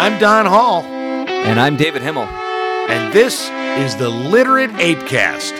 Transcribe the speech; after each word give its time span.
I'm 0.00 0.18
Don 0.18 0.46
Hall, 0.46 0.82
And 0.82 1.60
I'm 1.60 1.76
David 1.76 2.00
Himmel. 2.00 2.22
and 2.24 3.12
this 3.12 3.50
is 3.84 3.96
the 3.96 4.08
Literate 4.08 4.70
Apecast. 4.70 5.52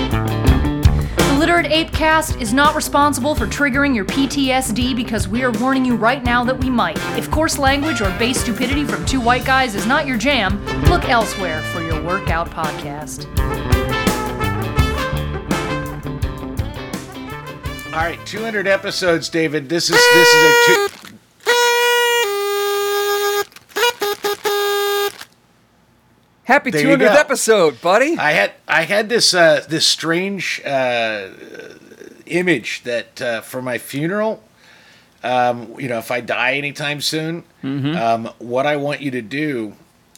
The 0.00 1.36
Literate 1.38 1.66
Apecast 1.66 2.40
is 2.40 2.52
not 2.52 2.74
responsible 2.76 3.34
for 3.34 3.46
triggering 3.46 3.94
your 3.94 4.04
PTSD 4.04 4.94
because 4.94 5.26
we 5.26 5.42
are 5.42 5.50
warning 5.52 5.84
you 5.84 5.96
right 5.96 6.22
now 6.22 6.44
that 6.44 6.58
we 6.62 6.70
might. 6.70 6.98
If 7.18 7.30
coarse 7.30 7.58
language 7.58 8.00
or 8.00 8.10
base 8.18 8.40
stupidity 8.40 8.84
from 8.84 9.04
two 9.06 9.20
white 9.20 9.44
guys 9.44 9.74
is 9.74 9.86
not 9.86 10.06
your 10.06 10.16
jam, 10.18 10.64
look 10.84 11.08
elsewhere 11.08 11.62
for 11.72 11.80
your 11.80 12.02
workout 12.04 12.48
podcast. 12.50 13.26
All 17.92 17.96
right, 17.96 18.24
200 18.24 18.68
episodes, 18.68 19.28
David. 19.28 19.68
This 19.68 19.90
is 19.90 19.96
this 19.96 20.28
is 20.28 20.44
a 20.44 20.88
two. 21.00 21.16
Happy 26.44 26.70
There 26.70 26.80
you 26.82 26.96
200th 26.96 26.98
go. 26.98 27.20
episode, 27.20 27.80
buddy. 27.80 28.16
I 28.18 28.32
had 28.32 28.52
I 28.66 28.82
had 28.82 29.08
this 29.08 29.34
uh, 29.34 29.64
this 29.68 29.86
strange 29.86 30.60
uh, 30.64 31.28
image 32.26 32.82
that 32.82 33.22
uh, 33.22 33.40
for 33.40 33.62
my 33.62 33.78
funeral. 33.78 34.42
Um, 35.22 35.78
you 35.78 35.86
know, 35.88 35.98
if 35.98 36.10
I 36.10 36.20
die 36.22 36.54
anytime 36.54 37.02
soon, 37.02 37.44
um, 37.62 38.30
what 38.38 38.66
I 38.66 38.76
want 38.76 39.02
you 39.02 39.10
to 39.10 39.20
do 39.20 39.74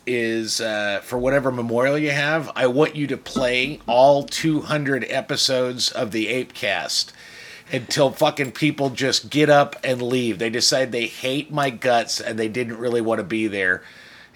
is 0.06 0.60
uh, 0.60 1.00
for 1.02 1.18
whatever 1.18 1.50
memorial 1.50 1.98
you 1.98 2.12
have, 2.12 2.50
I 2.54 2.68
want 2.68 2.94
you 2.94 3.08
to 3.08 3.16
play 3.16 3.80
all 3.88 4.22
200 4.22 5.04
episodes 5.08 5.90
of 5.90 6.12
the 6.12 6.26
Apecast 6.28 7.10
until 7.72 8.10
fucking 8.10 8.52
people 8.52 8.90
just 8.90 9.30
get 9.30 9.48
up 9.48 9.76
and 9.82 10.02
leave. 10.02 10.38
They 10.38 10.50
decide 10.50 10.92
they 10.92 11.06
hate 11.06 11.50
my 11.50 11.70
guts 11.70 12.20
and 12.20 12.38
they 12.38 12.48
didn't 12.48 12.76
really 12.76 13.00
want 13.00 13.18
to 13.18 13.24
be 13.24 13.46
there, 13.46 13.82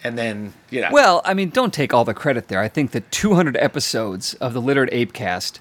and 0.03 0.17
then 0.19 0.55
you 0.71 0.81
know. 0.81 0.89
Well, 0.91 1.23
I 1.25 1.35
mean, 1.35 1.51
don't 1.51 1.73
take 1.75 1.93
all 1.93 2.05
the 2.05 2.15
credit 2.15 2.49
there. 2.49 2.61
I 2.61 2.69
think 2.69 2.93
that 2.93 3.11
200 3.13 3.57
episodes 3.59 4.35
of 4.35 4.55
the 4.55 4.61
Literate 4.61 4.91
Apecast 4.93 5.59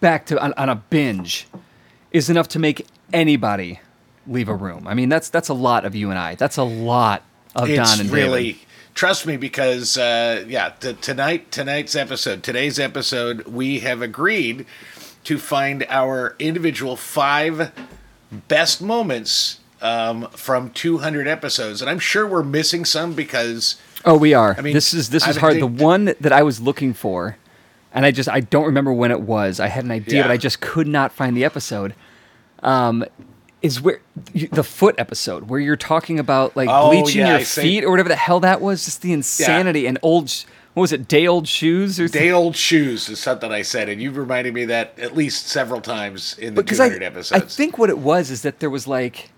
back 0.00 0.26
to 0.26 0.42
on, 0.42 0.54
on 0.56 0.68
a 0.68 0.76
binge 0.76 1.46
is 2.12 2.30
enough 2.30 2.48
to 2.48 2.58
make 2.58 2.86
anybody 3.12 3.80
leave 4.26 4.48
a 4.48 4.54
room. 4.54 4.86
I 4.86 4.94
mean, 4.94 5.08
that's 5.08 5.28
that's 5.28 5.48
a 5.48 5.54
lot 5.54 5.84
of 5.84 5.94
you 5.94 6.10
and 6.10 6.18
I. 6.18 6.34
That's 6.34 6.56
a 6.56 6.62
lot 6.62 7.22
of 7.54 7.68
it's 7.68 7.90
Don 7.90 8.00
and 8.00 8.10
really 8.10 8.52
David. 8.52 8.66
trust 8.94 9.26
me 9.26 9.36
because 9.36 9.96
uh, 9.98 10.44
yeah 10.46 10.70
t- 10.80 10.92
tonight 10.94 11.50
tonight's 11.50 11.96
episode 11.96 12.42
today's 12.44 12.78
episode 12.78 13.46
we 13.48 13.80
have 13.80 14.02
agreed 14.02 14.66
to 15.24 15.38
find 15.38 15.84
our 15.88 16.34
individual 16.38 16.96
five 16.96 17.72
best 18.48 18.80
moments 18.82 19.60
um, 19.82 20.28
from 20.32 20.70
200 20.70 21.26
episodes 21.26 21.80
and 21.80 21.90
i'm 21.90 21.98
sure 21.98 22.26
we're 22.26 22.42
missing 22.42 22.84
some 22.84 23.12
because 23.14 23.76
Oh, 24.02 24.16
we 24.16 24.32
are. 24.32 24.54
I 24.56 24.62
mean, 24.62 24.72
this 24.72 24.94
is 24.94 25.10
this 25.10 25.24
I 25.24 25.28
is 25.30 25.36
would 25.36 25.40
hard. 25.40 25.52
think- 25.56 25.76
the 25.76 25.84
one 25.84 26.14
that 26.20 26.32
I 26.32 26.42
was 26.42 26.58
looking 26.58 26.94
for, 26.94 27.36
and 27.92 28.06
I 28.06 28.10
just 28.12 28.30
I 28.30 28.40
don't 28.40 28.64
remember 28.64 28.94
when 28.94 29.10
it 29.10 29.20
was. 29.20 29.60
I 29.60 29.66
had 29.66 29.84
an 29.84 29.90
idea, 29.90 30.22
but 30.22 30.30
I 30.30 30.38
just 30.38 30.62
could 30.62 30.86
not 30.88 31.12
find 31.12 31.36
the 31.36 31.44
episode. 31.44 31.94
Um, 32.62 33.04
is 33.60 33.78
where 33.78 34.00
the 34.32 34.64
foot 34.64 34.94
episode 34.96 35.50
where 35.50 35.60
you're 35.60 35.76
talking 35.76 36.18
about 36.18 36.56
like 36.56 36.70
Oh, 36.72 36.88
bleaching 36.88 37.20
yeah, 37.20 37.28
your 37.32 37.36
I 37.40 37.44
feet 37.44 37.84
or 37.84 37.90
whatever 37.90 38.08
the 38.08 38.16
hell 38.16 38.40
that 38.40 38.62
was. 38.62 38.86
Just 38.86 39.02
the 39.02 39.12
insanity 39.12 39.84
and 39.86 39.98
old. 40.00 40.32
What 40.74 40.82
was 40.82 40.92
it? 40.92 41.08
Day 41.08 41.26
old 41.26 41.48
shoes 41.48 41.98
or 41.98 42.08
day 42.08 42.30
old 42.30 42.54
shoes 42.54 43.08
is 43.08 43.18
something 43.18 43.50
i 43.50 43.62
said 43.62 43.88
and 43.88 44.00
you've 44.00 44.16
reminded 44.16 44.54
me 44.54 44.62
of 44.62 44.68
that 44.68 44.98
at 44.98 45.16
least 45.16 45.48
several 45.48 45.80
times 45.80 46.38
in 46.38 46.54
the 46.54 46.62
because 46.62 46.78
200 46.78 47.02
I, 47.02 47.06
episodes 47.06 47.42
I 47.42 47.46
think 47.46 47.76
what 47.76 47.90
it 47.90 47.98
was 47.98 48.30
is 48.30 48.42
that 48.42 48.60
there 48.60 48.70
was 48.70 48.86
like 48.86 49.30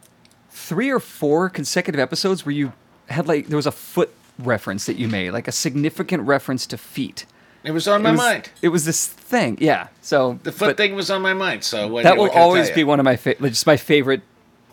three 0.50 0.90
or 0.90 1.00
four 1.00 1.48
consecutive 1.48 1.98
episodes 1.98 2.44
where 2.44 2.54
you 2.54 2.72
had 3.08 3.26
like 3.26 3.48
there 3.48 3.56
was 3.56 3.66
a 3.66 3.72
foot 3.72 4.12
reference 4.38 4.86
that 4.86 4.96
you 4.96 5.08
made, 5.08 5.30
like 5.30 5.48
a 5.48 5.52
significant 5.52 6.22
reference 6.24 6.66
to 6.66 6.78
feet. 6.78 7.26
it 7.64 7.70
was 7.72 7.86
on 7.86 8.02
my 8.02 8.12
was, 8.12 8.18
mind 8.18 8.50
It 8.60 8.68
was 8.68 8.84
this 8.84 9.06
thing, 9.06 9.58
yeah. 9.60 9.88
So 10.00 10.38
the 10.42 10.52
foot 10.52 10.76
thing 10.76 10.94
was 10.94 11.10
on 11.10 11.22
my 11.22 11.34
mind 11.34 11.64
so 11.64 11.88
what, 11.88 12.04
that 12.04 12.16
will 12.16 12.30
always 12.30 12.70
be 12.70 12.84
one 12.84 12.98
of 12.98 13.04
my 13.04 13.16
fa- 13.16 13.36
just 13.40 13.66
my 13.66 13.76
favorite 13.76 14.22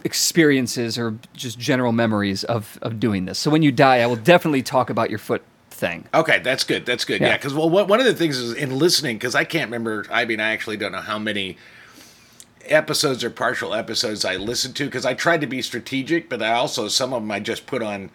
experiences 0.04 0.98
or 0.98 1.18
just 1.34 1.60
general 1.60 1.92
memories 1.92 2.44
of 2.44 2.80
of 2.82 3.00
doing 3.00 3.26
this. 3.26 3.38
So 3.40 3.52
when 3.52 3.64
you 3.64 3.72
die, 3.72 3.98
I 3.98 4.08
will 4.08 4.16
definitely 4.16 4.64
talk 4.64 4.90
about 4.90 5.10
your 5.10 5.20
foot 5.20 5.44
thing. 5.80 6.06
Okay, 6.14 6.40
that's 6.40 6.64
good. 6.64 6.86
That's 6.86 7.06
good. 7.06 7.22
Yeah, 7.22 7.30
Yeah. 7.30 7.38
because 7.38 7.54
well, 7.54 7.70
one 7.70 8.00
of 8.00 8.06
the 8.06 8.14
things 8.14 8.38
is 8.38 8.54
in 8.54 8.78
listening, 8.78 9.18
because 9.18 9.36
I 9.36 9.44
can't 9.46 9.70
remember. 9.72 10.06
I 10.12 10.26
mean, 10.26 10.40
I 10.40 10.52
actually 10.52 10.78
don't 10.78 10.92
know 10.92 11.02
how 11.02 11.18
many 11.18 11.58
episodes 12.66 13.24
or 13.24 13.30
partial 13.30 13.74
episodes 13.74 14.24
I 14.26 14.36
listened 14.36 14.76
to 14.78 14.86
because 14.86 15.06
I 15.06 15.14
tried 15.14 15.42
to 15.42 15.48
be 15.48 15.62
strategic, 15.62 16.30
but 16.30 16.42
I 16.42 16.52
also 16.54 16.88
some 16.88 17.14
of 17.14 17.22
them 17.22 17.32
I 17.32 17.40
just 17.40 17.66
put 17.66 17.82
on, 17.82 18.12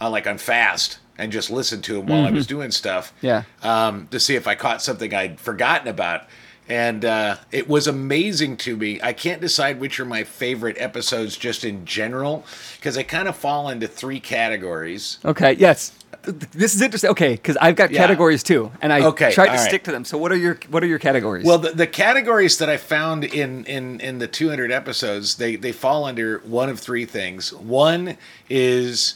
on 0.00 0.12
like 0.12 0.26
on 0.26 0.38
fast 0.38 0.98
and 1.16 1.30
just 1.32 1.48
listened 1.50 1.84
to 1.84 1.94
them 1.94 2.06
while 2.06 2.24
I 2.26 2.30
was 2.30 2.46
doing 2.46 2.70
stuff. 2.72 3.14
Mm-hmm. 3.22 3.26
Yeah. 3.26 3.42
Um, 3.62 4.08
to 4.08 4.18
see 4.18 4.34
if 4.34 4.46
I 4.46 4.56
caught 4.56 4.82
something 4.82 5.14
I'd 5.14 5.38
forgotten 5.40 5.88
about. 5.88 6.22
And 6.66 7.04
uh, 7.04 7.36
it 7.52 7.68
was 7.68 7.86
amazing 7.86 8.56
to 8.58 8.74
me. 8.76 8.98
I 9.02 9.12
can't 9.12 9.40
decide 9.40 9.78
which 9.78 10.00
are 10.00 10.06
my 10.06 10.24
favorite 10.24 10.76
episodes 10.78 11.36
just 11.36 11.62
in 11.62 11.84
general 11.84 12.44
because 12.76 12.94
they 12.94 13.04
kind 13.04 13.28
of 13.28 13.36
fall 13.36 13.68
into 13.68 13.86
three 13.86 14.18
categories. 14.18 15.18
Okay, 15.24 15.52
yes. 15.52 15.92
Th- 16.24 16.38
th- 16.38 16.50
This 16.52 16.74
is 16.74 16.80
interesting. 16.82 17.10
Okay, 17.10 17.32
because 17.32 17.56
I've 17.60 17.76
got 17.76 17.90
Yeah. 17.90 17.98
categories 18.00 18.42
too, 18.42 18.70
and 18.82 18.92
I 18.92 19.02
Okay, 19.02 19.32
tried 19.32 19.46
to 19.46 19.52
right. 19.52 19.68
stick 19.68 19.84
to 19.84 19.92
them. 19.92 20.04
So 20.04 20.16
what 20.18 20.32
are 20.32 20.36
your 20.36 20.58
what 20.70 20.82
are 20.82 20.86
your 20.86 20.98
categories? 20.98 21.44
Well, 21.44 21.58
the, 21.58 21.70
the 21.70 21.86
categories 21.86 22.58
that 22.58 22.68
I 22.68 22.76
found 22.76 23.24
in, 23.24 23.64
in, 23.66 24.00
in 24.00 24.18
the 24.18 24.26
200 24.26 24.72
episodes, 24.72 25.36
they, 25.36 25.56
they 25.56 25.72
fall 25.72 26.04
under 26.04 26.38
one 26.44 26.68
of 26.68 26.80
three 26.80 27.04
things. 27.04 27.52
One 27.52 28.16
is 28.48 29.14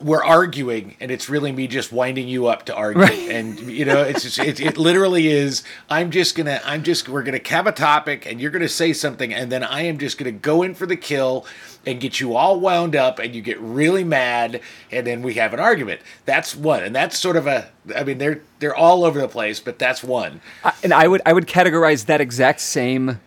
we're 0.00 0.24
arguing, 0.24 0.96
and 0.98 1.10
it's 1.10 1.28
really 1.28 1.52
me 1.52 1.66
just 1.66 1.92
winding 1.92 2.26
you 2.26 2.46
up 2.46 2.64
to 2.64 2.74
argue. 2.74 3.02
Right. 3.02 3.28
And 3.30 3.58
you 3.60 3.84
know, 3.84 4.02
it's 4.02 4.22
just, 4.22 4.38
it, 4.38 4.58
it 4.58 4.78
literally 4.78 5.28
is. 5.28 5.62
I'm 5.90 6.10
just 6.10 6.34
gonna, 6.36 6.58
I'm 6.64 6.82
just, 6.82 7.06
we're 7.06 7.22
gonna 7.22 7.40
have 7.46 7.66
a 7.66 7.72
topic, 7.72 8.24
and 8.24 8.40
you're 8.40 8.50
gonna 8.50 8.66
say 8.68 8.94
something, 8.94 9.34
and 9.34 9.52
then 9.52 9.62
I 9.62 9.82
am 9.82 9.98
just 9.98 10.16
gonna 10.16 10.32
go 10.32 10.62
in 10.62 10.74
for 10.74 10.86
the 10.86 10.96
kill 10.96 11.44
and 11.86 12.00
get 12.00 12.20
you 12.20 12.36
all 12.36 12.60
wound 12.60 12.94
up, 12.94 13.18
and 13.18 13.34
you 13.34 13.40
get 13.42 13.58
really 13.60 14.04
mad, 14.04 14.60
and 14.90 15.06
then 15.06 15.22
we 15.22 15.34
have 15.34 15.54
an 15.54 15.60
argument. 15.60 16.00
That's 16.26 16.54
one, 16.54 16.82
and 16.82 16.94
that's 16.94 17.18
sort 17.18 17.36
of 17.36 17.46
a. 17.46 17.70
I 17.96 18.04
mean, 18.04 18.18
they're 18.18 18.40
they're 18.58 18.74
all 18.76 19.04
over 19.04 19.20
the 19.20 19.28
place, 19.28 19.60
but 19.60 19.78
that's 19.78 20.02
one. 20.02 20.40
I- 20.64 20.72
and 20.84 20.92
I 20.92 21.08
would 21.08 21.22
I 21.24 21.32
would 21.32 21.46
categorize 21.46 22.06
that 22.06 22.20
exact 22.20 22.60
same 22.60 23.20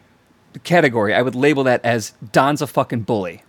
category. 0.63 1.13
I 1.13 1.21
would 1.21 1.35
label 1.35 1.63
that 1.63 1.83
as 1.83 2.13
Don's 2.31 2.61
a 2.61 2.67
fucking 2.67 3.01
bully. 3.01 3.43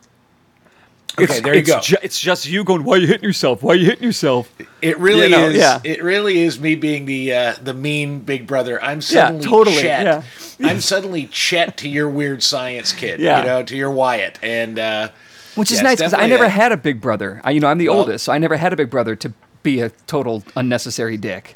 Okay, 1.15 1.25
It's- 1.25 1.41
there 1.43 1.55
you 1.55 1.61
it's 1.61 1.71
go. 1.71 1.81
ju- 1.81 1.97
it's 2.03 2.19
just 2.21 2.47
you 2.47 2.65
going, 2.65 2.83
why 2.83 2.97
are 2.97 2.99
you 2.99 3.07
hitting 3.07 3.25
yourself? 3.25 3.63
Why 3.63 3.75
are 3.75 3.77
you 3.77 3.87
hitting 3.87 4.03
yourself? 4.05 4.53
It 4.83 4.99
really 4.99 5.25
You 5.25 5.29
know, 5.29 5.49
is. 5.49 5.57
yeah. 5.57 5.81
It 5.85 6.03
really 6.03 6.41
is 6.43 6.59
me 6.59 6.75
being 6.75 7.07
the 7.07 7.33
uh, 7.33 7.55
the 7.63 7.73
mean 7.73 8.19
big 8.21 8.47
brother. 8.49 8.83
I'm 8.83 9.01
suddenly 9.01 9.45
totally, 9.45 9.77
Chet. 9.81 10.05
yeah. 10.05 10.23
I'm 10.69 10.81
suddenly 10.81 11.27
Chet 11.27 11.77
to 11.79 11.89
your 11.89 12.09
weird 12.09 12.43
science 12.43 12.93
kid. 12.93 13.21
Yeah. 13.21 13.41
You 13.41 13.47
know, 13.47 13.63
to 13.63 13.77
your 13.77 13.91
Wyatt. 13.93 14.39
And 14.43 14.79
uh, 14.79 15.09
Which 15.55 15.71
is 15.71 15.79
yeah, 15.79 15.83
nice 15.85 15.99
because 15.99 16.15
I 16.15 16.27
never 16.27 16.45
a- 16.45 16.49
had 16.49 16.73
a 16.73 16.77
big 16.77 17.01
brother. 17.01 17.41
I, 17.45 17.53
you 17.53 17.61
know, 17.61 17.69
I'm 17.69 17.79
the 17.79 17.89
Well- 17.91 17.99
oldest, 18.01 18.25
so 18.25 18.33
I 18.33 18.39
never 18.39 18.57
had 18.57 18.73
a 18.73 18.77
big 18.77 18.91
brother 18.91 19.15
to 19.17 19.33
be 19.63 19.81
a 19.81 19.91
total 20.09 20.43
unnecessary 20.57 21.17
dick. 21.17 21.55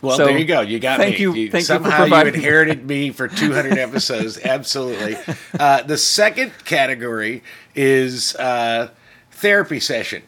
Well, 0.00 0.16
So, 0.16 0.26
there 0.26 0.38
you 0.38 0.44
go. 0.44 0.60
You 0.60 0.78
got 0.78 0.98
thank 1.00 1.16
me. 1.16 1.22
you- 1.22 1.32
thank 1.32 1.44
you 1.46 1.50
for 1.60 1.60
somehow 1.64 1.90
you 2.04 2.10
providing- 2.10 2.34
inherited 2.34 2.86
me 2.86 3.10
for 3.18 3.26
200 3.26 3.78
episodes. 3.78 4.38
Absolutely. 4.44 5.16
Uh, 5.58 5.82
the 5.82 5.96
second 5.98 6.52
category 6.66 7.42
is 7.74 8.36
uh, 8.36 8.90
therapy 9.38 9.80
session. 9.80 10.22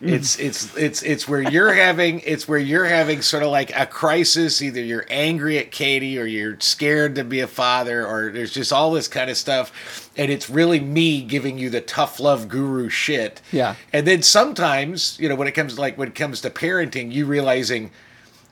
Mm. 0.00 0.12
It's 0.12 0.38
it's 0.38 0.76
it's 0.76 1.02
it's 1.02 1.28
where 1.28 1.40
you're 1.40 1.72
having 1.86 2.20
it's 2.20 2.48
where 2.48 2.58
you're 2.58 2.84
having 2.84 3.22
sort 3.22 3.42
of 3.42 3.50
like 3.50 3.74
a 3.76 3.86
crisis. 3.86 4.60
Either 4.60 4.80
you're 4.80 5.06
angry 5.08 5.58
at 5.58 5.70
Katie 5.70 6.18
or 6.18 6.24
you're 6.24 6.58
scared 6.60 7.14
to 7.14 7.24
be 7.24 7.40
a 7.40 7.46
father, 7.46 8.06
or 8.06 8.30
there's 8.32 8.52
just 8.52 8.72
all 8.72 8.90
this 8.90 9.08
kind 9.08 9.30
of 9.30 9.36
stuff, 9.36 10.10
and 10.16 10.30
it's 10.30 10.50
really 10.50 10.80
me 10.80 11.22
giving 11.22 11.58
you 11.58 11.70
the 11.70 11.80
tough 11.80 12.18
love 12.18 12.48
guru 12.48 12.88
shit. 12.88 13.40
Yeah. 13.52 13.76
And 13.92 14.06
then 14.06 14.22
sometimes, 14.22 15.18
you 15.20 15.28
know, 15.28 15.36
when 15.36 15.48
it 15.48 15.52
comes 15.52 15.74
to 15.74 15.80
like 15.80 15.96
when 15.96 16.08
it 16.08 16.14
comes 16.14 16.40
to 16.42 16.50
parenting, 16.50 17.12
you 17.12 17.26
realizing 17.26 17.90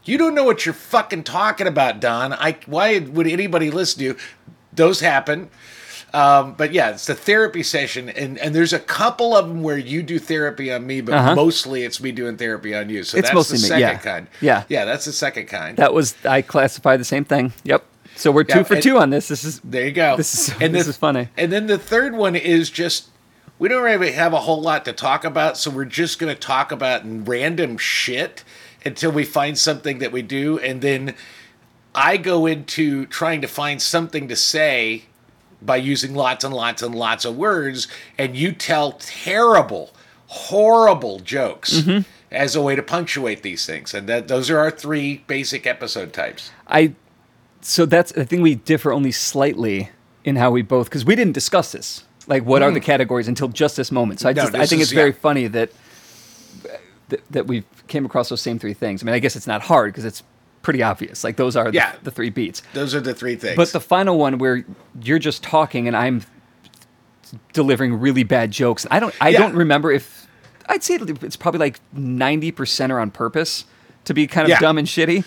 you 0.04 0.18
don't 0.18 0.34
know 0.34 0.44
what 0.44 0.66
you're 0.66 0.74
fucking 0.74 1.24
talking 1.24 1.66
about, 1.66 2.00
Don. 2.00 2.32
I 2.32 2.58
why 2.66 2.98
would 2.98 3.26
anybody 3.26 3.70
listen 3.70 3.98
to 3.98 4.04
you? 4.04 4.16
Those 4.72 5.00
happen. 5.00 5.50
Um, 6.14 6.52
but 6.54 6.72
yeah, 6.72 6.90
it's 6.90 7.06
the 7.06 7.14
therapy 7.14 7.62
session, 7.62 8.10
and, 8.10 8.36
and 8.38 8.54
there's 8.54 8.72
a 8.74 8.78
couple 8.78 9.34
of 9.34 9.48
them 9.48 9.62
where 9.62 9.78
you 9.78 10.02
do 10.02 10.18
therapy 10.18 10.70
on 10.70 10.86
me, 10.86 11.00
but 11.00 11.14
Uh-huh. 11.14 11.34
mostly 11.34 11.84
it's 11.84 12.02
me 12.02 12.12
doing 12.12 12.36
therapy 12.36 12.74
on 12.74 12.90
you. 12.90 13.02
So 13.02 13.16
It's 13.16 13.28
that's 13.28 13.34
mostly 13.34 13.56
the 13.58 13.62
me, 13.62 13.68
second 13.68 13.80
yeah. 13.80 13.96
kind. 13.98 14.26
Yeah. 14.42 14.64
yeah, 14.68 14.84
that's 14.84 15.06
the 15.06 15.12
second 15.12 15.46
kind. 15.46 15.76
That 15.78 15.94
was 15.94 16.14
I 16.24 16.42
classify 16.42 16.96
the 16.98 17.04
same 17.04 17.24
thing. 17.24 17.52
Yep. 17.64 17.84
So 18.16 18.30
we're 18.30 18.44
two 18.44 18.58
Yeah, 18.58 18.64
for 18.64 18.80
two 18.80 18.98
on 18.98 19.08
this. 19.08 19.28
This 19.28 19.42
is 19.42 19.60
There 19.64 19.86
you 19.86 19.92
go. 19.92 20.16
This 20.18 20.34
is- 20.50 20.54
and 20.60 20.74
this 20.74 20.84
the- 20.84 20.90
is 20.90 20.96
funny. 20.98 21.28
And 21.36 21.50
then 21.50 21.66
the 21.66 21.78
third 21.78 22.14
one 22.14 22.36
is 22.36 22.68
just 22.68 23.08
we 23.58 23.68
don't 23.70 23.82
really 23.82 24.12
have 24.12 24.32
a 24.34 24.40
whole 24.40 24.60
lot 24.60 24.84
to 24.84 24.92
talk 24.92 25.24
about, 25.24 25.56
so 25.56 25.70
we're 25.70 25.84
just 25.86 26.18
going 26.18 26.34
to 26.34 26.38
talk 26.38 26.72
about 26.72 27.02
random 27.04 27.78
shit 27.78 28.42
until 28.84 29.12
we 29.12 29.24
find 29.24 29.56
something 29.56 29.98
that 30.00 30.10
we 30.12 30.20
do, 30.20 30.58
and 30.58 30.82
then 30.82 31.14
I 31.94 32.16
go 32.16 32.44
into 32.46 33.06
trying 33.06 33.40
to 33.42 33.46
find 33.46 33.80
something 33.80 34.26
to 34.28 34.34
say 34.36 35.04
by 35.64 35.76
using 35.76 36.14
lots 36.14 36.44
and 36.44 36.52
lots 36.54 36.82
and 36.82 36.94
lots 36.94 37.24
of 37.24 37.36
words, 37.36 37.88
and 38.18 38.36
you 38.36 38.52
tell 38.52 38.92
terrible, 38.92 39.90
horrible 40.26 41.20
jokes 41.20 41.72
Mm-hmm. 41.80 42.00
as 42.30 42.56
a 42.56 42.62
way 42.62 42.74
to 42.74 42.82
punctuate 42.82 43.42
these 43.42 43.64
things. 43.66 43.94
And 43.94 44.08
that 44.08 44.28
those 44.28 44.50
are 44.50 44.58
our 44.58 44.70
three 44.70 45.22
basic 45.26 45.66
episode 45.66 46.12
types. 46.12 46.50
I 46.66 46.94
so 47.60 47.86
that's 47.86 48.12
I 48.16 48.24
think 48.24 48.42
we 48.42 48.54
differ 48.56 48.92
only 48.92 49.12
slightly 49.12 49.90
in 50.24 50.36
how 50.36 50.50
we 50.50 50.62
both 50.62 50.86
because 50.88 51.04
we 51.04 51.14
didn't 51.14 51.34
discuss 51.34 51.72
this. 51.72 52.04
Like, 52.26 52.44
what 52.44 52.62
are 52.62 52.70
the 52.70 52.80
categories 52.80 53.26
until 53.28 53.48
just 53.48 53.76
this 53.76 53.90
moment? 53.92 54.20
So 54.20 54.28
I 54.28 54.32
Hmm. 54.32 54.36
No, 54.38 54.42
just 54.44 54.54
I 54.54 54.66
think 54.66 54.80
is- 54.82 54.88
it's 54.88 54.92
very 54.94 55.10
yeah. 55.10 55.16
funny 55.20 55.46
that, 55.48 55.70
that 57.08 57.20
that 57.30 57.46
we 57.46 57.64
came 57.88 58.06
across 58.06 58.28
those 58.30 58.40
same 58.40 58.58
three 58.58 58.74
things. 58.74 59.02
I 59.02 59.06
mean, 59.06 59.14
I 59.14 59.18
guess 59.18 59.36
it's 59.36 59.46
not 59.46 59.62
hard 59.62 59.92
because 59.92 60.04
it's 60.04 60.22
pretty 60.62 60.82
obvious. 60.82 61.24
Like 61.24 61.36
those 61.36 61.56
are 61.56 61.70
the, 61.70 61.76
Yeah. 61.76 61.92
the 62.02 62.10
three 62.10 62.30
beats. 62.30 62.62
Those 62.72 62.94
are 62.94 63.00
the 63.00 63.14
three 63.14 63.36
things. 63.36 63.56
But 63.56 63.72
the 63.72 63.80
final 63.80 64.18
one 64.18 64.38
where 64.38 64.64
you're 65.02 65.18
just 65.18 65.42
talking 65.42 65.86
and 65.88 65.96
I'm 65.96 66.22
delivering 67.52 67.98
really 67.98 68.24
bad 68.24 68.50
jokes. 68.50 68.86
I 68.90 69.00
don't 69.00 69.14
I 69.20 69.30
Yeah. 69.30 69.38
don't 69.40 69.54
remember 69.54 69.90
if 69.90 70.26
I'd 70.68 70.82
say 70.82 70.94
it's 70.96 71.36
probably 71.36 71.58
like 71.58 71.80
90% 71.96 72.90
are 72.92 72.98
on 73.00 73.10
purpose 73.10 73.64
to 74.04 74.14
be 74.14 74.26
kind 74.26 74.44
of 74.44 74.50
Yeah. 74.50 74.58
dumb 74.58 74.78
and 74.78 74.86
shitty. 74.86 75.24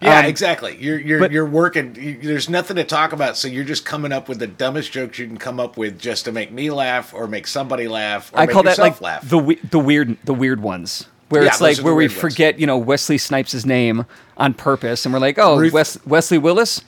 Yeah, 0.00 0.20
Um, 0.20 0.24
exactly. 0.26 0.76
You're 0.80 0.98
you're 1.00 1.18
but- 1.20 1.32
you're 1.32 1.46
working. 1.46 1.96
You, 1.98 2.18
there's 2.22 2.48
nothing 2.48 2.76
to 2.76 2.84
talk 2.84 3.12
about, 3.12 3.36
so 3.36 3.48
you're 3.48 3.64
just 3.64 3.84
coming 3.84 4.12
up 4.12 4.28
with 4.28 4.38
the 4.38 4.46
dumbest 4.46 4.92
jokes 4.92 5.18
you 5.18 5.26
can 5.26 5.38
come 5.38 5.58
up 5.58 5.76
with 5.76 5.98
just 5.98 6.24
to 6.26 6.32
make 6.32 6.52
me 6.52 6.70
laugh 6.70 7.12
or 7.12 7.26
make 7.26 7.46
somebody 7.46 7.88
laugh 7.88 8.30
or 8.32 8.38
I 8.40 8.46
make 8.46 8.52
call 8.54 8.62
that 8.64 8.78
like 8.78 9.00
laugh. 9.00 9.28
the 9.28 9.56
the 9.70 9.78
weird 9.78 10.16
the 10.24 10.34
weird 10.34 10.60
ones 10.60 11.06
where 11.28 11.42
Yeah, 11.42 11.48
it's 11.48 11.60
like 11.60 11.78
where 11.78 11.94
we 11.94 12.06
ones. 12.08 12.18
forget 12.18 12.58
you 12.58 12.66
know 12.66 12.78
Wesley 12.78 13.18
Snipes' 13.18 13.64
name 13.64 14.06
on 14.36 14.54
purpose 14.54 15.04
and 15.06 15.12
we're 15.12 15.20
like 15.20 15.38
oh 15.38 15.58
Ruth- 15.58 15.72
Wes, 15.72 15.98
Wesley 16.06 16.38
Willis 16.38 16.82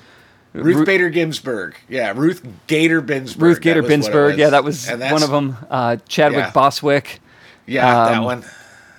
Ruth 0.53 0.77
Ru- 0.79 0.85
Bader 0.87 1.11
Ginsburg. 1.11 1.77
Yeah, 1.89 2.13
Ruth 2.17 2.45
Gator 2.67 3.01
Binsburg. 3.01 3.41
Ruth 3.41 3.61
Gator 3.61 3.83
was 3.83 3.91
what 3.91 3.99
it 3.99 4.03
Binsburg 4.13 4.37
yeah 4.39 4.51
that 4.51 4.65
was 4.65 4.89
one 4.91 5.23
of 5.23 5.31
them 5.31 5.57
uh, 5.71 5.97
Chadwick 6.09 6.47
Yeah. 6.47 6.51
Boswick 6.53 7.19
Yeah, 7.67 7.85
that 8.07 8.19
um, 8.19 8.25
one. 8.25 8.45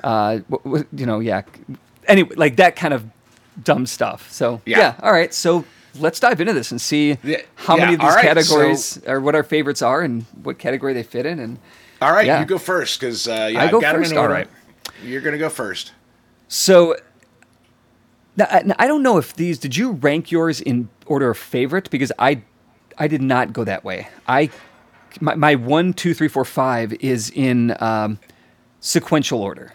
uh, 0.03 0.37
w- 0.49 0.63
w- 0.63 0.85
you 0.95 1.05
know 1.05 1.19
yeah 1.19 1.41
anyway 2.07 2.35
like 2.35 2.55
that 2.57 2.75
kind 2.75 2.93
of 2.93 3.03
dumb 3.63 3.85
stuff 3.85 4.31
so 4.31 4.61
yeah, 4.65 4.77
Yeah. 4.79 4.95
all 5.03 5.11
right 5.11 5.33
so 5.33 5.65
let's 5.99 6.19
dive 6.21 6.39
into 6.39 6.53
this 6.53 6.71
and 6.71 6.79
see 6.79 7.17
how 7.55 7.75
many 7.75 7.95
of 7.95 7.99
these 7.99 8.09
right, 8.15 8.23
categories 8.23 9.01
or 9.05 9.19
what 9.19 9.35
our 9.35 9.43
favorites 9.43 9.81
are 9.81 10.01
and 10.01 10.23
what 10.43 10.57
category 10.57 10.93
they 10.93 11.03
fit 11.03 11.25
in 11.25 11.37
and 11.39 11.59
All 12.01 12.13
right, 12.13 12.39
you 12.39 12.45
go 12.45 12.57
first 12.57 12.97
because 12.99 13.27
uh, 13.27 13.49
yeah, 13.51 13.59
I 13.59 13.63
I've 13.65 13.71
go 13.71 13.81
got 13.81 13.95
first, 13.95 14.11
in 14.13 14.17
all 14.17 14.27
right. 14.29 14.47
You're 15.03 15.21
gonna 15.21 15.37
go 15.37 15.49
first. 15.49 15.91
So, 16.47 16.95
I 18.39 18.63
I 18.79 18.87
don't 18.87 19.03
know 19.03 19.17
if 19.17 19.35
these. 19.35 19.57
Did 19.59 19.75
you 19.77 19.91
rank 19.91 20.31
yours 20.31 20.61
in 20.61 20.89
order 21.05 21.29
of 21.29 21.37
favorite? 21.37 21.89
Because 21.89 22.11
I, 22.19 22.41
I 22.97 23.07
did 23.07 23.21
not 23.21 23.53
go 23.53 23.63
that 23.63 23.83
way. 23.83 24.07
I, 24.27 24.49
my, 25.19 25.35
my 25.35 25.55
one, 25.55 25.93
two, 25.93 26.13
three, 26.13 26.27
four, 26.27 26.45
five 26.45 26.93
is 26.93 27.29
in 27.33 27.75
um, 27.81 28.19
sequential 28.79 29.41
order. 29.41 29.73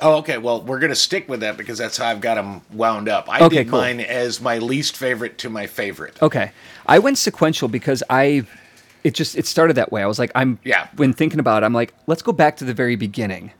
Oh, 0.00 0.16
okay. 0.18 0.38
Well, 0.38 0.60
we're 0.62 0.78
gonna 0.80 0.94
stick 0.94 1.28
with 1.28 1.40
that 1.40 1.56
because 1.56 1.78
that's 1.78 1.96
how 1.96 2.06
I've 2.06 2.20
got 2.20 2.34
them 2.34 2.62
wound 2.72 3.08
up. 3.08 3.28
I 3.28 3.40
Okay, 3.44 3.58
did 3.58 3.70
cool. 3.70 3.80
mine 3.80 4.00
as 4.00 4.40
my 4.40 4.58
least 4.58 4.96
favorite 4.96 5.38
to 5.38 5.48
my 5.50 5.66
favorite. 5.66 6.20
Okay, 6.22 6.50
I 6.86 6.98
went 6.98 7.16
sequential 7.18 7.68
because 7.68 8.02
I, 8.10 8.44
it 9.04 9.14
just 9.14 9.36
it 9.36 9.46
started 9.46 9.76
that 9.76 9.92
way. 9.92 10.02
I 10.02 10.06
was 10.06 10.18
like, 10.18 10.32
I'm 10.34 10.58
Yeah. 10.64 10.88
When 10.96 11.12
thinking 11.12 11.38
about 11.40 11.62
it, 11.62 11.66
I'm 11.66 11.72
like, 11.72 11.94
let's 12.06 12.22
go 12.22 12.32
back 12.32 12.56
to 12.58 12.64
the 12.64 12.74
very 12.74 12.96
beginning, 12.96 13.52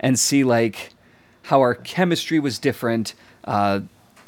and 0.00 0.18
see 0.18 0.44
like 0.44 0.92
how 1.42 1.60
our 1.60 1.74
chemistry 1.74 2.38
was 2.38 2.58
different, 2.58 3.14
uh, 3.44 3.80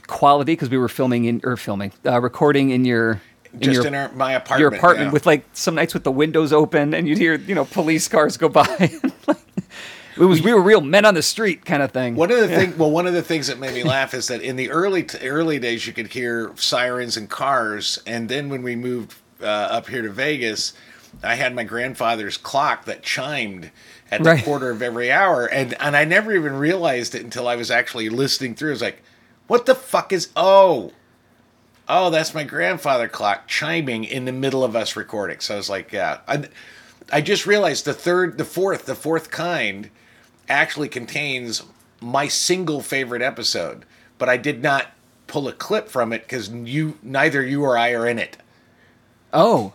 quality 0.06 0.52
because 0.52 0.70
we 0.70 0.78
were 0.78 0.88
filming 0.88 1.24
in 1.24 1.40
or 1.44 1.56
filming, 1.56 1.92
uh, 2.04 2.20
recording 2.20 2.70
in 2.70 2.84
your 2.84 3.20
in 3.52 3.60
Just 3.60 3.74
your 3.76 3.86
in 3.86 3.94
our, 3.94 4.12
my 4.12 4.32
apartment. 4.32 4.60
your 4.60 4.78
apartment 4.78 5.08
yeah. 5.08 5.12
with 5.12 5.26
like 5.26 5.44
some 5.52 5.74
nights 5.74 5.94
with 5.94 6.04
the 6.04 6.12
windows 6.12 6.52
open 6.52 6.94
and 6.94 7.08
you'd 7.08 7.18
hear 7.18 7.34
you 7.34 7.54
know 7.54 7.64
police 7.64 8.08
cars 8.08 8.36
go 8.36 8.48
by. 8.48 8.64
it 10.16 10.24
was 10.24 10.42
we 10.42 10.52
were 10.52 10.62
real 10.62 10.80
men 10.80 11.04
on 11.04 11.14
the 11.14 11.22
street 11.22 11.64
kind 11.64 11.82
of 11.82 11.90
thing. 11.92 12.14
One 12.14 12.30
of 12.30 12.38
the 12.38 12.48
thing, 12.48 12.76
well, 12.78 12.90
one 12.90 13.06
of 13.06 13.14
the 13.14 13.22
things 13.22 13.46
that 13.48 13.58
made 13.58 13.74
me 13.74 13.82
laugh 13.82 14.14
is 14.14 14.28
that 14.28 14.42
in 14.42 14.56
the 14.56 14.70
early 14.70 15.06
early 15.22 15.58
days 15.58 15.86
you 15.86 15.92
could 15.92 16.08
hear 16.08 16.52
sirens 16.56 17.16
and 17.16 17.28
cars, 17.28 17.98
and 18.06 18.28
then 18.28 18.48
when 18.48 18.62
we 18.62 18.76
moved 18.76 19.14
uh, 19.42 19.46
up 19.46 19.88
here 19.88 20.02
to 20.02 20.10
Vegas, 20.10 20.72
I 21.22 21.34
had 21.34 21.54
my 21.54 21.64
grandfather's 21.64 22.36
clock 22.36 22.84
that 22.84 23.02
chimed 23.02 23.70
at 24.10 24.22
the 24.22 24.30
Right. 24.30 24.44
quarter 24.44 24.70
of 24.70 24.82
every 24.82 25.10
hour, 25.12 25.46
and 25.46 25.74
and 25.80 25.96
I 25.96 26.04
never 26.04 26.32
even 26.34 26.54
realized 26.54 27.14
it 27.14 27.22
until 27.24 27.46
I 27.48 27.56
was 27.56 27.70
actually 27.70 28.08
listening 28.08 28.54
through. 28.54 28.70
I 28.70 28.72
was 28.72 28.82
like, 28.82 29.02
"What 29.46 29.66
the 29.66 29.74
fuck 29.74 30.12
is 30.12 30.28
oh." 30.36 30.92
Oh, 31.92 32.08
that's 32.10 32.34
my 32.34 32.44
grandfather 32.44 33.08
clock 33.08 33.48
chiming 33.48 34.04
in 34.04 34.24
the 34.24 34.30
middle 34.32 34.62
of 34.62 34.76
us 34.76 34.94
recording. 34.94 35.40
So 35.40 35.54
I 35.54 35.56
was 35.56 35.68
like, 35.68 35.90
yeah. 35.90 36.18
I, 36.28 36.44
I 37.12 37.20
just 37.20 37.46
realized 37.46 37.84
the 37.84 37.92
third, 37.92 38.38
the 38.38 38.44
fourth, 38.44 38.86
the 38.86 38.94
fourth 38.94 39.32
kind 39.32 39.90
actually 40.48 40.88
contains 40.88 41.64
my 42.00 42.28
single 42.28 42.80
favorite 42.80 43.22
episode, 43.22 43.84
but 44.18 44.28
I 44.28 44.36
did 44.36 44.62
not 44.62 44.92
pull 45.26 45.48
a 45.48 45.52
clip 45.52 45.88
from 45.88 46.12
it 46.12 46.22
because 46.22 46.48
you, 46.50 46.96
neither 47.02 47.42
you 47.44 47.64
or 47.64 47.76
I 47.76 47.90
are 47.90 48.06
in 48.06 48.20
it. 48.20 48.36
Oh, 49.32 49.72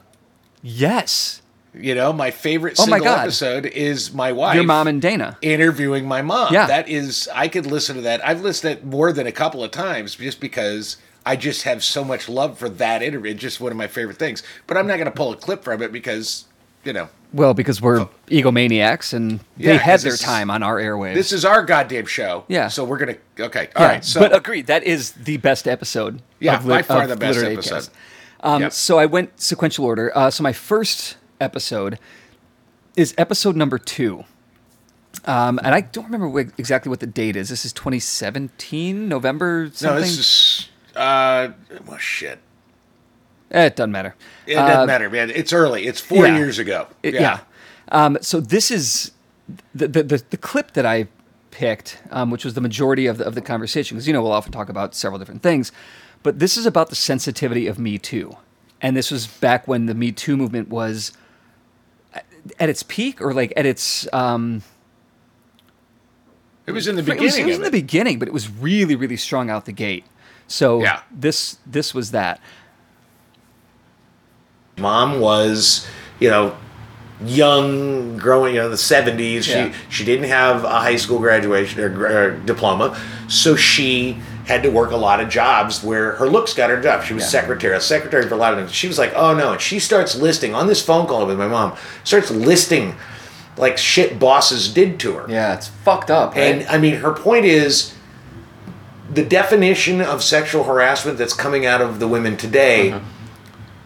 yes, 0.63 1.41
You 1.77 1.93
know, 1.95 2.13
my 2.13 2.31
favorite 2.31 2.75
Oh 2.79 2.85
my 2.87 2.97
single 2.97 3.13
God. 3.15 3.23
episode 3.23 3.65
is 3.65 4.13
my 4.13 4.31
wife. 4.31 4.55
your 4.55 4.63
mom 4.63 4.87
and 4.87 5.01
Dana. 5.01 5.37
interviewing 5.41 6.07
my 6.07 6.21
mom. 6.21 6.53
Yeah. 6.53 6.67
That 6.67 6.87
is, 6.87 7.27
I 7.33 7.47
could 7.47 7.65
listen 7.65 7.95
to 7.97 8.01
that. 8.03 8.25
I've 8.25 8.41
listened 8.41 8.75
to 8.75 8.81
it 8.81 8.85
more 8.85 9.11
than 9.11 9.27
a 9.27 9.31
couple 9.31 9.63
of 9.63 9.71
times 9.71 10.15
just 10.15 10.39
because 10.39 10.97
I 11.25 11.35
just 11.35 11.63
have 11.63 11.83
so 11.83 12.03
much 12.03 12.29
love 12.29 12.57
for 12.57 12.69
that 12.69 13.01
interview. 13.01 13.31
It's 13.31 13.41
just 13.41 13.59
one 13.59 13.71
of 13.71 13.77
my 13.77 13.87
favorite 13.87 14.17
things. 14.17 14.41
But 14.67 14.77
I'm 14.77 14.87
not 14.87 14.95
going 14.95 15.05
to 15.05 15.11
pull 15.11 15.33
a 15.33 15.35
clip 15.35 15.63
from 15.63 15.81
it 15.81 15.91
because, 15.91 16.45
you 16.85 16.93
know, 16.93 17.09
Well, 17.33 17.53
because 17.53 17.81
we're 17.81 18.07
egomaniacs 18.27 19.13
and 19.13 19.39
they 19.57 19.71
Oh. 19.71 19.73
Yeah, 19.73 19.77
had 19.79 19.99
their 20.01 20.15
time 20.17 20.49
on 20.49 20.63
our 20.63 20.77
airwaves. 20.77 21.15
this 21.15 21.33
is 21.33 21.43
our 21.43 21.63
goddamn 21.63 22.05
show. 22.05 22.45
Yeah. 22.47 22.69
So 22.69 22.85
we're 22.85 22.99
going 22.99 23.17
to, 23.37 23.43
okay. 23.45 23.67
all 23.75 23.85
right. 23.85 23.95
yeah, 23.95 23.99
So, 24.01 24.19
but 24.21 24.33
agreed, 24.35 24.67
that 24.67 24.83
is 24.83 25.11
the 25.11 25.37
best 25.37 25.67
episode. 25.67 26.21
Yeah, 26.39 26.57
of 26.57 26.67
by 26.67 26.83
far 26.83 27.05
the 27.07 27.15
best 27.17 27.39
episode. 27.39 27.89
Um, 28.41 28.61
Yep. 28.61 28.71
So 28.73 28.99
I 28.99 29.07
went 29.07 29.41
sequential 29.41 29.83
order. 29.85 30.15
Uh, 30.15 30.29
so 30.29 30.43
my 30.43 30.53
first 30.53 31.17
episode 31.39 31.99
is 32.95 33.13
episode 33.17 33.55
number 33.55 33.77
two. 33.77 34.23
Um, 35.25 35.59
and 35.63 35.73
I 35.73 35.81
don't 35.81 36.05
remember 36.05 36.29
wh- 36.29 36.51
exactly 36.59 36.89
what 36.89 36.99
the 36.99 37.07
date 37.07 37.35
is. 37.35 37.49
This 37.49 37.65
is 37.65 37.73
2017, 37.73 39.07
November 39.07 39.69
something. 39.73 39.95
no, 39.95 40.01
this 40.01 40.17
is, 40.19 40.69
uh, 40.95 41.49
well, 41.87 41.97
shit. 41.97 42.39
Eh, 43.51 43.65
it 43.65 43.75
doesn't 43.75 43.91
matter. 43.91 44.15
It 44.45 44.55
doesn't 44.55 44.81
Uh, 44.81 44.85
matter, 44.85 45.09
man. 45.09 45.29
It's 45.29 45.53
early. 45.53 45.87
It's 45.87 46.01
four 46.01 46.27
yeah. 46.27 46.37
years 46.37 46.59
ago. 46.59 46.87
It- 47.03 47.13
yeah. 47.13 47.39
Um, 47.89 48.17
so 48.21 48.39
this 48.41 48.71
is 48.71 49.11
the, 49.73 49.87
the 49.87 50.03
the 50.03 50.23
the 50.31 50.37
clip 50.37 50.71
that 50.73 50.85
I 50.87 51.07
picked, 51.51 51.99
um, 52.11 52.31
which 52.31 52.43
was 52.43 52.55
the 52.55 52.61
majority 52.61 53.05
of 53.05 53.19
the, 53.19 53.25
of 53.25 53.35
the 53.35 53.41
conversation, 53.41 53.95
because 53.95 54.07
you 54.07 54.13
know 54.13 54.21
we'll 54.23 54.31
often 54.31 54.51
talk 54.51 54.69
about 54.69 54.95
several 54.95 55.19
different 55.19 55.43
things, 55.43 55.71
but 56.23 56.39
this 56.39 56.57
is 56.57 56.65
about 56.65 56.89
the 56.89 56.95
sensitivity 56.95 57.67
of 57.67 57.77
Me 57.77 57.99
Too, 57.99 58.35
and 58.81 58.97
this 58.97 59.11
was 59.11 59.27
back 59.27 59.67
when 59.67 59.85
the 59.85 59.93
Me 59.93 60.11
Too 60.11 60.35
movement 60.35 60.67
was 60.69 61.13
at- 62.45 62.51
at 62.59 62.69
its 62.69 62.83
peak, 62.83 63.21
or 63.21 63.33
like 63.33 63.53
at 63.57 63.65
its 63.65 64.07
um, 64.13 64.61
It 66.67 66.71
was 66.71 66.87
in 66.87 66.95
the 66.95 67.01
it 67.01 67.07
was, 67.07 67.15
beginning. 67.35 67.41
it 67.41 67.45
was 67.47 67.55
in 67.57 67.61
the 67.61 67.67
it. 67.67 67.71
beginning, 67.71 68.19
but 68.19 68.27
it 68.27 68.33
was 68.33 68.49
really 68.49 68.95
really 68.95 69.17
strong 69.17 69.49
out 69.49 69.65
the 69.65 69.71
gate. 69.71 70.05
So 70.47 70.81
Yeah. 70.81 71.01
this 71.11 71.57
this 71.65 71.93
was 71.93 72.11
that. 72.11 72.39
mom 74.77 75.19
was, 75.21 75.87
you 76.19 76.29
know, 76.29 76.55
young, 77.23 78.17
growing, 78.17 78.55
you 78.55 78.61
know, 78.61 78.69
the 78.69 78.75
70s. 78.75 79.47
Yeah. 79.47 79.71
She 79.71 79.73
she 79.89 80.05
didn't 80.05 80.27
have 80.29 80.63
a 80.63 80.79
high 80.79 80.95
school 80.97 81.19
graduation 81.19 81.79
or, 81.81 82.05
or 82.07 82.31
diploma, 82.39 82.99
so 83.27 83.55
she 83.55 84.17
had 84.45 84.61
to 84.63 84.69
work 84.69 84.91
a 84.91 84.95
lot 84.97 85.19
of 85.19 85.27
jobs 85.29 85.83
where 85.83 86.11
her 86.13 86.27
looks 86.29 86.53
got 86.53 86.69
her 86.69 86.79
job. 86.81 87.03
She 87.03 87.13
was 87.13 87.23
Yeah. 87.23 87.29
secretary, 87.41 87.75
a 87.75 87.81
secretary 87.81 88.27
for 88.27 88.35
a 88.35 88.37
lot 88.37 88.53
of 88.53 88.59
things. 88.59 88.71
She 88.73 88.87
was 88.87 88.99
like, 88.99 89.11
"Oh 89.15 89.33
no!" 89.33 89.53
And 89.53 89.61
she 89.61 89.79
starts 89.79 90.15
listing 90.15 90.53
on 90.53 90.67
this 90.67 90.81
phone 90.83 91.07
call 91.07 91.25
with 91.25 91.37
my 91.37 91.47
mom. 91.47 91.73
Starts 92.03 92.29
listing 92.31 92.95
like 93.57 93.77
shit 93.77 94.19
bosses 94.19 94.67
did 94.71 94.99
to 94.99 95.13
her. 95.13 95.25
Yeah, 95.31 95.53
it's 95.55 95.67
fucked 95.67 96.11
up. 96.11 96.35
And 96.37 96.67
I 96.69 96.77
mean, 96.77 96.95
her 96.97 97.11
point 97.13 97.45
is 97.45 97.93
the 99.11 99.23
definition 99.23 100.01
of 100.01 100.21
sexual 100.23 100.65
harassment 100.65 101.17
that's 101.17 101.33
coming 101.33 101.65
out 101.65 101.79
of 101.81 101.99
the 101.99 102.07
women 102.07 102.35
today 102.37 102.91
Uh-huh. 102.91 102.99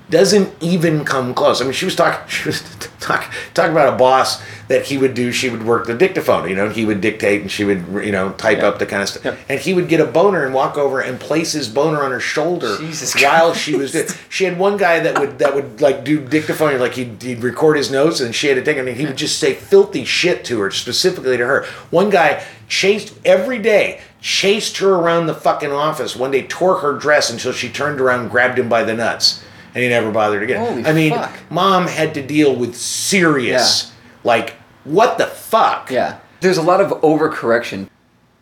Doesn't 0.09 0.51
even 0.61 1.05
come 1.05 1.33
close. 1.33 1.61
I 1.61 1.65
mean, 1.65 1.73
she 1.73 1.85
was 1.85 1.95
talking, 1.95 2.19
she 2.29 2.47
was 2.49 2.61
talk, 2.99 3.31
talking 3.53 3.71
about 3.71 3.93
a 3.93 3.97
boss 3.97 4.41
that 4.67 4.85
he 4.85 4.97
would 4.97 5.13
do. 5.13 5.31
She 5.31 5.49
would 5.49 5.63
work 5.65 5.87
the 5.87 5.93
dictaphone, 5.95 6.47
you 6.49 6.55
know, 6.55 6.69
he 6.69 6.85
would 6.85 7.01
dictate 7.01 7.41
and 7.41 7.49
she 7.51 7.63
would, 7.63 7.85
you 8.05 8.11
know, 8.11 8.31
type 8.33 8.59
Yeah. 8.59 8.67
up 8.67 8.79
the 8.79 8.85
kind 8.85 9.01
of 9.03 9.09
stuff. 9.09 9.25
Yeah. 9.25 9.35
And 9.47 9.59
he 9.59 9.73
would 9.73 9.87
get 9.87 9.99
a 9.99 10.05
boner 10.05 10.45
and 10.45 10.53
walk 10.53 10.77
over 10.77 10.99
and 10.99 11.19
place 11.19 11.53
his 11.53 11.67
boner 11.67 12.03
on 12.03 12.11
her 12.11 12.19
shoulder 12.19 12.77
Jesus 12.77 13.15
while 13.21 13.53
she 13.53 13.75
was. 13.75 13.95
She 14.29 14.43
had 14.45 14.57
one 14.59 14.77
guy 14.77 14.99
that 14.99 15.19
would 15.19 15.39
that 15.39 15.55
would 15.55 15.81
like 15.81 16.03
do 16.03 16.19
dictaphone, 16.25 16.79
like 16.79 16.93
he'd, 16.93 17.21
he'd 17.21 17.43
record 17.43 17.77
his 17.77 17.89
notes, 17.91 18.19
and 18.19 18.33
she 18.33 18.47
had 18.47 18.55
to 18.55 18.63
take. 18.63 18.77
I 18.77 18.81
mean, 18.81 18.95
he 18.95 19.05
would 19.05 19.17
just 19.17 19.39
say 19.39 19.53
filthy 19.53 20.05
shit 20.05 20.45
to 20.45 20.59
her, 20.61 20.71
specifically 20.71 21.35
to 21.37 21.45
her. 21.45 21.65
One 21.89 22.09
guy 22.09 22.43
chased 22.67 23.13
every 23.25 23.57
day, 23.59 24.01
chased 24.21 24.77
her 24.77 24.93
around 24.95 25.25
the 25.25 25.33
fucking 25.33 25.71
office. 25.71 26.15
One 26.15 26.31
day, 26.31 26.43
tore 26.43 26.77
her 26.79 26.93
dress 26.93 27.29
until 27.31 27.51
she 27.51 27.69
turned 27.69 27.99
around, 27.99 28.21
and 28.21 28.29
grabbed 28.31 28.59
him 28.59 28.69
by 28.69 28.83
the 28.83 28.93
nuts. 28.93 29.43
And 29.73 29.83
he 29.83 29.89
never 29.89 30.11
bothered 30.11 30.43
again. 30.43 30.59
Holy 30.65 30.85
I 30.85 30.93
mean, 30.93 31.13
fuck. 31.13 31.38
mom 31.49 31.88
had 31.88 32.13
to 32.15 32.25
deal 32.25 32.55
with 32.55 32.75
serious, 32.75 33.91
like, 34.23 34.55
what 34.83 35.17
the 35.17 35.25
fuck? 35.27 35.89
Yeah. 35.91 36.19
There's 36.41 36.57
a 36.57 36.61
lot 36.61 36.79
of 36.81 36.89
overcorrection. 37.01 37.89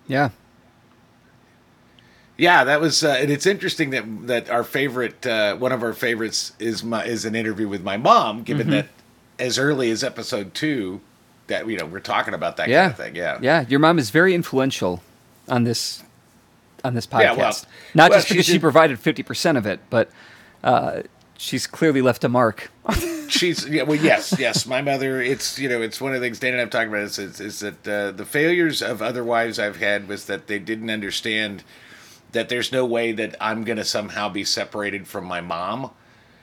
Yeah. 0.08 0.30
Yeah, 2.38 2.64
that 2.66 2.80
was, 2.80 3.04
uh, 3.04 3.18
and 3.20 3.32
it's 3.32 3.48
interesting 3.48 3.90
that 3.92 4.28
that 4.28 4.50
our 4.50 4.64
favorite, 4.64 5.26
uh, 5.26 5.56
one 5.56 5.72
of 5.72 5.82
our 5.82 5.94
favorites, 5.94 6.54
is 6.60 6.84
my 6.84 7.04
is 7.04 7.26
an 7.26 7.34
interview 7.36 7.68
with 7.68 7.84
my 7.84 7.98
mom. 7.98 8.44
Given 8.44 8.68
Mm-hmm. 8.68 8.72
that, 8.76 8.88
as 9.40 9.58
early 9.58 9.90
as 9.90 10.04
episode 10.04 10.54
two, 10.54 11.02
that 11.48 11.68
you 11.68 11.78
know 11.78 11.86
we're 11.88 12.00
talking 12.00 12.36
about 12.36 12.58
that 12.58 12.70
Yeah. 12.70 12.82
kind 12.82 12.92
of 12.92 12.98
thing. 12.98 13.16
Yeah, 13.16 13.40
Yeah. 13.42 13.66
Your 13.68 13.80
mom 13.80 13.98
is 13.98 14.12
very 14.12 14.36
influential 14.36 15.02
on 15.50 15.64
this 15.64 16.04
on 16.84 16.94
this 16.94 17.08
podcast. 17.08 17.22
Yeah, 17.22 17.34
well- 17.34 17.54
Not 17.96 18.10
well, 18.12 18.20
just 18.20 18.30
because 18.30 18.46
she 18.46 18.54
did- 18.54 18.62
provided 18.62 19.00
fifty 19.00 19.24
percent 19.24 19.58
of 19.58 19.66
it, 19.66 19.80
but 19.90 20.12
uh, 20.64 21.02
she's 21.38 21.68
clearly 21.68 22.02
left 22.02 22.24
a 22.24 22.30
mark. 22.30 22.72
she's 23.30 23.68
yeah 23.68 23.84
well 23.84 24.00
yes 24.00 24.34
yes. 24.40 24.66
My 24.66 24.82
mother 24.82 25.22
it's 25.22 25.60
you 25.60 25.68
know 25.70 25.82
it's 25.82 26.00
one 26.02 26.14
of 26.14 26.22
the 26.22 26.26
things 26.26 26.40
Dan 26.40 26.54
and 26.54 26.62
I've 26.62 26.70
talked 26.70 26.88
about 26.88 27.02
is 27.02 27.18
is, 27.20 27.40
is 27.40 27.60
that 27.60 27.88
uh, 27.88 28.12
the 28.12 28.26
failures 28.26 28.82
of 28.82 29.02
other 29.02 29.24
wives 29.24 29.60
I've 29.60 29.78
had 29.78 30.08
was 30.08 30.26
that 30.26 30.48
they 30.48 30.60
didn't 30.60 30.90
understand 30.90 31.64
that 32.32 32.50
there's 32.50 32.72
no 32.72 32.86
way 32.86 33.12
that 33.14 33.36
I'm 33.42 33.64
gonna 33.64 33.84
somehow 33.86 34.30
be 34.30 34.44
separated 34.44 35.08
from 35.08 35.26
my 35.26 35.42
mom. 35.42 35.92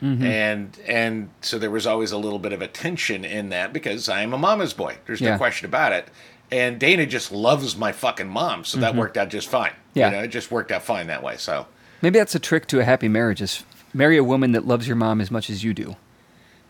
And 0.00 0.78
and 0.86 1.30
so 1.40 1.58
there 1.58 1.70
was 1.70 1.86
always 1.86 2.12
a 2.12 2.18
little 2.18 2.38
bit 2.38 2.52
of 2.52 2.60
a 2.60 2.68
tension 2.68 3.24
in 3.24 3.48
that 3.48 3.72
because 3.72 4.06
I 4.06 4.20
am 4.20 4.34
a 4.34 4.38
mama's 4.38 4.74
boy. 4.74 4.98
There's 5.06 5.22
Yeah. 5.22 5.30
no 5.30 5.38
question 5.38 5.64
about 5.64 5.92
it. 5.92 6.08
And 6.52 6.78
Dana 6.78 7.06
just 7.06 7.32
loves 7.32 7.74
my 7.74 7.90
fucking 7.90 8.28
mom 8.28 8.64
so 8.66 8.78
that 8.80 8.94
worked 8.94 9.16
out 9.16 9.30
just 9.30 9.48
fine. 9.48 9.72
Yeah. 9.94 10.10
you 10.10 10.16
know 10.16 10.22
it 10.24 10.28
just 10.28 10.50
worked 10.50 10.70
out 10.72 10.82
fine 10.82 11.06
that 11.06 11.22
way 11.22 11.38
so. 11.38 11.66
Maybe 12.02 12.18
that's 12.18 12.34
a 12.34 12.38
trick 12.38 12.66
to 12.66 12.80
a 12.80 12.84
happy 12.84 13.08
marriage: 13.08 13.40
is 13.40 13.64
marry 13.94 14.16
a 14.18 14.24
woman 14.24 14.52
that 14.52 14.66
loves 14.66 14.86
your 14.86 14.96
mom 14.96 15.20
as 15.20 15.30
much 15.30 15.48
as 15.48 15.64
you 15.64 15.72
do. 15.72 15.96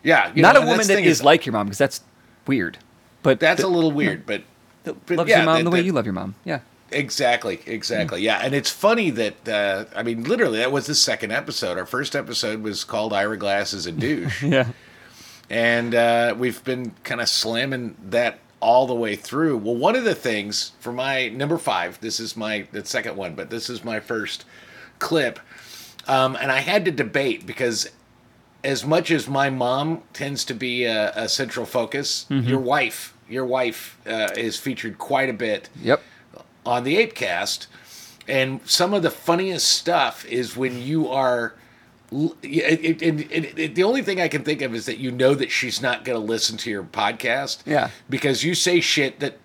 yeah 0.03 0.31
you 0.35 0.41
Not 0.41 0.55
know, 0.55 0.61
a 0.61 0.65
woman 0.65 0.79
the 0.81 0.93
that 0.93 0.95
thing 0.95 1.05
is 1.05 1.23
like 1.23 1.45
your 1.45 1.53
mom, 1.53 1.65
because 1.67 1.77
that's 1.79 2.01
weird. 2.47 2.77
But 3.23 3.39
that's 3.39 3.61
that- 3.61 3.67
a 3.67 3.69
little 3.69 3.91
weird 3.91 4.25
but 4.25 4.43
but 4.83 4.95
loves 5.17 5.29
yeah, 5.29 5.37
your 5.37 5.45
mom 5.45 5.57
that- 5.57 5.63
the 5.63 5.71
way 5.71 5.79
that- 5.79 5.85
you 5.85 5.91
love 5.93 6.05
your 6.05 6.13
mom. 6.13 6.35
Yeah. 6.45 6.59
Exactly, 6.91 7.59
exactly. 7.65 8.21
Yeah, 8.21 8.39
and 8.43 8.53
it's 8.53 8.69
funny 8.69 9.09
that 9.09 9.49
uh, 9.49 9.85
I 9.95 10.03
mean, 10.03 10.23
literally, 10.23 10.59
that 10.59 10.71
was 10.71 10.85
the 10.85 10.93
second 10.93 11.31
episode. 11.31 11.79
Our 11.79 11.85
first 11.87 12.15
episode 12.15 12.61
was 12.61 12.83
called 12.83 13.11
"Ira 13.11 13.37
Glass 13.37 13.73
is 13.73 13.87
a 13.87 13.91
douche," 14.05 14.43
Yeah. 14.43 14.67
and 15.49 15.95
uh, 15.95 16.35
we've 16.37 16.63
been 16.63 16.93
kind 17.03 17.21
of 17.21 17.27
slamming 17.27 17.95
that 18.09 18.39
all 18.59 18.85
the 18.85 18.93
way 18.93 19.15
through. 19.15 19.57
Well, 19.57 19.75
one 19.75 19.95
of 19.95 20.03
the 20.03 20.13
things 20.15 20.71
for 20.79 20.93
my 20.93 21.27
number 21.29 21.57
five, 21.57 21.99
this 22.01 22.19
is 22.19 22.37
my 22.37 22.67
the 22.71 22.85
second 22.85 23.17
one, 23.17 23.33
but 23.33 23.49
this 23.49 23.67
is 23.67 23.83
my 23.83 23.99
first 23.99 24.45
clip, 24.99 25.39
um, 26.07 26.35
and 26.39 26.51
I 26.51 26.59
had 26.59 26.85
to 26.85 26.91
debate 26.91 27.45
because 27.45 27.89
as 28.63 28.85
much 28.85 29.11
as 29.11 29.27
my 29.27 29.49
mom 29.49 30.01
tends 30.13 30.43
to 30.45 30.53
be 30.53 30.85
a, 30.85 31.11
a 31.15 31.29
central 31.29 31.65
focus, 31.65 32.25
your 32.29 32.59
wife, 32.59 33.13
your 33.29 33.45
wife 33.45 33.97
uh, 34.07 34.29
is 34.35 34.57
featured 34.57 34.97
quite 34.97 35.29
a 35.29 35.33
bit 35.33 35.69
Yep. 35.81 36.01
on 36.65 36.83
the 36.83 36.95
Apecast, 37.05 37.67
and 38.27 38.59
some 38.65 38.93
of 38.93 39.03
the 39.03 39.11
funniest 39.11 39.67
stuff 39.67 40.25
is 40.25 40.57
when 40.57 40.81
you 40.81 41.07
are. 41.09 41.53
It, 42.11 43.01
it, 43.01 43.57
it- 43.59 43.75
the 43.75 43.83
only 43.83 44.01
thing 44.01 44.21
I 44.21 44.27
can 44.27 44.43
think 44.43 44.61
of 44.61 44.73
is 44.73 44.85
that 44.85 44.97
you 44.99 45.11
know 45.11 45.33
that 45.35 45.51
she's 45.51 45.81
not 45.81 46.05
going 46.05 46.19
to 46.19 46.25
listen 46.25 46.55
to 46.57 46.69
your 46.69 46.83
podcast. 46.83 47.59
Yeah. 47.65 47.89
Because 48.09 48.43
you 48.43 48.53
say 48.55 48.79
shit 48.79 49.19
that 49.19 49.37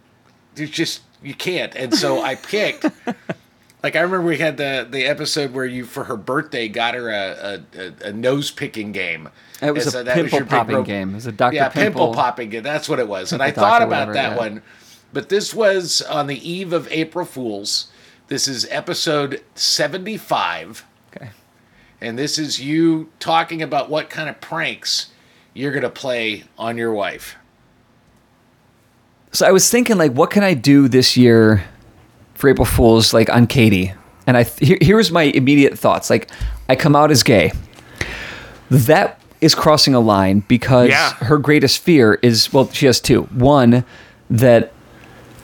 you 0.57 0.67
just 0.67 1.01
you 1.23 1.35
can't, 1.35 1.75
and 1.75 1.95
so 1.95 2.23
I 2.23 2.35
picked. 2.37 2.87
Like 3.83 3.97
I 3.97 4.01
remember 4.01 4.27
we 4.27 4.39
had 4.39 4.57
the 4.57 4.87
the 4.89 5.05
episode 5.07 5.53
where 5.53 5.65
you 5.65 5.85
for 5.85 6.05
her 6.05 6.17
birthday 6.17 6.69
got 6.69 6.95
her 6.95 7.09
a 7.11 7.63
a, 7.75 7.81
a, 7.81 8.09
a 8.09 8.13
nose 8.13 8.51
picking 8.51 8.93
game. 8.93 9.29
It 9.63 9.73
was 9.73 9.87
a 9.87 9.91
so 9.91 10.05
was 10.05 10.13
pimple 10.15 10.39
big 10.41 10.49
popping 10.49 10.83
game. 10.85 11.11
It 11.11 11.15
was 11.15 11.27
a 11.27 11.33
Dr. 11.33 11.55
Yeah, 11.55 11.69
pimple, 11.69 12.07
Pimple- 12.09 12.15
popping 12.15 12.51
game. 12.51 12.63
That's 12.63 12.89
what 12.89 12.99
it 12.99 13.09
was. 13.09 13.33
And 13.41 13.43
I 13.43 13.51
thought 13.51 13.83
about 13.83 14.09
whatever, 14.09 14.13
that 14.15 14.31
yeah. 14.33 14.37
one, 14.39 14.63
but 15.13 15.29
this 15.29 15.55
was 15.55 16.03
on 16.03 16.27
the 16.27 16.49
eve 16.49 16.73
of 16.73 16.89
April 16.91 17.25
Fools. 17.25 17.89
This 18.29 18.47
is 18.47 18.67
episode 18.71 19.43
seventy 19.55 20.17
five, 20.17 20.85
Okay. 21.17 21.31
and 22.01 22.19
this 22.19 22.39
is 22.39 22.61
you 22.61 23.11
talking 23.19 23.61
about 23.63 23.91
what 23.91 24.09
kind 24.11 24.29
of 24.29 24.41
pranks 24.41 25.11
you're 25.55 25.73
gonna 25.73 25.91
play 25.91 26.45
on 26.59 26.77
your 26.77 26.93
wife. 26.93 27.37
So 29.33 29.47
I 29.47 29.53
was 29.53 29.71
thinking, 29.71 29.97
like, 29.97 30.13
what 30.13 30.31
can 30.31 30.43
I 30.43 30.55
do 30.55 30.89
this 30.89 31.17
year 31.17 31.65
for 32.41 32.49
April 32.49 32.65
Fools, 32.67 33.13
like 33.15 33.31
on 33.31 33.47
Katie? 33.47 33.93
And 34.27 34.37
I 34.37 34.45
here, 34.45 34.79
here's 34.81 35.11
my 35.11 35.23
immediate 35.25 35.79
thoughts. 35.79 36.11
Like, 36.11 36.31
I 36.69 36.77
come 36.77 36.95
out 36.97 37.11
as 37.11 37.23
gay. 37.23 37.53
That 38.71 39.21
is 39.41 39.55
crossing 39.55 39.95
a 39.95 40.01
line 40.01 40.41
because 40.47 40.91
Yeah. 40.91 41.13
her 41.15 41.39
greatest 41.39 41.79
fear 41.79 42.19
is 42.23 42.53
well, 42.53 42.71
she 42.71 42.87
has 42.87 43.01
two. 43.01 43.23
One 43.35 43.85
that 44.31 44.73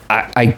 I. 0.09 0.29
I 0.35 0.57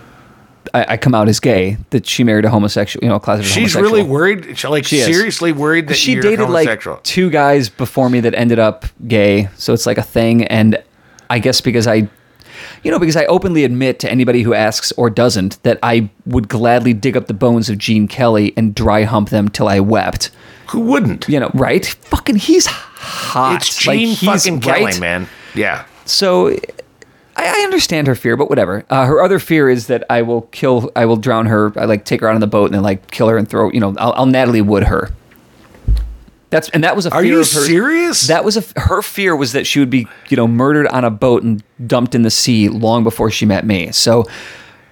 I 0.71 0.97
come 0.97 1.15
out 1.15 1.27
as 1.27 1.39
gay. 1.39 1.77
That 1.89 2.05
she 2.05 2.23
married 2.23 2.45
a 2.45 2.49
homosexual, 2.51 3.03
you 3.03 3.09
know, 3.09 3.17
closeted 3.19 3.49
She's 3.49 3.73
really 3.73 4.03
worried. 4.03 4.55
She, 4.55 4.67
like 4.67 4.85
She 4.85 4.99
seriously 4.99 5.51
worried 5.51 5.87
that 5.87 5.95
she 5.95 6.13
dated 6.19 6.47
like 6.47 7.03
two 7.03 7.31
guys 7.31 7.69
before 7.69 8.07
me 8.07 8.19
that 8.19 8.35
ended 8.35 8.59
up 8.59 8.85
gay 9.07 9.49
so 9.55 9.73
it's 9.73 9.87
like 9.87 9.97
a 9.97 10.03
thing 10.03 10.43
and 10.45 10.77
i 11.29 11.39
guess 11.39 11.61
because 11.61 11.87
i 11.87 12.07
you 12.83 12.91
know 12.91 12.99
because 12.99 13.15
i 13.15 13.25
openly 13.25 13.63
admit 13.63 13.99
to 13.99 14.09
anybody 14.09 14.41
who 14.43 14.53
asks 14.53 14.91
or 14.93 15.09
doesn't 15.09 15.61
that 15.63 15.77
i 15.83 16.09
would 16.25 16.47
gladly 16.49 16.93
dig 16.93 17.15
up 17.17 17.27
the 17.27 17.33
bones 17.33 17.69
of 17.69 17.77
gene 17.77 18.07
kelly 18.07 18.53
and 18.57 18.73
dry 18.75 19.03
hump 19.03 19.29
them 19.29 19.49
till 19.49 19.67
i 19.67 19.79
wept 19.79 20.31
Who 20.69 20.79
wouldn't? 20.81 21.27
you 21.27 21.39
know 21.39 21.51
right 21.53 21.85
fucking 21.85 22.35
he's 22.37 22.65
hot 22.67 23.57
It's 23.61 23.85
Like, 23.87 23.97
Gene 23.99 24.07
he's- 24.15 24.43
fucking 24.45 24.59
right? 24.61 24.79
Kelly, 24.91 24.99
man. 24.99 25.27
Yeah. 25.55 25.85
so 26.05 26.49
I, 27.35 27.45
I 27.61 27.63
understand 27.63 28.07
her 28.07 28.15
fear, 28.15 28.35
but 28.35 28.49
whatever. 28.49 28.83
Uh, 28.89 29.05
her 29.05 29.21
other 29.21 29.39
fear 29.39 29.69
is 29.69 29.87
that 29.87 30.03
I 30.09 30.21
will 30.23 30.41
kill, 30.51 30.91
I 30.95 31.05
will 31.05 31.15
drown 31.15 31.45
her. 31.45 31.71
I 31.79 31.85
like 31.85 32.03
take 32.03 32.19
her 32.19 32.27
out 32.27 32.35
on 32.35 32.41
the 32.41 32.47
boat 32.47 32.65
and 32.65 32.73
then 32.73 32.83
like 32.83 33.09
kill 33.11 33.29
her 33.29 33.37
and 33.37 33.47
throw. 33.47 33.71
You 33.71 33.79
know, 33.79 33.95
I'll, 33.97 34.11
I'll 34.13 34.25
Natalie 34.25 34.61
Wood 34.61 34.83
her. 34.83 35.09
That's 36.49 36.69
and 36.69 36.83
that 36.83 36.95
was 36.95 37.05
a 37.05 37.11
Are 37.13 37.21
fear 37.21 37.31
you 37.33 37.39
of 37.41 37.51
hers. 37.51 37.65
serious? 37.67 38.27
That 38.27 38.43
was 38.43 38.57
a 38.57 38.79
her 38.79 39.01
fear 39.01 39.35
was 39.35 39.51
that 39.53 39.67
she 39.67 39.79
would 39.79 39.89
be 39.89 40.07
you 40.29 40.37
know 40.37 40.47
murdered 40.47 40.87
on 40.87 41.03
a 41.05 41.11
boat 41.11 41.43
and 41.43 41.63
dumped 41.85 42.15
in 42.15 42.23
the 42.23 42.31
sea 42.31 42.69
long 42.69 43.03
before 43.03 43.29
she 43.29 43.45
met 43.45 43.65
me. 43.65 43.91
So 43.91 44.25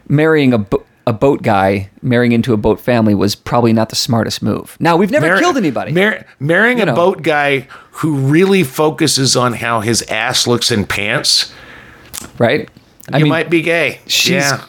marrying 0.07 0.53
a 0.53 0.59
bo- 0.59 0.83
a 1.07 1.13
boat 1.13 1.41
guy, 1.41 1.89
marrying 2.01 2.33
into 2.33 2.51
a 2.53 2.57
boat 2.57 2.79
family 2.81 3.15
was 3.15 3.33
probably 3.33 3.71
not 3.73 3.89
the 3.89 3.95
smartest 3.95 4.41
move. 4.43 4.75
Now 4.79 4.97
we've 4.97 5.09
never 5.09 5.27
Mar- 5.27 5.39
killed 5.39 5.57
anybody. 5.57 5.93
Mar- 5.93 6.25
marrying 6.39 6.79
You 6.79 6.85
know. 6.85 6.91
a 6.91 6.95
boat 6.95 7.21
guy 7.23 7.67
who 7.91 8.15
really 8.17 8.63
focuses 8.63 9.35
on 9.37 9.53
how 9.53 9.79
his 9.79 10.01
ass 10.03 10.47
looks 10.47 10.69
in 10.69 10.85
pants, 10.85 11.53
right? 12.37 12.69
I 13.11 13.17
you 13.19 13.23
mean, 13.23 13.29
might 13.29 13.49
be 13.49 13.61
gay. 13.61 14.01
she's 14.05 14.33
yeah. 14.33 14.63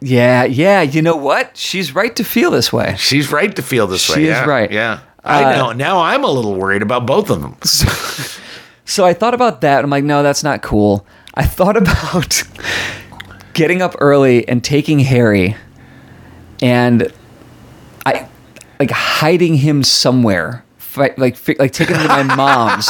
yeah, 0.00 0.44
yeah. 0.44 0.82
You 0.82 1.02
know 1.02 1.16
what? 1.16 1.56
She's 1.56 1.94
right 1.94 2.14
to 2.16 2.24
feel 2.24 2.50
this 2.50 2.72
way. 2.72 2.96
She's 2.98 3.30
right 3.30 3.54
to 3.54 3.62
feel 3.62 3.86
this 3.86 4.08
way. 4.08 4.16
She 4.16 4.22
is 4.24 4.28
yeah, 4.30 4.44
right. 4.44 4.70
Yeah. 4.72 4.98
I 5.26 5.44
Uh, 5.44 5.56
know. 5.56 5.72
Now 5.72 6.00
I'm 6.00 6.24
a 6.24 6.30
little 6.30 6.54
worried 6.54 6.82
about 6.82 7.06
both 7.06 7.30
of 7.30 7.40
them. 7.42 7.56
So 8.88 9.04
I 9.04 9.14
thought 9.14 9.34
about 9.34 9.62
that. 9.62 9.82
I'm 9.82 9.90
like, 9.90 10.04
no, 10.04 10.22
that's 10.22 10.44
not 10.44 10.62
cool. 10.62 11.04
I 11.34 11.44
thought 11.44 11.76
about 11.82 12.44
getting 13.52 13.82
up 13.82 13.96
early 13.98 14.46
and 14.46 14.62
taking 14.62 15.00
Harry 15.00 15.56
and 16.62 17.12
I 18.06 18.28
like 18.78 18.92
hiding 18.92 19.54
him 19.56 19.82
somewhere. 19.82 20.64
Fi- 20.78 21.14
Like, 21.16 21.36
like 21.58 21.72
taking 21.72 21.96
him 21.96 22.02
to 22.02 22.08
my 22.08 22.22
mom's, 22.36 22.86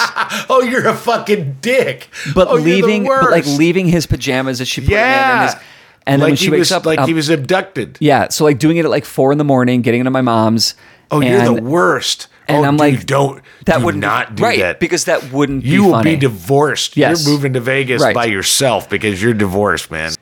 Oh, 0.50 0.61
you're 0.62 0.87
a 0.87 0.95
fucking 0.95 1.59
dick. 1.62 2.09
but 2.35 2.49
oh, 2.49 2.57
leaving, 2.57 3.05
but 3.05 3.31
like 3.31 3.47
leaving 3.47 3.87
his 3.88 4.07
pajamas 4.07 4.59
that 4.59 4.66
she 4.66 4.83
put 4.83 4.90
him 4.90 4.99
in. 4.99 5.02
And, 5.02 5.43
his, 5.50 5.55
and 5.55 5.62
then 6.07 6.21
like 6.21 6.28
when 6.33 6.37
she 6.37 6.45
he 6.45 6.50
wakes 6.50 6.59
was, 6.61 6.73
up, 6.73 6.85
like 6.87 6.99
um, 7.00 7.09
he 7.09 7.14
was 7.14 7.31
abducted. 7.31 7.97
yeah. 8.00 8.28
So 8.28 8.45
like 8.45 8.59
doing 8.59 8.76
it 8.76 8.85
at 8.85 8.90
like 8.90 9.07
four 9.07 9.33
in 9.33 9.38
the 9.38 9.45
morning, 9.45 9.81
getting 9.81 10.00
into 10.00 10.11
my 10.11 10.21
mom's. 10.21 10.75
Oh, 11.10 11.20
you're 11.20 11.44
the 11.44 11.62
worst. 11.62 12.28
And 12.48 12.58
oh, 12.58 12.64
I'm 12.64 12.75
dude, 12.76 12.80
like, 12.80 13.06
don't 13.06 13.42
That 13.64 13.78
do 13.78 13.84
wouldn't 13.86 14.02
not 14.02 14.36
do 14.36 14.44
right, 14.44 14.58
that 14.60 14.78
because 14.80 15.04
that 15.06 15.32
wouldn't 15.32 15.64
you 15.64 15.80
be 15.80 15.84
will 15.86 15.90
funny. 15.92 16.14
be 16.14 16.20
divorced. 16.20 16.96
Yes. 16.96 17.25
You're 17.25 17.34
moving 17.34 17.52
to 17.54 17.60
Vegas 17.60 18.02
Right. 18.02 18.14
by 18.14 18.26
yourself 18.26 18.88
because 18.88 19.20
you're 19.22 19.34
divorced, 19.34 19.90
man. 19.90 20.12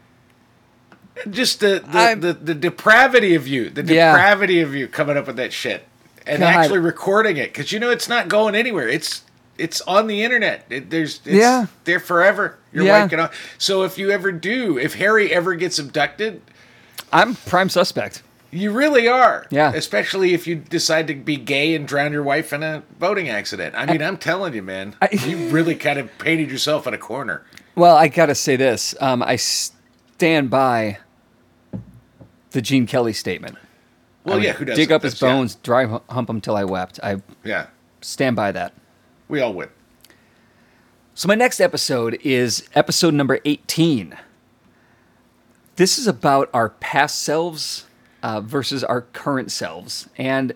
Just 1.31 1.61
the 1.61 1.83
the, 1.91 1.99
I'm- 1.99 2.21
the, 2.21 2.33
the 2.33 2.55
depravity 2.55 3.35
of 3.35 3.47
you, 3.47 3.71
the 3.71 3.83
Yeah. 3.85 4.13
depravity 4.13 4.61
of 4.61 4.75
you 4.75 4.89
coming 4.89 5.17
up 5.17 5.27
with 5.27 5.37
that 5.37 5.53
shit 5.53 5.87
and 6.27 6.41
God. 6.41 6.55
actually 6.55 6.79
recording 6.81 7.37
it 7.37 7.53
because 7.53 7.73
you 7.73 7.79
know 7.79 7.91
it's 7.91 8.09
not 8.09 8.29
going 8.29 8.55
anywhere. 8.55 8.89
It's 8.89 9.23
it's 9.57 9.81
on 9.83 10.07
the 10.09 10.23
internet. 10.25 10.65
It, 10.69 10.91
there's 10.91 11.21
it's 11.25 11.37
Yeah. 11.37 11.67
there 11.85 12.01
forever. 12.01 12.59
Your 12.73 12.85
Yeah. 12.85 13.03
wife 13.03 13.11
can. 13.11 13.29
So 13.59 13.85
if 13.85 13.97
you 13.99 14.11
ever 14.11 14.33
do, 14.33 14.77
if 14.79 14.95
Harry 14.95 15.33
ever 15.33 15.55
gets 15.55 15.79
abducted, 15.79 16.41
I'm 17.13 17.37
prime 17.37 17.69
suspect. 17.69 18.23
You 18.55 18.71
really 18.71 19.09
are. 19.09 19.47
Yeah. 19.51 19.73
Especially 19.75 20.33
if 20.35 20.47
you 20.47 20.55
decide 20.55 21.07
to 21.09 21.15
be 21.15 21.37
gay 21.37 21.75
and 21.75 21.87
drown 21.87 22.13
your 22.13 22.23
wife 22.23 22.53
in 22.53 22.63
a 22.63 22.83
boating 22.99 23.29
accident. 23.29 23.75
I 23.77 23.87
mean, 23.87 24.03
I'm 24.03 24.17
telling 24.17 24.55
you, 24.55 24.63
man, 24.63 24.95
I- 25.03 25.09
you 25.13 25.49
really 25.51 25.75
kind 25.75 25.99
of 25.99 26.17
painted 26.19 26.51
yourself 26.51 26.87
in 26.87 26.95
a 26.95 26.99
corner. 26.99 27.45
Well, 27.75 27.97
I 27.97 28.09
gotta 28.09 28.35
say 28.35 28.57
this. 28.57 28.95
Um, 29.01 29.23
I 29.23 29.37
stand 29.37 30.49
by 30.51 30.99
the 32.53 32.63
Gene 32.63 32.87
Kelly 32.87 33.13
statement. 33.13 33.57
Well, 34.25 34.43
yeah, 34.43 34.53
who 34.53 34.65
does 34.65 34.77
dig 34.77 34.91
up 34.93 35.03
his 35.03 35.19
bones, 35.19 35.57
dry 35.57 35.85
hu- 35.87 36.01
hump 36.09 36.31
him 36.31 36.41
till 36.41 36.57
I 36.57 36.65
wept. 36.65 36.99
I 37.03 37.21
Yeah. 37.43 37.67
stand 38.01 38.37
by 38.37 38.53
that. 38.53 38.73
We 39.29 39.41
all 39.41 39.53
would. 39.55 39.71
So 41.15 41.29
my 41.29 41.35
next 41.35 41.61
episode 41.61 42.19
is 42.23 42.69
episode 42.75 43.15
number 43.15 43.39
18. 43.45 44.17
This 45.77 45.99
is 45.99 46.07
about 46.07 46.49
our 46.55 46.69
past 46.71 47.23
selves 47.23 47.85
uh, 48.25 48.41
versus 48.41 48.83
our 48.83 49.03
current 49.03 49.53
selves. 49.53 50.09
And 50.17 50.55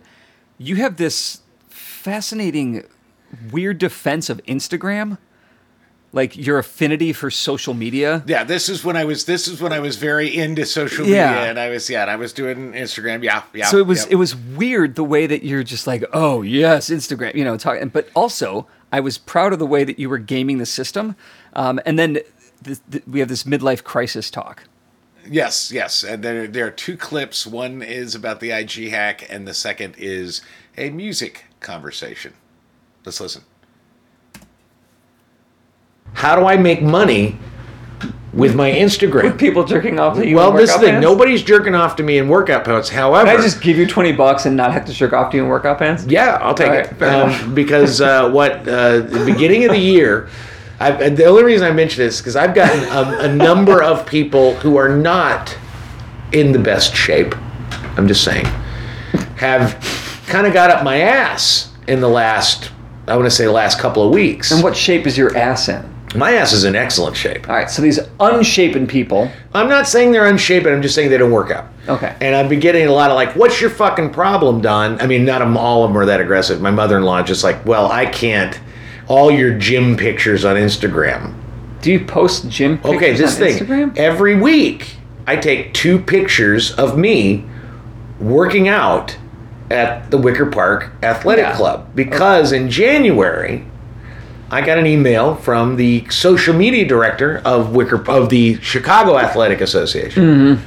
you 0.56 0.76
have 0.76 0.96
this 0.96 1.42
fascinating, 1.68 2.84
weird 3.52 3.76
defense 3.78 4.30
of 4.30 4.40
Instagram, 4.46 5.18
like 6.12 6.34
your 6.34 6.58
affinity 6.58 7.12
for 7.12 7.30
social 7.30 7.74
media. 7.74 8.22
Yeah, 8.26 8.42
this 8.42 8.70
is 8.70 8.82
when 8.82 8.96
I 8.96 9.04
was. 9.04 9.26
This 9.26 9.46
is 9.46 9.60
when 9.60 9.74
I 9.74 9.80
was 9.80 9.96
very 9.96 10.34
into 10.34 10.64
social 10.64 11.04
Yeah. 11.06 11.30
media, 11.32 11.50
and 11.50 11.58
I 11.60 11.68
was 11.68 11.90
yeah, 11.90 12.02
and 12.02 12.10
I 12.10 12.16
was 12.16 12.32
doing 12.32 12.72
Instagram. 12.72 13.22
Yeah, 13.22 13.42
yeah. 13.52 13.66
so 13.66 13.76
it 13.76 13.86
was 13.86 14.06
it 14.06 14.14
was 14.14 14.34
weird 14.34 14.94
the 14.94 15.04
way 15.04 15.26
that 15.26 15.42
you're 15.44 15.62
just 15.62 15.86
like, 15.86 16.02
oh 16.14 16.40
yes, 16.40 16.88
Instagram, 16.88 17.34
you 17.34 17.44
know, 17.44 17.58
talking. 17.58 17.88
But 17.88 18.08
also, 18.14 18.66
I 18.90 19.00
was 19.00 19.18
proud 19.18 19.52
of 19.52 19.58
the 19.58 19.66
way 19.66 19.84
that 19.84 19.98
you 19.98 20.08
were 20.08 20.18
gaming 20.18 20.56
the 20.56 20.66
system. 20.66 21.14
Um, 21.52 21.78
and 21.84 21.98
then 21.98 22.20
th- 22.64 22.78
th- 22.90 23.04
we 23.06 23.20
have 23.20 23.28
this 23.28 23.44
midlife 23.44 23.84
crisis 23.84 24.30
talk. 24.30 24.64
Yes, 25.30 25.70
yes. 25.72 26.02
And 26.04 26.22
there, 26.22 26.46
there 26.46 26.66
are 26.66 26.70
two 26.70 26.96
clips. 26.96 27.46
One 27.46 27.82
is 27.82 28.14
about 28.14 28.40
the 28.40 28.50
IG 28.50 28.88
hack, 28.90 29.26
and 29.28 29.46
the 29.46 29.54
second 29.54 29.94
is 29.98 30.40
a 30.76 30.90
music 30.90 31.44
conversation. 31.60 32.32
Let's 33.04 33.20
listen. 33.20 33.42
How 36.14 36.34
do 36.36 36.46
I 36.46 36.56
make 36.56 36.82
money 36.82 37.38
with 38.32 38.54
my 38.54 38.70
Instagram? 38.70 39.38
People 39.38 39.64
jerking 39.64 39.98
off. 40.00 40.16
To 40.16 40.26
you. 40.26 40.36
well, 40.36 40.52
this 40.52 40.70
is 40.70 40.76
the 40.80 40.86
thing. 40.86 41.00
Nobody's 41.00 41.42
jerking 41.42 41.74
off 41.74 41.96
to 41.96 42.02
me 42.02 42.18
in 42.18 42.28
workout 42.28 42.64
pants. 42.64 42.88
However, 42.88 43.30
Can 43.30 43.38
I 43.38 43.42
just 43.42 43.60
give 43.60 43.76
you 43.76 43.86
twenty 43.86 44.12
bucks 44.12 44.46
and 44.46 44.56
not 44.56 44.72
have 44.72 44.84
to 44.86 44.92
jerk 44.92 45.12
off 45.12 45.30
to 45.32 45.36
you 45.36 45.44
in 45.44 45.48
workout 45.48 45.78
pants? 45.78 46.04
Yeah, 46.06 46.38
I'll 46.40 46.54
take 46.54 46.68
All 46.68 46.74
it. 46.74 47.00
right. 47.00 47.42
Um, 47.44 47.54
because 47.54 48.00
uh, 48.00 48.30
what 48.30 48.66
uh, 48.68 49.00
the 49.00 49.22
beginning 49.26 49.64
of 49.64 49.70
the 49.72 49.78
year, 49.78 50.28
I've, 50.80 51.16
the 51.16 51.24
only 51.24 51.44
reason 51.44 51.66
I 51.66 51.72
mention 51.72 52.04
this 52.04 52.14
is 52.14 52.20
because 52.20 52.36
I've 52.36 52.54
gotten 52.54 52.84
a, 52.84 53.30
a 53.30 53.34
number 53.34 53.82
of 53.82 54.06
people 54.06 54.54
who 54.56 54.76
are 54.76 54.88
not 54.88 55.56
in 56.32 56.52
the 56.52 56.58
best 56.58 56.94
shape. 56.94 57.34
I'm 57.96 58.06
just 58.06 58.22
saying, 58.22 58.44
have 59.36 59.76
kind 60.26 60.46
of 60.46 60.52
got 60.52 60.70
up 60.70 60.84
my 60.84 61.00
ass 61.00 61.72
in 61.88 62.00
the 62.00 62.08
last, 62.08 62.70
I 63.06 63.16
want 63.16 63.26
to 63.26 63.30
say, 63.30 63.48
last 63.48 63.80
couple 63.80 64.06
of 64.06 64.12
weeks. 64.12 64.52
And 64.52 64.62
what 64.62 64.76
shape 64.76 65.06
is 65.06 65.18
your 65.18 65.36
ass 65.36 65.68
in? 65.68 65.98
my 66.14 66.32
ass 66.32 66.52
is 66.52 66.64
in 66.64 66.74
excellent 66.74 67.16
shape. 67.16 67.48
All 67.48 67.54
right, 67.54 67.68
so 67.68 67.82
these 67.82 67.98
unshapen 68.20 68.86
people. 68.86 69.30
I'm 69.54 69.68
not 69.68 69.86
saying 69.86 70.12
they're 70.12 70.26
unshapen. 70.26 70.72
I'm 70.72 70.82
just 70.82 70.94
saying 70.94 71.10
they 71.10 71.18
don't 71.18 71.30
work 71.30 71.50
out. 71.50 71.66
Okay. 71.88 72.14
And 72.20 72.34
I've 72.34 72.48
been 72.48 72.60
getting 72.60 72.86
a 72.86 72.92
lot 72.92 73.10
of 73.10 73.16
like, 73.16 73.34
"What's 73.36 73.60
your 73.60 73.70
fucking 73.70 74.10
problem, 74.10 74.60
Don?" 74.60 75.00
I 75.00 75.06
mean, 75.06 75.24
not 75.24 75.42
all 75.42 75.84
of 75.84 75.90
them 75.90 75.98
are 75.98 76.06
that 76.06 76.20
aggressive. 76.20 76.60
My 76.60 76.70
mother-in-law 76.70 77.22
just 77.22 77.44
like, 77.44 77.64
"Well, 77.66 77.90
I 77.90 78.06
can't." 78.06 78.58
All 79.08 79.30
your 79.30 79.58
gym 79.58 79.96
pictures 79.96 80.44
on 80.44 80.56
Instagram. 80.56 81.34
Do 81.80 81.90
you 81.92 82.04
post 82.04 82.48
gym 82.50 82.76
pictures 82.78 82.96
Okay, 82.96 83.12
this 83.14 83.34
on 83.34 83.38
thing. 83.40 83.58
Instagram? 83.58 83.96
Every 83.96 84.36
week, 84.36 84.96
I 85.26 85.36
take 85.36 85.72
two 85.74 85.98
pictures 85.98 86.72
of 86.72 86.98
me 86.98 87.44
working 88.20 88.68
out 88.68 89.16
at 89.70 90.10
the 90.10 90.18
Wicker 90.18 90.46
Park 90.46 90.90
Athletic 91.02 91.44
Yeah. 91.44 91.56
Club 91.56 91.88
because 91.94 92.52
in 92.52 92.68
January, 92.70 93.64
I 94.50 94.60
got 94.62 94.78
an 94.78 94.86
email 94.86 95.34
from 95.36 95.76
the 95.76 96.06
social 96.10 96.54
media 96.54 96.86
director 96.86 97.40
of 97.44 97.74
Wicker 97.74 98.02
of 98.10 98.28
the 98.30 98.58
Chicago 98.62 99.18
Athletic 99.18 99.60
Association, 99.60 100.22
Mm-hmm. 100.24 100.62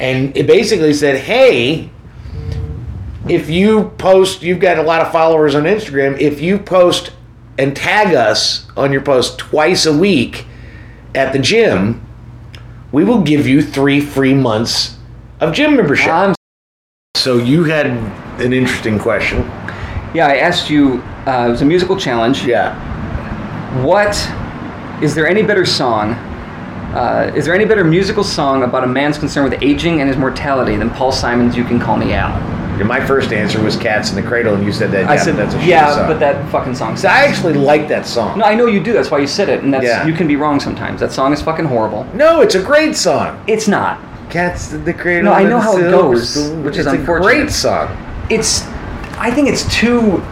and 0.00 0.36
it 0.36 0.46
basically 0.46 0.92
said, 0.92 1.18
"Hey." 1.20 1.90
If 3.26 3.48
you 3.48 3.90
post, 3.96 4.42
you've 4.42 4.60
got 4.60 4.78
a 4.78 4.82
lot 4.82 5.00
of 5.00 5.10
followers 5.10 5.54
on 5.54 5.62
Instagram. 5.62 6.20
If 6.20 6.42
you 6.42 6.58
post 6.58 7.12
and 7.58 7.76
tag 7.76 8.14
us 8.14 8.66
on 8.76 8.92
your 8.92 9.02
post 9.02 9.38
twice 9.38 9.86
a 9.86 9.96
week 9.96 10.46
at 11.14 11.32
the 11.32 11.38
gym, 11.38 12.04
we 12.92 13.04
will 13.04 13.22
give 13.22 13.46
you 13.46 13.62
three 13.62 14.00
free 14.00 14.34
months 14.34 14.96
of 15.40 15.52
gym 15.52 15.76
membership. 15.76 16.12
I'm 16.12 16.34
so 17.16 17.38
you 17.38 17.64
had 17.64 17.86
an 17.86 18.52
interesting 18.52 18.98
question. 18.98 19.42
Yeah, 20.14 20.26
I 20.26 20.36
asked 20.36 20.70
you. 20.70 21.02
Uh, 21.26 21.46
it 21.48 21.50
was 21.50 21.62
a 21.62 21.64
musical 21.64 21.96
challenge. 21.96 22.44
Yeah. 22.44 22.74
What 23.82 24.14
is 25.02 25.14
there 25.14 25.26
any 25.26 25.42
better 25.42 25.64
song? 25.64 26.12
Uh, 26.94 27.32
is 27.34 27.44
there 27.44 27.54
any 27.54 27.64
better 27.64 27.82
musical 27.82 28.22
song 28.22 28.62
about 28.62 28.84
a 28.84 28.86
man's 28.86 29.18
concern 29.18 29.48
with 29.48 29.60
aging 29.62 30.00
and 30.00 30.08
his 30.08 30.16
mortality 30.16 30.76
than 30.76 30.90
Paul 30.90 31.10
Simon's 31.10 31.56
"You 31.56 31.64
Can 31.64 31.80
Call 31.80 31.96
Me 31.96 32.12
Al"? 32.12 32.63
And 32.78 32.88
my 32.88 33.04
first 33.04 33.32
answer 33.32 33.62
was 33.62 33.76
"Cats 33.76 34.10
in 34.10 34.16
the 34.16 34.22
Cradle," 34.22 34.54
and 34.54 34.64
you 34.64 34.72
said 34.72 34.90
that. 34.92 35.06
I 35.08 35.14
yeah, 35.14 35.22
said, 35.22 35.36
that's 35.36 35.54
a 35.54 35.58
shit 35.60 35.68
yeah, 35.68 35.94
song. 35.94 36.06
but 36.08 36.18
that 36.20 36.50
fucking 36.50 36.74
song. 36.74 36.96
So 36.96 37.08
I 37.08 37.24
actually 37.24 37.54
like 37.54 37.86
that 37.88 38.04
song. 38.06 38.38
no, 38.38 38.44
I 38.44 38.54
know 38.54 38.66
you 38.66 38.80
do. 38.82 38.92
That's 38.92 39.10
why 39.10 39.18
you 39.18 39.26
said 39.26 39.48
it, 39.48 39.62
and 39.62 39.72
that's 39.72 39.84
Yeah. 39.84 40.06
you 40.06 40.12
can 40.12 40.26
be 40.26 40.36
wrong 40.36 40.58
sometimes. 40.60 41.00
That 41.00 41.12
song 41.12 41.32
is 41.32 41.40
fucking 41.40 41.66
horrible. 41.66 42.04
No, 42.14 42.40
it's 42.40 42.54
a 42.56 42.62
great 42.62 42.96
song. 42.96 43.42
It's 43.46 43.68
not. 43.68 43.98
Cats 44.30 44.72
in 44.72 44.84
the 44.84 44.92
Cradle. 44.92 45.30
No, 45.30 45.32
I 45.32 45.44
know 45.44 45.60
how 45.60 45.76
it 45.76 45.82
Silver 45.82 45.90
goes, 46.14 46.28
Spoon. 46.30 46.64
which 46.64 46.76
is 46.76 46.86
it's 46.86 46.94
a 46.94 46.98
unfortunate. 46.98 47.26
great 47.26 47.50
song. 47.50 47.96
It's. 48.30 48.66
I 49.18 49.30
think 49.30 49.48
it's 49.48 49.64
too 49.72 50.22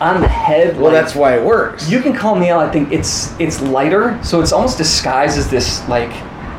on 0.00 0.20
the 0.22 0.28
head. 0.28 0.76
Well, 0.76 0.92
like- 0.92 1.02
that's 1.02 1.14
why 1.14 1.36
it 1.36 1.44
works. 1.44 1.90
You 1.90 2.00
can 2.00 2.14
call 2.14 2.34
me 2.36 2.48
Al. 2.48 2.60
I 2.60 2.70
think 2.70 2.90
it's 2.92 3.38
it's 3.38 3.60
lighter, 3.60 4.18
so 4.22 4.40
it's 4.40 4.52
almost 4.52 4.78
disguised 4.78 5.36
as 5.38 5.50
this 5.50 5.86
like. 5.88 6.10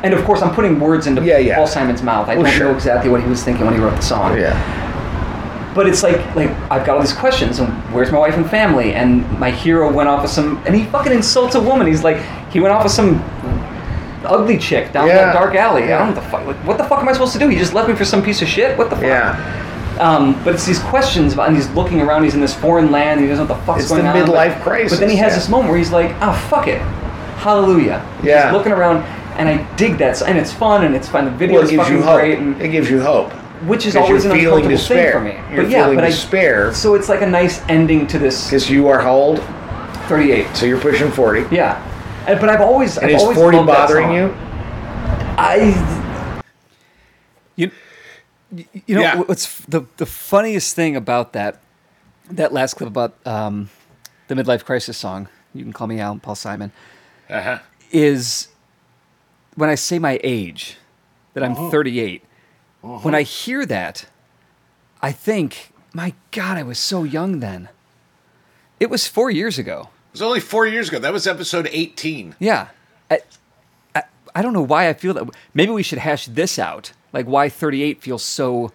And 0.04 0.12
of 0.12 0.22
course, 0.24 0.42
I'm 0.42 0.54
putting 0.54 0.78
words 0.78 1.06
into 1.06 1.24
Yeah, 1.24 1.38
yeah. 1.38 1.56
Paul 1.56 1.66
Simon's 1.66 2.02
mouth. 2.02 2.28
I 2.28 2.34
don't 2.34 2.46
sure. 2.46 2.68
know 2.68 2.74
exactly 2.74 3.08
what 3.10 3.22
he 3.22 3.28
was 3.28 3.42
thinking 3.42 3.64
when 3.64 3.74
he 3.74 3.80
wrote 3.80 3.96
the 3.96 4.02
song. 4.02 4.36
yeah. 4.38 4.52
But 5.74 5.88
it's 5.88 6.02
like 6.02 6.18
like 6.36 6.50
I've 6.70 6.86
got 6.86 6.96
all 6.96 7.00
these 7.00 7.12
questions. 7.12 7.58
And 7.58 7.68
where's 7.92 8.12
my 8.12 8.18
wife 8.18 8.36
and 8.36 8.48
family? 8.48 8.94
And 8.94 9.28
my 9.40 9.50
hero 9.50 9.92
went 9.92 10.08
off 10.08 10.22
with 10.22 10.30
some, 10.30 10.62
and 10.66 10.74
he 10.74 10.84
fucking 10.84 11.12
insults 11.12 11.54
a 11.56 11.60
woman. 11.60 11.86
He's 11.86 12.04
like, 12.04 12.18
he 12.52 12.60
went 12.60 12.72
off 12.72 12.84
with 12.84 12.92
some 12.92 13.20
ugly 14.24 14.56
chick 14.56 14.92
down 14.92 15.06
Yeah. 15.08 15.16
that 15.16 15.32
dark 15.34 15.54
alley. 15.54 15.84
I 15.84 15.98
don't 15.98 16.08
know 16.10 16.14
what 16.14 16.22
the 16.22 16.30
fuck. 16.30 16.46
Like, 16.46 16.56
what 16.66 16.78
the 16.78 16.84
fuck 16.84 17.00
am 17.00 17.08
I 17.08 17.12
supposed 17.12 17.32
to 17.34 17.38
do? 17.38 17.48
He 17.48 17.56
just 17.56 17.74
left 17.74 17.88
me 17.88 17.94
for 17.94 18.04
some 18.04 18.22
piece 18.22 18.40
of 18.40 18.48
shit. 18.48 18.78
What 18.78 18.88
the 18.90 18.96
fuck? 18.96 19.04
Yeah. 19.04 19.60
Um, 20.00 20.42
but 20.44 20.54
it's 20.54 20.64
these 20.66 20.78
questions 20.80 21.34
about, 21.34 21.48
and 21.48 21.56
he's 21.56 21.68
looking 21.70 22.00
around. 22.00 22.24
He's 22.24 22.34
in 22.34 22.40
this 22.40 22.54
foreign 22.54 22.90
land. 22.90 23.20
He 23.20 23.26
doesn't 23.28 23.46
know 23.46 23.52
what 23.54 23.60
the 23.60 23.66
fuck's 23.66 23.82
It's 23.82 23.90
going 23.90 24.02
the 24.04 24.08
on. 24.10 24.26
but- 24.26 24.28
midlife 24.34 24.60
crisis, 24.62 24.92
But 24.92 25.00
then 25.00 25.10
he 25.10 25.16
has 25.16 25.32
yeah. 25.32 25.36
this 25.38 25.48
moment 25.48 25.68
where 25.70 25.78
he's 25.78 25.92
like, 25.92 26.14
"Oh 26.20 26.32
fuck 26.50 26.66
it, 26.68 26.80
hallelujah." 27.38 28.04
He's 28.18 28.26
Yeah. 28.30 28.50
looking 28.52 28.72
around, 28.72 29.04
and 29.36 29.48
I 29.48 29.58
dig 29.76 29.98
that, 29.98 30.20
and 30.22 30.36
it's 30.38 30.52
fun, 30.52 30.84
and 30.84 30.96
it's 30.96 31.08
fun. 31.08 31.26
The 31.26 31.30
video 31.32 31.56
Well, 31.56 31.64
is 31.64 31.70
gives 31.70 31.82
fucking 31.82 31.96
you 31.98 32.02
hope. 32.02 32.18
great, 32.18 32.38
and 32.38 32.60
It 32.60 32.68
gives 32.68 32.90
you 32.90 33.02
hope. 33.02 33.32
Which 33.66 33.86
is 33.86 33.96
always 33.96 34.24
you're 34.24 34.32
an 34.32 34.38
feeling 34.38 34.64
uncomfortable 34.64 34.96
thing 34.96 34.96
despair. 34.98 35.12
for 35.12 35.20
me. 35.20 35.54
You're 35.54 35.62
but 35.64 35.70
yeah, 35.70 35.82
feeling 35.84 35.96
but 35.98 36.06
despair. 36.06 36.70
I 36.70 36.72
so 36.72 36.94
it's 36.94 37.08
like 37.08 37.22
a 37.22 37.26
nice 37.26 37.60
ending 37.68 38.06
to 38.08 38.18
this. 38.18 38.44
Because 38.46 38.68
you 38.70 38.88
are 38.88 39.00
how 39.00 39.14
old? 39.14 39.40
38. 40.08 40.54
So 40.56 40.66
you're 40.66 40.80
pushing 40.80 41.10
40. 41.10 41.54
Yeah, 41.54 41.82
and, 42.28 42.38
but 42.40 42.48
I've 42.50 42.60
always 42.60 42.96
And 42.98 43.06
I've 43.06 43.16
is 43.16 43.22
always 43.22 43.38
40 43.38 43.56
loved 43.56 43.68
that 43.70 43.74
bothering 43.88 44.06
song. 44.08 44.14
you? 44.14 44.34
I 45.36 46.10
you 47.56 47.70
you 48.86 48.94
know 48.94 49.00
Yeah. 49.02 49.16
what's 49.16 49.58
the 49.66 49.82
the 49.96 50.06
funniest 50.06 50.76
thing 50.76 50.94
about 50.96 51.32
that 51.32 51.60
that 52.30 52.52
last 52.52 52.74
clip 52.74 52.88
about 52.88 53.14
um, 53.26 53.68
the 54.28 54.34
midlife 54.34 54.64
crisis 54.64 54.96
song 54.96 55.28
you 55.54 55.62
can 55.62 55.72
call 55.72 55.86
me 55.86 56.00
Al 56.00 56.16
Paul 56.18 56.34
Simon 56.36 56.70
Uh 57.28 57.40
huh. 57.42 57.58
is 57.90 58.48
when 59.56 59.70
I 59.70 59.74
say 59.74 59.98
my 59.98 60.20
age 60.22 60.76
that 61.34 61.42
I'm 61.42 61.54
Uh-huh. 62.84 62.98
when 62.98 63.14
I 63.14 63.22
hear 63.22 63.64
that 63.66 64.06
I 65.00 65.10
think 65.12 65.72
my 65.94 66.12
god 66.32 66.58
I 66.58 66.62
was 66.62 66.78
so 66.78 67.02
young 67.02 67.40
then 67.40 67.68
it 68.78 68.90
was 68.90 69.06
4 69.08 69.30
years 69.30 69.58
ago 69.58 69.88
It 70.12 70.12
was 70.18 70.22
only 70.22 70.40
four 70.40 70.66
years 70.66 70.88
ago. 70.88 70.98
That 71.00 71.12
was 71.12 71.26
episode 71.26 71.68
18. 71.72 72.36
Yeah. 72.38 72.68
I, 73.10 73.20
I, 73.96 74.02
I 74.34 74.42
don't 74.42 74.52
know 74.52 74.62
why 74.62 74.88
I 74.88 74.92
feel 74.92 75.12
that. 75.14 75.24
Maybe 75.54 75.72
we 75.72 75.82
should 75.82 75.98
hash 75.98 76.26
this 76.26 76.58
out. 76.58 76.92
Like 77.12 77.26
why 77.26 77.48
38 77.48 78.00
feels 78.02 78.22
so. 78.22 78.70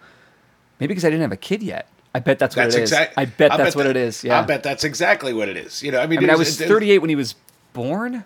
Maybe 0.78 0.88
because 0.88 1.04
I 1.04 1.08
didn't 1.10 1.22
have 1.22 1.32
a 1.32 1.36
kid 1.38 1.62
yet. 1.62 1.86
I 2.14 2.18
bet 2.20 2.38
that's 2.38 2.56
what 2.56 2.64
That's 2.64 2.74
it 2.76 2.82
is. 2.82 2.90
exactly. 2.92 3.22
I 3.22 3.24
bet 3.26 3.56
that's 3.56 3.76
what 3.76 3.86
it 3.86 3.96
is. 3.96 4.22
Yeah. 4.24 4.40
I 4.40 4.42
bet 4.44 4.62
that's 4.62 4.84
exactly 4.84 5.32
what 5.32 5.48
it 5.48 5.56
is. 5.56 5.82
You 5.82 5.92
know, 5.92 6.00
I 6.00 6.06
mean, 6.06 6.18
I 6.18 6.20
mean, 6.22 6.30
it 6.30 6.34
I 6.34 6.36
was 6.36 6.60
it- 6.60 6.68
38 6.68 6.98
when 6.98 7.08
he 7.10 7.16
was 7.16 7.34
born. 7.72 8.24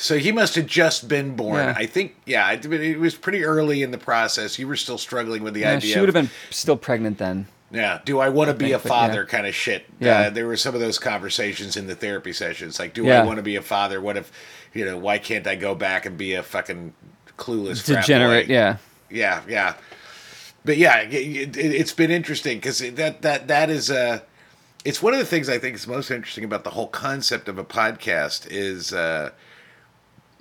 So 0.00 0.16
he 0.16 0.32
must 0.32 0.54
have 0.54 0.64
just 0.64 1.08
been 1.08 1.36
born. 1.36 1.58
Yeah. 1.58 1.74
I 1.76 1.84
think. 1.84 2.16
Yeah, 2.24 2.46
I 2.46 2.56
mean, 2.56 2.80
it 2.80 2.98
was 2.98 3.14
pretty 3.14 3.44
early 3.44 3.82
in 3.82 3.90
the 3.90 3.98
process. 3.98 4.58
You 4.58 4.66
were 4.66 4.76
still 4.76 4.96
struggling 4.96 5.42
with 5.42 5.52
the 5.52 5.60
Yeah, 5.60 5.72
idea. 5.76 5.92
she 5.92 6.00
would 6.00 6.08
have 6.08 6.14
been 6.14 6.30
still 6.48 6.78
pregnant 6.78 7.18
then. 7.18 7.48
Yeah. 7.70 8.00
Do 8.06 8.18
I 8.18 8.30
want 8.30 8.48
to 8.48 8.54
be 8.54 8.72
a 8.72 8.78
think, 8.78 8.84
but 8.84 8.88
yeah. 8.88 9.06
father? 9.08 9.26
Kind 9.26 9.46
of 9.46 9.54
shit. 9.54 9.84
Yeah. 10.00 10.18
Uh, 10.18 10.30
there 10.30 10.46
were 10.46 10.56
some 10.56 10.74
of 10.74 10.80
those 10.80 10.98
conversations 10.98 11.76
in 11.76 11.86
the 11.86 11.94
therapy 11.94 12.32
sessions. 12.32 12.78
Like, 12.78 12.94
do. 12.94 13.10
I 13.10 13.22
want 13.26 13.36
to 13.36 13.42
be 13.42 13.56
a 13.56 13.62
father? 13.62 14.00
What 14.00 14.16
if, 14.16 14.32
you 14.72 14.86
know, 14.86 14.96
why 14.96 15.18
can't 15.18 15.46
I 15.46 15.54
go 15.54 15.74
back 15.74 16.06
and 16.06 16.16
be 16.16 16.32
a 16.32 16.42
fucking 16.42 16.94
clueless 17.36 17.84
Degenerate. 17.84 18.48
Yeah. 18.48 18.78
yeah, 19.10 19.42
yeah. 19.46 19.74
But 20.64 20.78
yeah, 20.78 21.00
it, 21.02 21.56
it, 21.56 21.74
it's 21.74 21.92
been 21.92 22.10
interesting 22.10 22.56
because 22.56 22.78
that 22.78 23.20
that 23.20 23.48
that 23.48 23.68
is 23.68 23.90
uh 23.90 24.20
It's 24.82 25.02
one 25.02 25.12
of 25.12 25.18
the 25.18 25.26
things 25.26 25.50
I 25.50 25.58
think 25.58 25.76
is 25.76 25.86
most 25.86 26.10
interesting 26.10 26.44
about 26.44 26.64
the 26.64 26.70
whole 26.70 26.88
concept 26.88 27.48
of 27.50 27.58
a 27.58 27.64
podcast 27.64 28.46
is. 28.50 28.94
Uh, 28.94 29.32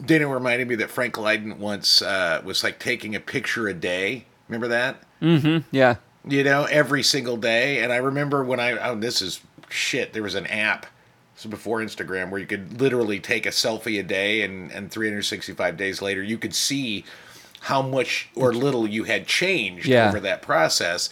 Dana 0.04 0.28
reminded 0.28 0.68
me 0.68 0.76
that 0.76 0.90
Frank 0.90 1.18
Lydon 1.18 1.60
once 1.60 2.02
uh, 2.02 2.42
was 2.44 2.64
like 2.64 2.80
taking 2.80 3.16
a 3.16 3.20
picture 3.20 3.68
a 3.68 3.74
day. 3.74 4.26
Remember 4.48 4.68
that? 4.70 5.04
Yeah. 5.72 5.96
You 6.28 6.44
know, 6.44 6.66
every 6.66 7.04
single 7.04 7.38
day. 7.38 7.82
And 7.84 7.92
I 7.92 7.98
remember 7.98 8.44
when 8.44 8.60
I 8.60 8.72
oh 8.90 8.96
this 8.96 9.22
is 9.22 9.42
shit. 9.70 10.14
There 10.14 10.24
was 10.24 10.36
an 10.36 10.48
app 10.48 10.86
So 11.36 11.50
before 11.50 11.80
Instagram, 11.80 12.30
where 12.30 12.40
you 12.40 12.48
could 12.48 12.80
literally 12.82 13.20
take 13.20 13.46
a 13.46 13.50
selfie 13.50 14.00
a 14.00 14.04
day, 14.04 14.42
and 14.42 14.72
and 14.72 14.92
365 14.92 15.78
days 15.78 16.02
later, 16.02 16.22
you 16.24 16.38
could 16.38 16.54
see 16.56 17.04
how 17.62 17.82
much 17.82 18.30
or 18.36 18.54
little 18.54 18.88
you 18.88 19.04
had 19.04 19.28
changed 19.28 19.86
Yeah. 19.86 20.08
over 20.08 20.20
that 20.22 20.42
process. 20.42 21.10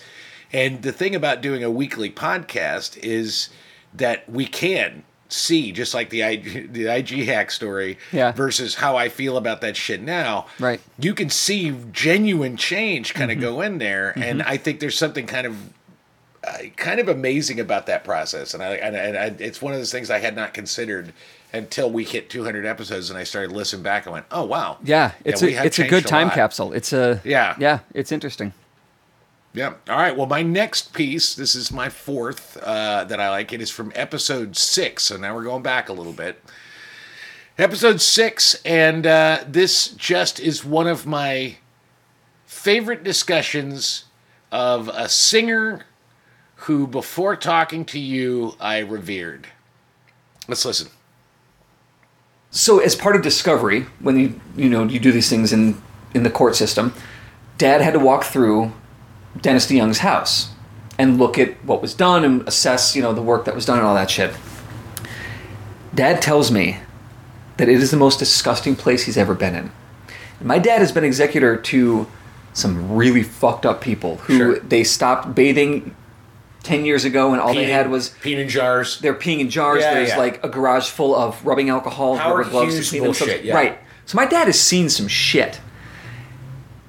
And 0.54 0.82
the 0.82 0.93
thing 0.93 1.13
about 1.13 1.41
doing 1.41 1.62
a 1.63 1.69
weekly 1.71 2.10
podcast 2.10 2.97
is 3.04 3.50
that 3.93 4.30
we 4.30 4.45
can 4.45 5.04
see, 5.30 5.72
just 5.72 5.94
like 5.94 6.10
the 6.10 6.22
IG, 6.22 6.72
the 6.74 6.88
IG 6.88 7.26
hack 7.26 7.52
story, 7.52 7.98
Yeah. 8.12 8.32
versus 8.32 8.76
how 8.76 8.96
I 8.96 9.10
feel 9.10 9.38
about 9.38 9.62
that 9.62 9.76
shit 9.76 10.02
now. 10.02 10.48
Right. 10.60 10.80
You 11.00 11.13
can 11.13 11.30
see 11.30 11.76
genuine 11.92 12.58
change 12.58 13.13
kind 13.13 13.32
of 13.32 13.40
go 13.40 13.62
in 13.62 13.78
there, 13.78 14.13
and 14.18 14.42
I 14.44 14.58
think 14.58 14.80
there's 14.80 14.98
something 14.98 15.26
kind 15.28 15.48
of 15.48 15.58
uh, 16.44 16.58
kind 16.78 17.00
of 17.02 17.10
amazing 17.10 17.60
about 17.60 17.88
that 17.88 18.04
process. 18.06 18.54
And 18.54 18.63
I 18.63 18.76
and, 18.76 18.96
and 18.96 19.18
I, 19.18 19.26
it's 19.44 19.62
one 19.62 19.74
of 19.74 19.80
those 19.80 19.92
things 19.92 20.10
I 20.10 20.20
had 20.20 20.36
not 20.36 20.54
considered 20.54 21.12
until 21.52 21.90
we 21.90 22.04
hit 22.06 22.30
200 22.30 22.66
episodes, 22.66 23.10
and 23.10 23.18
I 23.20 23.24
started 23.24 23.52
listening 23.52 23.84
back 23.84 24.06
and 24.06 24.13
went, 24.13 24.26
"Oh 24.32 24.46
wow, 24.46 24.78
Yeah, 24.84 25.12
it's 25.26 25.42
a 25.42 25.66
it's 25.66 25.80
a 25.80 25.88
good 25.88 26.06
time 26.06 26.28
lot. 26.28 26.36
capsule. 26.36 26.72
It's 26.74 26.94
a 26.94 27.20
Yeah. 27.26 27.56
yeah. 27.60 27.80
It's 27.94 28.12
interesting. 28.13 28.54
Yeah. 29.58 29.74
All 29.89 29.98
right. 29.98 30.15
Well, 30.15 30.28
my 30.28 30.43
next 30.43 30.93
piece, 30.93 31.34
this 31.34 31.56
is 31.56 31.72
my 31.72 31.89
fourth 31.89 32.58
uh, 32.62 33.06
that 33.06 33.20
I 33.20 33.32
like. 33.32 33.52
It 33.52 33.60
is 33.60 33.72
from 33.72 33.91
episode 33.96 34.56
six. 34.56 35.02
So 35.02 35.17
now 35.17 35.34
we're 35.34 35.46
going 35.46 35.63
back 35.63 35.89
a 35.89 35.93
little 35.93 36.13
bit. 36.13 36.43
Episode 37.58 38.00
six, 38.00 38.62
and 38.63 39.08
uh, 39.08 39.43
this 39.48 39.88
just 39.88 40.39
is 40.39 40.63
one 40.63 40.86
of 40.86 41.08
my 41.08 41.56
favorite 42.46 43.04
discussions 43.04 44.06
of 44.52 44.89
a 44.89 45.10
singer 45.10 45.88
who, 46.58 46.86
before 46.86 47.36
talking 47.36 47.84
to 47.86 47.98
you, 47.98 48.54
I 48.60 48.78
revered. 48.78 49.48
Let's 50.48 50.65
listen. 50.65 50.89
So, 52.52 52.78
as 52.78 52.96
part 52.96 53.15
of 53.15 53.24
discovery, 53.24 53.88
when 54.02 54.20
you 54.20 54.39
you 54.56 54.70
know 54.70 54.84
you 54.84 55.00
do 55.00 55.12
these 55.12 55.32
things 55.32 55.52
in 55.52 55.82
in 56.13 56.22
the 56.22 56.30
court 56.30 56.56
system, 56.56 56.93
Dad 57.58 57.82
had 57.82 57.93
to 57.93 58.00
walk 58.00 58.24
through 58.24 58.72
Dennis 59.41 59.67
DeYoung's 59.67 60.00
house 60.00 60.50
and 60.97 61.17
look 61.17 61.38
at 61.38 61.54
what 61.63 61.82
was 61.82 61.93
done 61.93 62.23
and 62.26 62.47
assess 62.47 62.95
you 62.95 63.02
know 63.02 63.13
the 63.13 63.21
work 63.21 63.45
that 63.45 63.56
was 63.56 63.65
done 63.65 63.78
and 63.78 63.88
all 63.88 63.95
that 63.95 64.10
shit. 64.10 64.34
Dad 65.93 66.21
tells 66.21 66.52
me 66.52 66.78
that 67.58 67.69
it 67.69 67.82
is 67.82 67.91
the 67.91 67.97
most 67.97 68.19
disgusting 68.19 68.76
place 68.76 69.06
he's 69.06 69.17
ever 69.17 69.34
been 69.34 69.56
in. 69.56 69.71
My 70.41 70.60
dad 70.60 70.80
has 70.80 70.91
been 70.91 71.04
executor 71.04 71.58
to 71.58 72.08
some 72.54 72.93
really 72.95 73.23
fucked 73.23 73.65
up 73.65 73.82
people 73.82 74.17
who 74.17 74.38
Sure. 74.38 74.60
they 74.60 74.84
stopped 74.84 75.34
bathing 75.34 75.95
ten 76.63 76.86
years 76.86 77.06
ago 77.06 77.32
and 77.32 77.41
all 77.41 77.54
they 77.54 77.65
had 77.71 77.89
was 77.89 78.10
peeing 78.21 78.38
in 78.39 78.50
jars. 78.50 79.00
they're 79.00 79.13
peeing 79.13 79.39
in 79.39 79.50
jars. 79.50 79.82
Yeah, 79.82 79.93
There's 79.95 80.10
yeah. 80.10 80.17
like 80.17 80.43
a 80.43 80.50
garage 80.50 80.89
full 80.89 81.15
of 81.15 81.43
rubbing 81.45 81.69
alcohol, 81.69 82.15
Howard 82.17 82.39
rubber 82.39 82.50
gloves 82.50 82.73
Hughes 82.76 82.86
to 82.86 82.89
clean 82.91 83.04
themselves. 83.04 83.43
yeah. 83.43 83.56
Right. 83.56 83.80
So 84.06 84.15
my 84.15 84.26
dad 84.26 84.45
has 84.47 84.60
seen 84.60 84.89
some 84.89 85.08
shit. 85.08 85.60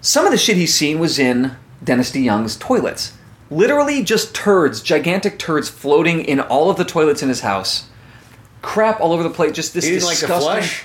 Some 0.00 0.24
of 0.26 0.30
the 0.32 0.38
shit 0.38 0.56
he's 0.56 0.74
seen 0.74 0.98
was 0.98 1.18
in 1.18 1.56
Dennis 1.83 2.11
DeYoung's 2.11 2.57
toilets. 2.57 3.12
Literally 3.51 4.03
just 4.03 4.35
turds, 4.35 4.83
gigantic 4.83 5.38
turds 5.38 5.69
floating 5.69 6.21
in 6.25 6.41
all 6.41 6.71
of 6.71 6.77
the 6.77 6.85
toilets 6.85 7.23
in 7.23 7.29
his 7.29 7.41
house. 7.41 7.87
Crap 8.61 9.01
all 9.01 9.12
over 9.12 9.23
the 9.23 9.31
place. 9.31 9.53
Just 9.53 9.73
this 9.75 9.85
He 9.85 9.93
didn't 9.93 10.05
like 10.05 10.19
disgusting. 10.19 10.49
to 10.57 10.61
flush. 10.61 10.85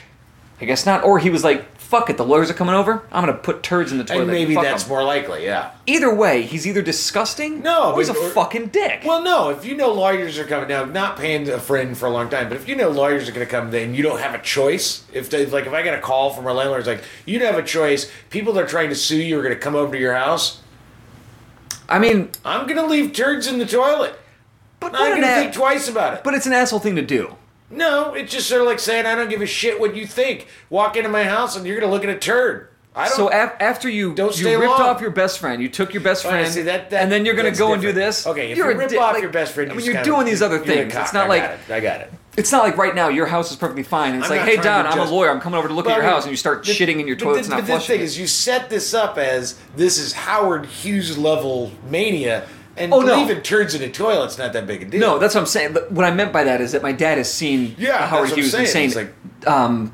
I 0.61 0.65
guess 0.65 0.85
not. 0.85 1.03
Or 1.03 1.19
he 1.19 1.29
was 1.29 1.43
like, 1.43 1.77
"Fuck 1.77 2.09
it, 2.09 2.15
the 2.15 2.23
lawyers 2.23 2.49
are 2.49 2.53
coming 2.53 2.75
over. 2.75 3.01
I'm 3.11 3.25
gonna 3.25 3.33
put 3.37 3.63
turds 3.63 3.91
in 3.91 3.97
the 3.97 4.05
toilet." 4.05 4.21
And 4.21 4.31
maybe 4.31 4.53
Fuck 4.55 4.63
that's 4.63 4.83
'em." 4.83 4.89
more 4.89 5.03
likely, 5.03 5.43
yeah. 5.43 5.71
Either 5.87 6.13
way, 6.13 6.43
he's 6.43 6.65
either 6.65 6.81
disgusting. 6.81 7.61
No, 7.61 7.91
or 7.93 7.97
he's 7.99 8.07
a 8.07 8.13
but- 8.13 8.21
or- 8.21 8.29
fucking 8.29 8.67
dick. 8.67 9.01
Well, 9.03 9.21
no. 9.23 9.49
If 9.49 9.65
you 9.65 9.75
know 9.75 9.91
lawyers 9.91 10.37
are 10.39 10.45
coming 10.45 10.69
now, 10.69 10.85
not 10.85 11.17
paying 11.17 11.49
a 11.49 11.59
friend 11.59 11.97
for 11.97 12.05
a 12.05 12.11
long 12.11 12.29
time, 12.29 12.47
but 12.47 12.55
if 12.55 12.69
you 12.69 12.75
know 12.77 12.89
lawyers 12.89 13.27
are 13.27 13.33
going 13.33 13.45
to 13.45 13.51
come, 13.51 13.71
then 13.71 13.93
you 13.93 14.03
don't 14.03 14.21
have 14.21 14.33
a 14.35 14.39
choice. 14.39 15.01
If 15.11 15.29
they 15.29 15.45
like, 15.47 15.65
if 15.65 15.73
I 15.73 15.81
get 15.81 15.95
a 15.95 15.99
call 16.01 16.29
from 16.29 16.47
our 16.47 16.77
it's 16.77 16.87
like, 16.87 17.03
you 17.25 17.39
don't 17.39 17.51
have 17.53 17.61
a 17.61 17.67
choice. 17.67 18.09
People 18.29 18.53
that 18.53 18.63
are 18.63 18.67
trying 18.67 18.89
to 18.89 18.95
sue 18.95 19.17
you 19.17 19.37
are 19.39 19.43
going 19.43 19.55
to 19.55 19.59
come 19.59 19.75
over 19.75 19.91
to 19.93 19.99
your 19.99 20.13
house. 20.13 20.59
I 21.89 21.99
mean, 21.99 22.29
I'm 22.45 22.65
to 22.67 22.85
leave 22.85 23.13
turds 23.13 23.47
in 23.47 23.59
the 23.59 23.65
toilet. 23.65 24.15
but 24.79 24.87
I'm 24.87 24.91
not 24.93 25.09
going 25.09 25.21
to 25.21 25.31
a- 25.31 25.35
think 25.41 25.53
twice 25.53 25.87
about 25.87 26.13
it. 26.15 26.23
But 26.23 26.33
it's 26.33 26.45
an 26.45 26.53
asshole 26.53 26.79
thing 26.79 26.95
to 26.95 27.01
do. 27.01 27.35
no, 27.69 28.13
it's 28.13 28.31
just 28.31 28.47
sort 28.49 28.61
of 28.61 28.67
like 28.67 28.79
saying 28.79 29.05
I 29.05 29.15
don't 29.15 29.29
give 29.29 29.41
a 29.41 29.45
shit 29.45 29.79
what 29.79 29.95
you 29.95 30.05
think. 30.07 30.47
Walk 30.69 30.95
into 30.97 31.09
my 31.09 31.23
house 31.23 31.55
and 31.55 31.65
you're 31.65 31.79
to 31.79 31.87
look 31.87 32.03
at 32.03 32.09
a 32.09 32.17
turd. 32.19 32.69
I 32.95 33.07
don't. 33.07 33.15
So 33.17 33.27
af- 33.29 33.55
after 33.59 33.89
you 33.89 34.13
Don't 34.13 34.37
you 34.37 34.43
stay 34.43 34.55
ripped 34.55 34.69
long. 34.71 34.81
off 34.81 35.01
your 35.01 35.09
best 35.09 35.39
friend, 35.39 35.61
you 35.61 35.67
took 35.69 35.93
your 35.95 36.03
best 36.03 36.25
oh, 36.25 36.29
right, 36.29 36.41
friend, 36.41 36.53
see, 36.53 36.61
that- 36.63 36.91
that- 36.91 37.01
and 37.01 37.11
then 37.11 37.25
you're 37.25 37.33
going 37.33 37.45
to 37.45 37.49
that's 37.51 37.59
go 37.59 37.73
and 37.73 37.81
do 37.81 37.87
different. 37.87 38.05
this. 38.07 38.27
Okay, 38.27 38.51
if 38.51 38.57
You're 38.57 38.67
you 38.71 38.75
a 38.75 38.87
rip 38.87 38.99
off 38.99 39.19
your 39.19 39.31
best 39.31 39.53
friend, 39.53 39.71
I 39.71 39.73
mean, 39.73 39.79
just 39.79 39.87
you're 39.87 39.95
kinda- 39.95 40.09
doing 40.09 40.25
these 40.27 40.41
other 40.43 40.57
you're 40.57 40.63
a 40.63 40.67
things. 40.67 40.93
cock. 40.93 41.03
It's 41.05 41.13
not 41.13 41.25
I 41.25 41.27
like 41.29 41.41
got 41.41 41.51
it. 41.53 41.59
I 41.73 41.79
got 41.79 42.01
it. 42.01 42.13
It's 42.37 42.51
not 42.51 42.63
like 42.63 42.77
right 42.77 42.95
now 42.95 43.09
your 43.09 43.25
house 43.27 43.51
is 43.51 43.57
perfectly 43.57 43.83
fine. 43.83 44.15
It's 44.15 44.25
I'm 44.25 44.29
like, 44.31 44.39
not 44.41 44.47
hey 44.49 44.55
trying 44.55 44.83
Don, 44.83 44.85
to 44.85 45.01
I'm 45.01 45.07
a 45.07 45.11
lawyer. 45.11 45.29
I'm 45.29 45.39
coming 45.39 45.57
over 45.59 45.67
to 45.67 45.73
look 45.73 45.85
Well, 45.85 45.95
at 45.95 45.97
your 45.97 46.05
I 46.05 46.07
mean, 46.07 46.15
house, 46.15 46.23
and 46.23 46.31
you 46.31 46.37
start 46.37 46.63
the- 46.65 46.71
shitting 46.71 46.99
in 46.99 47.07
your 47.07 47.15
but 47.15 47.23
toilets 47.25 47.47
the, 47.47 47.51
not 47.55 47.61
but 47.61 47.65
the 47.67 47.71
flushing. 47.73 47.95
thing 47.97 48.01
is, 48.05 48.17
you 48.17 48.27
set 48.27 48.69
this 48.69 48.93
up 48.93 49.17
as 49.17 49.59
this 49.75 49.97
is 49.97 50.13
Howard 50.13 50.65
Hughes 50.65 51.17
level 51.17 51.71
mania, 51.89 52.47
and 52.75 52.91
Oh, 52.91 53.01
no. 53.01 53.17
leaving 53.17 53.41
turds 53.43 53.75
in 53.75 53.83
a 53.83 53.89
toilet's 53.89 54.37
not 54.39 54.53
that 54.53 54.65
big 54.65 54.81
a 54.81 54.85
deal. 54.85 54.99
no, 54.99 55.19
that's 55.19 55.35
what 55.35 55.41
I'm 55.41 55.47
saying. 55.47 55.73
But 55.73 55.91
What 55.91 56.05
I 56.05 56.11
meant 56.11 56.33
by 56.33 56.43
that 56.45 56.59
is 56.59 56.71
that 56.71 56.81
my 56.81 56.91
dad 56.91 57.17
has 57.19 57.31
seen 57.31 57.75
Yeah, 57.77 57.91
that's 57.99 58.09
Howard 58.09 58.21
what 58.23 58.29
I'm 58.31 58.35
Hughes 58.37 58.51
saying. 58.51 58.65
insane. 58.65 58.85
It's 58.87 58.95
like- 58.95 59.47
um, 59.47 59.93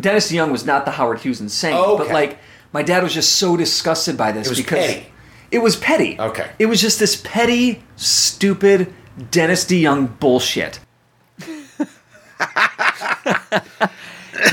Dennis 0.00 0.30
Young 0.30 0.52
was 0.52 0.64
not 0.64 0.84
the 0.84 0.92
Howard 0.92 1.18
Hughes 1.18 1.40
insane, 1.40 1.74
Oh, 1.76 1.96
but 1.98 2.04
okay. 2.04 2.14
like 2.14 2.38
my 2.72 2.82
dad 2.82 3.02
was 3.02 3.12
just 3.12 3.32
so 3.36 3.56
disgusted 3.56 4.16
by 4.16 4.30
this 4.30 4.46
It 4.46 4.50
was 4.50 4.58
because 4.58 4.86
petty. 4.86 5.06
it 5.50 5.58
was 5.58 5.74
petty. 5.74 6.16
Okay. 6.20 6.50
it 6.60 6.66
was 6.66 6.80
just 6.80 7.00
this 7.00 7.16
petty, 7.16 7.82
stupid 7.96 8.92
Dennis 9.32 9.64
DeYoung 9.64 10.18
bullshit. 10.20 10.78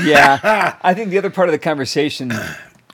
Yeah, 0.02 0.76
I 0.82 0.94
think 0.94 1.10
the 1.10 1.18
other 1.18 1.30
part 1.30 1.48
of 1.48 1.52
the 1.52 1.58
conversation 1.58 2.32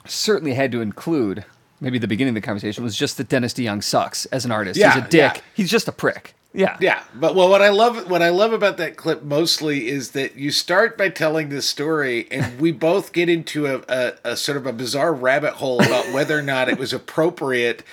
certainly 0.05 0.53
had 0.53 0.71
to 0.71 0.81
include 0.81 1.45
maybe 1.81 1.97
the 1.99 2.07
beginning 2.07 2.31
of 2.31 2.35
the 2.41 2.45
conversation 2.45 2.83
was 2.83 2.95
just 2.95 3.17
that 3.17 3.27
Dennis 3.29 3.53
DeYoung 3.53 3.83
sucks 3.83 4.25
as 4.27 4.45
an 4.45 4.51
artist. 4.51 4.79
Yeah, 4.79 4.93
He's 4.93 5.03
a 5.03 5.07
dick. 5.07 5.35
yeah. 5.35 5.41
He's 5.53 5.69
just 5.69 5.87
a 5.87 5.91
prick. 5.91 6.33
Yeah. 6.55 6.77
Yeah, 6.79 7.03
but 7.13 7.35
well, 7.35 7.49
what 7.49 7.61
I 7.61 7.69
love, 7.69 8.09
what 8.09 8.21
I 8.21 8.29
love 8.29 8.53
about 8.53 8.77
that 8.77 8.95
clip 8.95 9.23
mostly 9.23 9.87
is 9.87 10.11
that 10.11 10.35
you 10.37 10.51
start 10.51 10.97
by 10.97 11.09
telling 11.09 11.49
this 11.49 11.67
story, 11.67 12.27
and 12.31 12.59
we 12.59 12.71
both 12.71 13.11
get 13.11 13.27
into 13.27 13.65
a, 13.65 13.83
a, 13.89 14.13
a 14.23 14.37
sort 14.37 14.57
of 14.57 14.65
a 14.65 14.71
bizarre 14.71 15.13
rabbit 15.13 15.53
hole 15.53 15.81
about 15.81 16.13
whether 16.13 16.37
or 16.37 16.41
not 16.41 16.69
it 16.69 16.77
was 16.77 16.93
appropriate 16.93 17.83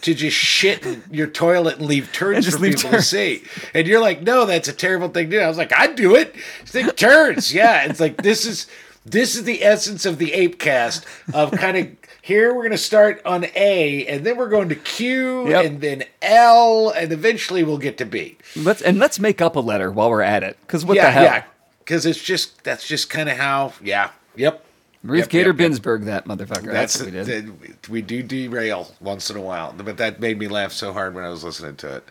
to 0.00 0.14
just 0.14 0.36
shit 0.36 0.84
in 0.84 1.04
your 1.10 1.28
toilet 1.28 1.78
and 1.78 1.86
leave 1.86 2.12
turns 2.12 2.48
for 2.48 2.58
leave 2.58 2.76
people 2.76 2.90
to 2.90 3.02
see. 3.02 3.44
And 3.72 3.86
you're 3.86 4.00
like, 4.00 4.22
no, 4.22 4.44
that's 4.46 4.68
a 4.68 4.72
terrible 4.72 5.08
thing 5.08 5.30
to 5.30 5.38
do. 5.38 5.40
I 5.40 5.48
was 5.48 5.58
like, 5.58 5.72
I'd 5.72 5.94
do 5.94 6.16
it. 6.16 6.34
It's 6.62 6.74
like 6.74 6.96
turds. 6.96 7.54
Yeah, 7.54 7.84
it's 7.84 8.00
like 8.00 8.22
this 8.22 8.44
is 8.44 8.66
this 9.06 9.36
is 9.36 9.44
the 9.44 9.64
essence 9.64 10.04
of 10.04 10.18
the 10.18 10.32
ape 10.32 10.58
cast 10.58 11.06
of 11.32 11.52
kind 11.52 11.76
of 11.76 11.97
here 12.28 12.52
we're 12.52 12.60
going 12.62 12.72
to 12.72 12.76
start 12.78 13.22
on 13.24 13.46
A 13.56 14.06
and 14.06 14.24
then 14.24 14.36
we're 14.36 14.50
going 14.50 14.68
to 14.68 14.74
Q 14.74 15.48
Yep. 15.48 15.64
and 15.64 15.80
then 15.80 16.04
L 16.20 16.90
and 16.90 17.10
eventually 17.10 17.62
we'll 17.64 17.78
get 17.78 17.96
to 17.98 18.04
B. 18.04 18.36
Let's 18.54 18.82
and 18.82 18.98
let's 18.98 19.18
make 19.18 19.40
up 19.40 19.56
a 19.56 19.60
letter 19.60 19.90
while 19.90 20.10
we're 20.10 20.20
at 20.20 20.42
it. 20.42 20.58
Because 20.60 20.84
what 20.84 20.96
yeah, 20.96 21.06
the 21.06 21.10
hell? 21.12 21.22
yeah, 21.24 21.44
because 21.78 22.04
it's 22.04 22.22
just 22.22 22.62
that's 22.64 22.86
just 22.86 23.08
kind 23.08 23.30
of 23.30 23.38
how. 23.38 23.72
Yeah, 23.82 24.10
yep. 24.36 24.62
Ruth 25.02 25.20
Yep, 25.20 25.28
Gator 25.30 25.54
yep. 25.56 25.70
Binsberg, 25.72 26.04
that 26.04 26.26
motherfucker. 26.26 26.66
That's, 26.70 26.98
That's 26.98 27.00
what 27.00 27.12
we 27.12 27.24
did. 27.24 27.88
we 27.88 28.02
do 28.02 28.22
derail 28.22 28.94
once 29.00 29.30
in 29.30 29.36
a 29.36 29.40
while, 29.40 29.72
but 29.76 29.96
that 29.96 30.20
made 30.20 30.38
me 30.38 30.48
laugh 30.48 30.72
so 30.72 30.92
hard 30.92 31.14
when 31.14 31.24
I 31.24 31.30
was 31.30 31.44
listening 31.44 31.76
to 31.76 31.96
it. 31.96 32.04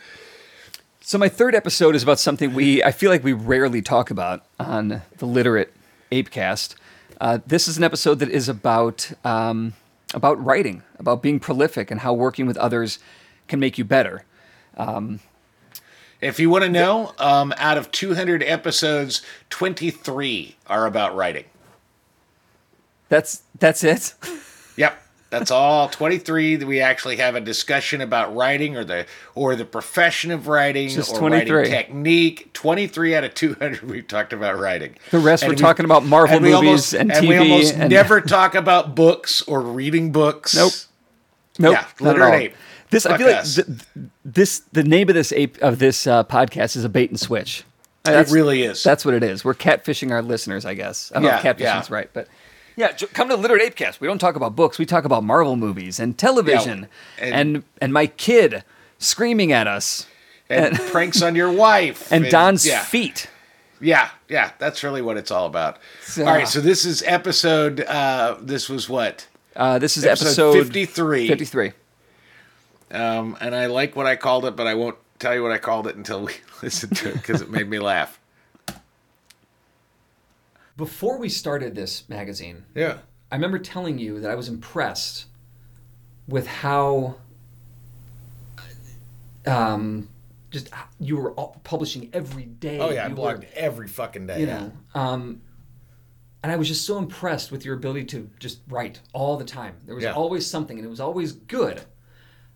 So 1.01 1.17
my 1.17 1.29
third 1.29 1.53
episode 1.53 1.95
is 1.95 2.01
about 2.03 2.17
something 2.19 2.53
we 2.55 2.83
I 2.83 2.91
feel 2.91 3.11
like 3.11 3.23
we 3.23 3.33
rarely 3.33 3.81
talk 3.83 4.09
about 4.09 4.43
on 4.59 5.03
the 5.17 5.25
Literate 5.27 5.73
Apecast. 6.11 6.75
Uh, 7.21 7.39
this 7.45 7.67
is 7.67 7.77
an 7.77 7.83
episode 7.83 8.19
that 8.19 8.29
is 8.29 8.49
about 8.49 9.11
um, 9.23 9.73
about 10.17 10.43
writing, 10.43 10.83
about 10.99 11.21
being 11.21 11.39
prolific, 11.39 11.91
and 11.91 12.01
how 12.01 12.13
working 12.13 12.47
with 12.47 12.57
others 12.57 12.99
can 13.47 13.59
make 13.59 13.77
you 13.77 13.85
better. 13.85 14.25
If 16.19 16.39
you 16.39 16.49
want 16.49 16.63
to 16.63 16.69
know, 16.69 17.13
um, 17.19 17.53
out 17.57 17.77
of 17.77 17.91
200 17.91 18.41
episodes, 18.43 19.21
23 19.51 20.55
are 20.67 20.87
about 20.87 21.15
writing. 21.15 21.45
That's 23.09 23.43
that's 23.57 23.83
it. 23.83 24.15
Yep. 24.75 25.01
That's 25.39 25.51
all 25.51 25.89
23 25.89 26.57
that 26.57 26.65
we 26.65 26.79
actually 26.81 27.17
have 27.17 27.35
a 27.35 27.41
discussion 27.41 28.01
about 28.01 28.35
writing 28.35 28.75
or 28.77 28.83
the 28.83 29.05
or 29.35 29.55
the 29.55 29.65
profession 29.65 30.31
of 30.31 30.47
writing 30.47 30.89
Just 30.89 31.13
or 31.13 31.19
23. 31.19 31.55
writing 31.55 31.71
technique. 31.71 32.53
23 32.53 33.15
out 33.15 33.23
of 33.23 33.33
200 33.33 33.81
we've 33.83 34.07
talked 34.07 34.33
about 34.33 34.57
writing. 34.59 34.95
The 35.11 35.19
rest 35.19 35.43
we're 35.43 35.49
we- 35.49 35.55
talking 35.55 35.85
about 35.85 36.05
Marvel 36.05 36.35
and 36.37 36.45
movies 36.45 36.93
almost, 36.93 36.93
and 36.93 37.11
we 37.27 37.37
almost 37.37 37.73
and- 37.75 37.89
never 37.91 38.21
talk 38.21 38.55
about 38.55 38.95
books 38.95 39.41
or 39.43 39.61
reading 39.61 40.11
books. 40.11 40.55
Nope. 40.55 40.73
Nope, 41.59 41.73
Yeah, 41.73 41.81
not 42.01 42.15
at 42.15 42.19
literate 42.21 42.41
ape. 42.41 42.55
This 42.89 43.05
I 43.05 43.09
Fuck 43.09 43.17
feel 43.19 43.27
like 43.27 43.35
us. 43.37 43.55
th- 43.55 43.67
this 44.23 44.59
the 44.71 44.83
name 44.83 45.09
of 45.09 45.15
this 45.15 45.31
ape 45.33 45.57
of 45.61 45.79
this 45.79 46.07
uh, 46.07 46.23
podcast 46.23 46.75
is 46.75 46.83
a 46.83 46.89
bait 46.89 47.09
and 47.09 47.19
switch. 47.19 47.63
That's- 48.03 48.31
really 48.31 48.63
is. 48.63 48.83
That's 48.83 49.03
what 49.03 49.13
it 49.13 49.23
is. 49.23 49.43
We're 49.43 49.53
catfishing 49.53 50.11
our 50.11 50.21
listeners, 50.21 50.65
I 50.65 50.73
guess. 50.75 51.11
I 51.11 51.15
don't 51.15 51.23
know 51.23 51.29
if 51.37 51.43
Yeah, 51.43 51.53
catfishing's 51.53 51.89
yeah. 51.89 51.95
right, 51.95 52.09
but 52.13 52.27
yeah, 52.77 52.93
j- 52.93 53.07
come 53.07 53.27
to 53.27 53.35
Literate 53.35 53.75
Apecast. 53.75 53.99
We 53.99 54.07
don't 54.07 54.19
talk 54.19 54.37
about 54.37 54.55
books. 54.55 54.79
We 54.79 54.85
talk 54.85 55.03
about 55.03 55.23
Marvel 55.25 55.57
movies 55.57 55.99
and 55.99 56.17
television 56.17 56.87
and- 57.19 57.33
and, 57.55 57.63
and 57.81 57.91
my 57.91 58.07
kid 58.07 58.63
screaming 58.99 59.51
at 59.51 59.67
us 59.67 60.07
and 60.49 60.77
pranks 60.91 61.21
on 61.21 61.35
your 61.35 61.51
wife 61.51 62.09
and 62.11 62.29
Don's 62.29 62.65
yeah. 62.65 62.83
feet. 62.83 63.29
Yeah, 63.81 64.09
yeah, 64.29 64.51
that's 64.57 64.83
really 64.83 65.01
what 65.01 65.17
it's 65.17 65.29
all 65.31 65.45
about. 65.45 65.77
So- 66.01 66.21
all 66.25 66.33
right, 66.33 66.47
so 66.47 66.61
this 66.61 66.85
is 66.85 67.03
episode. 67.05 67.81
Uh, 67.81 68.37
this 68.41 68.69
was 68.69 68.87
what, 68.87 69.27
Uh, 69.55 69.77
this 69.79 69.97
is 69.97 70.05
Episode 70.05 70.27
episode, 70.55 70.63
53. 70.65 71.27
53. 71.27 71.71
um, 72.91 73.37
and 73.41 73.53
I 73.55 73.65
like 73.67 73.95
what 73.95 74.05
I 74.05 74.15
called 74.15 74.45
it, 74.45 74.55
but 74.55 74.65
I 74.67 74.73
won't 74.75 74.97
tell 75.19 75.33
you 75.35 75.43
what 75.43 75.51
I 75.51 75.57
called 75.57 75.87
it 75.87 75.95
until 75.95 76.21
we 76.25 76.33
listen 76.61 76.89
to 76.91 77.09
it 77.09 77.13
because 77.15 77.41
it 77.41 77.49
made 77.49 77.67
me 77.69 77.79
laugh. 77.79 78.19
Before 80.77 81.17
we 81.17 81.27
started 81.29 81.73
this 81.75 82.07
magazine, 82.07 82.63
Yeah. 82.75 82.99
I 83.31 83.35
remember 83.35 83.59
telling 83.59 83.97
you 83.97 84.19
that 84.21 84.29
I 84.31 84.35
was 84.35 84.47
impressed 84.47 85.25
with 86.27 86.45
how 86.47 87.15
um, 89.45 90.07
just 90.51 90.69
you 90.99 91.17
were 91.17 91.31
all 91.33 91.59
publishing 91.63 92.09
every 92.13 92.43
day. 92.45 92.79
Oh 92.79 92.89
yeah, 92.91 93.05
I 93.05 93.07
You 93.07 93.15
blogged 93.15 93.39
were- 93.39 93.45
every 93.55 93.87
fucking 93.87 94.27
day. 94.27 94.41
you 94.41 94.47
yeah. 94.47 94.59
know. 94.59 94.71
Um, 94.93 95.41
and 96.43 96.51
I 96.51 96.55
was 96.57 96.67
just 96.67 96.85
so 96.85 96.97
impressed 96.97 97.51
with 97.51 97.65
your 97.65 97.75
ability 97.75 98.05
to 98.05 98.29
just 98.39 98.59
write 98.69 99.01
all 99.13 99.37
the 99.37 99.45
time. 99.45 99.75
There 99.85 99.95
was 99.95 100.03
Yeah. 100.03 100.13
always 100.13 100.45
something, 100.45 100.77
and 100.77 100.85
it 100.85 100.89
was 100.89 100.99
always 100.99 101.31
good. 101.31 101.81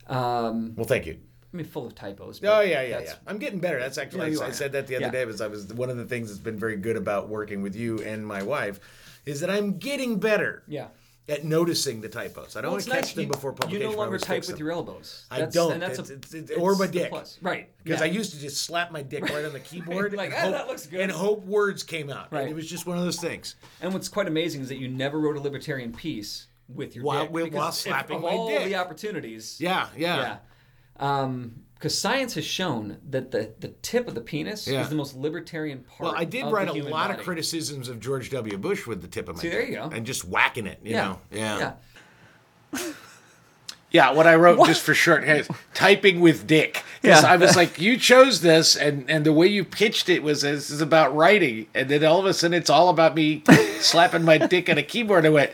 Um, 0.07 0.75
Well, 0.75 0.86
thank 0.86 1.05
you. 1.05 1.17
I 1.54 1.58
mean, 1.58 1.66
full 1.66 1.86
of 1.86 1.96
typos. 1.96 2.40
Oh 2.44 2.48
but 2.48 2.68
yeah, 2.68 2.82
yeah, 2.82 2.90
that's- 2.92 3.10
yeah. 3.10 3.16
I'm 3.30 3.38
getting 3.38 3.60
better. 3.60 3.80
That's 3.80 3.98
actually 3.98 4.32
Yeah, 4.34 4.40
I, 4.42 4.48
I 4.48 4.52
said 4.52 4.72
that 4.72 4.88
the 4.88 4.96
other 4.96 5.06
Yeah. 5.06 5.12
day. 5.12 5.26
because 5.26 5.42
I 5.42 5.48
was 5.48 5.74
one 5.74 5.90
of 5.90 5.98
the 5.98 6.06
things 6.06 6.30
that's 6.30 6.40
been 6.40 6.58
very 6.58 6.78
good 6.78 6.96
about 6.96 7.28
working 7.30 7.62
with 7.62 7.76
you 7.76 8.00
and 8.04 8.26
my 8.26 8.42
wife 8.44 8.80
is 9.26 9.42
that 9.42 9.50
I'm 9.50 9.78
getting 9.78 10.18
better 10.20 10.64
Yeah. 10.68 10.88
at 11.28 11.44
noticing 11.44 12.00
the 12.02 12.08
typos. 12.10 12.56
I 12.56 12.62
don't 12.62 12.70
Well, 12.70 12.76
want 12.76 12.84
to 12.86 12.90
catch 12.90 13.02
nice. 13.04 13.14
them 13.14 13.26
You- 13.26 13.32
before 13.32 13.52
publication. 13.54 13.82
You 13.90 13.92
no 13.92 13.98
longer 13.98 14.18
type 14.18 14.40
with 14.42 14.48
them. 14.52 14.58
your 14.60 14.72
elbows. 14.72 15.26
I 15.30 15.42
don't. 15.42 15.74
And 15.74 15.82
that's 15.82 16.00
It's- 16.00 16.10
a, 16.10 16.14
it's- 16.14 16.34
it's- 16.34 16.58
or 16.60 16.76
my 16.76 16.88
dick. 16.88 17.12
Right. 17.42 17.70
Because 17.84 18.00
yeah. 18.00 18.06
I 18.06 18.10
used 18.10 18.32
to 18.34 18.40
just 18.40 18.64
slap 18.64 18.92
my 18.92 19.02
dick 19.02 19.24
right 19.30 19.44
on 19.46 19.52
the 19.54 19.60
keyboard 19.70 20.14
Like, 20.14 20.32
and, 20.32 20.36
"Ah, 20.38 20.42
hope, 20.44 20.52
that 20.54 20.68
looks 20.68 20.86
good." 20.88 21.02
and 21.02 21.12
hope 21.12 21.46
words 21.46 21.84
came 21.84 22.10
out. 22.10 22.32
Right. 22.32 22.42
And 22.44 22.50
it 22.50 22.56
was 22.56 22.68
just 22.70 22.86
one 22.88 22.98
of 22.98 23.04
those 23.04 23.20
things. 23.20 23.56
And 23.82 23.94
what's 23.94 24.08
quite 24.08 24.28
amazing 24.28 24.62
is 24.62 24.70
that 24.70 24.78
you 24.78 24.88
never 24.88 25.20
wrote 25.20 25.36
a 25.36 25.42
libertarian 25.42 25.92
piece 25.94 26.48
with 26.74 26.96
your 26.96 27.04
While- 27.04 27.24
dick. 27.26 27.34
while 27.34 27.44
because 27.44 27.78
slapping 27.80 28.16
of 28.18 28.22
my 28.24 28.30
all 28.30 28.48
dick. 28.48 28.64
the 28.66 28.76
opportunities. 28.76 29.58
Yeah, 29.60 29.88
yeah. 29.98 30.38
Yeah. 31.02 31.20
Um, 31.22 31.56
because 31.76 31.98
science 31.98 32.36
has 32.36 32.46
shown 32.46 32.98
that 33.10 33.32
the, 33.32 33.54
the 33.60 33.70
tip 33.82 34.08
of 34.08 34.14
the 34.14 34.22
penis 34.22 34.68
Yeah. 34.68 34.82
is 34.82 34.90
the 34.90 34.96
most 34.96 35.16
libertarian 35.16 35.80
part. 35.84 36.00
Well, 36.00 36.14
I 36.16 36.26
did 36.26 36.44
of 36.46 36.52
write 36.52 36.70
a 36.70 36.74
lot 36.74 37.08
body. 37.08 37.20
of 37.20 37.26
criticisms 37.26 37.90
of 37.90 38.00
George 38.00 38.30
W. 38.30 38.56
Bush 38.60 38.86
with 38.86 39.02
the 39.02 39.08
tip 39.08 39.28
of 39.28 39.38
my 39.38 39.42
See, 39.42 39.50
there 39.50 39.66
you 39.66 39.74
go. 39.78 39.90
And 39.92 40.06
just 40.06 40.24
whacking 40.24 40.68
it, 40.68 40.80
you 40.84 40.92
Yeah. 40.92 41.04
know. 41.08 41.20
Yeah. 41.32 41.74
Yeah. 42.74 42.80
Yeah, 43.94 44.12
what 44.14 44.26
I 44.26 44.36
wrote 44.36 44.66
just 44.68 44.84
for 44.84 44.94
short 44.94 45.26
is 45.26 45.50
typing 45.74 46.22
with 46.22 46.48
dick. 46.48 46.82
Because 47.02 47.24
Yeah. 47.24 47.30
I 47.34 47.36
was 47.36 47.58
like, 47.58 47.78
you 47.82 47.98
chose 47.98 48.40
this, 48.40 48.78
and, 48.78 49.10
and 49.12 49.26
the 49.26 49.34
way 49.34 49.48
you 49.48 49.66
pitched 49.66 50.08
it 50.08 50.24
was 50.24 50.44
this 50.44 50.70
is 50.70 50.80
about 50.80 51.14
writing, 51.14 51.68
and 51.76 51.90
then 51.90 52.06
all 52.06 52.18
of 52.18 52.26
a 52.26 52.34
sudden 52.34 52.54
it's 52.58 52.70
all 52.70 52.88
about 52.88 53.16
me 53.16 53.44
slapping 53.82 54.24
my 54.24 54.38
dick 54.38 54.70
on 54.70 54.78
a 54.78 54.84
keyboard. 54.84 55.26
I 55.26 55.30
went, 55.30 55.52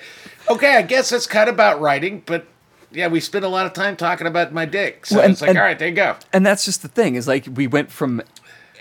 okay, 0.51 0.75
I 0.75 0.83
guess 0.83 1.09
that's 1.09 1.25
kind 1.25 1.49
of 1.49 1.55
about 1.55 1.81
writing, 1.81 2.21
but 2.27 2.45
yeah, 2.91 3.07
we 3.07 3.19
spent 3.19 3.43
a 3.45 3.47
lot 3.49 3.65
of 3.65 3.73
time 3.73 3.95
talking 3.95 4.27
about 4.27 4.53
my 4.53 4.65
dick, 4.65 5.05
so 5.05 5.15
Well, 5.17 5.25
and- 5.25 5.33
it's 5.33 5.41
like, 5.41 5.49
and- 5.49 5.57
all 5.57 5.63
right, 5.63 5.77
there 5.77 5.87
you 5.89 5.95
go. 5.95 6.15
And 6.33 6.45
that's 6.45 6.65
just 6.65 6.81
the 6.81 6.87
thing 6.87 7.15
is 7.15 7.27
like 7.27 7.47
we 7.53 7.67
went 7.67 7.91
from 7.91 8.21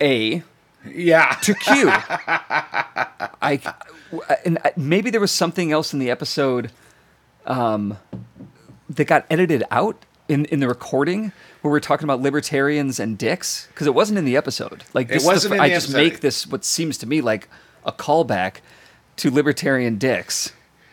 A 0.01 0.43
Yeah, 0.85 1.37
to 1.43 1.55
Q. 1.55 1.89
I 1.91 3.61
and 4.45 4.59
maybe 4.77 5.11
there 5.11 5.21
was 5.21 5.33
something 5.33 5.73
else 5.73 5.93
in 5.93 5.99
the 5.99 6.11
episode 6.11 6.71
um, 7.45 7.99
that 8.89 9.05
got 9.07 9.27
edited 9.31 9.65
out 9.71 10.05
in, 10.29 10.45
in 10.47 10.61
the 10.61 10.69
recording 10.69 11.33
where 11.61 11.71
we're 11.73 11.81
talking 11.81 12.05
about 12.05 12.21
libertarians 12.21 13.01
and 13.01 13.19
dicks 13.19 13.67
because 13.69 13.87
it 13.87 13.95
wasn't 13.95 14.19
in 14.19 14.25
the 14.25 14.37
episode. 14.37 14.85
Like 14.95 15.09
this 15.09 15.19
is 15.19 15.23
the 15.25 15.29
wasn't 15.29 15.55
in 15.55 15.61
I 15.61 15.69
the 15.69 15.75
just 15.75 15.89
episode. 15.89 15.99
make 16.03 16.21
this 16.21 16.47
what 16.47 16.65
seems 16.65 16.99
to 16.99 17.07
me 17.07 17.21
like 17.21 17.49
a 17.85 17.93
callback 17.93 18.57
to 19.17 19.31
libertarian 19.31 19.99
dicks 19.99 20.53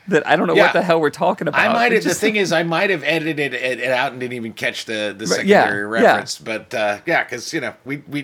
that 0.10 0.28
I 0.28 0.36
don't 0.36 0.48
know 0.48 0.56
Yeah. 0.56 0.64
what 0.64 0.74
the 0.74 0.82
hell 0.82 1.00
we're 1.00 1.10
talking 1.10 1.48
about. 1.48 1.62
I 1.62 1.72
might 1.72 1.92
have. 1.94 2.04
The 2.04 2.14
thing 2.14 2.36
is, 2.36 2.52
I 2.52 2.64
might 2.64 2.90
have 2.90 3.04
edited 3.04 3.54
it, 3.54 3.80
it 3.80 3.92
out 3.92 4.12
and 4.12 4.20
didn't 4.20 4.34
even 4.34 4.54
catch 4.54 4.86
the 4.86 5.16
the 5.18 5.26
Right, 5.26 5.46
yeah, 5.46 5.62
secondary 5.64 6.02
yeah. 6.02 6.08
reference. 6.08 6.38
But 6.40 6.74
uh, 6.74 6.98
yeah, 7.06 7.24
because 7.24 7.54
you 7.54 7.62
know, 7.62 7.74
we 7.86 7.98
we 8.08 8.24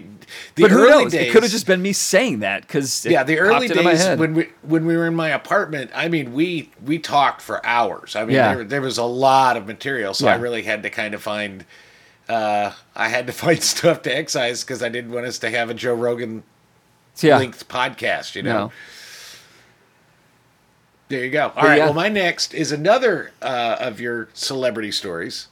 the 0.55 0.63
but 0.63 0.71
early 0.71 1.03
knows? 1.05 1.11
days. 1.13 1.29
It 1.29 1.31
could 1.31 1.43
have 1.43 1.51
just 1.51 1.65
been 1.67 1.81
me 1.81 1.93
saying 1.93 2.39
that 2.39 2.63
because 2.63 3.05
yeah, 3.05 3.23
the 3.23 3.39
early 3.39 3.67
days 3.69 4.17
when 4.19 4.33
we 4.33 4.49
when 4.63 4.85
we 4.85 4.97
were 4.97 5.07
in 5.07 5.15
my 5.15 5.29
apartment, 5.29 5.91
I 5.95 6.09
mean, 6.09 6.33
we 6.33 6.71
we 6.85 6.99
talked 6.99 7.41
for 7.41 7.65
hours. 7.65 8.15
I 8.15 8.25
mean, 8.25 8.35
Yeah. 8.35 8.55
there, 8.55 8.63
there 8.65 8.81
was 8.81 8.97
a 8.97 9.03
lot 9.03 9.55
of 9.55 9.65
material, 9.65 10.13
so 10.13 10.27
I 10.27 10.35
really 10.35 10.63
had 10.63 10.83
to 10.83 10.89
kind 10.89 11.13
of 11.13 11.21
find. 11.21 11.65
Uh, 12.27 12.73
I 12.95 13.07
had 13.09 13.25
to 13.27 13.33
find 13.45 13.63
stuff 13.63 14.01
to 14.03 14.15
excise 14.15 14.63
because 14.63 14.83
I 14.83 14.89
didn't 14.89 15.11
want 15.11 15.25
us 15.25 15.39
to 15.39 15.49
have 15.49 15.69
a 15.69 15.73
Joe 15.73 15.93
Rogan 15.95 16.43
yeah. 17.21 17.37
linked 17.37 17.67
podcast. 17.69 18.35
You 18.35 18.43
know. 18.43 18.65
No. 18.67 18.71
There 21.09 21.25
you 21.25 21.31
go. 21.31 21.51
All 21.55 21.63
right. 21.63 21.77
yeah. 21.77 21.85
Well, 21.85 21.93
my 21.93 22.07
next 22.09 22.53
is 22.53 22.71
another 22.71 23.31
uh, 23.41 23.77
of 23.79 23.99
your 23.99 24.29
celebrity 24.33 24.91
stories. 24.91 25.47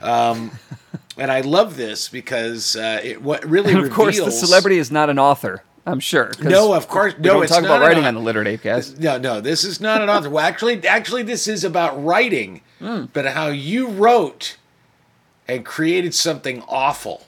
Um, 0.00 0.52
and 1.16 1.32
I 1.32 1.40
love 1.40 1.76
this 1.76 2.08
because 2.08 2.76
uh, 2.76 3.00
it 3.02 3.22
what 3.22 3.44
really 3.44 3.72
And 3.72 3.84
of 3.84 3.90
course, 3.90 4.18
the 4.18 4.30
celebrity 4.30 4.78
is 4.78 4.90
not 4.90 5.10
an 5.10 5.18
author. 5.18 5.62
I'm 5.86 6.00
sure. 6.00 6.32
No, 6.42 6.74
of 6.74 6.88
course, 6.88 7.14
no. 7.16 7.34
don't 7.34 7.44
it's 7.44 7.52
talk 7.52 7.64
about 7.64 7.80
writing 7.80 8.04
on 8.04 8.14
the 8.14 8.20
Literate 8.20 8.60
Apecast. 8.60 8.98
No, 8.98 9.18
no, 9.18 9.40
this 9.40 9.62
is 9.62 9.80
not 9.80 10.02
an 10.02 10.10
author. 10.10 10.28
Well, 10.28 10.44
actually, 10.44 10.84
actually, 10.86 11.22
this 11.22 11.46
is 11.46 11.64
about 11.64 12.02
writing, 12.04 12.60
Hmm. 12.80 13.04
but 13.12 13.24
how 13.26 13.46
you 13.48 13.88
wrote 13.88 14.58
and 15.48 15.64
created 15.64 16.12
something 16.12 16.62
awful. 16.68 17.24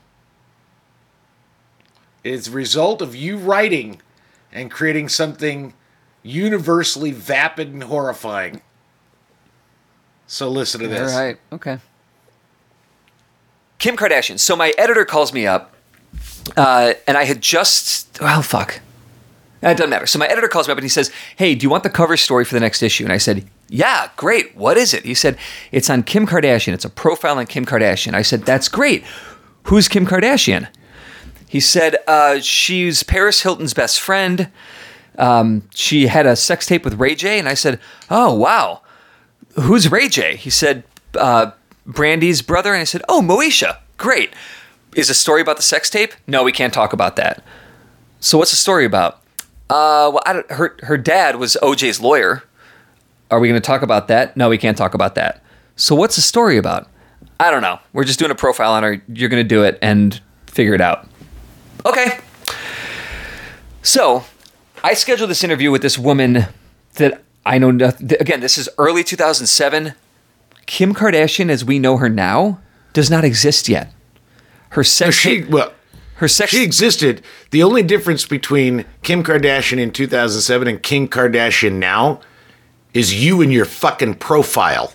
It's 2.24 2.48
a 2.48 2.50
result 2.50 3.00
of 3.00 3.14
you 3.14 3.38
writing 3.38 4.02
and 4.52 4.70
creating 4.70 5.08
something 5.08 5.72
universally 6.28 7.10
vapid 7.10 7.68
and 7.72 7.84
horrifying. 7.84 8.60
So 10.26 10.48
listen 10.48 10.80
to 10.82 10.88
this. 10.88 11.12
right. 11.14 11.38
Okay. 11.52 11.78
Kim 13.78 13.96
Kardashian. 13.96 14.38
So 14.38 14.56
my 14.56 14.72
editor 14.76 15.04
calls 15.04 15.32
me 15.32 15.46
up, 15.46 15.74
uh, 16.56 16.94
and 17.06 17.16
I 17.16 17.24
had 17.24 17.40
just 17.40 18.20
well, 18.20 18.42
fuck. 18.42 18.80
It 19.60 19.76
doesn't 19.76 19.90
matter. 19.90 20.06
So 20.06 20.20
my 20.20 20.26
editor 20.26 20.46
calls 20.46 20.68
me 20.68 20.72
up 20.72 20.78
and 20.78 20.84
he 20.84 20.88
says, 20.88 21.10
"Hey, 21.36 21.54
do 21.54 21.64
you 21.64 21.70
want 21.70 21.82
the 21.82 21.90
cover 21.90 22.16
story 22.16 22.44
for 22.44 22.54
the 22.54 22.60
next 22.60 22.82
issue?" 22.82 23.04
And 23.04 23.12
I 23.12 23.18
said, 23.18 23.48
"Yeah, 23.68 24.08
great. 24.16 24.56
What 24.56 24.76
is 24.76 24.92
it?" 24.94 25.04
He 25.04 25.14
said, 25.14 25.36
"It's 25.72 25.88
on 25.90 26.02
Kim 26.02 26.26
Kardashian. 26.26 26.74
It's 26.74 26.84
a 26.84 26.90
profile 26.90 27.38
on 27.38 27.46
Kim 27.46 27.64
Kardashian." 27.64 28.14
I 28.14 28.22
said, 28.22 28.42
"That's 28.44 28.68
great. 28.68 29.04
Who's 29.64 29.88
Kim 29.88 30.06
Kardashian?" 30.06 30.68
He 31.48 31.60
said, 31.60 31.96
uh, 32.06 32.40
"She's 32.40 33.02
Paris 33.02 33.42
Hilton's 33.42 33.74
best 33.74 34.00
friend. 34.00 34.48
Um, 35.18 35.68
she 35.74 36.06
had 36.06 36.26
a 36.26 36.36
sex 36.36 36.66
tape 36.66 36.84
with 36.84 36.94
Ray 36.94 37.14
J." 37.14 37.38
And 37.38 37.48
I 37.48 37.54
said, 37.54 37.78
"Oh, 38.10 38.34
wow." 38.34 38.82
who's 39.60 39.90
Ray 39.90 40.08
J? 40.08 40.36
He 40.36 40.50
said, 40.50 40.84
uh, 41.16 41.52
Brandy's 41.86 42.42
brother. 42.42 42.72
And 42.72 42.80
I 42.80 42.84
said, 42.84 43.02
oh, 43.08 43.20
Moesha. 43.20 43.78
Great. 43.96 44.32
Is 44.94 45.10
a 45.10 45.14
story 45.14 45.40
about 45.40 45.56
the 45.56 45.62
sex 45.62 45.90
tape? 45.90 46.14
No, 46.26 46.42
we 46.42 46.52
can't 46.52 46.72
talk 46.72 46.92
about 46.92 47.16
that. 47.16 47.42
So 48.20 48.38
what's 48.38 48.50
the 48.50 48.56
story 48.56 48.84
about? 48.84 49.22
Uh, 49.70 50.10
well, 50.12 50.44
her, 50.50 50.76
her 50.82 50.96
dad 50.96 51.36
was 51.36 51.56
OJ's 51.62 52.00
lawyer. 52.00 52.42
Are 53.30 53.38
we 53.38 53.48
going 53.48 53.60
to 53.60 53.66
talk 53.66 53.82
about 53.82 54.08
that? 54.08 54.36
No, 54.36 54.48
we 54.48 54.58
can't 54.58 54.76
talk 54.76 54.94
about 54.94 55.14
that. 55.16 55.42
So 55.76 55.94
what's 55.94 56.16
the 56.16 56.22
story 56.22 56.56
about? 56.56 56.88
I 57.38 57.50
don't 57.50 57.62
know. 57.62 57.78
We're 57.92 58.04
just 58.04 58.18
doing 58.18 58.30
a 58.30 58.34
profile 58.34 58.72
on 58.72 58.82
her. 58.82 59.02
You're 59.08 59.28
going 59.28 59.42
to 59.42 59.48
do 59.48 59.64
it 59.64 59.78
and 59.82 60.20
figure 60.46 60.74
it 60.74 60.80
out. 60.80 61.06
Okay. 61.84 62.18
So 63.82 64.24
I 64.82 64.94
scheduled 64.94 65.30
this 65.30 65.44
interview 65.44 65.70
with 65.70 65.82
this 65.82 65.98
woman 65.98 66.46
that 66.94 67.22
I 67.44 67.58
know 67.58 67.70
nothing. 67.70 68.12
Again, 68.20 68.40
this 68.40 68.58
is 68.58 68.68
early 68.78 69.04
2007. 69.04 69.94
Kim 70.66 70.94
Kardashian, 70.94 71.50
as 71.50 71.64
we 71.64 71.78
know 71.78 71.96
her 71.96 72.08
now, 72.08 72.60
does 72.92 73.10
not 73.10 73.24
exist 73.24 73.68
yet. 73.68 73.92
Her 74.70 74.84
sex 74.84 75.16
She 75.16 75.44
well, 75.44 75.72
her 76.16 76.28
sex 76.28 76.50
she 76.50 76.62
existed. 76.62 77.22
The 77.50 77.62
only 77.62 77.82
difference 77.82 78.26
between 78.26 78.84
Kim 79.02 79.22
Kardashian 79.22 79.78
in 79.78 79.92
2007 79.92 80.68
and 80.68 80.82
Kim 80.82 81.08
Kardashian 81.08 81.74
now 81.74 82.20
is 82.92 83.22
you 83.24 83.40
and 83.40 83.52
your 83.52 83.64
fucking 83.64 84.14
profile. 84.16 84.92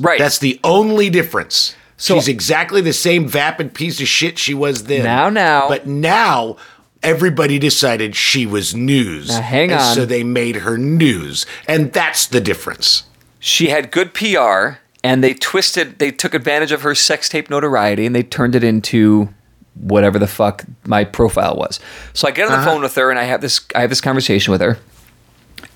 right. 0.00 0.18
That's 0.18 0.38
the 0.38 0.60
only 0.64 1.08
difference. 1.08 1.74
So- 1.96 2.14
She's 2.16 2.28
exactly 2.28 2.80
the 2.80 2.92
same 2.92 3.26
vapid 3.26 3.74
piece 3.74 4.00
of 4.00 4.08
shit 4.08 4.38
she 4.38 4.54
was 4.54 4.84
then. 4.84 5.04
Now, 5.04 5.30
now. 5.30 5.68
But 5.68 5.86
now 5.86 6.56
everybody 7.02 7.58
decided 7.58 8.14
she 8.16 8.46
was 8.46 8.74
news. 8.74 9.28
Now, 9.28 9.42
hang 9.42 9.70
and 9.72 9.80
on. 9.80 9.94
So 9.94 10.04
they 10.04 10.24
made 10.24 10.56
her 10.56 10.78
news. 10.78 11.46
And 11.66 11.92
that's 11.92 12.26
the 12.26 12.40
difference. 12.40 13.04
she 13.40 13.68
had 13.68 13.90
good 13.90 14.14
PR 14.14 14.78
and 15.04 15.22
they 15.22 15.32
twisted 15.34 15.98
they 15.98 16.10
took 16.10 16.34
advantage 16.34 16.72
of 16.72 16.82
her 16.82 16.94
sex 16.94 17.28
tape 17.28 17.48
notoriety 17.50 18.04
and 18.04 18.14
they 18.14 18.22
turned 18.22 18.54
it 18.54 18.64
into 18.64 19.28
whatever 19.74 20.18
the 20.18 20.26
fuck 20.26 20.64
my 20.86 21.04
profile 21.04 21.54
was. 21.56 21.78
So 22.14 22.26
I 22.26 22.32
get 22.32 22.46
on 22.46 22.52
the 22.52 22.58
uh-huh. 22.58 22.72
phone 22.72 22.82
with 22.82 22.94
her 22.96 23.10
and 23.10 23.18
I 23.18 23.24
have 23.24 23.40
this 23.40 23.60
I 23.74 23.80
have 23.80 23.90
this 23.90 24.00
conversation 24.00 24.52
with 24.52 24.60
her. 24.60 24.78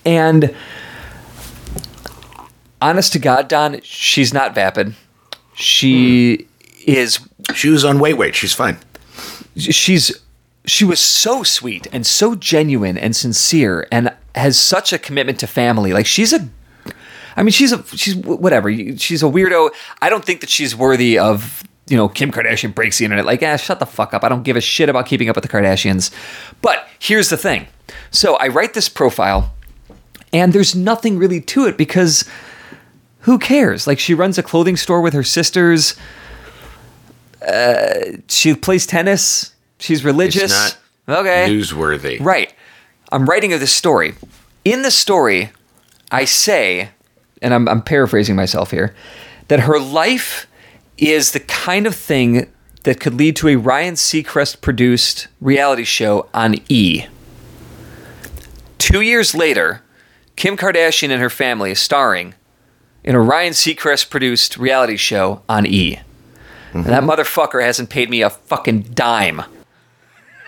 And 0.05 0.55
honest 2.81 3.13
to 3.13 3.19
God, 3.19 3.49
Don, 3.49 3.81
she's 3.83 4.35
not 4.35 4.55
vapid. 4.55 4.95
She 5.55 6.37
hmm. 6.37 6.91
is 6.91 7.21
She 7.55 7.69
was 7.69 7.85
on 7.85 8.01
weight 8.01 8.17
weight. 8.19 8.35
She's 8.35 8.55
fine. 8.55 8.79
she's 9.57 10.22
she 10.65 10.85
was 10.85 11.01
so 11.01 11.43
sweet 11.43 11.87
and 11.93 12.07
so 12.07 12.35
genuine 12.35 12.97
and 12.97 13.15
sincere 13.17 13.87
and 13.91 14.15
has 14.35 14.59
such 14.59 14.93
a 14.93 14.99
commitment 14.99 15.39
to 15.41 15.47
family. 15.47 15.93
Like 15.93 16.07
she's 16.07 16.33
a 16.33 16.49
I 17.37 17.43
mean, 17.43 17.53
she's 17.53 17.73
a 17.73 17.85
she's 17.97 18.17
whatever. 18.17 18.73
She's 18.97 19.23
a 19.23 19.27
weirdo. 19.27 19.71
I 20.01 20.11
don't 20.11 20.25
think 20.25 20.41
that 20.41 20.51
she's 20.51 20.77
worthy 20.77 21.19
of 21.19 21.63
you 21.89 21.97
know 21.97 22.09
Kim 22.09 22.31
Kardashian 22.31 22.75
breaks 22.75 22.99
the 22.99 23.05
internet. 23.05 23.25
Like, 23.25 23.43
ah, 23.43 23.57
shut 23.57 23.81
the 23.81 23.87
fuck 23.87 24.15
up. 24.15 24.25
I 24.25 24.29
don't 24.29 24.43
give 24.43 24.57
a 24.57 24.61
shit 24.61 24.89
about 24.89 25.07
keeping 25.07 25.29
up 25.29 25.37
with 25.37 25.43
the 25.43 25.49
Kardashians. 25.49 26.13
But 26.61 26.87
here's 26.99 27.31
the 27.31 27.37
thing. 27.37 27.67
So 28.11 28.37
I 28.37 28.49
write 28.49 28.75
this 28.75 28.89
profile, 28.89 29.55
and 30.33 30.53
there's 30.53 30.75
nothing 30.75 31.19
really 31.19 31.41
to 31.41 31.67
it 31.67 31.77
because 31.77 32.29
who 33.21 33.39
cares? 33.39 33.87
Like, 33.87 33.99
she 33.99 34.15
runs 34.15 34.37
a 34.37 34.43
clothing 34.43 34.77
store 34.77 35.01
with 35.01 35.15
her 35.15 35.23
sisters. 35.23 35.95
Uh, 37.47 38.19
she 38.29 38.55
plays 38.55 38.87
tennis. 38.87 39.52
She's 39.83 40.05
religious. 40.05 40.77
Okay. 41.09 41.49
newsworthy. 41.49 42.21
Right. 42.21 42.55
I'm 43.11 43.27
writing 43.27 43.53
of 43.53 43.61
this 43.61 43.73
story. 43.73 44.15
In 44.65 44.83
the 44.83 44.91
story, 44.91 45.51
I 46.11 46.25
say 46.25 46.91
and 47.43 47.53
I'm, 47.53 47.69
I'm 47.69 47.83
paraphrasing 47.83 48.37
myself 48.37 48.71
here, 48.71 48.95
that 49.49 49.61
her 49.61 49.79
life 49.79 50.47
is 50.97 51.33
the 51.33 51.41
kind 51.41 51.87
of 51.87 51.95
thing 51.95 52.51
that 52.85 53.01
could 53.01 53.15
lead 53.15 53.37
to 53.37 53.49
a 53.49 53.57
Ryan 53.57 53.95
Seacrest 53.95 54.61
produced 54.61 55.29
reality 55.41 55.85
show 55.85 56.29
on 56.33 56.55
E. 56.69 57.07
Two 58.79 59.01
years 59.01 59.35
later, 59.35 59.83
Kim 60.37 60.57
Kardashian 60.57 61.11
and 61.11 61.21
her 61.21 61.31
family 61.31 61.73
is 61.73 61.81
starring 61.81 62.35
in 63.05 63.15
a 63.15 63.21
Ryan 63.21 63.53
Seacrest 63.53 64.11
produced 64.11 64.57
reality 64.57 64.97
show 64.97 65.43
on 65.49 65.67
E. 65.67 65.97
Mm-hmm. 65.97 66.79
And 66.79 66.87
that 66.87 67.03
motherfucker 67.03 67.63
hasn't 67.63 67.91
paid 67.91 68.09
me 68.09 68.23
a 68.23 68.31
fucking 68.31 68.83
dime. 68.95 69.43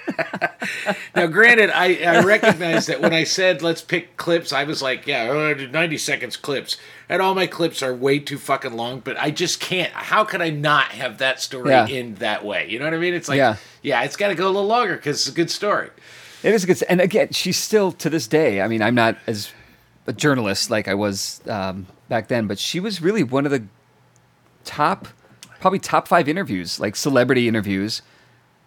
now, 1.17 1.27
granted, 1.27 1.71
I, 1.71 1.97
I 2.05 2.23
recognize 2.23 2.87
that 2.87 3.01
when 3.01 3.13
I 3.13 3.25
said 3.25 3.63
let's 3.63 3.83
pick 3.83 4.17
clips, 4.17 4.53
I 4.53 4.65
was 4.65 4.83
like, 4.83 5.07
yeah, 5.07 5.31
uh, 5.31 5.67
90 5.71 5.99
seconds 5.99 6.37
clips. 6.37 6.77
And 7.09 7.21
all 7.21 7.35
my 7.35 7.47
clips 7.47 7.83
are 7.83 7.95
way 7.95 8.19
too 8.19 8.39
fucking 8.39 8.75
long, 8.75 9.01
but 9.01 9.19
I 9.19 9.31
just 9.31 9.61
can't. 9.61 9.93
How 9.93 10.25
could 10.25 10.41
I 10.41 10.51
not 10.51 10.87
have 10.87 11.19
that 11.19 11.41
story 11.41 11.71
yeah. 11.71 11.87
in 11.87 12.15
that 12.17 12.45
way? 12.45 12.69
You 12.69 12.79
know 12.79 12.87
what 12.87 12.95
I 12.95 12.99
mean? 12.99 13.15
It's 13.15 13.29
like, 13.29 13.39
yeah, 13.39 13.57
yeah 13.83 14.03
it's 14.03 14.17
got 14.17 14.29
to 14.29 14.35
go 14.35 14.47
a 14.47 14.53
little 14.53 14.67
longer 14.67 14.97
because 14.97 15.19
it's 15.19 15.29
a 15.29 15.37
good 15.37 15.51
story. 15.51 15.91
It 16.43 16.53
is 16.55 16.65
a 16.65 16.67
good, 16.67 16.83
and 16.89 17.01
again, 17.01 17.33
she's 17.33 17.57
still 17.57 17.93
to 17.93 18.11
this 18.11 18.27
day. 18.27 18.61
I 18.61 18.69
mean, 18.69 18.83
I'm 18.83 18.95
not 18.95 19.17
as 19.27 19.53
a 20.07 20.13
journalist 20.13 20.71
like 20.71 20.89
I 20.89 20.95
was 20.95 21.41
um, 21.49 21.87
back 22.09 22.29
then, 22.29 22.47
but 22.47 22.59
she 22.59 22.81
was 22.81 23.01
really 23.01 23.23
one 23.23 23.45
of 23.45 23.51
the 23.51 23.65
top, 24.65 25.09
probably 25.61 25.79
top 25.79 26.09
five 26.09 26.29
interviews, 26.29 26.79
like 26.79 26.97
celebrity 26.97 27.49
interviews 27.49 28.03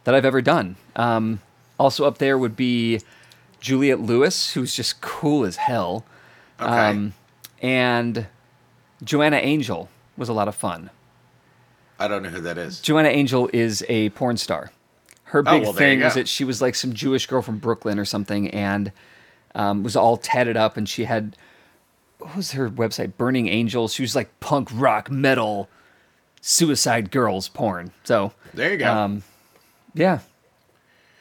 that 0.03 0.15
I've 0.15 0.25
ever 0.25 0.41
done. 0.41 0.77
Um, 0.97 1.41
also 1.79 2.05
up 2.05 2.17
there 2.17 2.37
would 2.37 2.57
be 2.57 3.01
Juliette 3.61 4.01
Lewis, 4.01 4.53
who's 4.53 4.75
just 4.75 4.99
cool 4.99 5.45
as 5.45 5.55
hell. 5.55 6.03
Okay. 6.59 6.69
Um, 6.69 7.13
and 7.61 8.27
Joanna 9.03 9.37
Angel 9.37 9.89
was 10.17 10.27
a 10.27 10.33
lot 10.33 10.47
of 10.47 10.55
fun. 10.55 10.89
I 11.99 12.07
don't 12.07 12.23
know 12.23 12.29
who 12.29 12.41
that 12.41 12.57
is. 12.57 12.81
Joanna 12.81 13.09
Angel 13.09 13.49
is 13.53 13.85
a 13.87 14.09
porn 14.09 14.37
star. 14.37 14.71
Her 15.23 15.39
oh, 15.39 15.43
big 15.43 15.61
oh, 15.61 15.65
well, 15.65 15.73
thing 15.73 16.01
was 16.01 16.13
that 16.13 16.27
she 16.27 16.43
was 16.43 16.61
like 16.61 16.75
some 16.75 16.93
Jewish 16.93 17.25
girl 17.25 17.41
from 17.41 17.57
Brooklyn 17.57 17.99
or 17.99 18.05
something, 18.05 18.49
and 18.49 18.91
um, 19.55 19.83
was 19.83 19.95
all 19.95 20.17
tatted 20.17 20.57
up, 20.57 20.77
and 20.77 20.87
she 20.87 21.05
had 21.05 21.35
what 22.19 22.35
was 22.35 22.51
her 22.51 22.69
website? 22.69 23.17
Burning 23.17 23.47
Angels. 23.47 23.93
She 23.93 24.03
was 24.03 24.15
like 24.15 24.39
punk 24.39 24.69
rock 24.73 25.11
metal, 25.11 25.69
suicide 26.41 27.11
girls 27.11 27.49
porn. 27.49 27.91
So 28.03 28.33
there 28.53 28.71
you 28.71 28.77
go. 28.77 28.91
Um, 28.91 29.23
yeah. 29.93 30.19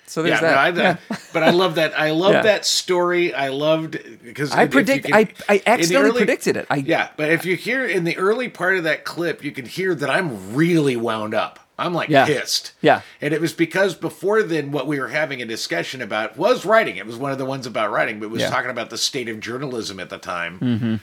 So 0.07 0.23
there's 0.23 0.41
yeah, 0.41 0.71
that. 0.71 0.75
No, 0.75 0.83
I, 0.83 0.85
yeah. 0.85 1.19
But 1.33 1.43
I 1.43 1.51
love 1.51 1.75
that. 1.77 1.99
I 1.99 2.11
love 2.11 2.33
yeah. 2.35 2.43
that 2.43 2.65
story. 2.65 3.35
I 3.35 3.49
loved 3.49 3.99
because 4.23 4.53
I 4.53 4.67
predict. 4.67 5.07
Can, 5.07 5.15
I 5.15 5.29
I 5.49 5.63
accidentally 5.67 6.11
early, 6.11 6.19
predicted 6.19 6.57
it. 6.57 6.67
I, 6.71 6.77
yeah, 6.77 7.11
but 7.17 7.31
if 7.31 7.45
you 7.45 7.57
hear 7.57 7.85
in 7.85 8.05
the 8.05 8.17
early 8.17 8.49
part 8.49 8.77
of 8.77 8.85
that 8.85 9.05
clip, 9.05 9.43
you 9.43 9.53
can 9.53 9.67
hear 9.67 9.95
that 9.95 10.09
I'm 10.09 10.55
really 10.55 10.97
wound 10.97 11.35
up. 11.35 11.61
I'm 11.79 11.93
like 11.93 12.09
yeah. 12.09 12.25
pissed. 12.25 12.73
Yeah. 12.81 13.03
And 13.21 13.35
it 13.35 13.41
was 13.41 13.53
because 13.53 13.95
before 13.95 14.43
then, 14.43 14.73
what 14.73 14.87
we 14.87 14.99
were 14.99 15.09
having 15.09 15.43
a 15.43 15.45
discussion 15.45 16.01
about 16.01 16.39
was 16.39 16.65
writing. 16.65 16.97
It 16.97 17.05
was 17.05 17.17
one 17.17 17.33
of 17.33 17.39
the 17.39 17.45
ones 17.45 17.67
about 17.67 17.91
writing, 17.91 18.19
but 18.19 18.27
it 18.27 18.31
was 18.31 18.45
talking 18.45 18.71
about 18.71 18.89
the 18.89 18.97
state 18.97 19.29
of 19.29 19.41
journalism 19.41 20.01
at 20.01 20.09
the 20.09 20.19
time. 20.19 20.59
Mm-hmm 20.59 20.97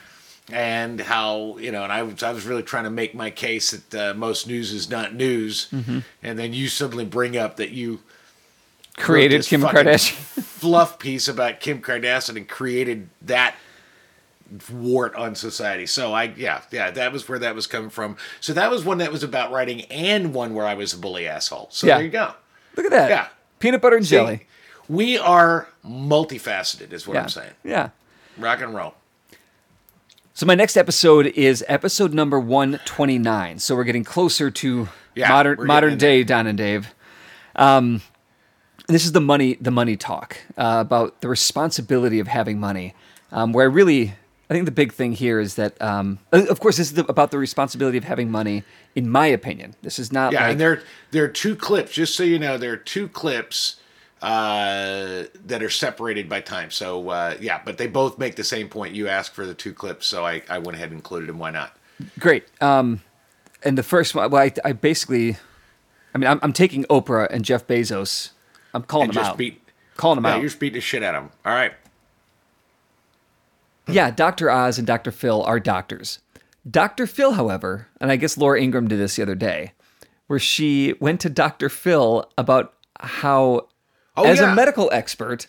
and 0.52 1.00
how 1.00 1.56
you 1.58 1.72
know, 1.72 1.84
and 1.84 1.92
I 1.92 2.02
was 2.02 2.22
I 2.22 2.32
was 2.32 2.44
really 2.44 2.62
trying 2.62 2.84
to 2.84 2.90
make 2.90 3.14
my 3.14 3.30
case 3.30 3.70
that 3.70 3.94
uh, 3.94 4.14
most 4.14 4.46
news 4.46 4.72
is 4.72 4.90
not 4.90 5.14
news, 5.14 5.68
mm-hmm. 5.72 6.00
and 6.22 6.38
then 6.38 6.52
you 6.52 6.68
suddenly 6.68 7.04
bring 7.04 7.36
up 7.36 7.56
that 7.56 7.70
you 7.70 8.00
created 8.96 9.44
Kim 9.44 9.62
Kardashian 9.62 10.14
fluff 10.42 10.98
piece 10.98 11.28
about 11.28 11.60
Kim 11.60 11.82
Kardashian 11.82 12.36
and 12.36 12.48
created 12.48 13.08
that 13.22 13.54
wart 14.72 15.14
on 15.14 15.34
society. 15.34 15.86
So 15.86 16.12
I 16.12 16.24
yeah 16.36 16.62
yeah 16.70 16.90
that 16.92 17.12
was 17.12 17.28
where 17.28 17.38
that 17.38 17.54
was 17.54 17.66
coming 17.66 17.90
from. 17.90 18.16
So 18.40 18.52
that 18.52 18.70
was 18.70 18.84
one 18.84 18.98
that 18.98 19.12
was 19.12 19.22
about 19.22 19.50
writing 19.50 19.82
and 19.82 20.34
one 20.34 20.54
where 20.54 20.66
I 20.66 20.74
was 20.74 20.92
a 20.92 20.98
bully 20.98 21.26
asshole. 21.26 21.68
So 21.70 21.86
yeah. 21.86 21.96
there 21.96 22.04
you 22.04 22.10
go. 22.10 22.34
Look 22.76 22.86
at 22.86 22.92
that. 22.92 23.10
Yeah, 23.10 23.28
peanut 23.58 23.80
butter 23.80 23.96
and 23.96 24.06
See, 24.06 24.16
jelly. 24.16 24.46
We 24.88 25.16
are 25.16 25.68
multifaceted, 25.84 26.92
is 26.92 27.06
what 27.06 27.14
yeah. 27.14 27.22
I'm 27.22 27.28
saying. 27.28 27.52
Yeah, 27.64 27.90
rock 28.36 28.60
and 28.60 28.74
roll. 28.74 28.94
So 30.34 30.46
my 30.46 30.56
next 30.56 30.76
episode 30.76 31.26
is 31.26 31.64
episode 31.68 32.12
number 32.12 32.40
129. 32.40 33.60
So 33.60 33.76
we're 33.76 33.84
getting 33.84 34.02
closer 34.02 34.50
to 34.50 34.88
yeah, 35.14 35.28
modern 35.28 35.66
modern 35.66 35.96
day 35.96 36.24
Don 36.24 36.46
and 36.46 36.58
Dave. 36.58 36.92
Um, 37.56 38.02
this 38.86 39.04
is 39.04 39.12
the 39.12 39.20
money 39.20 39.54
the 39.60 39.70
money 39.70 39.96
talk 39.96 40.38
uh, 40.56 40.78
about 40.80 41.20
the 41.20 41.28
responsibility 41.28 42.20
of 42.20 42.28
having 42.28 42.58
money. 42.58 42.94
Um, 43.32 43.52
where 43.52 43.68
I 43.68 43.72
really 43.72 44.14
I 44.48 44.54
think 44.54 44.66
the 44.66 44.72
big 44.72 44.92
thing 44.92 45.12
here 45.12 45.40
is 45.40 45.54
that 45.56 45.80
um, 45.80 46.18
of 46.32 46.60
course 46.60 46.76
this 46.76 46.88
is 46.88 46.94
the, 46.94 47.06
about 47.06 47.30
the 47.30 47.38
responsibility 47.38 47.98
of 47.98 48.04
having 48.04 48.30
money. 48.30 48.62
In 48.94 49.08
my 49.08 49.26
opinion, 49.26 49.74
this 49.82 49.98
is 49.98 50.12
not. 50.12 50.32
Yeah, 50.32 50.42
like, 50.42 50.52
and 50.52 50.60
there 50.60 50.82
there 51.10 51.24
are 51.24 51.28
two 51.28 51.56
clips. 51.56 51.92
Just 51.92 52.14
so 52.14 52.22
you 52.22 52.38
know, 52.38 52.58
there 52.58 52.72
are 52.72 52.76
two 52.76 53.08
clips 53.08 53.80
uh, 54.24 55.24
that 55.44 55.62
are 55.62 55.70
separated 55.70 56.28
by 56.28 56.40
time. 56.40 56.70
So 56.70 57.08
uh, 57.08 57.36
yeah, 57.40 57.60
but 57.64 57.78
they 57.78 57.86
both 57.86 58.18
make 58.18 58.36
the 58.36 58.44
same 58.44 58.68
point. 58.68 58.94
You 58.94 59.08
asked 59.08 59.34
for 59.34 59.46
the 59.46 59.54
two 59.54 59.72
clips, 59.72 60.06
so 60.06 60.24
I, 60.24 60.42
I 60.48 60.58
went 60.58 60.76
ahead 60.76 60.90
and 60.90 60.98
included 60.98 61.28
them. 61.28 61.38
Why 61.38 61.50
not? 61.50 61.76
Great. 62.18 62.44
Um, 62.60 63.02
and 63.62 63.78
the 63.78 63.82
first 63.82 64.14
one, 64.14 64.30
well, 64.30 64.42
I, 64.42 64.52
I 64.64 64.72
basically, 64.72 65.36
I 66.14 66.18
mean, 66.18 66.28
I'm, 66.28 66.38
I'm, 66.42 66.52
taking 66.52 66.84
Oprah 66.84 67.28
and 67.30 67.44
Jeff 67.44 67.66
Bezos. 67.66 68.30
I'm 68.74 68.82
calling 68.82 69.10
them 69.10 69.24
out. 69.24 69.38
Beat, 69.38 69.60
calling 69.96 70.16
them 70.16 70.24
yeah, 70.24 70.34
out. 70.34 70.40
You're 70.40 70.48
just 70.48 70.60
beating 70.60 70.74
the 70.74 70.80
shit 70.80 71.02
out 71.02 71.14
of 71.14 71.22
them. 71.24 71.32
All 71.46 71.52
right. 71.54 71.72
yeah, 73.88 74.10
Dr. 74.10 74.50
Oz 74.50 74.78
and 74.78 74.86
Dr. 74.86 75.10
Phil 75.10 75.42
are 75.42 75.60
doctors. 75.60 76.18
Dr. 76.68 77.06
Phil, 77.06 77.32
however, 77.32 77.88
and 78.00 78.10
I 78.10 78.16
guess 78.16 78.38
Laura 78.38 78.60
Ingraham 78.60 78.88
did 78.88 78.98
this 78.98 79.16
the 79.16 79.22
other 79.22 79.34
day, 79.34 79.72
where 80.26 80.38
she 80.38 80.94
went 81.00 81.20
to 81.20 81.30
Dr. 81.30 81.68
Phil 81.68 82.30
about 82.38 82.74
how 83.00 83.68
Oh, 84.16 84.24
As 84.24 84.38
yeah. 84.38 84.52
a 84.52 84.54
medical 84.54 84.88
expert, 84.92 85.48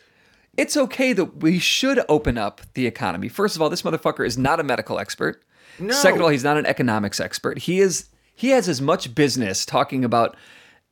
it's 0.57 0.75
okay 0.75 1.13
that 1.13 1.37
we 1.37 1.59
should 1.59 2.01
open 2.09 2.35
up 2.35 2.61
the 2.73 2.87
economy. 2.87 3.27
First 3.29 3.55
of 3.55 3.61
all, 3.61 3.69
this 3.69 3.83
motherfucker 3.83 4.25
is 4.25 4.39
not 4.39 4.59
a 4.59 4.63
medical 4.63 4.97
expert. 4.97 5.43
No. 5.77 5.93
Second 5.93 6.17
of 6.19 6.23
all, 6.23 6.29
he's 6.29 6.43
not 6.43 6.57
an 6.57 6.65
economics 6.65 7.19
expert. 7.19 7.59
He 7.59 7.79
is 7.79 8.09
he 8.33 8.49
has 8.49 8.67
as 8.67 8.81
much 8.81 9.13
business 9.13 9.65
talking 9.67 10.03
about 10.03 10.35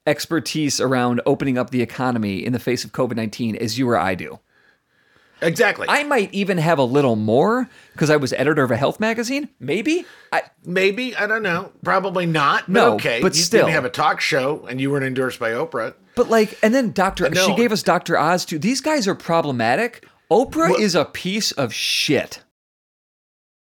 expertise 0.05 0.79
around 0.79 1.21
opening 1.25 1.57
up 1.57 1.69
the 1.69 1.81
economy 1.81 2.45
in 2.45 2.53
the 2.53 2.59
face 2.59 2.83
of 2.83 2.91
COVID-19 2.91 3.55
as 3.57 3.77
you 3.77 3.89
or 3.89 3.97
I 3.97 4.15
do. 4.15 4.39
Exactly. 5.41 5.87
I 5.89 6.03
might 6.03 6.33
even 6.33 6.57
have 6.57 6.79
a 6.79 6.83
little 6.83 7.15
more 7.15 7.69
because 7.91 8.09
I 8.09 8.15
was 8.15 8.33
editor 8.33 8.63
of 8.63 8.71
a 8.71 8.77
health 8.77 8.99
magazine. 8.99 9.49
Maybe. 9.59 10.05
I, 10.31 10.43
Maybe. 10.65 11.15
I 11.15 11.27
don't 11.27 11.43
know. 11.43 11.71
Probably 11.83 12.25
not. 12.25 12.65
But 12.65 12.73
no. 12.73 12.93
Okay. 12.95 13.21
But 13.21 13.35
you 13.35 13.41
still, 13.41 13.61
didn't 13.61 13.73
have 13.73 13.85
a 13.85 13.89
talk 13.89 14.21
show, 14.21 14.65
and 14.67 14.79
you 14.79 14.91
weren't 14.91 15.05
endorsed 15.05 15.39
by 15.39 15.51
Oprah. 15.51 15.93
But 16.15 16.29
like, 16.29 16.57
and 16.63 16.73
then 16.73 16.91
Doctor, 16.91 17.29
no. 17.29 17.45
she 17.45 17.55
gave 17.55 17.71
us 17.71 17.83
Doctor 17.83 18.17
Oz 18.17 18.45
too. 18.45 18.59
These 18.59 18.81
guys 18.81 19.07
are 19.07 19.15
problematic. 19.15 20.07
Oprah 20.31 20.69
well, 20.69 20.75
is 20.75 20.95
a 20.95 21.05
piece 21.05 21.51
of 21.53 21.73
shit. 21.73 22.42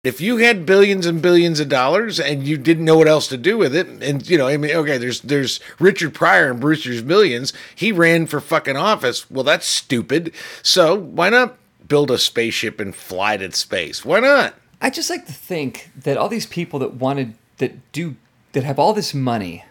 If 0.05 0.21
you 0.21 0.37
had 0.37 0.67
billions 0.67 1.07
and 1.07 1.23
billions 1.23 1.61
of 1.61 1.71
dollars 1.71 2.21
and 2.21 2.47
you 2.47 2.59
didn't 2.59 2.85
know 2.85 2.99
what 2.99 3.09
else 3.09 3.27
to 3.29 3.39
do 3.39 3.57
with 3.57 3.75
it, 3.75 3.89
and 3.89 4.29
you 4.29 4.37
know, 4.37 4.47
I 4.47 4.59
mean, 4.59 4.71
okay, 4.77 4.99
there's 4.99 5.23
there's 5.23 5.61
Richard 5.79 6.13
Pryor 6.13 6.51
and 6.51 6.61
Brewster's 6.61 7.03
Millions. 7.03 7.55
He 7.75 7.91
ran 7.91 8.27
for 8.27 8.41
fucking 8.41 8.77
office. 8.77 9.31
Well, 9.31 9.45
that's 9.45 9.67
stupid. 9.67 10.35
So 10.63 10.95
why 10.95 11.31
not 11.31 11.57
build 11.89 12.11
a 12.11 12.19
spaceship 12.19 12.81
and 12.81 12.95
fly 12.95 13.39
to 13.39 13.51
space? 13.53 14.05
Why 14.05 14.21
not? 14.21 14.55
I 14.81 14.91
just 14.91 15.09
like 15.09 15.25
to 15.27 15.33
think 15.33 15.91
that 15.97 16.19
all 16.19 16.29
these 16.29 16.47
people 16.47 16.79
that 16.81 16.95
wanted 16.95 17.35
that 17.57 17.93
do 17.93 18.17
that 18.53 18.65
have 18.65 18.79
all 18.79 18.93
this 18.93 19.15
money 19.15 19.65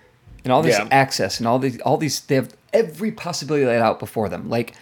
and 0.43 0.51
all 0.51 0.63
this 0.63 0.77
yeah. 0.77 0.87
access 0.91 1.39
and 1.39 1.47
all 1.47 1.59
these 1.59 1.79
all 1.81 1.97
these 1.97 2.19
they 2.21 2.35
have 2.35 2.55
every 2.73 3.11
possibility 3.11 3.65
laid 3.65 3.81
out 3.81 3.99
before 3.99 4.29
them. 4.29 4.49
Like 4.49 4.73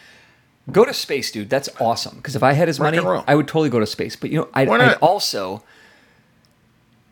go 0.70 0.86
to 0.86 0.93
space, 0.93 1.32
dude. 1.32 1.49
That's 1.49 1.70
awesome. 1.80 2.18
Because 2.18 2.36
if 2.36 2.43
I 2.43 2.53
had 2.53 2.68
his 2.68 2.80
Rock 2.80 2.95
money, 2.95 3.24
I 3.28 3.36
would 3.36 3.47
totally 3.47 3.70
go 3.70 3.80
to 3.80 3.88
space. 3.88 4.16
But 4.16 4.30
you 4.30 4.39
know, 4.39 4.49
I'd, 4.53 4.70
I'd, 4.70 4.97
also 4.97 5.64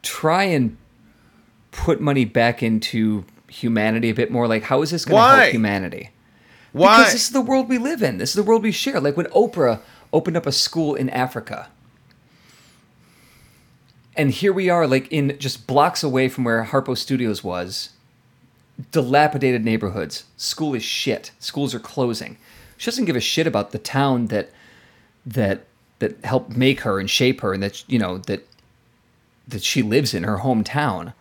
try 0.02 0.44
and 0.44 0.78
put 1.72 2.02
money 2.02 2.26
back 2.26 2.62
into 2.62 3.26
humanity 3.48 4.10
a 4.10 4.14
bit 4.14 4.32
more. 4.32 4.48
Like, 4.48 4.64
how 4.64 4.82
is 4.82 4.92
this 4.92 5.06
going 5.06 5.22
to 5.22 5.42
help 5.42 5.52
humanity? 5.52 6.12
Why? 6.72 6.98
Because 6.98 7.14
this 7.14 7.24
is 7.24 7.32
the 7.32 7.42
world 7.42 7.70
we 7.70 7.78
live 7.78 8.04
in. 8.04 8.18
This 8.18 8.30
is 8.30 8.36
the 8.36 8.44
world 8.44 8.64
we 8.64 8.72
share. 8.72 9.00
Like 9.00 9.18
when 9.18 9.26
Oprah 9.28 9.82
opened 10.14 10.38
up 10.38 10.46
a 10.46 10.52
school 10.52 10.96
in 10.96 11.10
Africa. 11.10 11.70
And 14.16 14.32
here 14.32 14.52
we 14.52 14.70
are, 14.70 14.86
like 14.86 15.08
in 15.12 15.38
just 15.40 15.66
blocks 15.66 16.04
away 16.04 16.30
from 16.30 16.44
where 16.44 16.66
Harpo 16.66 16.98
Studios 16.98 17.44
was, 17.44 17.92
dilapidated 18.92 19.64
neighborhoods. 19.64 20.26
School 20.36 20.74
is 20.76 20.84
shit. 20.84 21.32
Schools 21.40 21.74
are 21.74 21.80
closing. 21.80 22.38
She 22.80 22.90
doesn't 22.90 23.06
give 23.06 23.18
a 23.18 23.22
shit 23.22 23.46
about 23.46 23.72
the 23.72 23.78
town 23.78 24.28
that 24.28 24.50
that 25.26 25.66
that 26.00 26.24
helped 26.24 26.56
make 26.56 26.80
her 26.82 26.98
and 26.98 27.10
shape 27.10 27.42
her, 27.42 27.54
and 27.54 27.62
that 27.62 27.84
you 27.90 28.00
know 28.00 28.18
that 28.20 28.48
that 29.48 29.62
she 29.64 29.82
lives 29.84 30.14
in 30.14 30.24
her 30.24 30.38
hometown. 30.38 31.14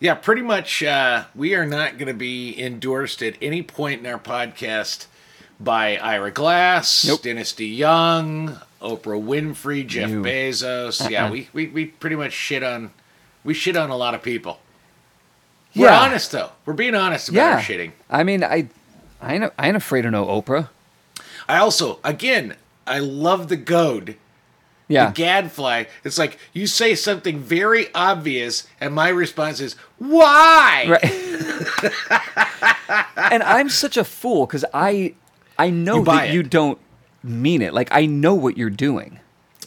Yeah, 0.00 0.14
pretty 0.14 0.40
much. 0.42 0.82
Uh, 0.82 1.24
we 1.34 1.54
are 1.54 1.66
not 1.66 1.98
going 1.98 2.08
to 2.08 2.14
be 2.14 2.58
endorsed 2.60 3.22
at 3.22 3.36
any 3.42 3.62
point 3.62 4.00
in 4.00 4.06
our 4.06 4.18
podcast 4.18 5.06
by 5.60 5.96
Ira 5.98 6.30
Glass, 6.30 7.04
Nope. 7.06 7.22
Dennis 7.22 7.52
DeYoung, 7.52 8.60
Oprah 8.80 9.22
Winfrey, 9.22 9.86
Jeff 9.86 10.10
No. 10.10 10.22
Bezos. 10.22 11.08
Yeah, 11.10 11.26
Uh-uh. 11.26 11.32
we, 11.32 11.48
we, 11.52 11.66
we 11.68 11.84
pretty 11.86 12.16
much 12.16 12.32
shit 12.32 12.62
on 12.62 12.90
we 13.44 13.52
shit 13.52 13.76
on 13.76 13.90
a 13.90 13.96
lot 13.96 14.14
of 14.14 14.22
people. 14.22 14.58
We're 15.76 15.86
Yeah. 15.88 16.00
honest 16.00 16.32
though. 16.32 16.50
We're 16.64 16.72
being 16.72 16.94
honest 16.94 17.28
about 17.28 17.36
Yeah, 17.38 17.50
our 17.56 17.60
shitting. 17.60 17.92
I 18.08 18.24
mean, 18.24 18.42
I, 18.42 18.68
I 19.24 19.34
ain't, 19.34 19.52
I 19.58 19.66
ain't 19.68 19.76
afraid 19.76 20.04
of 20.06 20.12
no 20.12 20.26
Oprah. 20.26 20.68
I 21.48 21.58
also, 21.58 21.98
again, 22.04 22.56
I 22.86 22.98
love 23.00 23.48
the 23.48 23.56
goad. 23.56 24.16
Yeah, 24.86 25.06
The 25.06 25.12
gadfly. 25.14 25.84
It's 26.04 26.18
like 26.18 26.38
you 26.52 26.66
say 26.66 26.94
something 26.94 27.38
very 27.40 27.86
obvious, 27.94 28.66
and 28.80 28.94
my 28.94 29.08
response 29.08 29.58
is, 29.58 29.76
"Why?" 29.98 30.84
Right. 30.86 31.04
and 33.16 33.42
I'm 33.42 33.70
such 33.70 33.96
a 33.96 34.04
fool 34.04 34.44
because 34.46 34.64
I 34.74 35.14
I 35.58 35.70
know 35.70 35.98
You 36.00 36.04
that 36.04 36.28
it. 36.28 36.34
you 36.34 36.42
don't 36.42 36.78
mean 37.22 37.62
it. 37.62 37.72
Like 37.72 37.88
I 37.92 38.04
know 38.06 38.34
what 38.34 38.58
you're 38.58 38.68
doing 38.68 39.20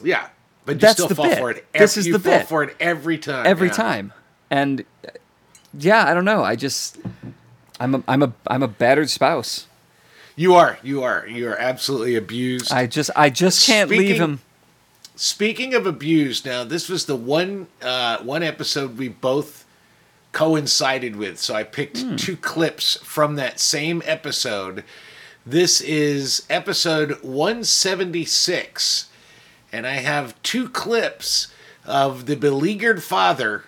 Yeah, 0.03 0.27
but 0.65 0.73
you 0.75 0.79
That's 0.81 0.93
still 0.93 1.07
the 1.07 1.15
fall 1.15 1.25
bit. 1.29 1.39
for 1.39 1.49
it. 1.51 1.65
This 1.73 1.97
is 1.97 2.05
you 2.07 2.13
the 2.13 2.19
fall 2.19 2.37
bit. 2.39 2.47
for 2.47 2.63
it 2.63 2.75
every 2.79 3.17
time. 3.17 3.47
every 3.47 3.69
yeah. 3.69 3.73
time. 3.73 4.13
And 4.51 4.85
yeah, 5.77 6.05
I 6.05 6.13
don't 6.13 6.25
know. 6.25 6.43
I 6.43 6.55
just 6.55 6.97
I'm 7.79 7.95
a 7.95 8.03
I'm 8.07 8.23
a 8.23 8.33
I'm 8.47 8.63
a 8.63 8.67
battered 8.67 9.09
spouse. 9.09 9.67
You 10.35 10.53
are. 10.55 10.77
You 10.83 11.03
are. 11.03 11.25
You 11.27 11.49
are 11.49 11.57
absolutely 11.57 12.15
abused. 12.15 12.71
I 12.71 12.85
just 12.87 13.09
I 13.15 13.29
just 13.29 13.65
can't 13.65 13.89
leave 13.89 14.19
him. 14.19 14.39
Speaking 15.15 15.73
of 15.73 15.87
abused, 15.87 16.45
now 16.45 16.63
this 16.63 16.89
was 16.89 17.05
the 17.05 17.15
one 17.15 17.67
uh, 17.81 18.17
one 18.19 18.43
episode 18.43 18.97
we 18.97 19.09
both 19.09 19.65
coincided 20.31 21.15
with. 21.15 21.39
So 21.39 21.55
I 21.55 21.63
picked 21.63 21.99
Hmm. 22.01 22.15
two 22.15 22.37
clips 22.37 22.97
from 23.03 23.35
that 23.35 23.59
same 23.59 24.03
episode. 24.05 24.83
This 25.45 25.79
is 25.81 26.45
episode 26.49 27.23
176, 27.23 29.07
and 29.71 29.87
I 29.87 29.93
have 29.93 30.39
two 30.43 30.67
clips 30.69 31.47
of 31.85 32.25
the 32.25 32.35
beleaguered 32.35 33.01
father 33.01 33.63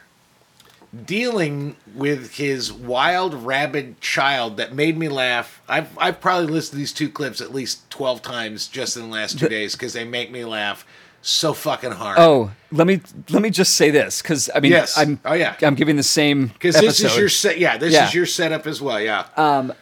dealing 1.05 1.75
with 1.93 2.35
his 2.35 2.71
wild 2.73 3.33
rabid 3.33 4.01
child 4.01 4.57
that 4.57 4.73
made 4.73 4.97
me 4.97 5.07
laugh. 5.09 5.61
I've 5.67 5.95
I've 5.97 6.19
probably 6.19 6.47
listened 6.51 6.71
to 6.71 6.77
these 6.77 6.93
two 6.93 7.09
clips 7.09 7.41
at 7.41 7.53
least 7.53 7.89
12 7.91 8.21
times 8.21 8.67
just 8.67 8.97
in 8.97 9.03
the 9.03 9.09
last 9.09 9.37
two 9.39 9.47
days 9.49 9.73
because 9.75 9.93
they 9.93 10.03
make 10.03 10.31
me 10.31 10.45
laugh 10.45 10.85
so 11.21 11.53
fucking 11.53 11.91
hard. 11.91 12.17
Oh, 12.17 12.51
let 12.71 12.87
me 12.87 13.01
let 13.29 13.41
me 13.41 13.49
just 13.49 13.75
say 13.75 13.91
this 13.91 14.21
because 14.21 14.49
I 14.55 14.59
mean 14.61 14.71
Yes. 14.71 14.97
I'm 14.97 15.19
Oh, 15.25 15.33
yeah. 15.33 15.55
I'm 15.61 15.75
giving 15.75 15.95
the 15.95 16.03
same 16.03 16.47
because 16.47 16.75
this 16.75 16.99
is 17.03 17.15
your 17.15 17.29
set. 17.29 17.59
Yeah, 17.59 17.77
this 17.77 17.93
Yeah. 17.93 18.07
is 18.07 18.13
your 18.13 18.25
setup 18.25 18.65
as 18.65 18.81
well. 18.81 18.99
Yeah. 18.99 19.25
Um, 19.37 19.73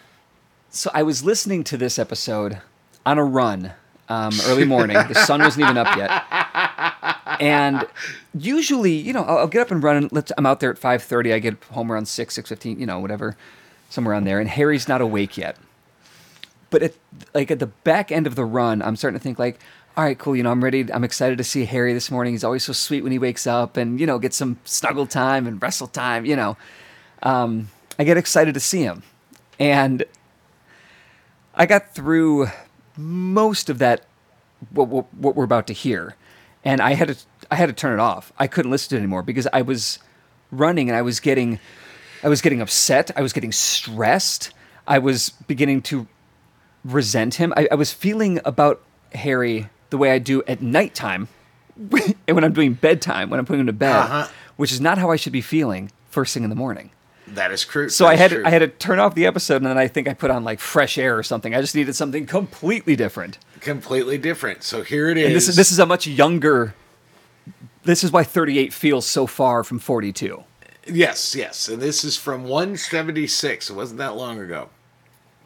So 0.69 0.91
I 0.93 1.03
was 1.03 1.23
listening 1.23 1.63
to 1.65 1.77
this 1.77 1.97
episode 1.97 2.57
on 3.05 3.17
a 3.17 3.23
run 3.23 3.71
um, 4.09 4.33
early 4.45 4.65
morning. 4.65 4.97
the 5.07 5.13
sun 5.15 5.41
wasn't 5.41 5.63
even 5.63 5.77
up 5.77 5.95
yet, 5.97 6.09
and 7.39 7.85
usually, 8.37 8.93
you 8.93 9.13
know, 9.13 9.23
I'll, 9.23 9.39
I'll 9.39 9.47
get 9.47 9.61
up 9.61 9.71
and 9.71 9.81
run. 9.81 10.09
Let's, 10.11 10.31
I'm 10.37 10.45
out 10.45 10.59
there 10.59 10.71
at 10.71 10.77
five 10.77 11.03
thirty. 11.03 11.33
I 11.33 11.39
get 11.39 11.61
home 11.71 11.91
around 11.91 12.07
six, 12.07 12.35
six 12.35 12.49
fifteen. 12.49 12.79
You 12.79 12.85
know, 12.85 12.99
whatever, 12.99 13.35
somewhere 13.89 14.15
on 14.15 14.23
there. 14.23 14.39
And 14.39 14.49
Harry's 14.49 14.87
not 14.87 15.01
awake 15.01 15.37
yet. 15.37 15.57
But 16.69 16.83
at 16.83 16.93
like 17.33 17.51
at 17.51 17.59
the 17.59 17.67
back 17.67 18.11
end 18.11 18.27
of 18.27 18.35
the 18.35 18.45
run, 18.45 18.81
I'm 18.81 18.95
starting 18.95 19.19
to 19.19 19.23
think 19.23 19.39
like, 19.39 19.59
all 19.95 20.03
right, 20.03 20.17
cool. 20.19 20.35
You 20.35 20.43
know, 20.43 20.51
I'm 20.51 20.63
ready. 20.63 20.91
I'm 20.91 21.03
excited 21.03 21.37
to 21.37 21.43
see 21.43 21.65
Harry 21.65 21.93
this 21.93 22.11
morning. 22.11 22.33
He's 22.33 22.43
always 22.43 22.63
so 22.63 22.73
sweet 22.73 23.03
when 23.03 23.11
he 23.11 23.19
wakes 23.19 23.47
up, 23.47 23.77
and 23.77 23.99
you 23.99 24.05
know, 24.05 24.19
get 24.19 24.33
some 24.33 24.57
snuggle 24.65 25.07
time 25.07 25.47
and 25.47 25.61
wrestle 25.61 25.87
time. 25.87 26.25
You 26.25 26.35
know, 26.35 26.57
um, 27.23 27.69
I 27.97 28.03
get 28.03 28.17
excited 28.17 28.53
to 28.53 28.59
see 28.59 28.81
him, 28.81 29.03
and 29.59 30.03
I 31.55 31.65
got 31.65 31.95
through 31.95 32.49
most 32.97 33.69
of 33.69 33.79
that 33.79 34.05
what, 34.71 34.87
what, 34.87 35.13
what 35.13 35.35
we're 35.35 35.43
about 35.43 35.67
to 35.67 35.73
hear, 35.73 36.15
and 36.67 36.81
I 36.81 36.93
had 36.93 37.07
to 37.09 37.15
I 37.49 37.55
had 37.55 37.67
to 37.67 37.73
turn 37.73 37.93
it 37.97 38.01
off. 38.01 38.31
I 38.37 38.47
couldn't 38.47 38.71
listen 38.71 38.89
to 38.91 38.95
it 38.95 38.99
anymore 38.99 39.23
because 39.23 39.47
I 39.53 39.61
was 39.61 39.99
running 40.51 40.89
and 40.89 40.95
I 40.97 41.01
was 41.01 41.19
getting 41.19 41.59
I 42.23 42.29
was 42.29 42.41
getting 42.41 42.61
upset. 42.61 43.11
I 43.15 43.21
was 43.21 43.33
getting 43.33 43.51
stressed. 43.51 44.51
I 44.87 44.99
was 44.99 45.29
beginning 45.47 45.81
to 45.83 46.07
resent 46.83 47.35
him. 47.35 47.53
I, 47.55 47.67
I 47.71 47.75
was 47.75 47.91
feeling 47.93 48.39
about 48.45 48.81
Harry 49.13 49.69
the 49.89 49.97
way 49.97 50.11
I 50.11 50.19
do 50.19 50.43
at 50.47 50.61
nighttime 50.61 51.27
and 51.91 52.15
when 52.35 52.43
I'm 52.43 52.53
doing 52.53 52.73
bedtime, 52.73 53.29
when 53.29 53.39
I'm 53.39 53.45
putting 53.45 53.61
him 53.61 53.67
to 53.67 53.73
bed, 53.73 53.95
Uh-huh. 53.95 54.27
which 54.57 54.71
is 54.71 54.81
not 54.81 54.97
how 54.97 55.11
I 55.11 55.15
should 55.15 55.33
be 55.33 55.41
feeling 55.41 55.91
first 56.09 56.33
thing 56.33 56.43
in 56.43 56.49
the 56.49 56.55
morning. 56.55 56.89
that 57.27 57.51
is 57.51 57.63
true. 57.63 57.87
So 57.89 58.05
That 58.05 58.09
I 58.11 58.15
had 58.15 58.31
true. 58.31 58.43
I 58.45 58.49
had 58.49 58.59
to 58.59 58.67
turn 58.67 58.99
off 58.99 59.13
the 59.15 59.25
episode, 59.27 59.57
and 59.57 59.65
then 59.65 59.77
I 59.77 59.87
think 59.87 60.07
I 60.07 60.13
put 60.13 60.31
on 60.31 60.43
like 60.43 60.59
fresh 60.59 60.97
air 60.97 61.17
or 61.17 61.23
something. 61.23 61.53
I 61.53 61.61
just 61.61 61.75
needed 61.75 61.93
something 61.95 62.25
completely 62.25 62.95
different. 62.95 63.37
Completely 63.61 64.17
different. 64.17 64.63
So 64.63 64.83
here 64.83 65.09
it 65.09 65.17
is. 65.17 65.27
And 65.27 65.35
this 65.35 65.47
is 65.47 65.55
this 65.55 65.71
is 65.71 65.79
a 65.79 65.85
much 65.85 66.07
younger. 66.07 66.73
This 67.83 68.03
is 68.03 68.11
why 68.11 68.23
38 68.23 68.73
feels 68.73 69.05
so 69.05 69.27
far 69.27 69.63
from 69.63 69.79
42. 69.79 70.43
yes, 70.87 71.35
yes, 71.35 71.69
and 71.69 71.81
this 71.81 72.03
is 72.03 72.17
from 72.17 72.43
176. 72.43 73.69
It 73.69 73.73
wasn't 73.73 73.99
that 73.99 74.15
long 74.15 74.39
ago. 74.39 74.69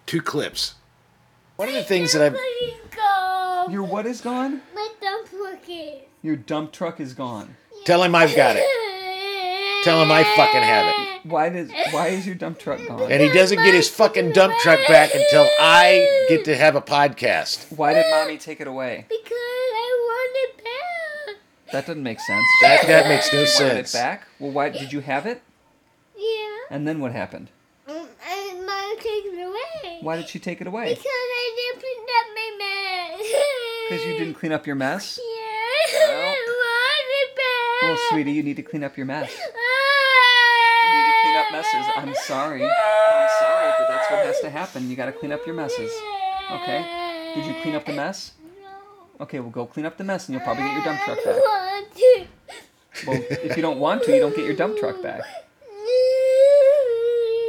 Two 0.07 0.22
clips. 0.22 0.76
One 1.57 1.68
of 1.68 1.76
the 1.76 1.84
things 1.84 2.14
that 2.14 2.24
I've 2.24 2.38
go. 2.95 3.68
Your 3.70 3.84
what 3.84 4.05
is 4.07 4.22
gone? 4.22 4.62
My 4.74 4.89
dump 4.99 5.30
truck 5.30 5.70
is. 5.70 6.01
Your 6.24 6.36
dump 6.36 6.72
truck 6.72 6.99
is 6.99 7.14
gone. 7.14 7.55
tell 7.86 8.03
him 8.03 8.16
I've 8.16 8.36
got 8.36 8.55
it, 8.55 8.64
tell 9.84 10.01
him 10.01 10.11
I 10.11 10.23
fucking 10.36 10.61
have 10.61 10.86
it. 10.88 11.25
Why 11.29 11.49
does 11.49 11.69
why 11.91 12.07
is 12.07 12.25
your 12.25 12.36
dump 12.36 12.59
truck 12.59 12.79
gone? 12.88 13.11
And 13.11 13.21
he 13.21 13.29
doesn't 13.32 13.57
get 13.63 13.73
his 13.73 13.89
fucking 13.89 14.32
dump 14.34 14.53
truck 14.59 14.79
back 14.88 15.13
until 15.13 15.47
I 15.59 16.25
get 16.29 16.45
to 16.45 16.55
have 16.57 16.75
a 16.75 16.82
podcast. 16.82 17.71
Why 17.77 17.93
did 17.93 18.05
mommy 18.09 18.38
take 18.38 18.59
it 18.61 18.67
away? 18.67 19.05
Because 19.07 19.32
I 19.32 19.99
want 20.07 20.32
it 20.36 20.57
back. 20.63 21.71
That 21.73 21.86
doesn't 21.88 22.03
make 22.03 22.19
sense. 22.19 22.45
That 22.63 22.88
that 22.88 23.07
makes 23.07 23.32
no 23.32 23.39
You 23.41 23.45
wanted 23.45 23.77
it 23.79 23.88
sense. 23.88 23.93
back? 23.93 24.27
Well, 24.39 24.51
why 24.51 24.69
did 24.69 24.91
you 24.91 25.01
have 25.01 25.25
it? 25.25 25.41
Yeah. 26.17 26.47
And 26.75 26.88
then 26.88 26.99
what 26.99 27.11
happened? 27.11 27.49
Um, 27.88 27.95
and 27.97 28.65
mom 28.65 28.95
takes 28.97 29.27
it 29.27 29.39
away. 29.47 29.99
Why 30.01 30.15
did 30.17 30.27
she 30.29 30.39
take 30.39 30.61
it 30.61 30.67
away? 30.67 30.89
Because 30.89 31.05
I 31.05 31.55
didn't 31.57 31.82
clean 31.82 32.03
up 32.17 32.27
my 32.36 33.17
mess. 33.19 33.34
Because 33.89 34.05
you 34.05 34.13
didn't 34.17 34.34
clean 34.36 34.51
up 34.51 34.65
your 34.67 34.75
mess. 34.75 35.19
Yeah. 35.21 36.07
Well- 36.07 36.21
I 36.21 36.36
want 36.47 37.07
it 37.09 37.36
back. 37.36 37.89
Well, 37.89 37.97
sweetie, 38.09 38.32
you 38.32 38.43
need 38.43 38.55
to 38.57 38.63
clean 38.63 38.84
up 38.84 38.95
your 38.97 39.05
mess. 39.05 39.32
Ah. 39.32 39.43
You 40.84 40.97
need 40.97 41.05
to 41.05 41.21
clean 41.23 41.36
up 41.38 41.51
messes. 41.62 41.91
I'm 41.95 42.16
sorry. 42.26 42.64
I'm 42.64 43.30
sorry, 43.39 43.72
but 43.78 43.88
that's 43.88 44.12
what 44.12 44.26
has 44.26 44.39
to 44.41 44.49
happen. 44.49 44.89
You 44.89 44.95
got 44.95 45.05
to 45.05 45.12
clean 45.12 45.32
up 45.32 45.45
your 45.45 45.55
messes. 45.55 45.91
Okay? 46.51 46.86
Did 47.36 47.45
you 47.45 47.53
clean 47.62 47.76
up 47.76 47.86
the 47.86 47.93
mess? 47.93 48.34
No. 48.62 49.24
Okay, 49.24 49.39
well, 49.39 49.49
go 49.49 49.66
clean 49.66 49.86
up 49.86 49.97
the 49.97 50.03
mess 50.03 50.28
and 50.28 50.36
you'll 50.36 50.43
probably 50.43 50.64
get 50.64 50.74
your 50.74 50.84
dump 50.84 51.01
truck 51.01 51.20
I 51.20 51.24
back. 51.24 51.36
want 51.36 51.95
to. 51.95 52.26
Well, 53.07 53.22
if 53.30 53.55
you 53.55 53.62
don't 53.62 53.80
want 53.80 54.03
to, 54.03 54.14
you 54.14 54.20
don't 54.20 54.36
get 54.36 54.45
your 54.45 54.55
dump 54.55 54.78
truck 54.78 55.01
back. 55.01 55.22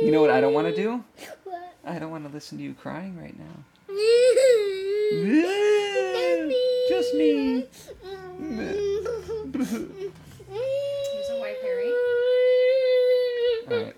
You 0.02 0.10
know 0.10 0.20
what 0.20 0.30
I 0.30 0.40
don't 0.40 0.52
want 0.54 0.68
to 0.68 0.74
do? 0.74 1.04
What? 1.44 1.74
I 1.84 1.98
don't 1.98 2.10
want 2.10 2.26
to 2.26 2.32
listen 2.32 2.58
to 2.58 2.64
you 2.64 2.74
crying 2.74 3.18
right 3.20 3.36
now. 3.38 3.64
Just 6.88 7.14
me. 7.14 7.66
Just 9.52 9.94
me. 10.02 10.10
Alright. 13.70 13.94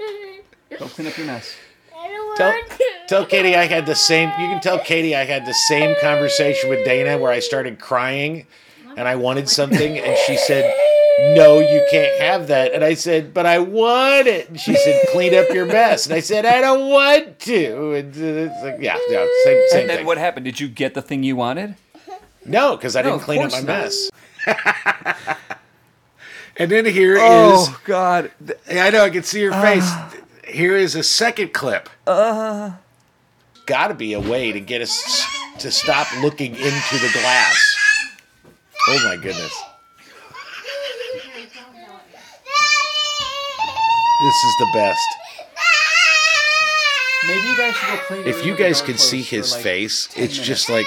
Go 0.79 0.87
clean 0.87 1.07
up 1.09 1.17
your 1.17 1.27
mess. 1.27 1.55
I 1.97 2.09
don't 2.09 2.37
Tell, 2.37 2.51
want 2.51 2.71
to. 2.71 2.85
tell 3.09 3.27
Katie 3.27 3.55
I 3.57 3.65
had 3.65 3.87
the 3.87 3.95
same. 3.95 4.29
You 4.31 4.49
can 4.49 4.61
tell 4.61 4.79
Katie 4.79 5.15
I 5.15 5.25
had 5.25 5.47
the 5.47 5.55
same 5.55 5.95
conversation 6.01 6.69
with 6.71 6.85
Dana 6.85 7.17
where 7.19 7.31
I 7.31 7.39
started 7.41 7.79
crying, 7.79 8.47
and 8.97 9.07
I 9.09 9.17
wanted 9.17 9.49
something, 9.49 9.99
and 9.99 10.17
she 10.27 10.37
said, 10.37 10.65
"No, 11.37 11.61
you 11.61 11.87
can't 11.91 12.21
have 12.21 12.49
that." 12.49 12.73
And 12.73 12.83
I 12.85 12.95
said, 12.95 13.33
"But 13.33 13.47
I 13.47 13.61
want 13.61 14.27
it." 14.27 14.49
And 14.51 14.61
she 14.61 14.75
said, 14.75 15.07
"Clean 15.13 15.35
up 15.35 15.49
your 15.51 15.67
mess." 15.67 16.07
And 16.07 16.15
I 16.15 16.21
said, 16.21 16.45
"I 16.45 16.61
don't 16.61 16.91
want 16.91 17.39
to." 17.41 17.93
And 17.95 18.15
uh, 18.15 18.51
it's 18.53 18.63
like, 18.65 18.77
yeah, 18.81 18.99
yeah, 19.09 19.27
same, 19.45 19.63
same 19.69 19.81
And 19.83 19.91
then 19.91 19.97
thing. 19.99 20.07
what 20.07 20.19
happened? 20.19 20.45
Did 20.45 20.59
you 20.61 20.69
get 20.69 20.95
the 20.95 21.03
thing 21.03 21.23
you 21.23 21.37
wanted? 21.37 21.77
No, 22.45 22.77
because 22.77 22.97
I 22.97 23.03
No, 23.03 23.11
didn't 23.13 23.23
clean 23.23 23.43
up 23.43 23.53
my 23.53 23.59
not. 23.61 23.67
mess. 23.67 24.11
and 26.57 26.71
then 26.71 26.85
here 26.87 27.17
oh, 27.19 27.63
is. 27.63 27.69
Oh 27.69 27.81
God! 27.85 28.31
I 28.71 28.91
know. 28.91 29.05
I 29.05 29.11
can 29.11 29.23
see 29.23 29.41
your 29.41 29.53
face. 29.53 29.83
Ah. 29.85 30.15
Here 30.47 30.77
is 30.77 30.95
a 30.95 31.03
second 31.03 31.53
clip. 31.53 31.89
Uh. 32.07 32.73
got 33.67 33.89
to 33.89 33.95
be 33.95 34.13
a 34.13 34.21
way 34.21 34.53
to 34.53 34.61
get 34.61 34.83
us 34.83 35.25
to 35.59 35.71
stop 35.71 36.07
looking 36.23 36.53
into 36.55 36.99
the 36.99 37.11
glass. 37.13 37.77
Oh 38.89 39.01
my 39.05 39.17
goodness. 39.17 39.63
This 44.23 44.45
is 44.45 44.57
the 44.59 44.71
best. 44.75 45.07
Maybe 47.27 47.47
you 47.47 47.57
guys 47.57 47.75
should 47.75 47.89
go 47.89 47.97
play. 48.07 48.31
If 48.31 48.47
you 48.47 48.55
guys 48.55 48.83
can 48.83 48.99
see 48.99 49.23
his 49.23 49.55
face, 49.55 50.09
it's 50.17 50.39
just 50.39 50.69
like 50.69 50.87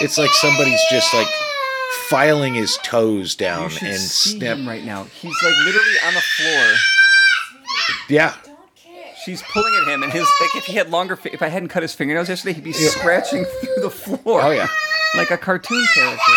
it's 0.00 0.16
like 0.16 0.30
somebody's 0.30 0.80
just 0.90 1.12
like 1.12 1.28
filing 2.08 2.54
his 2.54 2.78
toes 2.82 3.34
down 3.34 3.70
and 3.82 3.98
snap. 3.98 4.58
right 4.66 4.84
now. 4.84 5.04
He's 5.04 5.34
like 5.42 5.54
literally 5.64 5.96
on 6.06 6.14
the 6.14 6.20
floor. 6.20 6.74
Yeah. 8.08 8.34
She's 9.24 9.42
pulling 9.42 9.74
at 9.82 9.88
him, 9.92 10.02
and 10.04 10.12
his 10.12 10.22
like 10.40 10.54
if 10.54 10.64
he 10.66 10.74
had 10.74 10.90
longer, 10.90 11.16
fi- 11.16 11.30
if 11.32 11.42
I 11.42 11.48
hadn't 11.48 11.68
cut 11.70 11.82
his 11.82 11.92
fingernails 11.94 12.28
yesterday, 12.28 12.52
he'd 12.54 12.64
be 12.64 12.72
scratching 12.72 13.44
through 13.60 13.82
the 13.82 13.90
floor. 13.90 14.40
Oh 14.42 14.50
yeah. 14.50 14.68
like 15.16 15.30
a 15.32 15.36
cartoon 15.36 15.84
character. 15.94 16.32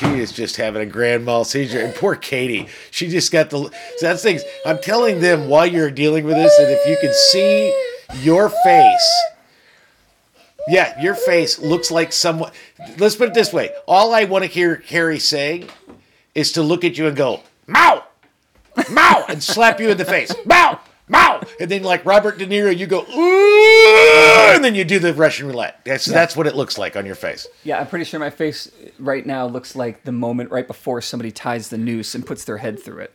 He 0.00 0.20
is 0.20 0.30
just 0.32 0.56
having 0.56 0.82
a 0.82 0.86
grand 0.86 1.24
mal 1.24 1.44
seizure. 1.44 1.80
And 1.80 1.94
poor 1.94 2.16
Katie, 2.16 2.68
she 2.90 3.08
just 3.08 3.32
got 3.32 3.50
the. 3.50 3.64
So 3.96 4.06
that's 4.06 4.22
things. 4.22 4.42
I'm 4.66 4.78
telling 4.80 5.20
them 5.20 5.48
while 5.48 5.66
you're 5.66 5.90
dealing 5.90 6.24
with 6.24 6.36
this, 6.36 6.58
and 6.58 6.68
if 6.70 6.86
you 6.86 6.96
can 7.00 7.12
see 7.32 7.74
your 8.22 8.48
face, 8.50 9.22
yeah, 10.68 11.00
your 11.00 11.14
face 11.14 11.58
looks 11.58 11.90
like 11.90 12.12
someone. 12.12 12.52
Let's 12.98 13.16
put 13.16 13.28
it 13.28 13.34
this 13.34 13.52
way: 13.52 13.70
all 13.86 14.14
I 14.14 14.24
want 14.24 14.44
to 14.44 14.50
hear 14.50 14.82
Harry 14.88 15.18
saying 15.18 15.68
is 16.34 16.52
to 16.52 16.62
look 16.62 16.84
at 16.84 16.98
you 16.98 17.06
and 17.06 17.16
go, 17.16 17.42
"Mow, 17.66 18.02
mow," 18.90 19.24
and 19.28 19.42
slap 19.42 19.80
you 19.80 19.90
in 19.90 19.96
the 19.96 20.04
face, 20.04 20.34
"Mow, 20.44 20.80
mow," 21.08 21.40
and 21.60 21.70
then 21.70 21.82
like 21.82 22.04
Robert 22.04 22.38
De 22.38 22.46
Niro, 22.46 22.76
you 22.76 22.86
go, 22.86 23.02
"Ooh," 23.02 24.54
and 24.54 24.64
then 24.64 24.74
you 24.74 24.84
do 24.84 24.98
the 24.98 25.14
Russian 25.14 25.46
roulette. 25.46 25.80
That's 25.84 26.04
that's 26.04 26.36
what 26.36 26.46
it 26.46 26.56
looks 26.56 26.78
like 26.78 26.96
on 26.96 27.06
your 27.06 27.14
face. 27.14 27.46
Yeah, 27.62 27.78
I'm 27.78 27.86
pretty 27.86 28.04
sure 28.04 28.18
my 28.18 28.30
face 28.30 28.70
right 28.98 29.24
now 29.24 29.46
looks 29.46 29.76
like 29.76 30.04
the 30.04 30.12
moment 30.12 30.50
right 30.50 30.66
before 30.66 31.00
somebody 31.00 31.30
ties 31.30 31.68
the 31.68 31.78
noose 31.78 32.14
and 32.14 32.26
puts 32.26 32.44
their 32.44 32.58
head 32.58 32.82
through 32.82 33.00
it. 33.00 33.14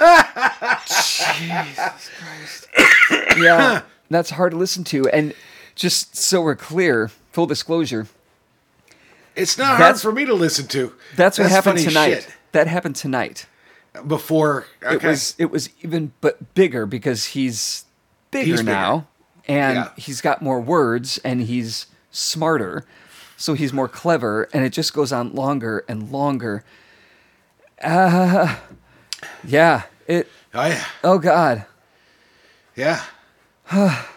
Jesus 0.86 2.10
Christ. 2.18 2.68
yeah, 3.38 3.82
that's 4.10 4.30
hard 4.30 4.52
to 4.52 4.58
listen 4.58 4.84
to. 4.84 5.08
And 5.08 5.34
just 5.74 6.16
so 6.16 6.40
we're 6.42 6.54
clear, 6.56 7.10
full 7.32 7.46
disclosure, 7.46 8.06
It's 9.36 9.58
not 9.58 9.76
hard 9.78 10.00
for 10.00 10.12
me 10.12 10.24
to 10.24 10.34
listen 10.34 10.66
to. 10.68 10.92
that's 11.16 11.38
what 11.38 11.50
happened 11.50 11.78
tonight. 11.80 12.10
shit. 12.14 12.28
That 12.52 12.66
happened 12.68 12.96
tonight. 12.96 13.46
Before 14.06 14.66
okay. 14.82 14.94
It 14.94 15.02
was 15.10 15.34
it 15.38 15.50
was 15.50 15.70
even 15.82 16.12
but 16.20 16.54
bigger 16.54 16.84
because 16.86 17.26
he's 17.26 17.84
bigger 18.30 18.46
He's 18.46 18.60
bigger. 18.60 18.70
now 18.72 19.06
and 19.46 19.76
Yeah. 19.76 19.88
he's 19.96 20.20
got 20.20 20.42
more 20.42 20.60
words 20.60 21.18
and 21.24 21.42
he's 21.42 21.86
smarter. 22.10 22.84
So 23.36 23.54
he's 23.54 23.72
more 23.72 23.88
clever 23.88 24.48
and 24.52 24.64
it 24.64 24.70
just 24.70 24.92
goes 24.94 25.12
on 25.12 25.32
longer 25.34 25.84
and 25.88 26.10
longer. 26.10 26.64
Uh 27.82 28.56
yeah, 29.44 29.82
it 30.08 30.28
oh 30.54 30.66
yeah, 30.66 30.84
oh 31.04 31.18
god. 31.18 31.66
yeah. 32.76 33.02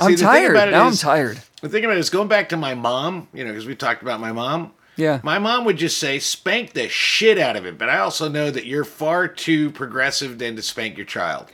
I'm 0.00 0.16
tired. 0.16 0.54
Now 0.54 0.84
I'm 0.86 0.92
is- 0.92 1.00
tired. 1.00 1.40
The 1.60 1.68
thing 1.68 1.84
about 1.84 1.96
it 1.96 2.00
is 2.00 2.10
going 2.10 2.28
back 2.28 2.48
to 2.48 2.56
my 2.56 2.74
mom, 2.74 3.28
you 3.32 3.44
know, 3.44 3.50
because 3.52 3.66
we 3.66 3.76
talked 3.76 4.02
about 4.02 4.20
my 4.20 4.32
mom. 4.32 4.72
Yeah. 4.96 5.20
My 5.22 5.38
mom 5.38 5.64
would 5.64 5.76
just 5.76 5.96
say, 5.98 6.18
spank 6.18 6.72
the 6.72 6.88
shit 6.88 7.38
out 7.38 7.54
of 7.56 7.64
it. 7.64 7.78
But 7.78 7.88
I 7.88 7.98
also 7.98 8.28
know 8.28 8.50
that 8.50 8.66
you're 8.66 8.84
far 8.84 9.28
too 9.28 9.70
progressive 9.70 10.38
than 10.38 10.56
to 10.56 10.62
spank 10.62 10.96
your 10.98 11.06
child. 11.06 11.46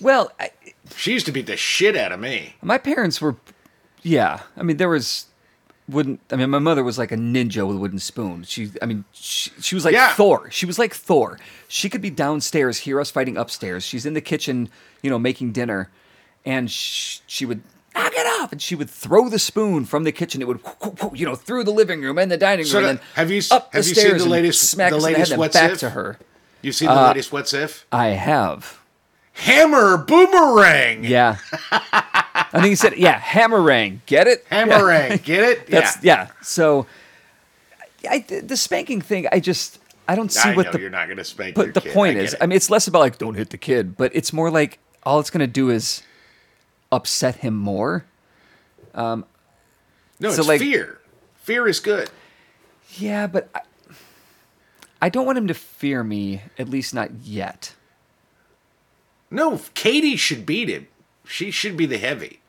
Well, 0.00 0.32
I, 0.40 0.50
She 0.96 1.12
used 1.12 1.26
to 1.26 1.32
beat 1.32 1.46
the 1.46 1.56
shit 1.56 1.96
out 1.96 2.12
of 2.12 2.18
me. 2.18 2.54
my 2.62 2.78
parents 2.78 3.20
were 3.20 3.36
yeah. 4.02 4.40
I 4.56 4.62
mean 4.62 4.78
there 4.78 4.88
was 4.88 5.26
wouldn't 5.88 6.20
I 6.32 6.36
mean 6.36 6.50
my 6.50 6.58
mother 6.58 6.82
was 6.82 6.98
like 6.98 7.12
a 7.12 7.16
ninja 7.16 7.64
with 7.66 7.76
a 7.76 7.78
wooden 7.78 7.98
spoon. 8.00 8.42
She 8.44 8.70
I 8.80 8.86
mean 8.86 9.04
she, 9.12 9.50
she 9.60 9.74
was 9.76 9.84
like 9.84 9.94
Yeah. 9.94 10.12
Thor. 10.14 10.50
She 10.50 10.66
was 10.66 10.78
like 10.78 10.92
Thor. 10.94 11.38
She 11.68 11.88
could 11.88 12.00
be 12.00 12.10
downstairs, 12.10 12.78
hear 12.78 13.00
us 13.00 13.10
fighting 13.12 13.36
upstairs. 13.36 13.84
She's 13.84 14.04
in 14.06 14.14
the 14.14 14.20
kitchen, 14.20 14.70
you 15.02 15.10
know, 15.10 15.18
making 15.20 15.52
dinner 15.52 15.88
and 16.44 16.70
sh- 16.70 17.18
she 17.26 17.44
would 17.46 17.62
knock 17.94 18.12
it 18.14 18.40
off 18.40 18.52
and 18.52 18.60
she 18.62 18.74
would 18.74 18.88
throw 18.88 19.28
the 19.28 19.38
spoon 19.38 19.84
from 19.84 20.04
the 20.04 20.12
kitchen 20.12 20.40
it 20.40 20.48
would 20.48 20.60
you 21.12 21.26
know 21.26 21.34
through 21.34 21.62
the 21.64 21.70
living 21.70 22.00
room 22.02 22.18
and 22.18 22.30
the 22.30 22.36
dining 22.38 22.64
room 22.64 22.70
So 22.70 22.78
and 22.78 22.86
then 22.86 23.00
have 23.14 23.30
you 23.30 23.42
up 23.50 23.72
have 23.74 23.82
the 23.84 23.88
you 23.90 23.94
seen 23.94 24.04
stairs 24.06 24.22
the 24.24 24.28
latest- 24.30 24.70
smack 24.70 24.90
the 24.90 24.98
latest 24.98 25.36
What's 25.36 25.54
back 25.54 25.72
If? 25.72 25.78
to 25.80 25.90
her 25.90 26.18
You 26.62 26.72
seen 26.72 26.88
the 26.88 26.94
Uh, 26.94 27.08
latest 27.08 27.32
What's 27.32 27.52
If? 27.52 27.86
i 27.92 28.08
have 28.08 28.80
Hammer 29.34 29.96
boomerang. 29.98 31.04
yeah 31.04 31.36
i 31.70 32.48
think 32.52 32.64
he 32.66 32.74
said 32.74 32.96
yeah 32.96 33.18
hammerang 33.20 34.00
get 34.06 34.26
it 34.26 34.46
Hammerang. 34.50 35.22
Get 35.24 35.44
it? 35.44 35.66
That's 35.68 36.02
yeah. 36.02 36.24
yeah. 36.24 36.28
So, 36.42 36.86
I, 38.08 38.18
the 38.20 38.56
spanking 38.56 39.00
thing, 39.00 39.26
I 39.30 39.38
just 39.40 39.78
I 40.08 40.14
don't 40.16 40.30
see 40.32 40.48
I 40.50 40.54
what 40.56 40.66
know 40.66 40.72
the 40.72 40.80
you're 40.80 40.90
not 40.90 41.06
going 41.06 41.16
to 41.18 41.24
spank 41.24 41.54
but 41.54 41.72
the 41.74 41.80
kid. 41.80 41.94
point 41.94 42.18
I 42.18 42.20
is. 42.22 42.34
it. 42.34 42.42
I 42.42 42.46
mean, 42.46 42.56
it's 42.56 42.68
less 42.68 42.88
about 42.88 42.98
like 43.00 43.18
don't 43.18 43.34
hit 43.34 43.50
the 43.50 43.58
kid, 43.58 43.96
but 43.96 44.10
it's 44.14 44.32
more 44.32 44.50
like 44.50 44.78
all 45.04 45.20
it's 45.20 45.30
gonna 45.30 45.46
do 45.46 45.70
is 45.70 46.02
upset 46.92 47.36
him 47.36 47.54
more. 47.54 48.04
Um, 48.94 49.24
no, 50.20 50.30
so, 50.30 50.40
it's 50.42 50.48
like- 50.48 50.60
fear. 50.60 50.98
Fear 51.36 51.66
is 51.66 51.80
good. 51.80 52.08
Yeah, 52.98 53.26
but 53.26 53.48
I, 53.52 53.62
I 55.00 55.08
don't 55.08 55.26
want 55.26 55.38
him 55.38 55.48
to 55.48 55.54
fear 55.54 56.04
me. 56.04 56.42
At 56.56 56.68
least 56.68 56.94
not 56.94 57.10
yet. 57.24 57.74
No, 59.28 59.60
Katie 59.74 60.14
should 60.14 60.46
beat 60.46 60.68
him. 60.68 60.86
She 61.26 61.50
should 61.50 61.76
be 61.76 61.86
the 61.86 61.98
heavy. 61.98 62.40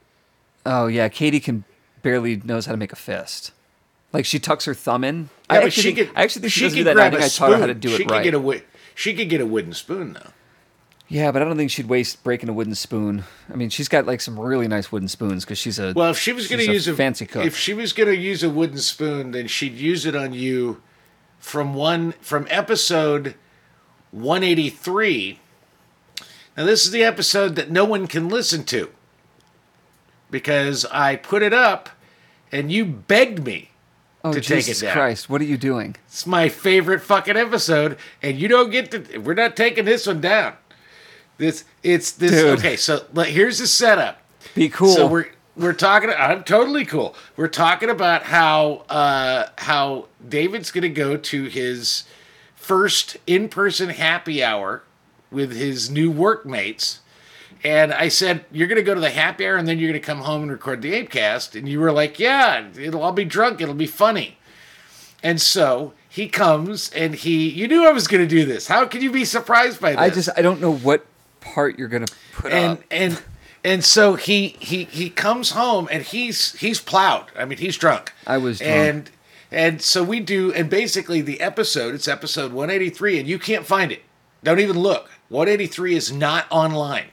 Oh 0.65 0.87
yeah, 0.87 1.07
Katie 1.09 1.39
can 1.39 1.63
barely 2.03 2.35
knows 2.35 2.65
how 2.65 2.73
to 2.73 2.77
make 2.77 2.91
a 2.91 2.97
fist. 2.97 3.51
Like 4.11 4.25
she 4.25 4.37
tucks 4.37 4.65
her 4.65 4.73
thumb 4.73 5.03
in. 5.03 5.29
Yeah, 5.49 5.55
I 5.55 5.57
actually 5.57 5.71
she 5.71 5.81
think, 5.93 6.09
could. 6.09 6.17
I 6.17 6.23
actually 6.23 6.41
think 6.41 6.53
she, 6.53 6.61
doesn't 6.61 6.77
do 6.77 6.83
that. 6.83 6.99
I 6.99 7.09
think 7.09 7.23
I 7.23 7.27
taught 7.29 7.51
her 7.51 7.57
how 7.57 7.65
to 7.65 7.73
do 7.73 7.89
she 7.89 7.95
it 7.95 8.07
could 8.07 8.11
right. 8.11 8.23
Get 8.23 8.35
a, 8.35 8.61
she 8.93 9.15
could 9.15 9.29
get 9.29 9.41
a 9.41 9.45
wooden 9.45 9.73
spoon 9.73 10.13
though. 10.13 10.29
Yeah, 11.09 11.31
but 11.31 11.41
I 11.41 11.45
don't 11.45 11.57
think 11.57 11.69
she'd 11.69 11.87
waste 11.87 12.23
breaking 12.23 12.49
a 12.49 12.53
wooden 12.53 12.75
spoon. 12.75 13.23
I 13.51 13.55
mean, 13.55 13.69
she's 13.69 13.87
got 13.87 14.05
like 14.05 14.21
some 14.21 14.39
really 14.39 14.67
nice 14.67 14.91
wooden 14.91 15.07
spoons 15.07 15.43
because 15.43 15.57
she's 15.57 15.77
a 15.77 15.93
Well, 15.95 16.11
if 16.11 16.17
she 16.17 16.33
was 16.33 16.47
going 16.47 16.65
to 16.65 16.71
use 16.71 16.87
a 16.87 16.95
fancy 16.95 17.25
cook. 17.25 17.45
if 17.45 17.57
she 17.57 17.73
was 17.73 17.93
going 17.93 18.09
to 18.09 18.15
use 18.15 18.41
a 18.41 18.49
wooden 18.49 18.79
spoon, 18.79 19.31
then 19.31 19.47
she'd 19.47 19.73
use 19.73 20.05
it 20.05 20.15
on 20.15 20.33
you 20.33 20.81
from 21.39 21.73
one 21.73 22.13
from 22.21 22.47
episode 22.49 23.35
183. 24.11 25.39
Now 26.55 26.65
this 26.65 26.85
is 26.85 26.91
the 26.91 27.03
episode 27.03 27.55
that 27.55 27.69
no 27.69 27.83
one 27.85 28.07
can 28.07 28.29
listen 28.29 28.63
to 28.65 28.89
because 30.31 30.85
I 30.85 31.15
put 31.15 31.43
it 31.43 31.53
up 31.53 31.89
and 32.51 32.71
you 32.71 32.85
begged 32.85 33.43
me 33.45 33.71
oh 34.23 34.31
to 34.31 34.39
take 34.39 34.45
it 34.45 34.49
down. 34.49 34.57
Jesus 34.59 34.81
down. 34.81 34.93
Christ, 34.93 35.29
what 35.29 35.41
are 35.41 35.45
you 35.45 35.57
doing? 35.57 35.95
It's 36.07 36.25
my 36.25 36.49
favorite 36.49 37.01
fucking 37.01 37.35
episode, 37.37 37.97
and 38.21 38.39
you 38.39 38.47
don't 38.47 38.69
get 38.69 38.91
to. 38.91 39.17
We're 39.19 39.33
not 39.33 39.55
taking 39.55 39.85
this 39.85 40.07
one 40.07 40.21
down. 40.21 40.53
This 41.37 41.63
it's 41.81 42.11
this. 42.11 42.31
Dude. 42.31 42.59
Okay, 42.59 42.75
so 42.75 43.05
like, 43.13 43.29
here's 43.29 43.59
the 43.59 43.67
setup. 43.67 44.21
Be 44.55 44.69
cool. 44.69 44.89
So 44.89 45.07
we're 45.07 45.27
we're 45.55 45.73
talking. 45.73 46.09
I'm 46.09 46.43
totally 46.43 46.85
cool. 46.85 47.15
We're 47.35 47.47
talking 47.47 47.89
about 47.89 48.23
how 48.23 48.85
uh, 48.89 49.47
how 49.57 50.07
David's 50.27 50.71
gonna 50.71 50.89
go 50.89 51.17
to 51.17 51.43
his 51.45 52.03
first 52.55 53.17
in 53.27 53.49
person 53.49 53.89
happy 53.89 54.43
hour 54.43 54.83
with 55.29 55.53
his 55.53 55.89
new 55.89 56.09
workmates. 56.09 56.99
And 57.63 57.93
I 57.93 58.09
said, 58.09 58.45
You're 58.51 58.67
going 58.67 58.77
to 58.77 58.83
go 58.83 58.93
to 58.93 59.01
the 59.01 59.09
happy 59.09 59.45
hour 59.45 59.55
and 59.55 59.67
then 59.67 59.79
you're 59.79 59.89
going 59.89 60.01
to 60.01 60.05
come 60.05 60.19
home 60.19 60.43
and 60.43 60.51
record 60.51 60.81
the 60.81 60.91
Apecast. 60.93 61.57
And 61.57 61.67
you 61.67 61.79
were 61.79 61.91
like, 61.91 62.19
Yeah, 62.19 62.67
it'll, 62.77 63.03
I'll 63.03 63.11
be 63.11 63.25
drunk. 63.25 63.61
It'll 63.61 63.73
be 63.73 63.87
funny. 63.87 64.37
And 65.21 65.41
so 65.41 65.93
he 66.07 66.27
comes 66.27 66.91
and 66.91 67.15
he, 67.15 67.49
you 67.49 67.67
knew 67.67 67.87
I 67.87 67.91
was 67.91 68.07
going 68.07 68.21
to 68.21 68.27
do 68.27 68.45
this. 68.45 68.67
How 68.67 68.85
could 68.85 69.01
you 69.01 69.11
be 69.11 69.25
surprised 69.25 69.79
by 69.79 69.91
this? 69.91 69.99
I 69.99 70.09
just 70.09 70.29
I 70.37 70.41
don't 70.41 70.59
know 70.59 70.73
what 70.73 71.05
part 71.43 71.77
you're 71.77 71.87
gonna 71.87 72.05
put 72.33 72.51
and 72.51 72.77
up. 72.79 72.83
and 72.91 73.21
and 73.63 73.83
so 73.83 74.15
he 74.15 74.49
he 74.59 74.85
he 74.85 75.09
comes 75.09 75.51
home 75.51 75.87
and 75.91 76.03
he's 76.03 76.53
he's 76.59 76.81
plowed. 76.81 77.25
I 77.37 77.45
mean, 77.45 77.57
he's 77.57 77.77
drunk. 77.77 78.13
I 78.27 78.37
was 78.37 78.59
drunk. 78.59 78.71
and 78.73 79.11
and 79.51 79.81
so 79.81 80.03
we 80.03 80.19
do. 80.19 80.51
And 80.53 80.69
basically, 80.69 81.21
the 81.21 81.39
episode 81.41 81.93
it's 81.93 82.07
episode 82.07 82.51
one 82.51 82.69
eighty 82.69 82.89
three, 82.89 83.19
and 83.19 83.27
you 83.27 83.37
can't 83.39 83.65
find 83.65 83.91
it. 83.91 84.01
Don't 84.43 84.59
even 84.59 84.79
look. 84.79 85.09
One 85.29 85.47
eighty 85.47 85.67
three 85.67 85.95
is 85.95 86.11
not 86.11 86.45
online 86.49 87.05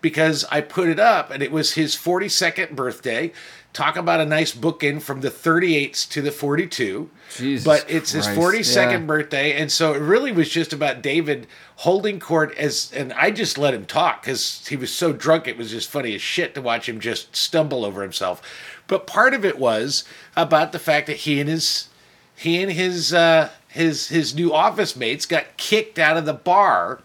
because 0.00 0.44
I 0.50 0.60
put 0.60 0.88
it 0.88 0.98
up, 1.00 1.30
and 1.30 1.42
it 1.42 1.50
was 1.50 1.74
his 1.74 1.94
forty 1.94 2.28
second 2.28 2.76
birthday. 2.76 3.32
Talk 3.74 3.96
about 3.96 4.20
a 4.20 4.24
nice 4.24 4.54
bookend 4.54 5.02
from 5.02 5.20
the 5.20 5.30
38s 5.30 6.08
to 6.10 6.22
the 6.22 6.30
42. 6.30 7.10
Jesus 7.36 7.64
but 7.64 7.84
it's 7.90 8.12
his 8.12 8.24
42nd 8.28 8.90
yeah. 8.92 8.98
birthday, 8.98 9.60
and 9.60 9.70
so 9.70 9.94
it 9.94 9.98
really 9.98 10.30
was 10.30 10.48
just 10.48 10.72
about 10.72 11.02
David 11.02 11.48
holding 11.76 12.20
court 12.20 12.56
as, 12.56 12.92
and 12.94 13.12
I 13.14 13.32
just 13.32 13.58
let 13.58 13.74
him 13.74 13.84
talk 13.84 14.22
because 14.22 14.64
he 14.68 14.76
was 14.76 14.92
so 14.92 15.12
drunk. 15.12 15.48
It 15.48 15.58
was 15.58 15.72
just 15.72 15.90
funny 15.90 16.14
as 16.14 16.22
shit 16.22 16.54
to 16.54 16.62
watch 16.62 16.88
him 16.88 17.00
just 17.00 17.34
stumble 17.34 17.84
over 17.84 18.02
himself. 18.02 18.40
But 18.86 19.08
part 19.08 19.34
of 19.34 19.44
it 19.44 19.58
was 19.58 20.04
about 20.36 20.70
the 20.70 20.78
fact 20.78 21.08
that 21.08 21.16
he 21.16 21.40
and 21.40 21.50
his 21.50 21.88
he 22.36 22.62
and 22.62 22.70
his 22.70 23.12
uh, 23.12 23.50
his 23.66 24.08
his 24.08 24.36
new 24.36 24.52
office 24.52 24.94
mates 24.94 25.26
got 25.26 25.56
kicked 25.56 25.98
out 25.98 26.16
of 26.16 26.26
the 26.26 26.32
bar 26.32 27.00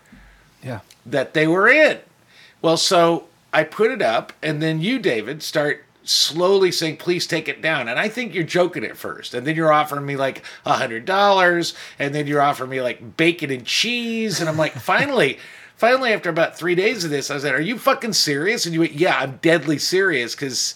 yeah. 0.63 0.81
that 1.03 1.33
they 1.33 1.47
were 1.47 1.67
in. 1.67 1.97
Well, 2.61 2.77
so 2.77 3.25
I 3.51 3.63
put 3.63 3.89
it 3.89 4.03
up, 4.03 4.33
and 4.43 4.61
then 4.61 4.81
you, 4.81 4.99
David, 4.99 5.41
start 5.41 5.83
slowly 6.09 6.71
saying, 6.71 6.97
"Please 6.97 7.27
take 7.27 7.47
it 7.47 7.61
down." 7.61 7.87
And 7.87 7.99
I 7.99 8.07
think 8.09 8.33
you're 8.33 8.43
joking 8.43 8.83
at 8.83 8.97
first, 8.97 9.33
and 9.33 9.45
then 9.45 9.55
you're 9.55 9.71
offering 9.71 10.05
me 10.05 10.15
like 10.15 10.43
a 10.65 10.73
hundred 10.73 11.05
dollars, 11.05 11.73
and 11.97 12.13
then 12.13 12.27
you're 12.27 12.41
offering 12.41 12.69
me 12.69 12.81
like 12.81 13.17
bacon 13.17 13.51
and 13.51 13.65
cheese, 13.65 14.39
and 14.39 14.49
I'm 14.49 14.57
like, 14.57 14.73
finally. 14.79 15.37
Finally, 15.75 16.11
after 16.11 16.29
about 16.29 16.57
three 16.57 16.75
days 16.75 17.05
of 17.05 17.09
this, 17.09 17.31
I 17.31 17.37
said, 17.37 17.55
"Are 17.55 17.61
you 17.61 17.77
fucking 17.77 18.11
serious?" 18.11 18.65
And 18.65 18.73
you 18.73 18.81
went, 18.81 18.91
"Yeah, 18.95 19.17
I'm 19.17 19.39
deadly 19.41 19.77
serious 19.77 20.35
because, 20.35 20.75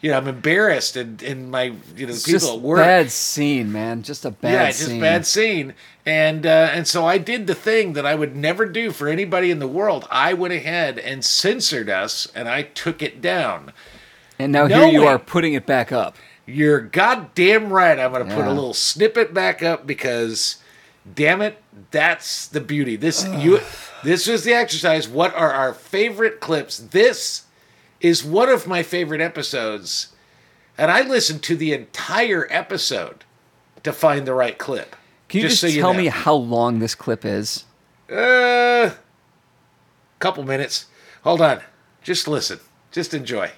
you 0.00 0.12
know, 0.12 0.16
I'm 0.16 0.28
embarrassed, 0.28 0.94
and 0.94 1.20
and 1.24 1.50
my 1.50 1.72
you 1.96 2.06
know 2.06 2.12
It's 2.12 2.24
people 2.24 2.38
just 2.38 2.52
at 2.52 2.60
work, 2.60 2.78
bad 2.78 3.10
scene, 3.10 3.72
man. 3.72 4.04
Just 4.04 4.24
a 4.24 4.30
bad 4.30 4.52
yeah, 4.52 4.66
just 4.68 4.86
scene. 4.86 5.00
bad 5.00 5.26
scene. 5.26 5.74
And 6.06 6.46
uh, 6.46 6.70
and 6.72 6.86
so 6.86 7.04
I 7.04 7.18
did 7.18 7.48
the 7.48 7.54
thing 7.56 7.94
that 7.94 8.06
I 8.06 8.14
would 8.14 8.36
never 8.36 8.64
do 8.64 8.92
for 8.92 9.08
anybody 9.08 9.50
in 9.50 9.58
the 9.58 9.66
world. 9.66 10.06
I 10.08 10.34
went 10.34 10.54
ahead 10.54 11.00
and 11.00 11.24
censored 11.24 11.90
us, 11.90 12.28
and 12.32 12.48
I 12.48 12.62
took 12.62 13.02
it 13.02 13.20
down. 13.20 13.72
And 14.38 14.52
now 14.52 14.66
No 14.66 14.80
here 14.80 14.88
you 14.88 15.02
way. 15.02 15.08
are 15.08 15.18
putting 15.18 15.54
it 15.54 15.66
back 15.66 15.92
up. 15.92 16.16
You're 16.46 16.80
goddamn 16.80 17.72
right. 17.72 17.98
I'm 17.98 18.12
going 18.12 18.28
to 18.28 18.34
put 18.34 18.46
a 18.46 18.52
little 18.52 18.74
snippet 18.74 19.32
back 19.32 19.62
up 19.62 19.86
because, 19.86 20.58
damn 21.14 21.40
it, 21.40 21.62
that's 21.90 22.46
the 22.48 22.60
beauty. 22.60 22.96
This 22.96 23.26
you, 23.38 23.60
this 24.02 24.26
was 24.26 24.44
the 24.44 24.52
exercise. 24.52 25.08
What 25.08 25.34
are 25.34 25.52
our 25.52 25.72
favorite 25.72 26.40
clips? 26.40 26.78
This 26.78 27.44
is 28.00 28.22
one 28.22 28.50
of 28.50 28.66
my 28.66 28.82
favorite 28.82 29.22
episodes, 29.22 30.08
and 30.76 30.90
I 30.90 31.00
listened 31.02 31.42
to 31.44 31.56
the 31.56 31.72
entire 31.72 32.46
episode 32.50 33.24
to 33.82 33.92
find 33.92 34.26
the 34.26 34.34
right 34.34 34.58
clip. 34.58 34.96
Can 35.28 35.40
you 35.40 35.48
just, 35.48 35.60
so 35.60 35.70
tell 35.70 35.92
know. 35.92 35.98
me 36.00 36.06
how 36.08 36.34
long 36.34 36.80
this 36.80 36.94
clip 36.94 37.24
is? 37.24 37.64
Uh, 38.10 38.90
couple 40.18 40.44
minutes. 40.44 40.86
Hold 41.22 41.40
on. 41.40 41.60
Just 42.02 42.28
listen. 42.28 42.60
Just 42.92 43.14
enjoy. 43.14 43.50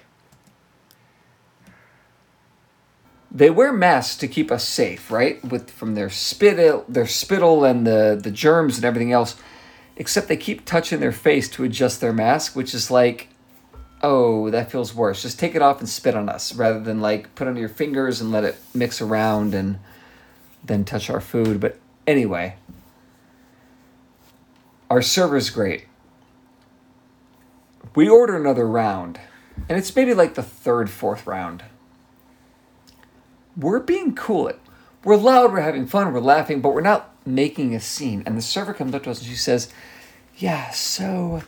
They 3.37 3.51
wear 3.51 3.71
masks 3.71 4.17
to 4.17 4.27
keep 4.27 4.51
us 4.51 4.67
safe, 4.67 5.11
right? 5.11 5.43
With 5.45 5.69
from 5.69 5.93
their 5.93 6.09
spittle, 6.09 6.83
their 6.89 7.05
spittle, 7.05 7.63
and 7.63 7.85
the 7.85 8.19
the 8.19 8.31
germs 8.31 8.77
and 8.77 8.85
everything 8.85 9.11
else. 9.11 9.35
Except 9.95 10.27
they 10.27 10.37
keep 10.37 10.65
touching 10.65 10.99
their 10.99 11.11
face 11.11 11.47
to 11.49 11.63
adjust 11.63 12.01
their 12.01 12.13
mask, 12.13 12.55
which 12.55 12.73
is 12.73 12.89
like, 12.89 13.27
oh, 14.01 14.49
that 14.49 14.71
feels 14.71 14.95
worse. 14.95 15.21
Just 15.21 15.37
take 15.37 15.53
it 15.53 15.61
off 15.61 15.79
and 15.79 15.87
spit 15.87 16.15
on 16.15 16.29
us, 16.29 16.55
rather 16.55 16.79
than 16.79 16.99
like 16.99 17.35
put 17.35 17.47
on 17.47 17.57
your 17.57 17.69
fingers 17.69 18.19
and 18.21 18.31
let 18.31 18.43
it 18.43 18.57
mix 18.73 19.01
around 19.01 19.53
and 19.53 19.77
then 20.63 20.83
touch 20.83 21.07
our 21.07 21.21
food. 21.21 21.59
But 21.59 21.77
anyway, 22.07 22.55
our 24.89 25.03
server's 25.03 25.51
great. 25.51 25.85
We 27.93 28.09
order 28.09 28.35
another 28.35 28.67
round, 28.67 29.19
and 29.69 29.77
it's 29.77 29.95
maybe 29.95 30.15
like 30.15 30.33
the 30.33 30.41
third, 30.41 30.89
fourth 30.89 31.27
round 31.27 31.63
we're 33.57 33.79
being 33.79 34.15
cool. 34.15 34.51
We're 35.03 35.17
loud, 35.17 35.51
we're 35.51 35.61
having 35.61 35.87
fun, 35.87 36.13
we're 36.13 36.19
laughing, 36.19 36.61
but 36.61 36.73
we're 36.73 36.81
not 36.81 37.15
making 37.25 37.73
a 37.75 37.79
scene. 37.79 38.23
And 38.25 38.37
the 38.37 38.41
server 38.41 38.73
comes 38.73 38.93
up 38.93 39.03
to 39.03 39.11
us 39.11 39.19
and 39.19 39.27
she 39.27 39.35
says, 39.35 39.71
Yeah, 40.35 40.69
so 40.71 41.43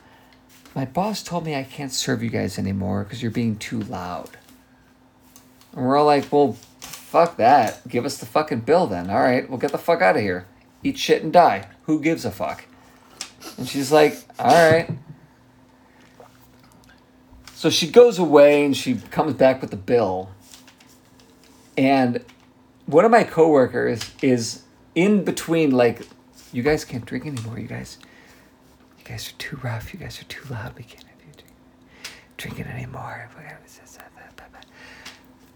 my 0.76 0.86
boss 0.86 1.24
told 1.24 1.45
me 1.45 1.55
I 1.55 1.64
can't 1.64 1.91
serve 1.91 2.24
you 2.24 2.30
guys 2.30 2.57
anymore 2.57 3.03
because 3.03 3.22
you're 3.22 3.32
being 3.32 3.57
too 3.57 3.82
loud. 3.82 4.30
And 5.74 5.86
we're 5.86 5.97
all 5.97 6.05
like, 6.05 6.32
Well, 6.32 6.53
fuck 6.80 7.38
that. 7.38 7.88
Give 7.88 8.05
us 8.05 8.18
the 8.18 8.26
fucking 8.26 8.62
bill 8.62 8.88
then. 8.88 9.10
All 9.10 9.22
right, 9.22 9.49
we'll 9.49 9.60
get 9.60 9.72
the 9.72 9.78
fuck 9.78 10.01
out 10.01 10.16
of 10.16 10.22
here. 10.22 10.45
Eat 10.84 10.97
shit 10.97 11.24
and 11.24 11.34
die. 11.34 11.68
Who 11.84 11.99
gives 11.99 12.26
a 12.26 12.32
fuck? 12.32 12.66
And 13.57 13.68
she's 13.68 13.91
like, 13.91 14.18
All 14.38 14.72
right. 14.72 14.89
So 17.55 17.70
she 17.70 17.91
goes 17.91 18.18
away 18.18 18.64
and 18.64 18.76
she 18.78 18.95
comes 18.95 19.34
back 19.34 19.60
with 19.60 19.72
the 19.72 19.76
bill. 19.76 20.30
And 21.80 22.26
one 22.88 23.06
of 23.06 23.12
my 23.12 23.24
coworkers 23.24 24.12
is 24.22 24.64
in 24.96 25.24
between, 25.24 25.72
like, 25.72 26.06
you 26.52 26.62
guys 26.62 26.84
can't 26.84 27.06
drink 27.06 27.26
anymore. 27.26 27.58
You 27.58 27.70
guys, 27.70 27.98
you 28.98 29.06
guys 29.06 29.30
are 29.30 29.38
too 29.38 29.58
rough. 29.64 29.94
You 29.94 30.00
guys 30.02 30.20
are 30.20 30.26
too 30.26 30.44
loud. 30.52 30.76
We 30.76 30.84
can't 30.84 31.06
have 31.06 31.16
you 31.26 31.32
drink, 31.32 31.54
drinking 32.36 32.66
anymore. 32.66 33.30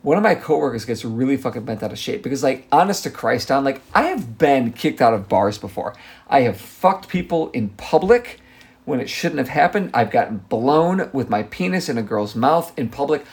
One 0.02 0.16
of 0.16 0.24
my 0.24 0.36
coworkers 0.36 0.86
gets 0.86 1.04
really 1.04 1.36
fucking 1.36 1.66
bent 1.66 1.84
out 1.84 1.92
of 1.92 2.00
shape 2.00 2.24
because, 2.24 2.42
like, 2.42 2.68
honest 2.72 3.04
to 3.04 3.10
Christ, 3.10 3.52
on 3.52 3.66
like, 3.66 3.82
I 3.94 4.04
have 4.04 4.38
been 4.38 4.72
kicked 4.72 5.02
out 5.02 5.14
of 5.14 5.28
bars 5.28 5.58
before. 5.58 5.94
I 6.30 6.42
have 6.42 6.56
fucked 6.56 7.10
people 7.10 7.50
in 7.52 7.70
public 7.70 8.40
when 8.86 9.02
it 9.02 9.10
shouldn't 9.10 9.40
have 9.40 9.50
happened. 9.50 9.92
I've 9.94 10.12
gotten 10.12 10.38
blown 10.38 11.10
with 11.12 11.30
my 11.30 11.44
penis 11.44 11.90
in 11.90 11.98
a 11.98 12.02
girl's 12.02 12.34
mouth 12.34 12.72
in 12.80 12.88
public. 12.88 13.26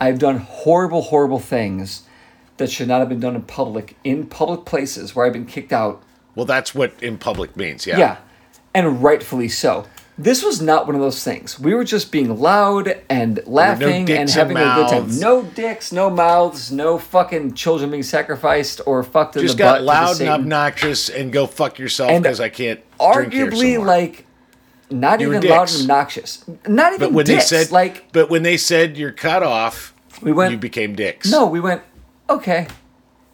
I've 0.00 0.18
done 0.18 0.38
horrible, 0.38 1.02
horrible 1.02 1.40
things 1.40 2.04
that 2.58 2.70
should 2.70 2.88
not 2.88 3.00
have 3.00 3.08
been 3.08 3.20
done 3.20 3.34
in 3.34 3.42
public, 3.42 3.96
in 4.04 4.26
public 4.26 4.64
places 4.64 5.14
where 5.16 5.26
I've 5.26 5.32
been 5.32 5.46
kicked 5.46 5.72
out. 5.72 6.02
Well, 6.34 6.46
that's 6.46 6.74
what 6.74 6.92
in 7.02 7.18
public 7.18 7.56
means. 7.56 7.86
Yeah. 7.86 7.98
Yeah. 7.98 8.16
And 8.74 9.02
rightfully 9.02 9.48
so. 9.48 9.86
This 10.20 10.42
was 10.44 10.60
not 10.60 10.86
one 10.86 10.96
of 10.96 11.00
those 11.00 11.22
things. 11.22 11.60
We 11.60 11.74
were 11.74 11.84
just 11.84 12.10
being 12.10 12.38
loud 12.40 13.00
and 13.08 13.38
laughing 13.46 14.10
and 14.10 14.28
having 14.28 14.56
and 14.56 14.66
a 14.68 14.74
good 14.74 14.88
time. 14.88 15.20
No 15.20 15.42
dicks, 15.44 15.92
no 15.92 16.10
mouths, 16.10 16.72
no 16.72 16.98
fucking 16.98 17.54
children 17.54 17.92
being 17.92 18.02
sacrificed 18.02 18.80
or 18.84 19.04
fucked 19.04 19.36
in 19.36 19.42
Just 19.42 19.56
the 19.56 19.62
butt. 19.62 19.76
Just 19.78 19.86
got 19.86 19.94
loud 19.94 20.20
and 20.20 20.28
obnoxious 20.28 21.08
and 21.08 21.32
go 21.32 21.46
fuck 21.46 21.78
yourself 21.78 22.20
because 22.20 22.40
I 22.40 22.48
can't 22.48 22.80
Arguably, 22.98 23.82
like, 23.84 24.26
not 24.90 25.20
You 25.20 25.28
even 25.34 25.48
loud 25.48 25.70
and 25.70 25.82
obnoxious. 25.82 26.44
Not 26.66 26.94
even 26.94 27.08
But 27.08 27.12
when 27.12 27.26
dicks. 27.26 27.50
they 27.50 27.62
said 27.64 27.70
like, 27.72 28.10
but 28.12 28.28
when 28.28 28.42
they 28.42 28.56
said 28.56 28.96
you're 28.96 29.12
cut 29.12 29.44
off, 29.44 29.94
We 30.20 30.32
went- 30.32 30.50
you 30.50 30.58
became 30.58 30.96
dicks. 30.96 31.30
no, 31.30 31.46
we 31.46 31.60
went, 31.60 31.82
okay. 32.28 32.66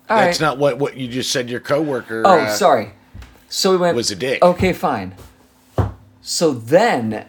All 0.09 0.17
that's 0.19 0.41
right. 0.41 0.47
not 0.47 0.59
what 0.59 0.79
what 0.79 0.97
you 0.97 1.09
just 1.09 1.31
said. 1.31 1.49
Your 1.49 1.61
coworker. 1.61 2.23
Oh, 2.27 2.41
uh, 2.41 2.51
sorry. 2.51 2.93
So 3.49 3.71
we 3.71 3.77
went. 3.79 3.97
was 3.97 4.11
a 4.11 4.17
dick. 4.17 4.43
Okay, 4.43 4.73
fine. 4.73 5.15
So 6.21 6.53
then 6.53 7.27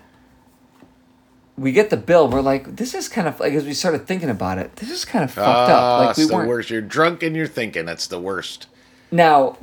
we 1.57 1.71
get 1.71 1.89
the 1.89 1.97
bill. 1.97 2.27
We're 2.29 2.41
like, 2.41 2.75
this 2.75 2.93
is 2.93 3.07
kind 3.07 3.27
of 3.27 3.39
like 3.39 3.53
as 3.53 3.65
we 3.65 3.73
started 3.73 4.05
thinking 4.07 4.29
about 4.29 4.57
it. 4.57 4.75
This 4.77 4.89
is 4.91 5.05
kind 5.05 5.23
of 5.23 5.31
fucked 5.31 5.47
up. 5.69 5.81
Ah, 5.81 6.05
Like 6.07 6.17
we 6.17 6.25
the 6.25 6.33
weren't. 6.33 6.49
worst. 6.49 6.69
You're 6.69 6.81
drunk 6.81 7.23
and 7.23 7.35
you're 7.35 7.47
thinking. 7.47 7.85
That's 7.85 8.07
the 8.07 8.19
worst. 8.19 8.67
Now, 9.11 9.57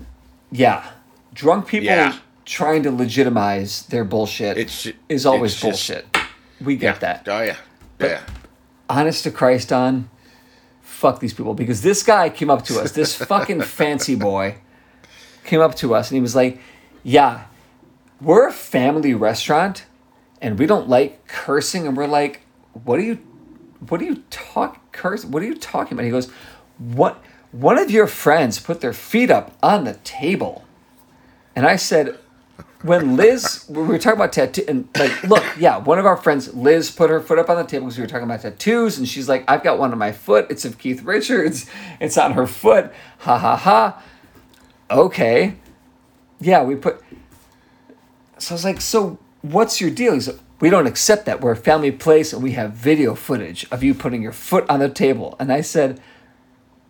yeah, 0.50 0.90
drunk 1.34 1.66
people 1.66 1.86
Yeah. 1.86 2.16
trying 2.46 2.82
to 2.84 2.90
legitimize 2.90 3.82
their 3.86 4.04
bullshit 4.04 4.56
It's 4.56 4.84
ju- 4.84 4.94
is 5.08 5.26
always 5.26 5.52
it's 5.52 5.60
just- 5.60 5.88
bullshit. 5.88 6.16
we 6.64 6.76
get 6.76 7.00
that. 7.00 7.26
Oh 7.28 7.42
yeah. 7.42 7.56
Yeah. 8.00 8.20
honest 8.88 9.24
to 9.24 9.30
Christ, 9.30 9.72
on 9.72 10.08
fuck 11.02 11.18
these 11.18 11.34
people 11.34 11.52
because 11.52 11.82
this 11.82 12.04
guy 12.04 12.30
came 12.30 12.48
up 12.48 12.64
to 12.64 12.80
us, 12.80 12.92
this 12.92 13.12
fucking 13.32 13.60
fancy 13.62 14.14
boy 14.14 14.54
came 15.44 15.60
up 15.60 15.74
to 15.74 15.94
us 15.96 16.10
and 16.10 16.14
he 16.14 16.20
was 16.20 16.36
like, 16.36 16.60
"Yeah, 17.02 17.46
we're 18.20 18.46
a 18.46 18.52
family 18.52 19.12
restaurant, 19.12 19.84
and 20.40 20.58
we 20.60 20.66
don't 20.66 20.88
like 20.88 21.26
cursing." 21.26 21.88
And 21.88 21.96
we're 21.96 22.06
like, 22.06 22.42
"What 22.84 23.00
are 23.00 23.02
you, 23.02 23.18
what 23.88 24.00
are 24.00 24.04
you 24.04 24.22
talk 24.30 24.92
curse? 24.92 25.24
What 25.24 25.42
are 25.42 25.46
you 25.46 25.56
talking 25.56 25.94
about?" 25.94 26.04
He 26.04 26.10
goes, 26.10 26.30
"What? 26.78 27.20
One 27.50 27.78
of 27.78 27.90
your 27.90 28.06
friends 28.06 28.60
put 28.60 28.80
their 28.80 28.94
feet 28.94 29.30
up 29.30 29.56
on 29.60 29.82
the 29.84 29.94
table," 30.04 30.64
and 31.56 31.66
I 31.66 31.76
said. 31.76 32.16
When 32.82 33.16
Liz, 33.16 33.64
we 33.68 33.80
were 33.80 33.96
talking 33.96 34.18
about 34.18 34.32
tattoo, 34.32 34.64
and 34.66 34.88
like, 34.98 35.22
look, 35.22 35.44
yeah, 35.56 35.78
one 35.78 36.00
of 36.00 36.06
our 36.06 36.16
friends, 36.16 36.52
Liz, 36.52 36.90
put 36.90 37.10
her 37.10 37.20
foot 37.20 37.38
up 37.38 37.48
on 37.48 37.56
the 37.56 37.62
table 37.62 37.86
because 37.86 37.96
we 37.96 38.02
were 38.02 38.08
talking 38.08 38.24
about 38.24 38.42
tattoos, 38.42 38.98
and 38.98 39.08
she's 39.08 39.28
like, 39.28 39.44
"I've 39.46 39.62
got 39.62 39.78
one 39.78 39.92
on 39.92 39.98
my 39.98 40.10
foot. 40.10 40.48
It's 40.50 40.64
of 40.64 40.78
Keith 40.78 41.02
Richards. 41.02 41.70
It's 42.00 42.18
on 42.18 42.32
her 42.32 42.46
foot. 42.46 42.92
Ha 43.18 43.38
ha 43.38 43.56
ha." 43.56 44.02
Okay, 44.90 45.54
yeah, 46.40 46.64
we 46.64 46.74
put. 46.74 47.00
So 48.38 48.54
I 48.54 48.56
was 48.56 48.64
like, 48.64 48.80
"So 48.80 49.18
what's 49.42 49.80
your 49.80 49.90
deal?" 49.90 50.14
He's 50.14 50.26
like, 50.26 50.40
"We 50.58 50.68
don't 50.68 50.88
accept 50.88 51.24
that. 51.26 51.40
We're 51.40 51.52
a 51.52 51.56
family 51.56 51.92
place, 51.92 52.32
and 52.32 52.42
we 52.42 52.52
have 52.52 52.72
video 52.72 53.14
footage 53.14 53.64
of 53.70 53.84
you 53.84 53.94
putting 53.94 54.22
your 54.22 54.32
foot 54.32 54.68
on 54.68 54.80
the 54.80 54.88
table." 54.88 55.36
And 55.38 55.52
I 55.52 55.60
said, 55.60 56.00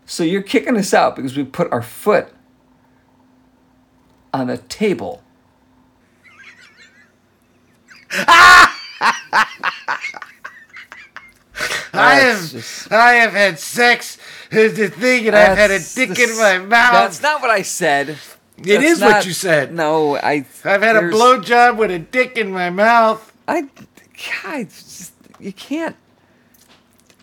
"So 0.07 0.24
you're 0.24 0.40
kicking 0.40 0.78
us 0.78 0.95
out 0.95 1.16
because 1.16 1.36
we 1.36 1.45
put 1.45 1.70
our 1.70 1.82
foot 1.82 2.28
on 4.32 4.49
a 4.49 4.57
table?" 4.57 5.22
I 11.94 12.14
have 12.16 12.50
just- 12.50 12.90
I 12.92 13.12
have 13.14 13.32
had 13.32 13.58
sex 13.58 14.18
is 14.50 14.76
the 14.76 14.88
thing, 14.88 15.26
and 15.26 15.36
I've 15.36 15.56
had 15.56 15.70
a 15.70 15.78
dick 15.78 16.18
in 16.18 16.36
my 16.38 16.58
mouth. 16.58 16.92
That's 16.92 17.22
not 17.22 17.40
what 17.42 17.50
I 17.50 17.62
said. 17.62 18.10
It 18.10 18.18
That's 18.64 18.84
is 18.84 19.00
what 19.00 19.26
you 19.26 19.32
said. 19.32 19.74
No, 19.74 20.16
I. 20.16 20.44
I've 20.64 20.82
had 20.82 20.96
a 20.96 21.00
blowjob 21.02 21.76
with 21.76 21.90
a 21.90 21.98
dick 21.98 22.36
in 22.36 22.50
my 22.52 22.70
mouth. 22.70 23.32
I. 23.46 23.62
God, 24.42 24.68
just- 24.68 25.12
you 25.38 25.52
can't. 25.52 25.96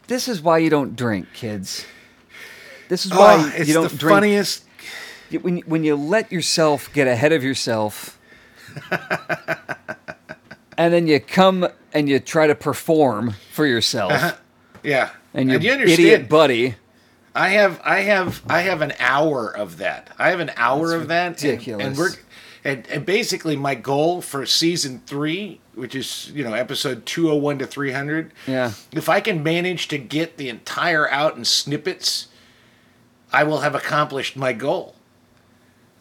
This 0.08 0.28
is 0.28 0.42
why 0.42 0.58
you 0.58 0.70
don't 0.70 0.96
drink, 0.96 1.28
kids. 1.34 1.86
This 2.90 3.06
is 3.06 3.12
why 3.12 3.54
Oh, 3.58 3.62
you 3.64 3.74
don't 3.74 3.92
the 3.92 3.98
drink. 3.98 4.16
funniest. 4.16 4.64
When 5.42 5.60
when 5.60 5.84
you 5.84 5.96
let 5.96 6.32
yourself 6.32 6.92
get 6.94 7.08
ahead 7.08 7.32
of 7.32 7.44
yourself, 7.44 8.18
and 10.80 10.94
then 10.94 11.08
you 11.08 11.20
come 11.20 11.68
and 11.94 12.08
you 12.08 12.20
try 12.20 12.48
to 12.48 12.56
perform 12.56 13.36
for 13.52 13.68
yourself, 13.68 14.14
uh-huh. 14.14 14.36
Yeah. 14.82 15.10
and 15.34 15.52
your 15.52 15.60
you 15.60 15.72
understand, 15.72 16.00
idiot 16.00 16.30
buddy. 16.30 16.76
I 17.36 17.50
have 17.50 17.82
I 17.84 18.00
have 18.00 18.42
I 18.50 18.62
have 18.62 18.82
an 18.82 18.94
hour 18.98 19.50
of 19.50 19.78
that. 19.78 20.10
I 20.18 20.30
have 20.30 20.40
an 20.40 20.52
hour 20.56 20.96
of 20.96 21.10
that. 21.10 21.44
and- 21.44 21.62
And, 21.68 21.98
we're 21.98 22.12
and, 22.64 22.88
and 22.88 23.06
basically 23.06 23.56
my 23.58 23.76
goal 23.76 24.22
for 24.22 24.46
season 24.46 25.02
three, 25.06 25.60
which 25.76 25.96
is 25.96 26.32
you 26.34 26.44
know 26.46 26.54
episode 26.54 27.06
two 27.06 27.30
oh 27.30 27.36
one 27.36 27.60
to 27.60 27.68
three 27.68 27.92
hundred. 27.92 28.32
Yeah. 28.48 28.72
If 28.94 29.10
I 29.10 29.20
can 29.20 29.44
manage 29.44 29.90
to 29.90 29.98
get 29.98 30.38
the 30.38 30.48
entire 30.50 31.10
out 31.12 31.36
in 31.36 31.44
snippets, 31.46 32.28
I 33.34 33.44
will 33.44 33.60
have 33.60 33.76
accomplished 33.76 34.38
my 34.38 34.54
goal. 34.54 34.96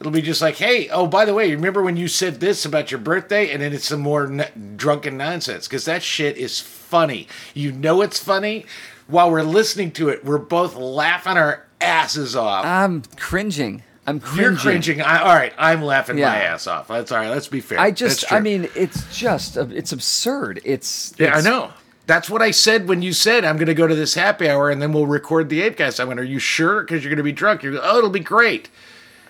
It'll 0.01 0.13
be 0.13 0.23
just 0.23 0.41
like, 0.41 0.57
hey, 0.57 0.89
oh, 0.91 1.07
by 1.09 1.25
the 1.25 1.35
way, 1.35 1.51
remember 1.53 1.83
when 1.83 1.97
you 1.97 2.07
said 2.07 2.39
this 2.39 2.65
about 2.65 2.91
your 2.93 3.01
birthday? 3.01 3.51
And 3.51 3.61
then 3.63 3.73
it's 3.73 3.87
some 3.89 4.01
more 4.01 4.27
n- 4.27 4.75
drunken 4.77 5.17
nonsense 5.17 5.67
because 5.67 5.85
that 5.87 6.03
shit 6.05 6.37
is 6.37 6.61
funny. 6.61 7.27
You 7.53 7.73
know 7.73 8.01
it's 8.03 8.19
funny. 8.19 8.65
While 9.09 9.31
we're 9.33 9.43
listening 9.43 9.91
to 9.93 10.09
it, 10.11 10.25
we're 10.25 10.39
both 10.39 10.77
laughing 10.77 11.37
our 11.37 11.67
asses 11.81 12.37
off. 12.37 12.65
I'm 12.65 13.03
cringing. 13.17 13.83
I'm 14.07 14.21
cringing. 14.21 14.43
You're 14.53 14.57
cringing. 14.61 15.01
I, 15.03 15.19
all 15.23 15.35
right, 15.35 15.53
I'm 15.59 15.83
laughing 15.83 16.17
Yeah. 16.17 16.29
my 16.29 16.37
ass 16.43 16.67
off. 16.67 16.89
That's 16.89 17.11
all 17.11 17.19
right. 17.19 17.29
Let's 17.31 17.49
be 17.49 17.61
fair. 17.61 17.81
I 17.81 17.91
just. 17.91 18.31
I 18.33 18.39
mean, 18.41 18.69
it's 18.77 19.15
just, 19.17 19.59
uh, 19.59 19.67
it's 19.71 19.93
absurd. 19.93 20.61
It's, 20.65 21.13
yeah, 21.19 21.35
I 21.35 21.41
know. 21.41 21.73
That's 22.07 22.31
what 22.31 22.41
I 22.41 22.53
said 22.53 22.89
when 22.89 23.03
you 23.03 23.13
said 23.13 23.45
I'm 23.45 23.57
going 23.57 23.67
to 23.67 23.75
go 23.75 23.87
to 23.87 23.95
this 23.95 24.15
happy 24.15 24.49
hour 24.49 24.71
and 24.71 24.81
then 24.81 24.93
we'll 24.95 25.07
record 25.07 25.51
the 25.51 25.61
Apecast. 25.69 26.01
I 26.01 26.05
went, 26.05 26.19
"Are 26.19 26.25
you 26.25 26.39
sure? 26.39 26.81
Because 26.83 27.05
you're 27.05 27.11
going 27.11 27.19
to 27.19 27.23
be 27.23 27.33
drunk." 27.33 27.63
You're, 27.63 27.79
oh, 27.83 27.99
it'll 27.99 28.09
be 28.09 28.19
great. 28.21 28.71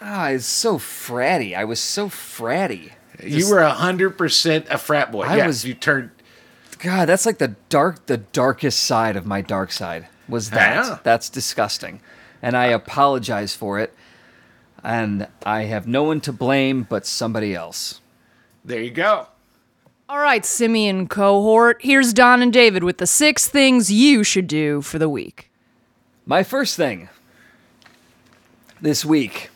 Ah, 0.00 0.28
it's 0.28 0.46
so 0.46 0.78
fratty. 0.78 1.56
I 1.56 1.64
was 1.64 1.80
so 1.80 2.08
fratty. 2.08 2.92
you 3.22 3.48
were 3.50 3.62
hundred 3.64 4.10
percent 4.10 4.66
a 4.70 4.78
frat 4.78 5.10
boy. 5.10 5.22
I 5.22 5.36
yes, 5.36 5.46
was- 5.46 5.64
you 5.64 5.74
turned. 5.74 6.10
God, 6.78 7.08
that's 7.08 7.26
like 7.26 7.38
the 7.38 7.56
dark, 7.68 8.06
the 8.06 8.18
darkest 8.18 8.84
side 8.84 9.16
of 9.16 9.26
my 9.26 9.40
dark 9.40 9.72
side 9.72 10.06
was 10.28 10.50
that. 10.50 10.84
Yeah. 10.84 10.98
That's 11.02 11.28
disgusting, 11.28 12.00
and 12.40 12.56
I 12.56 12.66
apologize 12.66 13.54
for 13.56 13.80
it. 13.80 13.92
And 14.84 15.26
I 15.44 15.62
have 15.64 15.88
no 15.88 16.04
one 16.04 16.20
to 16.20 16.32
blame 16.32 16.86
but 16.88 17.04
somebody 17.04 17.52
else. 17.52 18.00
There 18.64 18.80
you 18.80 18.92
go. 18.92 19.26
All 20.08 20.20
right, 20.20 20.44
simian 20.46 21.08
cohort, 21.08 21.78
here's 21.82 22.14
Don 22.14 22.40
and 22.40 22.52
David 22.52 22.84
with 22.84 22.98
the 22.98 23.06
six 23.06 23.48
things 23.48 23.92
you 23.92 24.22
should 24.24 24.46
do 24.46 24.80
for 24.80 24.98
the 24.98 25.08
week. 25.08 25.50
My 26.24 26.42
first 26.42 26.76
thing 26.76 27.08
this 28.80 29.04
week 29.04 29.50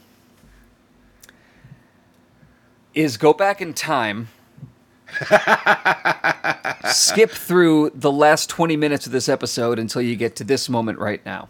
is 2.95 3.17
go 3.17 3.33
back 3.33 3.61
in 3.61 3.75
time, 3.75 4.29
skip 6.91 7.31
through 7.31 7.91
the 7.95 8.13
last 8.13 8.49
20 8.51 8.77
minutes 8.77 9.07
of 9.07 9.13
this 9.13 9.29
episode 9.29 9.79
until 9.79 10.03
you 10.03 10.17
get 10.17 10.37
to 10.37 10.45
this 10.45 10.69
moment 10.69 10.99
right 10.99 11.25
now. 11.25 11.49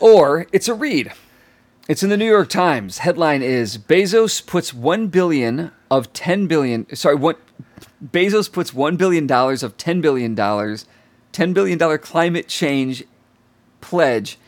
Or 0.00 0.46
it's 0.52 0.68
a 0.68 0.74
read. 0.74 1.12
It's 1.88 2.02
in 2.02 2.10
the 2.10 2.16
New 2.16 2.28
York 2.28 2.48
Times. 2.48 2.98
Headline 2.98 3.42
is 3.42 3.78
Bezos 3.78 4.44
puts 4.44 4.74
1 4.74 5.08
billion 5.08 5.72
of 5.90 6.12
10 6.12 6.46
billion 6.46 6.86
sorry, 6.94 7.16
what 7.16 7.40
Bezos 8.04 8.52
puts 8.52 8.74
1 8.74 8.96
billion 8.96 9.26
dollars 9.26 9.62
of 9.62 9.76
10 9.76 10.00
billion 10.00 10.34
dollars 10.34 10.84
10 11.32 11.52
billion 11.52 11.78
dollar 11.78 11.98
climate 11.98 12.48
change 12.48 13.04
pledge 13.80 14.38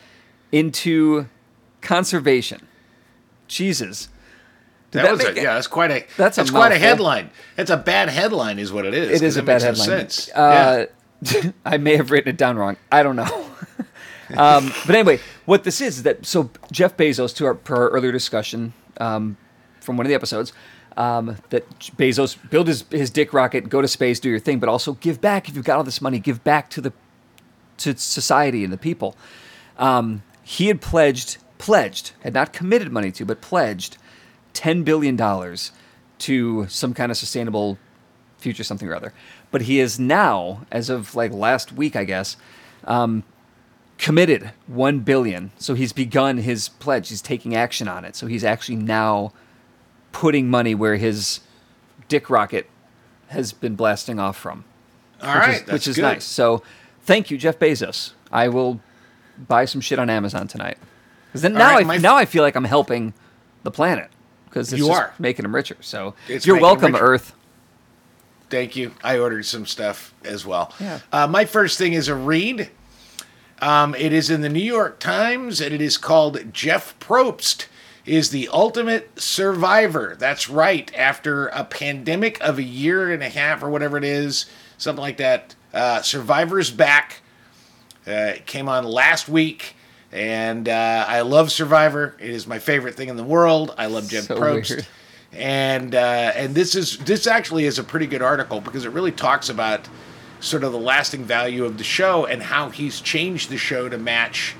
into 0.53 1.27
conservation. 1.81 2.67
Jesus. 3.49 4.09
Did 4.91 5.05
That, 5.05 5.11
was 5.13 5.19
make 5.19 5.29
a, 5.29 5.31
it- 5.31 5.43
yeah. 5.45 5.55
That's 5.55 5.67
quite 5.67 5.91
a. 5.91 6.05
That's 6.17 6.39
a 6.39 6.45
quite 6.45 6.73
a 6.73 6.79
headline. 6.79 7.31
It's 7.57 7.71
a 7.71 7.77
bad 7.77 8.09
headline, 8.09 8.59
is 8.59 8.73
what 8.73 8.85
it 8.85 8.95
is. 8.95 9.21
It 9.21 9.25
is 9.25 9.37
a 9.37 9.43
bad 9.43 9.63
headline. 9.63 9.87
sense. 9.87 10.29
Uh, 10.31 10.87
I 11.65 11.77
may 11.77 11.97
have 11.97 12.11
written 12.11 12.31
it 12.31 12.37
down 12.37 12.57
wrong. 12.57 12.77
I 12.91 13.03
don't 13.03 13.17
know. 13.17 13.25
um, 14.37 14.73
but 14.87 14.95
anyway, 14.95 15.21
what 15.45 15.65
this 15.65 15.81
is 15.81 15.99
is 15.99 16.03
that 16.05 16.27
so 16.27 16.51
Jeff 16.73 16.97
Bezos, 16.97 17.35
to 17.37 17.47
our 17.47 17.55
per 17.55 17.77
our 17.77 17.89
earlier 17.91 18.13
discussion 18.13 18.73
um, 18.99 19.37
from 19.81 19.97
one 19.97 20.07
of 20.07 20.09
the 20.09 20.15
episodes, 20.15 20.53
um, 20.97 21.37
that 21.51 21.69
Bezos 21.97 22.37
build 22.51 22.67
his 22.67 22.85
his 22.91 23.11
dick 23.11 23.33
rocket, 23.33 23.69
go 23.69 23.81
to 23.81 23.89
space, 23.89 24.19
do 24.19 24.29
your 24.29 24.41
thing, 24.41 24.59
but 24.59 24.69
also 24.69 24.95
give 24.95 25.21
back. 25.21 25.49
If 25.49 25.57
you've 25.57 25.65
got 25.65 25.77
all 25.77 25.85
this 25.85 26.01
money, 26.01 26.19
give 26.19 26.43
back 26.43 26.69
to 26.71 26.81
the 26.81 26.93
to 27.79 27.97
society 27.97 28.65
and 28.65 28.73
the 28.73 28.79
people. 28.79 29.17
Um, 29.79 30.23
he 30.43 30.67
had 30.67 30.81
pledged 30.81 31.39
pledged 31.59 32.13
had 32.21 32.35
not 32.35 32.53
committed 32.53 32.91
money 32.91 33.13
to, 33.13 33.25
but 33.25 33.41
pledged 33.41 33.99
ten 34.53 34.83
billion 34.83 35.17
dollars 35.17 35.73
to 36.21 36.67
some 36.69 36.95
kind 36.95 37.11
of 37.11 37.17
sustainable 37.19 37.79
future 38.39 38.65
something 38.65 38.89
or 38.89 38.95
other. 38.95 39.13
But 39.51 39.63
he 39.63 39.81
is 39.81 39.99
now, 39.99 40.67
as 40.71 40.91
of 40.91 41.15
like 41.15 41.33
last 41.33 41.73
week, 41.73 41.97
I 41.97 42.05
guess, 42.05 42.37
um, 42.85 43.25
committed 43.99 44.53
one 44.67 45.01
billion. 45.01 45.51
So 45.59 45.75
he's 45.75 45.93
begun 45.93 46.39
his 46.39 46.69
pledge. 46.69 47.09
He's 47.09 47.23
taking 47.23 47.55
action 47.55 47.89
on 47.89 48.05
it. 48.05 48.17
So 48.17 48.27
he's 48.27 48.45
actually 48.45 48.77
now 48.77 49.33
putting 50.13 50.49
money 50.49 50.75
where 50.75 50.97
his 50.97 51.41
dick 52.09 52.31
rocket 52.31 52.69
has 53.29 53.53
been 53.53 53.77
blasting 53.77 54.19
off 54.19 54.37
from, 54.37 54.65
All 55.23 55.35
which 55.35 55.39
right, 55.39 55.63
is, 55.63 55.73
which 55.73 55.87
is 55.87 55.97
good. 55.97 56.03
nice. 56.03 56.25
So 56.25 56.63
thank 57.03 57.31
you, 57.31 57.39
Jeff 57.39 57.59
Bezos. 57.59 58.13
I 58.33 58.49
will 58.49 58.81
buy 59.49 59.65
some 59.65 59.81
shit 59.81 59.99
on 59.99 60.11
Amazon 60.11 60.49
tonight. 60.49 60.79
Because 61.29 61.43
then 61.43 61.53
All 61.53 61.59
now 61.59 61.75
right, 61.77 61.87
I 61.87 61.97
now 61.99 62.17
I 62.17 62.25
feel 62.25 62.43
like 62.43 62.57
I'm 62.57 62.65
helping 62.65 63.15
the 63.63 63.71
planet 63.71 64.11
because 64.51 64.73
You 64.73 64.91
are. 64.91 65.15
making 65.19 65.45
them 65.45 65.55
richer. 65.55 65.77
So 65.81 66.15
It's 66.29 66.45
you're 66.47 66.61
welcome. 66.61 66.95
Earth. 66.95 67.35
Thank 68.51 68.75
you. 68.77 68.93
I 69.03 69.19
ordered 69.19 69.47
some 69.47 69.65
stuff 69.65 70.13
as 70.25 70.45
well. 70.45 70.75
Yeah. 70.81 70.99
Uh, 71.13 71.27
my 71.29 71.45
first 71.45 71.79
thing 71.79 71.93
is 71.93 72.09
a 72.09 72.15
read. 72.17 72.69
Um, 73.61 73.95
it 73.95 74.13
is 74.13 74.29
in 74.31 74.41
the 74.41 74.49
New 74.49 74.59
York 74.59 74.99
Times, 74.99 75.61
and 75.61 75.73
it 75.73 75.81
is 75.81 75.97
called 75.97 76.53
Jeff 76.53 76.99
Probst 76.99 77.67
is 78.07 78.31
the 78.31 78.49
ultimate 78.49 79.21
survivor. 79.21 80.17
That's 80.19 80.49
right. 80.49 80.91
After 80.97 81.47
a 81.49 81.65
pandemic 81.65 82.41
of 82.41 82.59
a 82.59 82.63
year 82.63 83.13
and 83.13 83.23
a 83.23 83.29
half 83.29 83.63
or 83.63 83.71
whatever 83.71 83.97
it 83.99 84.05
is, 84.05 84.47
something 84.79 85.03
like 85.03 85.19
that, 85.19 85.55
uh, 85.73 86.03
Survivor's 86.03 86.71
back. 86.71 87.21
Uh, 88.09 88.35
it 88.35 88.47
came 88.47 88.69
on 88.69 88.85
last 88.85 89.29
week, 89.29 89.77
and 90.13 90.69
uh, 90.69 91.05
I 91.07 91.21
love 91.23 91.53
Survivor. 91.53 92.15
It 92.19 92.31
is 92.31 92.47
my 92.47 92.59
favorite 92.59 92.95
thing 92.95 93.09
in 93.09 93.17
the 93.17 93.25
world. 93.25 93.75
I 93.79 93.87
love 93.87 94.09
Jeff 94.09 94.25
So 94.25 94.37
Probst 94.37 94.71
weird. 94.71 94.87
and 95.33 95.95
uh, 95.95 96.33
and 96.35 96.55
this 96.55 96.75
is 96.75 96.99
this 96.99 97.27
actually 97.27 97.65
is 97.65 97.79
a 97.79 97.85
pretty 97.85 98.07
good 98.07 98.23
article 98.23 98.61
because 98.61 98.85
it 98.85 98.91
really 98.93 99.13
talks 99.13 99.49
about 99.49 99.89
sort 100.41 100.65
of 100.65 100.73
the 100.73 100.79
lasting 100.79 101.25
value 101.25 101.65
of 101.65 101.79
the 101.79 101.85
show 101.85 102.25
and 102.27 102.43
how 102.43 102.71
he's 102.71 103.01
changed 103.01 103.51
the 103.51 103.59
show 103.59 103.89
to 103.89 103.99
match 103.99 104.57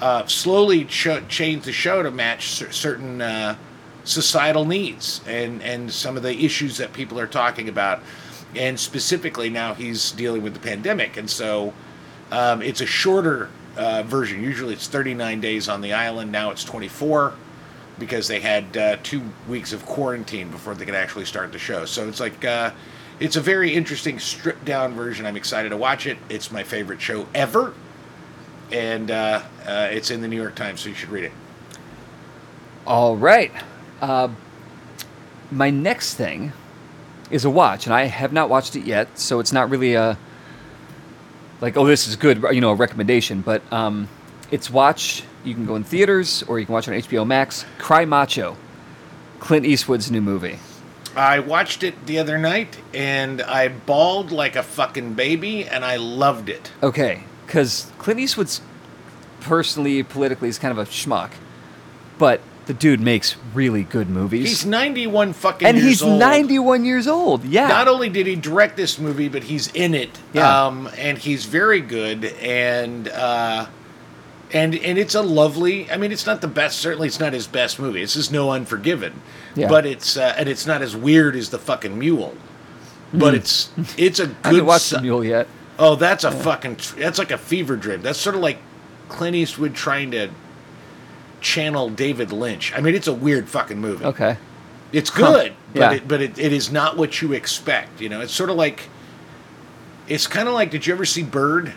uh, 0.00 0.24
slowly 0.26 0.84
ch- 0.84 1.26
changed 1.28 1.64
the 1.66 1.72
show 1.72 2.02
to 2.02 2.10
match 2.10 2.48
cer- 2.50 2.70
certain 2.72 3.20
uh, 3.20 3.56
societal 4.04 4.64
needs 4.64 5.20
and 5.26 5.62
and 5.62 5.92
some 5.92 6.16
of 6.16 6.22
the 6.22 6.44
issues 6.44 6.76
that 6.78 6.92
people 6.92 7.18
are 7.18 7.26
talking 7.26 7.68
about 7.68 8.00
and 8.54 8.78
specifically 8.78 9.50
now 9.50 9.74
he's 9.74 10.12
dealing 10.12 10.42
with 10.42 10.54
the 10.54 10.60
pandemic 10.60 11.16
and 11.16 11.28
so 11.28 11.72
um, 12.30 12.62
it's 12.62 12.80
a 12.80 12.86
shorter 12.86 13.48
uh, 13.76 14.02
version 14.04 14.42
usually 14.42 14.72
it's 14.72 14.86
39 14.86 15.40
days 15.40 15.68
on 15.68 15.80
the 15.80 15.92
island 15.92 16.30
now 16.30 16.50
it's 16.50 16.64
24 16.64 17.34
because 17.98 18.28
they 18.28 18.40
had 18.40 18.76
uh, 18.76 18.96
two 19.02 19.22
weeks 19.48 19.72
of 19.72 19.84
quarantine 19.86 20.50
before 20.50 20.74
they 20.74 20.84
could 20.84 20.94
actually 20.94 21.24
start 21.24 21.52
the 21.52 21.58
show. 21.58 21.84
So 21.84 22.08
it's 22.08 22.20
like 22.20 22.44
uh, 22.44 22.72
it's 23.20 23.36
a 23.36 23.40
very 23.40 23.72
interesting 23.74 24.18
stripped 24.18 24.64
down 24.64 24.94
version. 24.94 25.26
I'm 25.26 25.36
excited 25.36 25.70
to 25.70 25.76
watch 25.76 26.06
it. 26.06 26.18
It's 26.28 26.50
my 26.50 26.62
favorite 26.62 27.00
show 27.00 27.26
ever, 27.34 27.74
and 28.72 29.10
uh, 29.10 29.42
uh, 29.66 29.88
it's 29.90 30.10
in 30.10 30.20
the 30.20 30.28
New 30.28 30.40
York 30.40 30.54
Times, 30.54 30.80
so 30.80 30.88
you 30.88 30.94
should 30.94 31.10
read 31.10 31.24
it. 31.24 31.32
All 32.86 33.16
right. 33.16 33.52
Uh, 34.00 34.28
my 35.50 35.70
next 35.70 36.14
thing 36.14 36.52
is 37.30 37.44
a 37.44 37.50
watch, 37.50 37.86
and 37.86 37.94
I 37.94 38.04
have 38.04 38.32
not 38.32 38.48
watched 38.48 38.76
it 38.76 38.84
yet, 38.84 39.18
so 39.18 39.40
it's 39.40 39.52
not 39.52 39.70
really 39.70 39.94
a 39.94 40.18
like, 41.64 41.78
oh, 41.78 41.86
this 41.86 42.06
is 42.06 42.16
good, 42.16 42.44
you 42.52 42.60
know, 42.60 42.72
a 42.72 42.74
recommendation. 42.74 43.40
But 43.40 43.62
um, 43.72 44.06
it's 44.50 44.68
watch. 44.70 45.22
You 45.44 45.54
can 45.54 45.64
go 45.64 45.76
in 45.76 45.82
theaters, 45.82 46.42
or 46.42 46.58
you 46.58 46.66
can 46.66 46.74
watch 46.74 46.88
it 46.88 46.92
on 46.92 47.00
HBO 47.00 47.26
Max. 47.26 47.64
Cry 47.78 48.04
Macho, 48.04 48.58
Clint 49.40 49.64
Eastwood's 49.64 50.10
new 50.10 50.20
movie. 50.20 50.58
I 51.16 51.38
watched 51.38 51.82
it 51.82 52.04
the 52.04 52.18
other 52.18 52.36
night, 52.36 52.76
and 52.92 53.40
I 53.40 53.68
bawled 53.68 54.30
like 54.30 54.56
a 54.56 54.62
fucking 54.62 55.14
baby, 55.14 55.64
and 55.64 55.86
I 55.86 55.96
loved 55.96 56.50
it. 56.50 56.70
Okay, 56.82 57.24
because 57.46 57.90
Clint 57.96 58.20
Eastwood's 58.20 58.60
personally, 59.40 60.02
politically, 60.02 60.50
is 60.50 60.58
kind 60.58 60.70
of 60.70 60.86
a 60.86 60.90
schmuck, 60.90 61.30
but 62.18 62.42
the 62.66 62.74
dude 62.74 63.00
makes 63.00 63.36
really 63.52 63.82
good 63.82 64.08
movies. 64.08 64.48
He's 64.48 64.66
91 64.66 65.32
fucking 65.34 65.68
and 65.68 65.76
he's 65.76 66.02
old. 66.02 66.18
91 66.18 66.84
years 66.84 67.06
old. 67.06 67.44
Yeah. 67.44 67.68
not 67.68 67.88
only 67.88 68.08
did 68.08 68.26
he 68.26 68.36
direct 68.36 68.76
this 68.76 68.98
movie, 68.98 69.28
but 69.28 69.42
he's 69.44 69.68
in 69.74 69.94
it. 69.94 70.10
Yeah. 70.32 70.66
Um, 70.66 70.88
and 70.96 71.18
he's 71.18 71.44
very 71.44 71.80
good. 71.80 72.24
And 72.24 73.08
uh, 73.08 73.66
and 74.52 74.74
and 74.74 74.98
it's 74.98 75.14
a 75.14 75.22
lovely. 75.22 75.90
I 75.90 75.96
mean, 75.96 76.12
it's 76.12 76.26
not 76.26 76.40
the 76.40 76.48
best. 76.48 76.78
Certainly, 76.78 77.08
it's 77.08 77.20
not 77.20 77.32
his 77.32 77.46
best 77.46 77.78
movie. 77.78 78.00
This 78.00 78.16
is 78.16 78.30
no 78.30 78.50
Unforgiven. 78.50 79.20
Yeah. 79.54 79.68
But 79.68 79.84
it's 79.86 80.16
uh, 80.16 80.34
and 80.38 80.48
it's 80.48 80.66
not 80.66 80.80
as 80.80 80.96
weird 80.96 81.36
as 81.36 81.50
the 81.50 81.58
fucking 81.58 81.98
mule. 81.98 82.34
but 83.12 83.34
it's 83.34 83.70
it's 83.98 84.20
a 84.20 84.24
I 84.44 84.48
haven't 84.48 84.50
good. 84.60 84.62
watched 84.66 84.84
su- 84.86 84.96
the 84.96 85.02
Mule 85.02 85.24
yet. 85.24 85.48
Oh, 85.78 85.96
that's 85.96 86.24
a 86.24 86.30
fucking. 86.30 86.78
That's 86.96 87.18
like 87.18 87.30
a 87.32 87.38
fever 87.38 87.76
dream. 87.76 88.00
That's 88.02 88.18
sort 88.18 88.36
of 88.36 88.42
like 88.42 88.58
Clint 89.08 89.34
Eastwood 89.36 89.74
trying 89.74 90.12
to 90.12 90.30
channel 91.44 91.88
David 91.90 92.32
Lynch. 92.32 92.72
I 92.74 92.80
mean, 92.80 92.94
it's 92.96 93.06
a 93.06 93.12
weird 93.14 93.48
fucking 93.48 93.78
movie. 93.78 94.04
Okay. 94.04 94.36
It's 94.92 95.10
good, 95.10 95.52
but 95.74 95.80
Yeah. 95.80 95.92
it, 95.92 96.08
but 96.08 96.20
it, 96.22 96.38
it 96.38 96.52
is 96.52 96.72
not 96.72 96.96
what 96.96 97.20
you 97.22 97.32
expect. 97.32 98.00
You 98.00 98.08
know, 98.08 98.20
it's 98.20 98.32
sort 98.32 98.50
of 98.50 98.56
like. 98.56 98.88
It's 100.08 100.26
kind 100.26 100.48
of 100.48 100.54
like. 100.54 100.70
Did 100.70 100.86
you 100.86 100.94
ever 100.94 101.04
see 101.04 101.22
Bird 101.22 101.72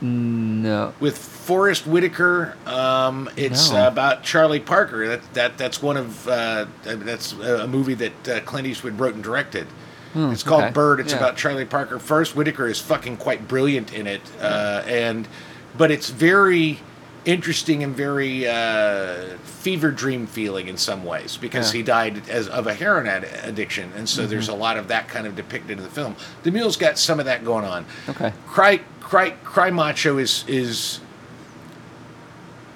No. 0.00 0.92
with 1.00 1.18
Forest 1.18 1.86
Whitaker? 1.86 2.56
Um, 2.66 3.28
it's 3.36 3.70
No. 3.70 3.86
about 3.88 4.22
Charlie 4.22 4.60
Parker. 4.60 5.08
That 5.08 5.34
that 5.34 5.58
that's 5.58 5.82
one 5.82 5.96
of 5.96 6.28
uh, 6.28 6.66
that's 6.84 7.32
a 7.32 7.66
movie 7.66 7.94
that 7.94 8.28
uh, 8.28 8.40
Clint 8.40 8.66
Eastwood 8.66 8.98
wrote 8.98 9.14
and 9.14 9.22
directed. 9.24 9.66
it's 10.14 10.42
called 10.42 10.62
Hmm, 10.62 10.66
okay. 10.66 10.72
Bird. 10.74 11.00
It's 11.00 11.12
Yeah. 11.12 11.18
about 11.18 11.36
Charlie 11.36 11.64
Parker. 11.64 11.98
Forest 11.98 12.34
Whitaker 12.36 12.66
is 12.66 12.80
fucking 12.80 13.16
quite 13.18 13.46
brilliant 13.48 13.92
in 13.92 14.06
it, 14.06 14.22
uh, 14.40 14.82
and 14.86 15.28
but 15.76 15.90
it's 15.90 16.10
very 16.10 16.80
interesting 17.24 17.82
and 17.82 17.94
very 17.94 18.46
uh, 18.46 19.36
fever 19.44 19.90
dream 19.90 20.26
feeling 20.26 20.68
in 20.68 20.76
some 20.76 21.04
ways 21.04 21.36
because 21.36 21.72
Yeah. 21.72 21.78
he 21.78 21.82
died 21.82 22.28
as 22.28 22.48
of 22.48 22.66
a 22.66 22.74
heroin 22.74 23.06
ad- 23.06 23.28
addiction, 23.44 23.92
and 23.96 24.08
so 24.08 24.26
there's 24.26 24.48
a 24.48 24.54
lot 24.54 24.76
of 24.76 24.88
that 24.88 25.08
kind 25.08 25.26
of 25.26 25.36
depicted 25.36 25.78
in 25.78 25.82
the 25.84 25.90
film. 25.90 26.16
The 26.42 26.50
Mule's 26.50 26.76
got 26.76 26.98
some 26.98 27.18
of 27.20 27.26
that 27.26 27.44
going 27.44 27.64
on. 27.64 27.84
Okay. 28.08 28.32
Cry, 28.46 28.78
cry, 29.00 29.30
cry, 29.44 29.70
macho 29.70 30.18
is 30.18 30.44
is. 30.48 31.00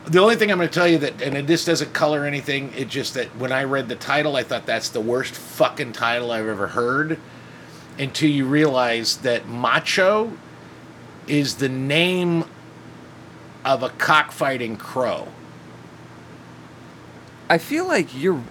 The 0.05 0.19
only 0.19 0.35
thing 0.35 0.51
I'm 0.51 0.59
going 0.59 0.69
to 0.69 0.75
tell 0.75 0.89
you 0.89 0.99
that, 0.99 1.23
and 1.23 1.47
this 1.47 1.65
doesn't 1.65 1.93
color 1.93 2.25
anything, 2.25 2.73
it 2.77 2.89
just 2.89 3.15
that 3.15 3.29
when 3.37 3.53
I 3.53 3.63
read 3.63 3.89
the 3.89 3.95
title, 3.95 4.35
I 4.35 4.43
thought 4.43 4.67
that's 4.67 4.89
the 4.89 5.01
worst 5.01 5.33
fucking 5.33 5.93
title 5.93 6.33
I've 6.33 6.49
ever 6.49 6.67
heard. 6.69 7.19
Until 7.99 8.29
you 8.31 8.47
realize 8.47 9.19
that 9.19 9.47
macho 9.47 10.33
is 11.29 11.57
the 11.57 11.69
name 11.69 12.45
of 13.65 13.83
a 13.83 13.91
cockfighting 13.91 14.77
crow. 14.77 15.29
I 17.49 17.59
feel 17.59 17.87
like 17.87 18.09
you're 18.17 18.43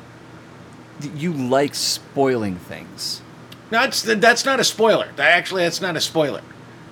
you 1.16 1.34
like 1.34 1.74
spoiling 1.74 2.57
things. 2.57 3.22
No, 3.72 3.84
it's, 3.84 4.03
that's 4.03 4.45
not 4.45 4.59
a 4.59 4.64
spoiler. 4.64 5.09
Actually, 5.18 5.64
that's 5.64 5.82
not 5.82 5.95
a 5.95 6.01
spoiler. 6.01 6.41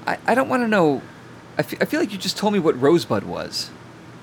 I, 0.07 0.17
I 0.26 0.34
don't 0.34 0.49
want 0.49 0.63
to 0.63 0.67
know. 0.67 1.01
I 1.57 1.61
feel 1.61 1.99
like 1.99 2.13
you 2.13 2.17
just 2.17 2.38
told 2.38 2.53
me 2.53 2.59
what 2.59 2.80
Rosebud 2.80 3.24
was. 3.24 3.70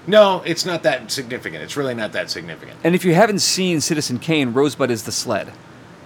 No, 0.07 0.43
it's 0.47 0.65
not 0.65 0.83
that 0.85 1.11
significant. 1.11 1.63
It's 1.63 1.77
really 1.77 1.95
not 1.95 2.13
that 2.13 2.31
significant. 2.31 2.79
And 2.83 2.95
if 2.95 3.05
you 3.05 3.15
haven't 3.15 3.41
seen 3.41 3.81
Citizen 3.81 4.19
Kane, 4.19 4.55
Rosebud 4.55 4.91
is 4.91 5.03
the 5.03 5.13
sled. 5.13 5.49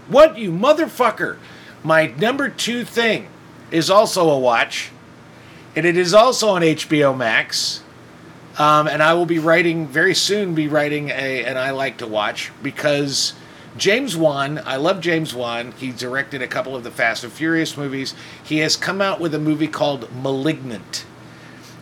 What, 0.08 0.38
you 0.38 0.50
motherfucker? 0.50 1.38
My 1.84 2.06
number 2.06 2.48
two 2.48 2.84
thing 2.84 3.28
is 3.70 3.88
also 3.90 4.28
a 4.28 4.38
watch, 4.38 4.90
and 5.76 5.86
it 5.86 5.96
is 5.96 6.14
also 6.14 6.50
on 6.50 6.62
HBO 6.62 7.16
Max. 7.16 7.82
Um, 8.58 8.88
and 8.88 9.02
I 9.02 9.14
will 9.14 9.26
be 9.26 9.38
writing 9.38 9.86
very 9.86 10.14
soon. 10.14 10.54
Be 10.54 10.68
writing 10.68 11.08
a 11.10 11.44
and 11.44 11.58
I 11.58 11.70
like 11.70 11.98
to 11.98 12.06
watch 12.06 12.50
because 12.62 13.32
James 13.76 14.16
Wan. 14.16 14.60
I 14.66 14.76
love 14.76 15.00
James 15.00 15.34
Wan. 15.34 15.72
He 15.72 15.92
directed 15.92 16.42
a 16.42 16.48
couple 16.48 16.74
of 16.74 16.84
the 16.84 16.90
Fast 16.90 17.24
and 17.24 17.32
Furious 17.32 17.76
movies. 17.76 18.14
He 18.42 18.58
has 18.58 18.76
come 18.76 19.00
out 19.00 19.20
with 19.20 19.34
a 19.34 19.38
movie 19.38 19.68
called 19.68 20.08
*Malignant*, 20.14 21.06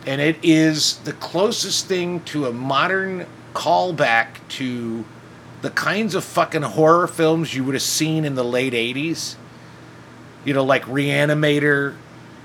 and 0.05 0.21
it 0.21 0.37
is 0.43 0.97
the 0.99 1.13
closest 1.13 1.87
thing 1.87 2.21
to 2.25 2.45
a 2.45 2.53
modern 2.53 3.25
callback 3.53 4.47
to 4.49 5.03
the 5.61 5.71
kinds 5.71 6.15
of 6.15 6.23
fucking 6.23 6.61
horror 6.61 7.07
films 7.07 7.53
you 7.53 7.63
would 7.63 7.75
have 7.75 7.81
seen 7.81 8.23
in 8.23 8.35
the 8.35 8.45
late 8.45 8.73
80s. 8.73 9.35
You 10.45 10.53
know, 10.53 10.63
like 10.63 10.85
Reanimator 10.85 11.95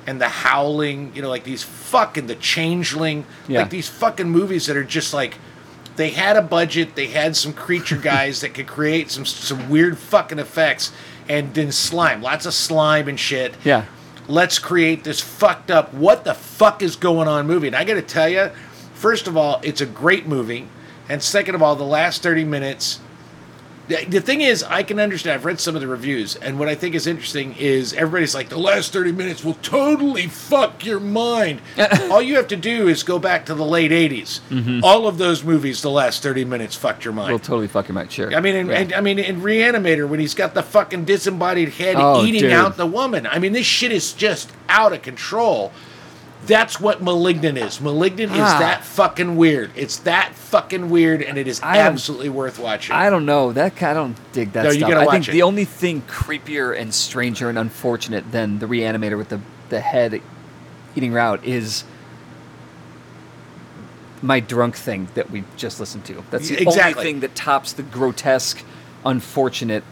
and 0.06 0.20
The 0.20 0.28
Howling, 0.28 1.12
you 1.14 1.22
know, 1.22 1.28
like 1.28 1.44
these 1.44 1.62
fucking 1.62 2.26
The 2.26 2.34
Changeling, 2.36 3.24
Yeah. 3.48 3.60
like 3.60 3.70
these 3.70 3.88
fucking 3.88 4.28
movies 4.28 4.66
that 4.66 4.76
are 4.76 4.84
just 4.84 5.14
like 5.14 5.38
they 5.96 6.10
had 6.10 6.36
a 6.36 6.42
budget, 6.42 6.96
they 6.96 7.06
had 7.06 7.36
some 7.36 7.52
creature 7.52 7.96
guys 8.12 8.40
that 8.40 8.52
could 8.54 8.66
create 8.66 9.10
some 9.10 9.24
some 9.24 9.68
weird 9.70 9.96
fucking 9.98 10.38
effects 10.38 10.92
and 11.28 11.54
then 11.54 11.72
slime, 11.72 12.20
lots 12.22 12.44
of 12.46 12.52
slime 12.54 13.08
and 13.08 13.18
shit 13.18 13.54
Yeah. 13.64 13.84
let's 14.28 14.58
create 14.58 15.04
this 15.04 15.20
fucked 15.20 15.70
up 15.70 15.94
what 15.94 16.24
the 16.24 16.34
fuck 16.34 16.82
is 16.82 16.96
going 16.96 17.28
on 17.28 17.46
movie 17.46 17.66
and 17.66 17.76
i 17.76 17.82
gotta 17.84 18.02
tell 18.02 18.28
you 18.28 18.50
first 18.94 19.26
of 19.26 19.34
all 19.36 19.58
it's 19.62 19.80
a 19.80 19.86
great 19.86 20.26
movie 20.26 20.66
and 21.08 21.22
second 21.22 21.54
of 21.54 21.62
all 21.62 21.76
the 21.76 21.84
last 21.84 22.22
30 22.22 22.44
minutes 22.44 23.00
the, 23.88 24.04
the 24.06 24.20
thing 24.20 24.40
is 24.40 24.62
i 24.64 24.82
can 24.82 24.98
understand 24.98 25.34
i've 25.34 25.44
read 25.44 25.60
some 25.60 25.74
of 25.74 25.80
the 25.80 25.88
reviews 25.88 26.36
and 26.36 26.58
what 26.58 26.68
i 26.68 26.74
think 26.74 26.94
is 26.94 27.06
interesting 27.06 27.54
is 27.56 27.92
everybody's 27.94 28.34
like 28.34 28.48
the 28.48 28.58
last 28.58 28.92
30 28.92 29.12
minutes 29.12 29.44
will 29.44 29.54
totally 29.54 30.26
fuck 30.26 30.84
your 30.84 31.00
mind 31.00 31.60
all 32.10 32.22
you 32.22 32.36
have 32.36 32.48
to 32.48 32.56
do 32.56 32.88
is 32.88 33.02
go 33.02 33.18
back 33.18 33.46
to 33.46 33.54
the 33.54 33.64
late 33.64 33.90
80s 33.90 34.40
mm-hmm. 34.48 34.80
all 34.82 35.06
of 35.06 35.18
those 35.18 35.44
movies 35.44 35.82
the 35.82 35.90
last 35.90 36.22
30 36.22 36.44
minutes 36.44 36.74
fucked 36.76 37.04
your 37.04 37.14
mind 37.14 37.32
Will 37.32 37.38
totally 37.38 37.68
fuck 37.68 37.88
your 37.88 37.94
mind. 37.94 38.12
Sure. 38.12 38.34
I 38.34 38.40
mean, 38.40 38.54
in, 38.54 38.66
Yeah. 38.68 38.78
and, 38.78 38.92
I 38.94 39.00
mean, 39.00 39.18
in 39.18 39.40
Reanimator, 39.40 40.08
when 40.08 40.20
he's 40.20 40.34
got 40.34 40.54
the 40.54 40.62
fucking 40.62 41.04
disembodied 41.04 41.70
head 41.70 41.96
Oh, 41.98 42.24
eating 42.24 42.42
dude. 42.42 42.52
out 42.52 42.76
the 42.76 42.86
woman. 42.86 43.26
I 43.26 43.38
mean, 43.38 43.52
this 43.52 43.66
shit 43.66 43.92
is 43.92 44.12
just 44.12 44.52
out 44.68 44.92
of 44.92 45.02
control. 45.02 45.72
That's 46.46 46.78
what 46.80 47.02
Malignant 47.02 47.56
is. 47.58 47.80
Malignant 47.80 48.32
is 48.32 48.38
Ah. 48.40 48.58
that 48.58 48.84
fucking 48.84 49.36
weird. 49.36 49.70
It's 49.76 49.98
that 49.98 50.34
fucking 50.34 50.90
weird, 50.90 51.22
and 51.22 51.38
it 51.38 51.46
is 51.48 51.60
I 51.62 51.78
absolutely 51.78 52.28
worth 52.28 52.58
watching. 52.58 52.94
I 52.94 53.08
don't 53.10 53.24
know. 53.26 53.52
That 53.52 53.82
I 53.82 53.94
don't 53.94 54.16
dig 54.32 54.52
that 54.52 54.64
No, 54.64 54.70
you 54.70 54.80
gotta 54.80 55.00
I 55.00 55.04
watch 55.06 55.12
think 55.12 55.28
it. 55.28 55.32
the 55.32 55.42
only 55.42 55.64
thing 55.64 56.02
creepier 56.08 56.78
and 56.78 56.92
stranger 56.94 57.48
and 57.48 57.58
unfortunate 57.58 58.30
than 58.32 58.58
the 58.58 58.66
reanimator 58.66 59.16
with 59.16 59.28
the, 59.30 59.40
the 59.70 59.80
head 59.80 60.20
eating 60.96 61.12
her 61.12 61.18
out 61.18 61.44
is 61.44 61.84
my 64.22 64.40
drunk 64.40 64.76
thing 64.76 65.08
that 65.14 65.30
we 65.30 65.44
just 65.56 65.80
listened 65.80 66.04
to. 66.06 66.24
That's 66.30 66.48
the 66.48 66.60
Exactly. 66.62 67.00
only 67.00 67.12
thing 67.12 67.20
that 67.20 67.34
tops 67.34 67.72
the 67.72 67.82
grotesque, 67.82 68.62
unfortunate 69.04 69.84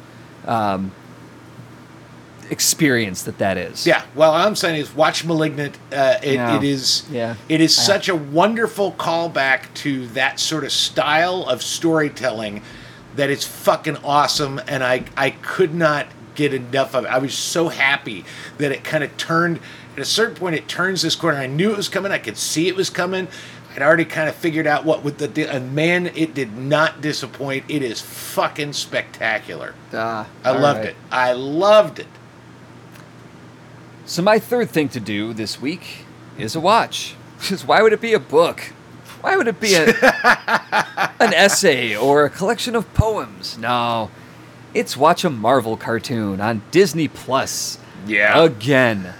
um, 0.46 0.92
experience 2.52 3.22
that 3.22 3.38
that 3.38 3.56
is. 3.56 3.86
Yeah, 3.86 4.02
well, 4.14 4.32
I'm 4.32 4.54
saying 4.54 4.78
is 4.80 4.94
watch 4.94 5.24
*Malignant*. 5.24 5.76
Uh, 5.90 6.18
it, 6.22 6.34
Yeah. 6.34 6.56
it 6.56 6.62
is, 6.62 7.02
Yeah. 7.10 7.34
it 7.48 7.60
is 7.60 7.76
I- 7.78 7.82
such 7.82 8.08
a 8.08 8.14
wonderful 8.14 8.92
callback 8.92 9.72
to 9.76 10.06
that 10.08 10.38
sort 10.38 10.62
of 10.62 10.70
style 10.70 11.44
of 11.48 11.62
storytelling 11.62 12.62
that 13.16 13.30
it's 13.30 13.44
fucking 13.46 13.96
awesome, 14.04 14.60
and 14.68 14.84
I 14.84 15.04
I 15.16 15.30
could 15.30 15.74
not 15.74 16.06
get 16.34 16.54
enough 16.54 16.94
of 16.94 17.04
it. 17.06 17.08
I 17.08 17.18
was 17.18 17.34
so 17.34 17.68
happy 17.68 18.24
that 18.58 18.70
it 18.70 18.84
kind 18.84 19.02
of 19.02 19.16
turned. 19.16 19.58
At 19.96 20.02
a 20.02 20.04
certain 20.06 20.34
point, 20.36 20.54
it 20.54 20.68
turns 20.68 21.02
this 21.02 21.16
corner. 21.16 21.38
I 21.38 21.46
knew 21.46 21.70
it 21.72 21.76
was 21.76 21.88
coming. 21.90 22.12
I 22.12 22.18
could 22.18 22.38
see 22.38 22.68
it 22.68 22.76
was 22.76 22.88
coming. 22.88 23.28
I'd 23.74 23.82
already 23.82 24.04
kind 24.06 24.28
of 24.28 24.34
figured 24.34 24.66
out 24.66 24.84
what 24.84 25.02
with 25.02 25.16
the 25.18 25.50
and 25.50 25.74
man, 25.74 26.10
it 26.14 26.34
did 26.34 26.56
not 26.56 27.00
disappoint. 27.00 27.64
It 27.68 27.82
is 27.82 28.00
fucking 28.02 28.74
spectacular. 28.74 29.74
Ah, 29.94 30.26
I 30.44 30.50
loved 30.52 30.80
right. 30.80 30.88
it. 30.90 30.96
I 31.10 31.32
loved 31.32 31.98
it. 31.98 32.06
So 34.04 34.22
my 34.22 34.38
third 34.38 34.70
thing 34.70 34.88
to 34.90 35.00
do 35.00 35.32
this 35.32 35.60
week 35.60 36.04
is 36.38 36.54
a 36.54 36.60
watch. 36.60 37.14
Because 37.42 37.64
why 37.66 37.82
would 37.82 37.92
it 37.92 38.00
be 38.00 38.12
a 38.14 38.20
book? 38.20 38.60
Why 39.20 39.36
would 39.36 39.48
it 39.48 39.58
be 39.58 39.74
a, 39.74 39.86
an 41.18 41.34
essay 41.34 41.96
or 41.96 42.24
a 42.24 42.30
collection 42.30 42.76
of 42.76 42.92
poems? 42.94 43.58
No, 43.58 44.12
it's 44.74 44.96
watch 44.96 45.24
a 45.24 45.30
Marvel 45.30 45.76
cartoon 45.76 46.40
on 46.40 46.62
Disney 46.70 47.08
Plus. 47.08 47.78
Yeah. 48.06 48.40
Again, 48.40 49.14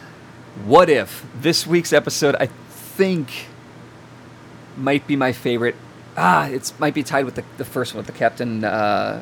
what 0.64 0.88
if 0.88 1.26
this 1.40 1.66
week's 1.66 1.92
episode? 1.92 2.36
I 2.38 2.46
think 2.68 3.46
might 4.76 5.04
be 5.08 5.16
my 5.16 5.32
favorite. 5.32 5.74
Ah, 6.16 6.46
it 6.46 6.72
might 6.78 6.94
be 6.94 7.02
tied 7.02 7.24
with 7.24 7.34
the, 7.34 7.44
the 7.56 7.64
first 7.64 7.92
one, 7.92 8.04
with 8.04 8.06
the 8.06 8.16
Captain. 8.16 8.62
Uh, 8.62 9.20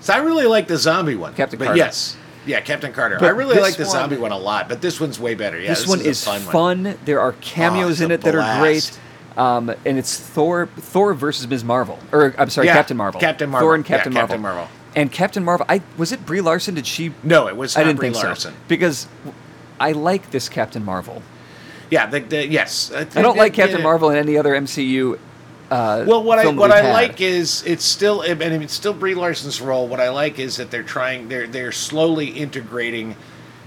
So 0.00 0.12
I 0.12 0.18
really 0.18 0.44
like 0.46 0.68
the 0.68 0.76
zombie 0.76 1.14
one. 1.16 1.32
Captain 1.32 1.58
but 1.58 1.64
Carter. 1.66 1.78
Yes. 1.78 2.18
Yeah, 2.46 2.60
Captain 2.60 2.92
Carter. 2.92 3.16
But 3.18 3.26
I 3.26 3.30
really 3.30 3.54
this 3.54 3.62
like 3.62 3.76
the 3.76 3.84
one- 3.84 3.92
zombie 3.92 4.16
one 4.16 4.32
a 4.32 4.38
lot, 4.38 4.68
but 4.68 4.80
this 4.80 5.00
one's 5.00 5.18
way 5.18 5.34
better. 5.34 5.58
Yeah, 5.60 5.70
this, 5.70 5.86
one 5.86 6.00
a 6.00 6.04
is 6.04 6.24
fun. 6.24 6.96
There 7.04 7.20
are 7.20 7.32
cameos 7.40 7.92
it's 7.92 8.00
in 8.00 8.10
it 8.12 8.20
that 8.22 8.34
are 8.34 8.60
great. 8.60 8.98
Um, 9.36 9.68
and 9.84 9.98
it's 9.98 10.18
Thor, 10.18 10.66
Thor 10.78 11.12
versus 11.12 11.46
Ms. 11.46 11.62
Marvel, 11.62 11.98
or 12.10 12.34
I'm 12.38 12.48
sorry, 12.48 12.68
Yeah, 12.68 12.74
Captain 12.74 12.96
Marvel. 12.96 13.20
Captain 13.20 13.50
Marvel. 13.50 13.66
Thor 13.66 13.74
and 13.74 13.84
Yeah, 13.84 13.96
Captain 13.96 14.12
Captain 14.14 14.40
Marvel. 14.40 14.62
Marvel. 14.62 14.76
And 14.94 15.12
Captain 15.12 15.44
Marvel. 15.44 15.66
I 15.68 15.82
was 15.98 16.10
it 16.10 16.24
Brie 16.24 16.40
Larson? 16.40 16.74
Did 16.74 16.86
she? 16.86 17.12
No, 17.22 17.46
it 17.48 17.54
was 17.56 17.76
I 17.76 17.84
didn't 17.84 17.96
Brie 17.98 18.10
think 18.12 18.24
Larson. 18.24 18.52
so 18.52 18.58
because 18.66 19.06
I 19.78 19.92
like 19.92 20.30
this 20.30 20.48
Captain 20.48 20.82
Marvel. 20.82 21.22
Yeah, 21.90 22.06
the, 22.06 22.20
the, 22.20 22.46
yes. 22.48 22.90
I 22.92 23.04
don't 23.04 23.36
like 23.36 23.52
Captain 23.52 23.82
Marvel. 23.82 24.08
Marvel 24.08 24.10
in 24.10 24.16
any 24.16 24.38
other 24.38 24.54
MCU. 24.54 25.18
Uh, 25.70 26.04
Well, 26.06 26.22
what 26.22 26.38
I 26.38 26.46
what 26.48 26.70
I 26.70 26.82
had. 26.82 26.92
like 26.92 27.20
is 27.20 27.62
it's 27.66 27.84
still 27.84 28.22
I 28.22 28.34
mean 28.34 28.62
it's 28.62 28.74
still 28.74 28.92
Brie 28.94 29.14
Larson's 29.14 29.60
role. 29.60 29.88
What 29.88 30.00
I 30.00 30.10
like 30.10 30.38
is 30.38 30.56
that 30.58 30.70
they're 30.70 30.82
trying 30.84 31.28
they're 31.28 31.46
they're 31.46 31.72
slowly 31.72 32.28
integrating 32.28 33.16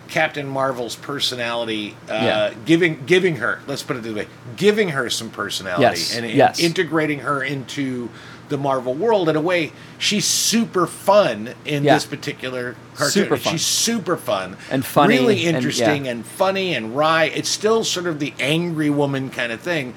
Captain 0.07 0.47
Marvel's 0.47 0.95
personality, 0.95 1.95
uh, 2.09 2.13
Yeah. 2.13 2.53
giving 2.65 3.03
giving 3.05 3.35
her 3.37 3.59
let's 3.67 3.83
put 3.83 3.97
it 3.97 4.03
this 4.03 4.13
way, 4.15 4.27
giving 4.55 4.89
her 4.89 5.09
some 5.09 5.29
personality 5.29 5.83
Yes, 5.83 6.15
and, 6.15 6.25
and 6.25 6.35
yes. 6.35 6.59
integrating 6.59 7.19
her 7.19 7.43
into 7.43 8.09
the 8.47 8.57
Marvel 8.57 8.95
world 8.95 9.29
in 9.29 9.35
a 9.35 9.41
way 9.41 9.71
she's 9.99 10.25
super 10.25 10.87
fun 10.87 11.53
in 11.65 11.83
Yeah. 11.83 11.93
this 11.93 12.05
particular 12.05 12.75
cartoon. 12.95 13.11
Super. 13.25 13.37
She's 13.37 13.63
super 13.63 14.17
fun 14.17 14.57
And 14.71 14.83
funny 14.83 15.17
really 15.19 15.45
and- 15.45 15.57
interesting 15.57 16.05
yeah. 16.05 16.11
and 16.11 16.25
funny 16.25 16.73
and 16.73 16.95
wry. 16.95 17.25
It's 17.25 17.49
still 17.49 17.83
sort 17.83 18.07
of 18.07 18.17
the 18.19 18.33
angry 18.39 18.89
woman 18.89 19.29
kind 19.29 19.51
of 19.51 19.59
thing, 19.59 19.93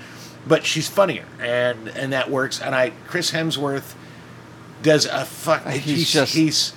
but 0.47 0.65
she's 0.67 0.89
funnier, 0.89 1.25
and 1.41 1.89
and 1.89 2.13
that 2.13 2.31
works. 2.31 2.61
And 2.61 2.75
I 2.75 2.91
Chris 3.07 3.31
Hemsworth 3.33 3.95
does 4.83 5.07
a 5.07 5.25
fuck. 5.25 5.67
He's 5.69 5.83
He's, 5.85 6.13
just- 6.13 6.35
he's 6.35 6.73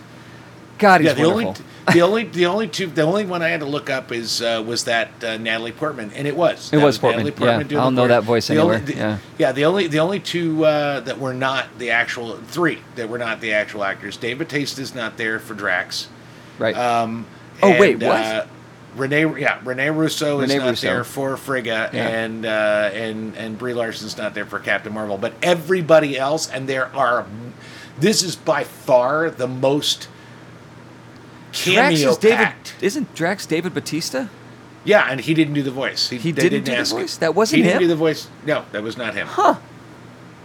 God, 0.78 1.02
he's 1.02 1.08
yeah. 1.10 1.14
The 1.14 1.30
wonderful. 1.30 1.48
only 1.48 1.62
the 1.94 2.02
only 2.02 2.24
the 2.26 2.46
only 2.48 2.68
two 2.68 2.88
the 2.88 3.04
only 3.04 3.26
one 3.26 3.42
I 3.42 3.48
had 3.50 3.62
to 3.62 3.66
look 3.66 3.90
up 3.90 4.12
is 4.12 4.42
uh, 4.42 4.64
was 4.66 4.84
that 4.86 5.24
uh, 5.24 5.38
Natalie 5.38 5.72
Portman, 5.72 6.12
and 6.14 6.28
it 6.28 6.36
was 6.36 6.72
It 6.74 6.78
was 6.78 6.98
Portman, 6.98 7.26
yeah. 7.28 7.64
doing 7.64 7.80
I'll 7.82 7.92
the 7.92 7.96
know 7.96 8.08
that 8.08 8.24
voice 8.24 8.48
The 8.48 8.58
only- 8.58 8.78
anywhere, 8.78 9.18
the- 9.18 9.20
yeah. 9.38 9.52
The 9.54 9.66
only 9.66 9.88
the 9.88 10.00
only 10.00 10.20
two 10.20 10.66
uh, 10.66 11.00
that 11.02 11.20
were 11.20 11.34
not 11.34 11.78
the 11.80 11.92
actual 11.92 12.38
three 12.48 12.80
that 12.96 13.08
were 13.08 13.18
not 13.20 13.40
the 13.40 13.54
actual 13.54 13.84
actors. 13.84 14.18
Dave 14.18 14.42
is 14.52 14.94
not 14.96 15.18
there 15.18 15.40
for 15.40 15.54
Drax. 15.54 16.08
right. 16.60 16.76
Um, 16.76 17.26
Oh, 17.64 17.80
wait, 17.80 17.94
and, 17.94 18.04
what? 18.04 18.48
Rene, 18.96 19.40
yeah, 19.42 19.60
Rene 19.64 19.90
Russo 19.90 20.40
is 20.42 20.54
not 20.56 20.66
Russo. 20.70 20.88
there 20.88 21.04
for 21.04 21.36
Frigga, 21.38 21.90
Yeah. 21.94 22.08
and 22.08 22.46
uh, 22.46 22.90
and 22.94 23.36
and 23.36 23.58
Brie 23.58 23.74
Larson's 23.74 24.18
not 24.18 24.34
there 24.34 24.46
for 24.46 24.60
Captain 24.60 24.94
Marvel, 24.94 25.18
but 25.18 25.34
everybody 25.42 26.18
else, 26.18 26.50
and 26.50 26.68
there 26.68 26.94
are. 26.96 27.26
This 28.00 28.24
is 28.24 28.36
by 28.36 28.64
far 28.64 29.30
the 29.30 29.48
most 29.48 30.08
Drax 31.52 31.66
cameo 31.66 32.10
is 32.12 32.18
David. 32.18 32.54
Isn't 32.82 33.14
Drax 33.16 33.46
David 33.46 33.74
Bautista? 33.74 34.30
Yeah, 34.84 35.08
and 35.10 35.20
he 35.22 35.34
didn't 35.34 35.54
do 35.56 35.64
the 35.64 35.72
voice. 35.72 36.10
He 36.10 36.18
they 36.32 36.32
didn't 36.50 36.66
do 36.66 36.72
the 36.72 36.78
ask 36.78 36.92
him. 36.94 37.00
voice? 37.00 37.18
That 37.18 37.34
wasn't 37.34 37.60
him. 37.60 37.64
he 37.66 37.70
didn't 37.70 37.82
do 37.84 37.88
the 37.88 37.96
voice. 37.96 38.28
No, 38.46 38.66
that 38.72 38.84
was 38.84 38.98
not 38.98 39.16
him. 39.16 39.28
Huh. 39.28 39.56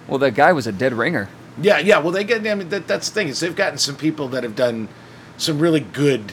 Well, 0.09 0.19
that 0.19 0.35
guy 0.35 0.53
was 0.53 0.67
a 0.67 0.73
dead 0.73 0.93
ringer. 0.95 1.29
Yeah, 1.61 1.79
yeah. 1.79 1.99
Well, 1.99 2.13
they 2.13 2.25
get. 2.25 2.47
I 2.47 2.55
mean, 2.55 2.69
that, 2.71 2.87
that's 2.87 3.09
the 3.09 3.15
thing 3.15 3.29
is 3.29 3.41
they've 3.41 3.55
gotten 3.55 3.79
some 3.79 3.97
people 3.97 4.29
that 4.29 4.43
have 4.45 4.57
done 4.57 4.89
some 5.37 5.59
really 5.59 5.81
good 5.81 6.33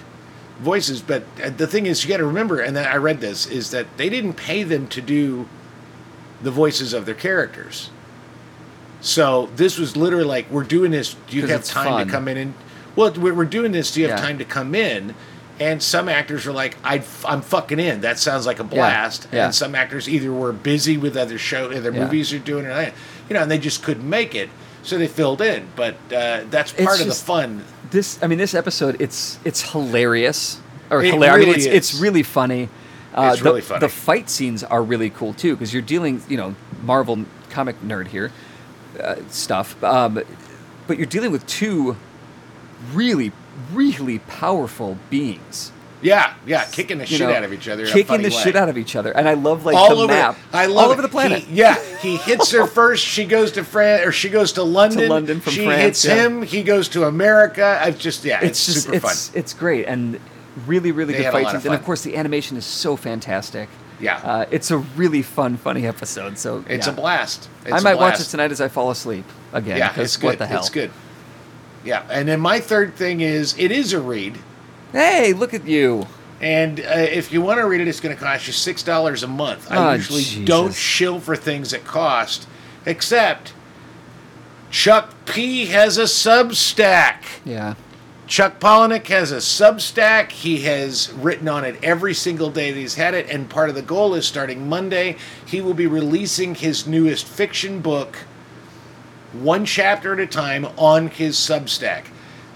voices, 0.59 1.01
but 1.01 1.23
the 1.57 1.67
thing 1.67 1.85
is, 1.85 2.03
you 2.03 2.09
got 2.09 2.17
to 2.17 2.25
remember, 2.25 2.59
and 2.59 2.77
I 2.77 2.95
read 2.97 3.19
this 3.21 3.45
is 3.45 3.71
that 3.71 3.85
they 3.97 4.09
didn't 4.09 4.33
pay 4.33 4.63
them 4.63 4.87
to 4.89 5.01
do 5.01 5.47
the 6.41 6.51
voices 6.51 6.93
of 6.93 7.05
their 7.05 7.15
characters. 7.15 7.89
So 9.01 9.49
this 9.55 9.77
was 9.77 9.95
literally 9.95 10.25
like, 10.25 10.49
we're 10.49 10.63
doing 10.63 10.91
this. 10.91 11.15
Do 11.29 11.37
you 11.37 11.45
have 11.47 11.63
time 11.63 11.85
fun. 11.85 12.05
to 12.07 12.11
come 12.11 12.27
in 12.27 12.37
and? 12.37 12.53
Well, 12.95 13.11
we're, 13.13 13.45
doing 13.45 13.71
this. 13.71 13.91
Do 13.91 14.01
you 14.01 14.07
have 14.09 14.17
Yeah. 14.19 14.25
time 14.25 14.37
to 14.39 14.45
come 14.45 14.73
in? 14.73 15.13
And 15.59 15.81
some 15.81 16.09
actors 16.09 16.45
are 16.47 16.51
like, 16.51 16.77
I, 16.83 17.03
I'm 17.25 17.41
fucking 17.41 17.79
in. 17.79 18.01
That 18.01 18.17
sounds 18.19 18.45
like 18.47 18.59
a 18.59 18.63
blast. 18.63 19.27
yeah. 19.31 19.45
And 19.45 19.55
some 19.55 19.75
actors 19.75 20.09
either 20.09 20.31
were 20.33 20.51
busy 20.51 20.97
with 20.97 21.15
other 21.17 21.37
show, 21.37 21.71
other 21.71 21.91
Yeah. 21.91 22.03
movies 22.05 22.31
they're 22.31 22.39
doing, 22.39 22.65
or 22.65 22.69
that, 22.73 22.93
you 23.29 23.35
know, 23.35 23.41
and 23.43 23.51
they 23.51 23.57
just 23.59 23.83
couldn't 23.83 24.07
make 24.07 24.33
it, 24.35 24.49
so 24.83 24.97
they 24.97 25.07
filled 25.07 25.41
in. 25.41 25.67
But 25.75 25.95
uh, 26.11 26.41
that's 26.49 26.73
It's 26.73 26.83
part 26.83 26.99
of 26.99 27.05
just- 27.07 27.21
the 27.21 27.25
fun. 27.25 27.63
This, 27.91 28.21
I 28.21 28.27
mean, 28.27 28.37
this 28.37 28.53
episode, 28.53 29.01
it's 29.01 29.39
it's 29.45 29.71
hilarious. 29.71 30.59
Or 30.89 31.03
It 31.03 31.13
hilarious 31.13 31.45
i 31.45 31.49
mean 31.49 31.55
it's 31.55 31.65
it's 31.65 31.99
really 31.99 32.23
funny. 32.23 32.69
Uh, 33.13 33.31
It's 33.33 33.41
the, 33.41 33.49
really 33.49 33.61
funny. 33.61 33.79
The 33.79 33.89
fight 33.89 34.29
scenes 34.29 34.63
are 34.63 34.83
really 34.83 35.09
cool 35.09 35.33
too 35.33 35.55
because 35.55 35.73
you're 35.73 35.81
dealing, 35.81 36.21
you 36.29 36.37
know, 36.37 36.55
Marvel 36.83 37.25
comic 37.49 37.81
nerd 37.81 38.07
here, 38.07 38.31
uh, 39.01 39.15
stuff. 39.29 39.81
Um, 39.83 40.21
but 40.87 40.97
you're 40.97 41.07
dealing 41.07 41.31
with 41.31 41.45
two 41.47 41.97
really, 42.93 43.31
really 43.73 44.19
powerful 44.19 44.97
beings. 45.09 45.71
Yeah, 46.01 46.35
yeah, 46.45 46.65
kicking 46.65 46.99
the 46.99 47.05
you 47.05 47.17
shit 47.17 47.27
know, 47.27 47.33
out 47.33 47.43
of 47.43 47.51
each 47.51 47.67
other. 47.67 47.87
kicking 47.87 48.17
the 48.21 48.29
way. 48.29 48.29
shit 48.29 48.55
out 48.55 48.69
of 48.69 48.77
each 48.77 48.95
other, 48.95 49.11
and 49.11 49.27
I 49.27 49.33
love 49.33 49.65
like 49.65 49.75
all 49.75 49.89
the 49.95 50.03
over. 50.03 50.07
map. 50.07 50.37
I 50.53 50.67
love 50.67 50.77
all 50.85 50.89
it. 50.91 50.93
over 50.93 51.01
the 51.01 51.07
planet. 51.07 51.43
He- 51.43 51.55
yeah, 51.55 51.75
he 51.97 52.17
hits 52.17 52.51
her 52.51 52.67
first. 52.79 53.03
She 53.03 53.25
goes 53.25 53.51
to 53.53 53.63
France, 53.63 54.05
or 54.05 54.11
she 54.11 54.29
goes 54.29 54.51
to 54.53 54.63
London. 54.63 55.09
London 55.09 55.39
from 55.39 55.53
she 55.53 55.65
France, 55.65 55.81
hits 55.81 56.05
yeah. 56.05 56.15
him. 56.25 56.41
He 56.43 56.61
goes 56.61 56.87
to 56.89 57.05
America. 57.05 57.79
I've 57.81 57.97
just 57.97 58.23
yeah, 58.23 58.37
it's, 58.41 58.59
it's 58.59 58.65
just 58.65 58.83
super 58.85 58.95
it's 58.97 59.29
fun. 59.29 59.39
it's 59.39 59.53
great 59.53 59.85
and 59.87 60.19
really 60.65 60.91
really 60.91 61.13
They 61.13 61.21
good 61.23 61.31
fight 61.31 61.49
scenes 61.51 61.65
and 61.65 61.75
of 61.75 61.83
course 61.83 62.01
the 62.01 62.15
animation 62.17 62.57
is 62.57 62.65
so 62.65 62.95
fantastic 62.95 63.69
Yeah. 63.99 64.17
uh, 64.17 64.45
it's 64.49 64.71
a 64.71 64.79
really 64.79 65.21
fun 65.21 65.55
funny 65.55 65.85
episode 65.85 66.39
so 66.39 66.65
It's 66.67 66.87
yeah. 66.87 66.93
a 66.93 66.95
blast. 66.95 67.47
It's 67.63 67.73
i 67.73 67.79
might 67.79 67.93
watch 67.99 68.19
it 68.19 68.23
tonight 68.23 68.51
as 68.51 68.59
i 68.59 68.67
fall 68.67 68.89
asleep 68.89 69.25
again 69.53 69.77
Yeah, 69.77 69.93
it's 69.95 70.17
good. 70.17 70.25
what 70.25 70.37
the 70.39 70.47
hell 70.47 70.57
It's 70.61 70.71
good. 70.71 70.89
Yeah, 71.85 72.03
and 72.09 72.27
then 72.27 72.39
my 72.39 72.59
third 72.59 72.95
thing 72.95 73.21
is 73.21 73.55
it 73.59 73.71
is 73.71 73.93
a 73.93 73.99
read, 74.01 74.39
hey 74.91 75.33
look 75.33 75.53
at 75.53 75.65
you 75.65 76.07
and 76.39 76.79
uh, 76.79 76.83
if 76.95 77.31
you 77.31 77.41
want 77.41 77.57
to 77.59 77.65
read 77.65 77.81
it, 77.81 77.87
it's 77.87 77.99
going 77.99 78.15
to 78.15 78.21
cost 78.21 78.45
you 78.45 78.53
six 78.53 78.83
dollars 78.83 79.23
a 79.23 79.27
month. 79.27 79.71
I 79.71 79.77
Oh, 79.77 79.93
usually 79.93 80.21
Jesus. 80.21 80.45
don't 80.45 80.73
shill 80.73 81.19
for 81.19 81.35
things 81.35 81.71
that 81.71 81.83
cost, 81.83 82.47
except 82.85 83.53
Chuck 84.69 85.13
P 85.25 85.65
has 85.67 85.97
a 85.97 86.03
Substack. 86.03 87.23
yeah 87.43 87.73
Chuck 88.27 88.59
Palahniuk 88.59 89.07
has 89.07 89.31
a 89.31 89.37
Substack. 89.37 90.31
He 90.31 90.61
has 90.63 91.11
written 91.13 91.47
on 91.47 91.63
it 91.65 91.81
every 91.81 92.13
single 92.13 92.51
day 92.51 92.71
that 92.71 92.79
he's 92.79 92.95
had 92.95 93.13
it, 93.15 93.27
and 93.31 93.49
part 93.49 93.69
of 93.69 93.75
the 93.75 93.81
goal 93.81 94.13
is 94.13 94.27
starting 94.27 94.69
Monday, 94.69 95.15
he 95.45 95.59
will 95.61 95.73
be 95.73 95.87
releasing 95.87 96.53
his 96.53 96.85
newest 96.85 97.25
fiction 97.25 97.79
book, 97.79 98.17
one 99.33 99.65
chapter 99.65 100.13
at 100.13 100.19
a 100.19 100.27
time, 100.27 100.65
on 100.77 101.07
his 101.07 101.35
Substack. 101.37 102.03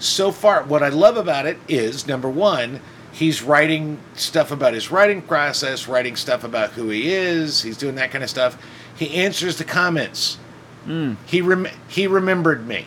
So 0.02 0.32
far, 0.32 0.64
what 0.64 0.82
I 0.82 0.88
love 0.88 1.16
about 1.16 1.46
it 1.46 1.58
is 1.68 2.08
number 2.08 2.28
one, 2.28 2.80
he's 3.12 3.40
writing 3.40 4.00
stuff 4.14 4.50
about 4.50 4.74
his 4.74 4.90
writing 4.90 5.22
process, 5.22 5.86
writing 5.86 6.16
stuff 6.16 6.42
about 6.42 6.70
who 6.70 6.88
he 6.88 7.12
is. 7.12 7.62
He's 7.62 7.76
doing 7.76 7.94
that 7.94 8.10
kind 8.10 8.24
of 8.24 8.28
stuff. 8.28 8.60
He 8.96 9.14
answers 9.14 9.58
the 9.58 9.64
comments. 9.64 10.38
Hmm. 10.86 11.14
He 11.26 11.40
rem- 11.40 11.68
he 11.86 12.08
remembered 12.08 12.66
me. 12.66 12.86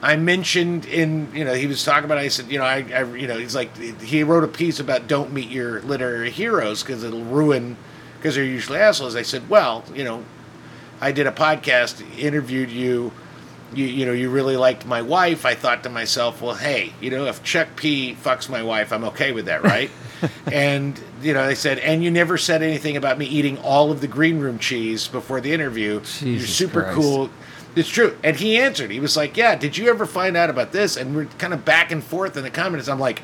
I 0.00 0.16
mentioned 0.16 0.86
in 0.86 1.34
you 1.34 1.44
know 1.44 1.52
he 1.52 1.66
was 1.66 1.84
talking 1.84 2.06
about 2.06 2.16
I 2.16 2.28
said 2.28 2.50
you 2.50 2.58
know 2.58 2.64
I, 2.64 2.86
I 2.94 3.02
you 3.14 3.26
know 3.26 3.36
he's 3.36 3.54
like 3.54 3.76
he 4.00 4.22
wrote 4.22 4.42
a 4.42 4.48
piece 4.48 4.80
about 4.80 5.08
don't 5.08 5.34
meet 5.34 5.50
your 5.50 5.82
literary 5.82 6.30
heroes 6.30 6.82
because 6.82 7.04
it'll 7.04 7.24
ruin 7.24 7.76
because 8.16 8.36
they're 8.36 8.44
usually 8.44 8.78
assholes. 8.78 9.16
I 9.16 9.22
said 9.22 9.50
well 9.50 9.84
you 9.94 10.04
know 10.04 10.24
I 10.98 11.12
did 11.12 11.26
a 11.26 11.32
podcast 11.32 12.02
interviewed 12.18 12.70
you 12.70 13.12
you 13.76 13.86
you 13.86 14.06
know 14.06 14.12
you 14.12 14.30
really 14.30 14.56
liked 14.56 14.86
my 14.86 15.02
wife. 15.02 15.44
I 15.44 15.54
thought 15.54 15.82
to 15.84 15.88
myself 15.88 16.40
well 16.42 16.54
hey 16.54 16.92
you 17.00 17.10
know 17.10 17.26
if 17.26 17.42
Chuck 17.42 17.68
P 17.76 18.14
fucks 18.14 18.48
my 18.48 18.62
wife 18.62 18.92
I'm 18.92 19.04
okay 19.04 19.32
with 19.32 19.46
that 19.46 19.62
right 19.62 19.90
and 20.52 21.00
you 21.22 21.34
know 21.34 21.46
they 21.46 21.54
said 21.54 21.78
and 21.78 22.02
you 22.02 22.10
never 22.10 22.38
said 22.38 22.62
anything 22.62 22.96
about 22.96 23.18
me 23.18 23.26
eating 23.26 23.58
all 23.58 23.92
of 23.92 24.00
the 24.00 24.08
green 24.08 24.38
room 24.40 24.58
cheese 24.58 25.08
before 25.08 25.40
the 25.40 25.52
interview. 25.52 26.00
You're 26.20 26.40
super 26.40 26.82
Christ. 26.82 26.96
cool. 26.96 27.30
It's 27.74 27.90
true. 27.90 28.16
And 28.24 28.36
he 28.36 28.56
answered. 28.56 28.90
He 28.90 29.00
was 29.00 29.16
like, 29.16 29.36
Yeah, 29.36 29.54
did 29.54 29.76
you 29.76 29.88
ever 29.90 30.06
find 30.06 30.36
out 30.36 30.48
about 30.48 30.72
this? 30.72 30.96
And 30.96 31.14
we're 31.14 31.26
kind 31.26 31.52
of 31.52 31.64
back 31.64 31.92
and 31.92 32.02
forth 32.02 32.36
in 32.36 32.42
the 32.42 32.50
comments. 32.50 32.88
I'm 32.88 32.98
like, 32.98 33.20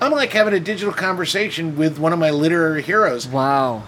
I'm 0.00 0.12
like 0.12 0.32
having 0.32 0.52
a 0.54 0.60
digital 0.60 0.92
conversation 0.92 1.74
with 1.76 1.98
one 1.98 2.12
of 2.12 2.18
my 2.18 2.30
literary 2.30 2.82
heroes. 2.82 3.26
wow 3.26 3.84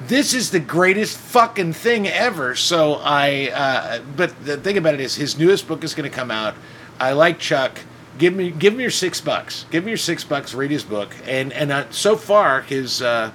This 0.00 0.32
is 0.32 0.50
the 0.50 0.60
greatest 0.60 1.18
fucking 1.18 1.74
thing 1.74 2.08
ever. 2.08 2.54
So 2.54 2.94
I, 2.94 3.50
uh, 3.52 4.00
but 4.16 4.44
the 4.44 4.56
thing 4.56 4.78
about 4.78 4.94
it 4.94 5.00
is, 5.00 5.16
his 5.16 5.38
newest 5.38 5.68
book 5.68 5.84
is 5.84 5.94
going 5.94 6.10
to 6.10 6.14
come 6.14 6.30
out. 6.30 6.54
I 6.98 7.12
like 7.12 7.38
Chuck. 7.38 7.78
Give 8.16 8.34
me, 8.34 8.50
give 8.50 8.74
me 8.74 8.82
your 8.82 8.90
six 8.90 9.20
bucks. 9.20 9.66
Give 9.70 9.84
me 9.84 9.90
your 9.90 9.98
six 9.98 10.24
bucks. 10.24 10.54
Read 10.54 10.70
his 10.70 10.84
book. 10.84 11.14
And 11.26 11.52
and 11.52 11.70
uh, 11.70 11.90
so 11.90 12.16
far, 12.16 12.62
his, 12.62 13.02
uh, 13.02 13.30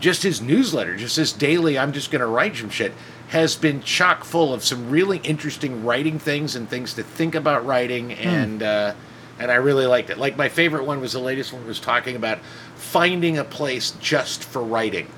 just 0.00 0.22
his 0.22 0.40
newsletter, 0.40 0.96
just 0.96 1.16
his 1.16 1.32
daily. 1.32 1.78
I'm 1.78 1.92
just 1.92 2.10
going 2.10 2.20
to 2.20 2.26
write 2.26 2.56
some 2.56 2.70
shit. 2.70 2.92
Has 3.28 3.54
been 3.54 3.82
chock 3.82 4.24
full 4.24 4.54
of 4.54 4.64
some 4.64 4.88
really 4.88 5.18
interesting 5.18 5.84
writing 5.84 6.18
things 6.18 6.56
and 6.56 6.66
things 6.66 6.94
to 6.94 7.02
think 7.02 7.34
about 7.34 7.66
writing, 7.66 8.12
and 8.14 8.62
uh, 8.62 8.94
and 9.38 9.50
I 9.50 9.56
really 9.56 9.84
liked 9.84 10.08
it. 10.08 10.16
Like 10.16 10.38
my 10.38 10.48
favorite 10.48 10.86
one 10.86 11.02
was 11.02 11.12
the 11.12 11.18
latest 11.18 11.52
one 11.52 11.66
was 11.66 11.78
talking 11.78 12.16
about 12.16 12.38
finding 12.74 13.36
a 13.36 13.44
place 13.44 13.90
just 14.00 14.42
for 14.44 14.62
writing 14.62 15.08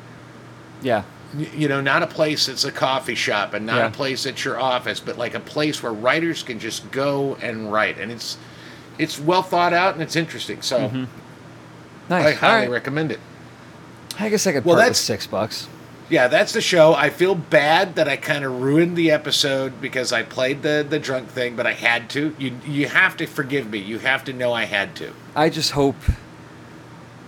yeah 0.83 1.03
you 1.39 1.69
know, 1.69 1.81
not 1.81 2.03
a 2.03 2.09
place 2.09 2.47
that's 2.47 2.65
a 2.65 2.73
coffee 2.73 3.15
shop 3.15 3.55
and 3.55 3.65
not 3.65 3.77
Yeah. 3.77 3.87
a 3.87 3.91
place 3.93 4.25
that's 4.25 4.45
your 4.45 4.59
office, 4.59 4.99
but 4.99 5.17
like 5.17 5.33
a 5.35 5.39
place 5.41 5.81
where 5.81 5.93
writers 5.93 6.43
can 6.43 6.59
just 6.59 6.91
go 6.91 7.37
and 7.41 7.71
write, 7.73 7.99
and 7.99 8.11
it's 8.11 8.37
it's 8.99 9.17
well 9.21 9.43
thought 9.45 9.73
out 9.73 9.95
and 9.95 10.03
it's 10.03 10.17
interesting. 10.17 10.61
So 10.61 10.89
mm-hmm. 10.89 11.05
nice 12.09 12.27
I 12.27 12.33
highly 12.33 12.63
right 12.67 12.71
recommend 12.73 13.13
it. 13.13 13.21
i 14.19 14.29
guess 14.29 14.45
i 14.45 14.51
could 14.53 14.65
Well, 14.65 14.75
that's- 14.75 14.99
six 14.99 15.27
bucks 15.29 15.69
Yeah, 16.09 16.27
that's 16.27 16.53
the 16.53 16.61
show. 16.61 16.95
I 16.95 17.11
feel 17.11 17.37
bad 17.37 17.95
that 17.95 18.09
I 18.09 18.17
kind 18.17 18.45
of 18.45 18.61
ruined 18.61 18.97
the 18.97 19.13
episode 19.13 19.81
because 19.81 20.13
I 20.13 20.25
played 20.25 20.63
the 20.63 20.85
the 20.89 20.99
drunk 20.99 21.29
thing, 21.29 21.55
but 21.55 21.65
I 21.65 21.75
had 21.75 22.11
to. 22.11 22.35
You 22.41 22.57
you 22.67 22.89
have 22.89 23.17
to 23.19 23.27
forgive 23.27 23.71
me. 23.71 23.79
You 23.79 24.01
have 24.01 24.25
to 24.25 24.33
know 24.33 24.53
I 24.53 24.65
had 24.65 24.97
to. 24.97 25.13
i 25.37 25.49
just 25.49 25.71
hope 25.71 25.95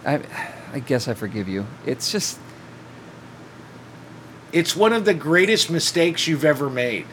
i 0.04 0.20
i 0.72 0.80
guess 0.80 1.06
i 1.06 1.14
forgive 1.14 1.46
you 1.48 1.64
it's 1.86 2.10
just 2.10 2.40
It's 4.52 4.76
one 4.76 4.92
of 4.92 5.04
the 5.04 5.14
greatest 5.14 5.70
mistakes 5.70 6.26
you've 6.26 6.44
ever 6.44 6.68
made. 6.68 7.06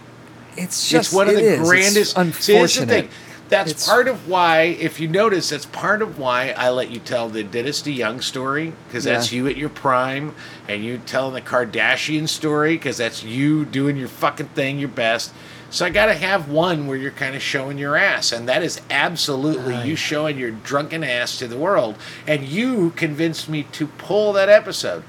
it's 0.57 0.89
just 0.89 1.09
it's 1.09 1.13
one 1.15 1.29
of 1.29 1.35
the 1.35 1.41
is. 1.41 1.59
It's 1.59 1.69
grandest. 1.69 2.11
See, 2.11 2.15
the 2.15 2.21
unfortunate 2.21 2.89
thing. 2.89 3.09
that's 3.47 3.71
It's- 3.71 3.87
part 3.87 4.07
of 4.09 4.27
why, 4.27 4.61
if 4.79 4.99
you 4.99 5.07
notice, 5.07 5.49
that's 5.49 5.65
part 5.65 6.01
of 6.01 6.19
why 6.19 6.53
I 6.57 6.69
let 6.69 6.89
you 6.91 6.99
tell 6.99 7.29
the 7.29 7.43
Dynasty 7.43 7.93
Young 7.93 8.19
story 8.21 8.73
because 8.87 9.05
that's 9.05 9.31
you 9.31 9.47
at 9.47 9.55
your 9.57 9.69
prime, 9.69 10.35
and 10.67 10.83
you 10.83 10.99
telling 11.05 11.33
the 11.33 11.41
Kardashian 11.41 12.27
story 12.27 12.73
because 12.75 12.97
that's 12.97 13.23
you 13.23 13.63
doing 13.65 13.95
your 13.95 14.09
fucking 14.09 14.49
thing 14.49 14.77
your 14.79 14.89
best. 14.89 15.31
So 15.71 15.85
I 15.85 15.91
got 15.91 16.07
to 16.07 16.15
have 16.15 16.49
one 16.49 16.87
where 16.87 16.97
you're 16.97 17.11
kind 17.11 17.35
of 17.35 17.43
showing 17.43 17.77
your 17.77 17.95
ass, 17.95 18.31
and 18.31 18.49
that 18.49 18.63
is 18.63 18.81
absolutely 18.89 19.87
you 19.87 19.95
showing 19.95 20.37
your 20.37 20.49
drunken 20.51 21.03
ass 21.03 21.37
to 21.39 21.47
the 21.47 21.57
world, 21.57 21.95
and 22.27 22.43
you 22.43 22.89
convinced 22.95 23.47
me 23.47 23.63
to 23.73 23.85
pull 23.87 24.33
that 24.33 24.49
episode. 24.49 25.03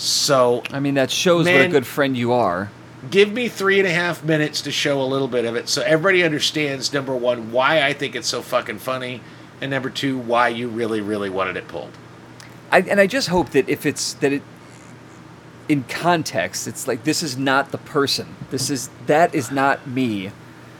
So 0.00 0.62
I 0.72 0.80
mean, 0.80 0.94
that 0.94 1.10
shows 1.10 1.44
what 1.44 1.60
a 1.60 1.68
good 1.68 1.86
friend 1.86 2.16
you 2.16 2.32
are. 2.32 2.70
give 3.10 3.30
me 3.32 3.48
three 3.48 3.78
and 3.78 3.86
a 3.86 3.92
half 3.92 4.24
minutes 4.24 4.62
to 4.62 4.70
show 4.72 5.00
a 5.00 5.04
little 5.04 5.28
bit 5.28 5.44
of 5.44 5.56
it 5.56 5.68
so 5.68 5.80
everybody 5.82 6.22
understands 6.22 6.92
number 6.92 7.14
one 7.16 7.50
why 7.50 7.82
i 7.82 7.94
think 7.94 8.14
it's 8.14 8.28
so 8.28 8.42
fucking 8.42 8.78
funny 8.78 9.22
and 9.62 9.70
number 9.70 9.88
two 9.88 10.18
why 10.18 10.48
you 10.48 10.68
really 10.68 11.00
really 11.00 11.30
wanted 11.30 11.56
it 11.56 11.66
pulled 11.68 11.90
I, 12.72 12.80
and 12.82 13.00
I 13.00 13.06
just 13.06 13.28
hope 13.28 13.50
that 13.50 13.68
if 13.68 13.84
it's 13.86 14.12
that 14.14 14.32
it 14.32 14.42
in 15.68 15.84
context, 15.84 16.68
it's 16.68 16.86
like 16.88 17.04
this 17.04 17.22
is 17.22 17.36
not 17.36 17.70
the 17.72 17.78
person. 17.78 18.36
This 18.50 18.70
is 18.70 18.90
that 19.06 19.34
is 19.34 19.50
not 19.50 19.86
me, 19.88 20.30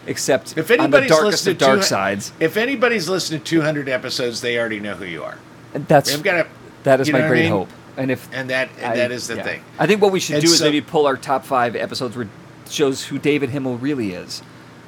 except 0.07 0.57
if 0.59 0.71
on 0.71 0.81
anybody's 0.81 1.11
darkest 1.11 1.33
listened 1.47 1.59
to 1.59 1.64
dark 1.64 1.83
sides. 1.83 2.33
if 2.39 2.57
anybody's 2.57 3.09
listened 3.09 3.45
to 3.45 3.51
200 3.51 3.89
episodes 3.89 4.41
they 4.41 4.59
already 4.59 4.79
know 4.81 4.95
who 4.95 5.05
you 5.05 5.23
are 5.25 5.39
And 5.75 5.87
that's 5.89 6.11
they've 6.12 6.23
got 6.23 6.43
to 6.45 6.47
that 6.85 7.01
is 7.01 7.11
my 7.11 7.18
what 7.21 7.25
I 7.25 7.29
great 7.29 7.43
mean? 7.45 7.51
hope. 7.53 7.68
And 8.01 8.11
if 8.11 8.28
and 8.32 8.51
that 8.51 8.68
and 8.78 8.92
I- 8.92 8.96
that 8.96 9.11
is 9.12 9.28
the 9.28 9.36
yeah. 9.36 9.42
thing 9.42 9.64
I 9.78 9.86
think 9.86 10.01
what 10.03 10.12
we 10.12 10.20
should 10.20 10.36
And 10.36 10.44
do 10.44 10.51
is 10.53 10.61
maybe 10.62 10.80
pull 10.80 11.07
our 11.07 11.16
top 11.16 11.44
five 11.44 11.76
episodes 11.76 12.16
where 12.16 12.24
it 12.24 12.30
shows 12.72 13.05
who 13.05 13.18
David 13.18 13.51
Himmel 13.51 13.76
really 13.78 14.12
is. 14.12 14.42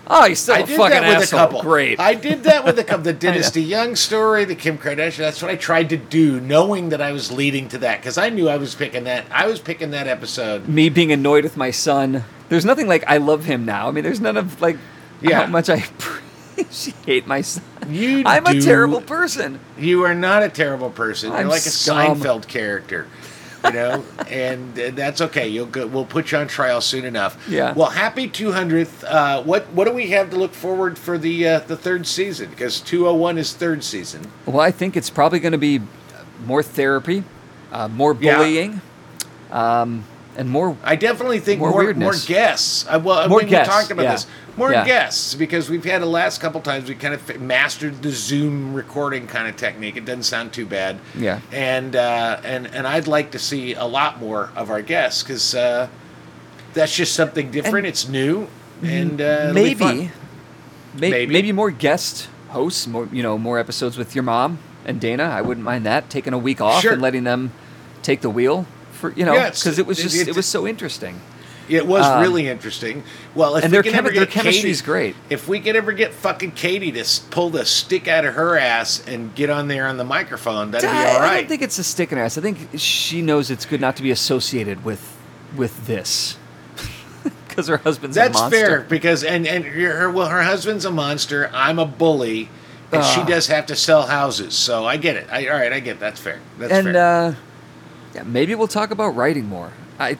Oh, 0.06 0.26
he's 0.28 0.40
still 0.40 0.56
I 0.56 0.58
a 0.58 0.66
did 0.66 0.76
fucking 0.76 1.00
that 1.00 1.08
with 1.08 1.22
asshole. 1.22 1.38
a 1.40 1.42
couple. 1.44 1.62
Great. 1.62 2.00
I 2.00 2.14
did 2.14 2.42
that 2.42 2.64
with 2.64 2.76
a 2.78 2.84
couple. 2.84 3.04
The 3.12 3.12
Dynasty 3.12 3.62
Young 3.62 3.94
story, 3.94 4.44
the 4.44 4.56
Kim 4.56 4.76
Kardashian. 4.76 5.18
That's 5.18 5.40
what 5.40 5.50
I 5.50 5.54
tried 5.56 5.90
to 5.90 5.96
do, 5.96 6.40
knowing 6.40 6.88
that 6.88 7.00
I 7.00 7.12
was 7.12 7.30
leading 7.30 7.68
to 7.68 7.78
that 7.78 8.00
because 8.00 8.18
I 8.18 8.28
knew 8.28 8.48
I 8.48 8.56
was 8.56 8.74
picking 8.74 9.04
that. 9.04 9.24
I 9.30 9.46
was 9.46 9.60
picking 9.60 9.92
that 9.92 10.08
episode. 10.08 10.66
me 10.68 10.88
being 10.88 11.12
annoyed 11.12 11.44
with 11.44 11.56
my 11.56 11.70
son. 11.70 12.24
There's 12.48 12.64
nothing 12.64 12.88
like 12.88 13.04
I 13.06 13.18
love 13.18 13.44
him 13.44 13.64
now. 13.64 13.88
I 13.88 13.92
mean, 13.92 14.02
there's 14.04 14.20
none 14.20 14.36
of 14.36 14.60
like 14.60 14.76
Yeah. 15.20 15.42
how 15.42 15.46
much 15.46 15.70
I 15.70 15.76
appreciate 16.58 17.26
my 17.26 17.40
son. 17.40 17.64
You 17.88 18.22
I'm 18.26 18.46
a 18.46 18.60
terrible 18.60 19.00
person. 19.00 19.58
You 19.78 20.02
are 20.04 20.14
not 20.14 20.42
a 20.42 20.48
terrible 20.48 20.90
person. 20.90 21.30
You're 21.30 21.38
I'm 21.40 21.48
like 21.48 21.58
a 21.66 21.70
scum. 21.70 22.20
Seinfeld 22.20 22.46
character, 22.46 23.06
you 23.64 23.72
know, 23.72 24.04
and 24.28 24.78
uh, 24.78 24.90
that's 24.92 25.20
okay. 25.20 25.48
You'll 25.48 25.66
go, 25.66 25.86
we'll 25.86 26.04
put 26.04 26.30
you 26.32 26.38
on 26.38 26.46
trial 26.48 26.80
soon 26.80 27.04
enough. 27.04 27.36
Yeah. 27.48 27.72
Well, 27.72 27.90
happy 27.90 28.28
200th. 28.28 29.04
Uh, 29.04 29.42
what 29.42 29.66
what 29.72 29.86
do 29.86 29.92
we 29.92 30.08
have 30.10 30.30
to 30.30 30.36
look 30.36 30.54
forward 30.54 30.98
for 30.98 31.18
the 31.18 31.46
uh, 31.48 31.58
the 31.60 31.76
third 31.76 32.06
season? 32.06 32.50
Because 32.50 32.80
201 32.80 33.38
is 33.38 33.52
third 33.54 33.82
season. 33.84 34.30
Well, 34.46 34.60
I 34.60 34.70
think 34.70 34.96
it's 34.96 35.10
probably 35.10 35.40
going 35.40 35.52
to 35.52 35.58
be 35.58 35.80
more 36.46 36.62
therapy, 36.62 37.24
uh, 37.72 37.88
more 37.88 38.16
Yeah. 38.20 38.36
bullying, 38.38 38.80
um, 39.50 40.04
and 40.36 40.48
more. 40.48 40.76
I 40.82 40.96
definitely 40.96 41.40
think 41.40 41.60
More 41.60 41.70
more 41.70 41.94
more, 41.94 42.14
guests. 42.26 42.86
I, 42.88 42.96
well, 42.96 43.28
More 43.28 43.38
we, 43.38 43.44
we 43.44 43.50
guests, 43.50 43.72
talked 43.72 43.90
about 43.90 44.02
yeah. 44.04 44.12
this. 44.12 44.26
More 44.56 44.70
Yeah. 44.72 44.84
guests 44.84 45.34
because 45.34 45.68
we've 45.70 45.84
had 45.84 46.02
the 46.02 46.06
last 46.06 46.40
couple 46.40 46.60
times 46.60 46.88
we 46.88 46.94
kind 46.94 47.14
of 47.14 47.40
mastered 47.40 48.02
the 48.02 48.10
Zoom 48.10 48.74
recording 48.74 49.26
kind 49.26 49.48
of 49.48 49.56
technique. 49.56 49.96
It 49.96 50.04
doesn't 50.04 50.24
sound 50.24 50.52
too 50.52 50.66
bad. 50.66 50.98
Yeah. 51.16 51.40
And 51.52 51.96
uh, 51.96 52.40
and 52.44 52.66
and 52.68 52.86
I'd 52.86 53.06
like 53.06 53.30
to 53.32 53.38
see 53.38 53.74
a 53.74 53.84
lot 53.84 54.20
more 54.20 54.50
of 54.56 54.70
our 54.70 54.82
guests 54.82 55.22
because 55.22 55.54
uh, 55.54 55.88
that's 56.74 56.94
just 56.94 57.14
something 57.14 57.50
different. 57.50 57.78
And- 57.78 57.86
it's 57.86 58.08
new 58.08 58.48
and 58.82 59.20
uh, 59.20 59.24
it'll 59.50 59.54
be 59.54 59.74
fun. 59.74 59.96
maybe, 59.96 60.10
may- 60.98 61.10
Maybe. 61.10 61.32
maybe, 61.32 61.52
more 61.52 61.70
guest 61.70 62.28
hosts, 62.48 62.86
more 62.86 63.08
you 63.12 63.22
know, 63.22 63.38
more 63.38 63.58
episodes 63.58 63.96
with 63.96 64.14
your 64.14 64.24
mom 64.24 64.58
and 64.84 65.00
Dana. 65.00 65.24
I 65.24 65.40
wouldn't 65.40 65.64
mind 65.64 65.86
that. 65.86 66.10
Taking 66.10 66.32
a 66.34 66.38
week 66.38 66.60
off 66.60 66.82
Sure. 66.82 66.92
and 66.92 67.00
letting 67.00 67.24
them 67.24 67.52
take 68.02 68.20
the 68.20 68.28
wheel 68.30 68.66
for 69.02 69.12
you 69.12 69.26
know, 69.26 69.34
because 69.34 69.78
it 69.78 69.86
was 69.86 69.98
just 69.98 70.16
it- 70.16 70.28
it, 70.28 70.36
was 70.36 70.46
so 70.46 70.66
interesting. 70.66 71.20
It 71.68 71.86
was 71.86 72.04
Um, 72.04 72.20
really 72.20 72.48
interesting. 72.48 73.02
Well, 73.34 73.56
if 73.56 73.64
and 73.64 73.70
we 73.72 73.76
their 73.76 73.82
can 73.84 73.92
chemi- 73.92 73.98
ever 73.98 74.10
their 74.10 74.24
get 74.26 74.30
chemistry's 74.30 74.80
Katie, 74.80 74.90
great. 74.90 75.16
If 75.30 75.46
we 75.48 75.60
could 75.60 75.76
ever 75.76 75.92
get 75.92 76.12
fucking 76.12 76.52
Katie 76.52 76.90
to 76.92 77.04
pull 77.30 77.50
the 77.50 77.64
stick 77.64 78.08
out 78.08 78.24
of 78.24 78.34
her 78.34 78.58
ass 78.58 79.02
and 79.06 79.32
get 79.34 79.48
on 79.48 79.68
there 79.68 79.86
on 79.86 79.96
the 79.96 80.04
microphone, 80.04 80.70
that'd 80.72 80.88
be 80.90 80.94
all 80.96 81.20
right. 81.20 81.30
I 81.30 81.36
don't 81.40 81.48
think 81.48 81.62
it's 81.62 81.78
a 81.78 81.84
stick 81.84 82.10
in 82.12 82.18
her 82.18 82.24
ass. 82.24 82.36
I 82.36 82.40
think 82.40 82.58
she 82.76 83.22
knows 83.22 83.50
it's 83.50 83.64
good 83.64 83.80
not 83.80 83.96
to 83.96 84.02
be 84.02 84.10
associated 84.10 84.84
with 84.84 85.00
with 85.56 85.86
this 85.86 86.36
because 87.48 87.68
her 87.68 87.76
husband's 87.78 88.16
a 88.16 88.20
That's 88.20 88.40
fair 88.48 88.80
because 88.88 89.22
and 89.22 89.46
and 89.46 89.64
her 89.64 90.10
well 90.10 90.28
her 90.28 90.42
husband's 90.42 90.84
a 90.84 90.90
monster. 90.90 91.48
I'm 91.54 91.78
a 91.78 91.86
bully, 91.86 92.48
and 92.90 93.04
she 93.04 93.20
Ah. 93.20 93.24
does 93.24 93.46
have 93.46 93.66
to 93.66 93.76
sell 93.76 94.02
houses. 94.08 94.54
So 94.54 94.84
I 94.84 94.96
get 94.96 95.16
it. 95.16 95.28
I, 95.30 95.46
all 95.48 95.58
right, 95.58 95.72
I 95.72 95.80
get 95.80 95.92
it. 95.96 96.00
that's 96.00 96.20
fair. 96.20 96.40
That's 96.58 96.72
and 96.72 96.88
fair. 96.92 97.26
uh, 97.28 97.34
yeah, 98.14 98.22
maybe 98.24 98.54
we'll 98.54 98.68
talk 98.68 98.90
about 98.90 99.10
writing 99.10 99.46
more. 99.46 99.72
I 99.98 100.18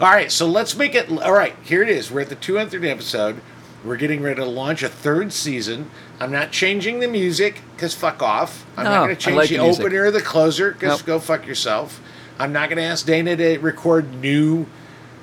all 0.00 0.08
right, 0.12 0.30
so 0.30 0.46
let's 0.46 0.76
make 0.76 0.94
it. 0.94 1.10
All 1.10 1.32
right, 1.32 1.56
here 1.64 1.82
it 1.82 1.88
is. 1.88 2.10
We're 2.10 2.20
at 2.20 2.28
the 2.28 2.36
200th 2.36 2.88
episode. 2.88 3.40
We're 3.84 3.96
getting 3.96 4.22
ready 4.22 4.36
to 4.36 4.44
launch 4.44 4.82
a 4.84 4.88
third 4.88 5.32
season. 5.32 5.90
I'm 6.20 6.30
not 6.30 6.52
changing 6.52 7.00
the 7.00 7.08
music 7.08 7.62
because 7.74 7.94
fuck 7.94 8.22
off. 8.22 8.64
I'm 8.76 8.84
No, 8.84 8.90
not 8.90 9.04
going 9.06 9.16
to 9.16 9.20
change 9.22 9.36
like 9.36 9.48
the 9.48 9.56
the 9.56 9.62
opener 9.62 10.04
or 10.04 10.10
the 10.12 10.20
closer 10.20 10.72
because 10.72 10.98
Nope. 10.98 11.06
go 11.06 11.18
fuck 11.18 11.46
yourself. 11.46 12.00
I'm 12.38 12.52
not 12.52 12.68
going 12.68 12.76
to 12.76 12.84
ask 12.84 13.06
Dana 13.06 13.36
to 13.36 13.58
record 13.58 14.14
new, 14.20 14.66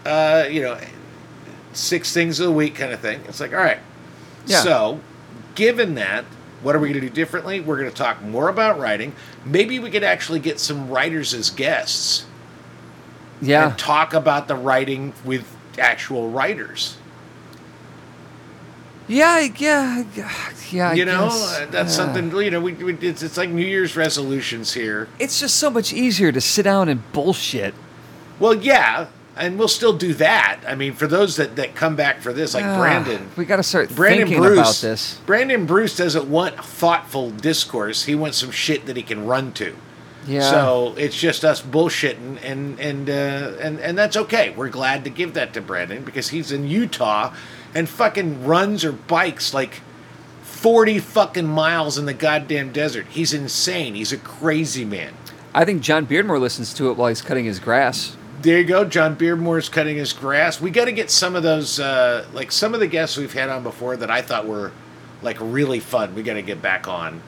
uh, 0.06 0.46
you 0.50 0.62
know, 0.62 0.78
six 1.74 2.14
things 2.14 2.40
of 2.42 2.48
the 2.48 2.52
week 2.52 2.76
kind 2.76 2.92
of 2.92 3.00
thing. 3.00 3.22
It's 3.30 3.40
like, 3.40 3.52
all 3.54 3.60
right. 3.60 3.80
Yeah. 4.46 4.62
So, 4.62 5.00
given 5.56 5.96
that, 5.96 6.26
what 6.62 6.76
are 6.76 6.80
we 6.80 6.90
going 6.90 7.02
to 7.02 7.08
do 7.08 7.14
differently? 7.14 7.60
We're 7.60 7.78
going 7.78 7.90
to 7.90 7.96
talk 7.96 8.22
more 8.22 8.50
about 8.50 8.80
writing. 8.80 9.14
Maybe 9.46 9.80
we 9.80 9.90
could 9.92 10.04
actually 10.04 10.40
get 10.40 10.60
some 10.60 10.90
writers 10.90 11.34
as 11.34 11.50
guests 11.50 12.26
yeah. 13.42 13.70
and 13.70 13.78
talk 13.78 14.14
about 14.14 14.48
the 14.48 14.56
writing 14.56 15.14
with 15.24 15.56
actual 15.78 16.30
writers. 16.30 16.98
Yeah, 19.08 19.40
yeah, 19.58 20.04
yeah. 20.72 20.90
I 20.90 20.94
you 20.94 21.06
know, 21.06 21.26
guess. 21.30 21.60
uh, 21.60 21.68
that's 21.70 21.92
Yeah. 21.92 22.06
something. 22.06 22.36
You 22.42 22.50
know, 22.50 22.60
we, 22.60 22.74
we 22.74 22.94
it's, 22.96 23.22
it's 23.22 23.38
like 23.38 23.50
New 23.50 23.66
Year's 23.66 23.96
resolutions 23.96 24.74
here. 24.74 25.08
It's 25.20 25.40
just 25.40 25.58
so 25.58 25.70
much 25.70 25.94
easier 25.94 26.32
to 26.32 26.42
sit 26.42 26.64
down 26.64 26.90
and 26.90 27.04
bullshit. 27.12 27.76
Well, 28.40 28.56
yeah, 28.56 29.08
and 29.38 29.58
we'll 29.60 29.68
still 29.68 29.94
do 29.94 30.14
that. 30.16 30.62
I 30.68 30.76
mean, 30.76 30.94
for 30.94 31.08
those 31.08 31.36
that 31.38 31.56
that 31.58 31.76
come 31.76 31.96
back 31.96 32.22
for 32.22 32.32
this, 32.34 32.54
like 32.54 32.64
Ah, 32.66 32.78
Brandon. 32.78 33.30
we 33.36 33.46
got 33.46 33.58
to 33.58 33.64
start 33.64 33.94
Brandon 33.96 34.28
thinking 34.28 34.42
Bruce, 34.44 34.58
about 34.60 34.90
this. 34.90 35.20
Brandon 35.26 35.66
Bruce 35.66 35.96
doesn't 35.98 36.30
want 36.30 36.64
thoughtful 36.64 37.32
discourse. 37.32 38.06
He 38.06 38.16
wants 38.16 38.38
some 38.38 38.52
shit 38.52 38.86
that 38.86 38.96
he 38.98 39.04
can 39.04 39.26
run 39.26 39.52
to. 39.54 39.76
Yeah. 40.28 40.42
So 40.50 40.96
it's 40.98 41.16
just 41.16 41.46
us 41.46 41.62
bullshitting, 41.62 42.40
and 42.44 42.80
and 42.80 43.10
uh, 43.10 43.54
and 43.62 43.80
and 43.80 43.98
that's 43.98 44.18
okay. 44.18 44.50
We're 44.52 44.70
glad 44.70 45.04
to 45.04 45.10
give 45.10 45.34
that 45.36 45.54
to 45.54 45.62
Brandon 45.62 46.04
because 46.04 46.30
he's 46.30 46.52
in 46.52 46.68
Utah, 46.68 47.34
and 47.76 47.88
fucking 47.88 48.44
runs 48.46 48.84
or 48.84 48.92
bikes 48.92 49.54
like 49.54 49.82
forty 50.42 50.98
fucking 50.98 51.46
miles 51.46 51.98
in 52.00 52.06
the 52.08 52.14
goddamn 52.14 52.72
desert. 52.72 53.06
He's 53.10 53.34
insane. 53.34 53.94
He's 53.94 54.12
a 54.12 54.18
crazy 54.18 54.84
man. 54.84 55.14
I 55.54 55.64
think 55.64 55.82
John 55.84 56.08
Beardmore 56.08 56.40
listens 56.40 56.74
to 56.74 56.90
it 56.90 56.98
while 56.98 57.10
he's 57.10 57.22
cutting 57.22 57.46
his 57.46 57.60
grass. 57.60 58.18
There 58.46 58.60
you 58.60 58.64
go. 58.64 58.86
John 58.86 59.16
Beardmore's 59.16 59.70
cutting 59.70 59.98
his 59.98 60.14
grass. 60.14 60.62
We 60.62 60.70
got 60.70 60.86
to 60.86 60.92
get 60.92 61.10
some 61.10 61.36
of 61.36 61.42
those, 61.42 61.80
uh, 61.80 62.28
like 62.32 62.52
some 62.52 62.76
of 62.76 62.80
the 62.80 62.86
guests 62.86 63.18
we've 63.18 63.34
had 63.34 63.50
on 63.50 63.64
before 63.64 63.98
that 63.98 64.12
I 64.12 64.22
thought 64.22 64.46
were 64.46 64.72
like 65.24 65.38
really 65.40 65.80
fun. 65.80 66.14
We 66.14 66.22
got 66.22 66.36
to 66.36 66.44
get 66.44 66.62
back 66.62 66.88
on. 66.88 67.24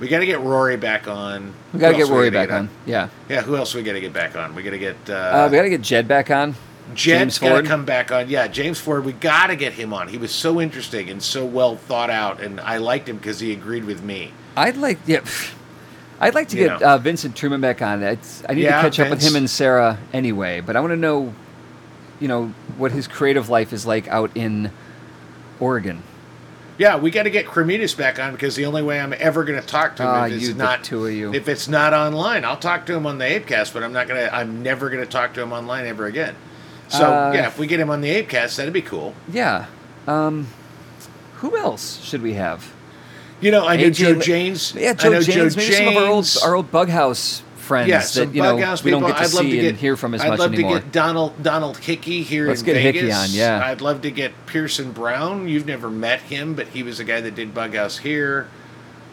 We 0.00 0.08
got 0.08 0.18
to 0.18 0.26
get 0.26 0.40
Rory 0.40 0.76
back 0.76 1.08
on. 1.08 1.54
We 1.72 1.80
got 1.80 1.92
to 1.92 1.96
get 1.96 2.08
Rory 2.08 2.28
back 2.28 2.52
on. 2.52 2.68
Yeah. 2.84 3.08
Yeah, 3.30 3.40
who 3.40 3.56
else 3.56 3.74
we 3.74 3.82
got 3.82 3.94
to 3.94 4.00
get 4.00 4.12
back 4.12 4.36
on? 4.36 4.54
We 4.54 4.62
got 4.62 4.70
to 4.72 4.78
get 4.78 4.96
uh, 5.08 5.14
Uh, 5.14 5.48
we 5.50 5.56
got 5.56 5.62
to 5.62 5.70
get 5.70 5.80
Jed 5.80 6.06
back 6.06 6.30
on. 6.30 6.54
Jed's 6.94 7.38
James 7.38 7.38
got 7.38 7.62
to 7.62 7.66
come 7.66 7.86
back 7.86 8.12
on. 8.12 8.28
Yeah, 8.28 8.46
James 8.46 8.78
Ford. 8.78 9.06
We 9.06 9.12
got 9.12 9.46
to 9.46 9.56
get 9.56 9.72
him 9.72 9.94
on. 9.94 10.08
He 10.08 10.18
was 10.18 10.30
so 10.30 10.60
interesting 10.60 11.08
and 11.08 11.22
so 11.22 11.46
well 11.46 11.76
thought 11.76 12.10
out, 12.10 12.40
and 12.42 12.60
I 12.60 12.76
liked 12.76 13.08
him 13.08 13.16
because 13.16 13.40
he 13.40 13.52
agreed 13.52 13.84
with 13.84 14.02
me. 14.02 14.32
I'd 14.56 14.76
like, 14.76 14.98
yeah, 15.06 15.20
I'd 16.20 16.34
like 16.34 16.48
to 16.48 16.56
You 16.58 16.68
get 16.68 16.82
uh, 16.82 16.98
Vincent 16.98 17.34
Truman 17.36 17.60
back 17.60 17.80
on. 17.82 18.02
It's, 18.02 18.42
I 18.48 18.54
need 18.54 18.62
Yeah, 18.64 18.76
to 18.76 18.82
catch 18.82 19.00
up 19.00 19.08
with 19.10 19.22
him 19.22 19.36
and 19.36 19.48
Sarah 19.48 19.98
anyway, 20.12 20.60
but 20.60 20.76
I 20.76 20.80
want 20.80 20.92
to 20.92 20.96
know, 20.96 21.32
you 22.20 22.28
know, 22.28 22.46
what 22.76 22.92
his 22.92 23.08
creative 23.08 23.48
life 23.48 23.72
is 23.72 23.86
like 23.86 24.06
out 24.08 24.30
in 24.36 24.70
Oregon. 25.58 26.02
Yeah, 26.78 26.96
we 26.96 27.10
got 27.10 27.24
to 27.24 27.30
get 27.30 27.44
Cremitas 27.46 27.94
back 27.96 28.18
on 28.18 28.32
because 28.32 28.56
the 28.56 28.64
only 28.64 28.82
way 28.82 28.98
I'm 29.00 29.14
ever 29.18 29.44
going 29.44 29.60
to 29.60 29.66
talk 29.66 29.96
to 29.96 30.02
him 30.02 30.08
Ah, 30.08 30.24
if 30.26 30.32
it's 30.32 30.48
you, 30.48 30.54
not 30.54 30.82
two 30.82 31.04
of 31.06 31.12
you. 31.12 31.34
if 31.34 31.46
it's 31.48 31.68
not 31.68 31.92
online. 31.92 32.44
I'll 32.44 32.56
talk 32.56 32.86
to 32.86 32.94
him 32.94 33.06
on 33.06 33.18
the 33.18 33.24
Apecast, 33.26 33.74
but 33.74 33.82
I'm 33.82 33.92
not 33.92 34.08
gonna. 34.08 34.30
I'm 34.32 34.62
never 34.62 34.88
going 34.88 35.02
to 35.04 35.10
talk 35.10 35.34
to 35.34 35.42
him 35.42 35.52
online 35.52 35.86
ever 35.86 36.06
again. 36.06 36.34
So 36.88 37.12
Uh, 37.12 37.32
yeah, 37.34 37.46
if 37.48 37.58
we 37.58 37.66
get 37.66 37.80
him 37.80 37.90
on 37.90 38.00
the 38.00 38.08
Apecast, 38.22 38.56
that'd 38.56 38.72
be 38.72 38.80
cool. 38.82 39.14
Yeah. 39.30 39.66
Um, 40.06 40.48
who 41.36 41.54
else 41.56 42.02
should 42.02 42.22
we 42.22 42.32
have? 42.34 42.72
You 43.40 43.50
know, 43.50 43.66
I 43.66 43.76
know 43.76 43.84
AJ 43.84 43.94
Joe 43.94 44.14
James. 44.20 44.74
Yeah, 44.74 44.90
I 44.90 44.94
Joe 44.94 45.10
know 45.10 45.20
James. 45.22 45.54
Joe 45.54 45.60
maybe 45.62 45.74
some 45.74 45.88
of 45.88 45.96
our 45.96 46.08
old 46.10 46.24
James. 46.24 46.36
our 46.38 46.54
old 46.54 46.70
bug 46.70 46.88
house 46.88 47.42
friends 47.56 47.88
yeah, 47.88 48.00
that 48.24 48.34
you 48.34 48.42
know 48.42 48.56
bug 48.56 48.64
house 48.64 48.82
we 48.82 48.90
don't 48.90 49.00
people. 49.00 49.12
get 49.14 49.18
to 49.18 49.24
I'd 49.24 49.32
love 49.34 49.44
see 49.44 49.50
to 49.52 49.56
get, 49.56 49.68
and 49.70 49.78
hear 49.78 49.96
from 49.96 50.14
as 50.14 50.20
I'd 50.22 50.28
much 50.30 50.38
love 50.40 50.52
anymore. 50.54 50.78
to 50.78 50.80
get 50.80 50.92
Donald 50.92 51.42
Donald 51.42 51.78
Hickey 51.78 52.22
here 52.22 52.48
Let's 52.48 52.60
in 52.60 52.66
get 52.66 52.76
Hickey 52.76 53.00
Vegas. 53.02 53.16
on, 53.16 53.28
yeah. 53.30 53.62
I'd 53.64 53.80
love 53.80 54.02
to 54.02 54.10
get 54.10 54.32
Pearson 54.46 54.92
Brown. 54.92 55.48
You've 55.48 55.66
never 55.66 55.88
met 55.88 56.20
him, 56.20 56.54
but 56.54 56.68
he 56.68 56.82
was 56.82 56.98
a 57.00 57.04
guy 57.04 57.20
that 57.20 57.34
did 57.34 57.54
Bug 57.54 57.74
House 57.74 57.98
here. 57.98 58.48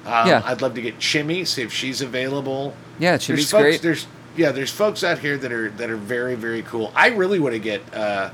Um, 0.05 0.27
Yeah. 0.27 0.41
I'd 0.45 0.61
love 0.61 0.73
to 0.75 0.81
get 0.81 0.97
Chimmy, 0.99 1.45
see 1.45 1.61
if 1.61 1.71
she's 1.71 2.01
available. 2.01 2.73
Yeah, 2.99 3.11
there's 3.11 3.25
Chimmy's 3.27 3.51
folks, 3.51 3.61
great. 3.63 3.81
There's 3.81 4.07
yeah, 4.35 4.51
there's 4.51 4.71
folks 4.71 5.03
out 5.03 5.19
here 5.19 5.37
that 5.37 5.51
are 5.51 5.69
that 5.71 5.89
are 5.89 5.97
very 5.97 6.35
very 6.35 6.63
cool. 6.63 6.91
I 6.95 7.07
really 7.09 7.39
want 7.39 7.53
to 7.53 7.59
get 7.59 7.81
uh, 7.93 8.31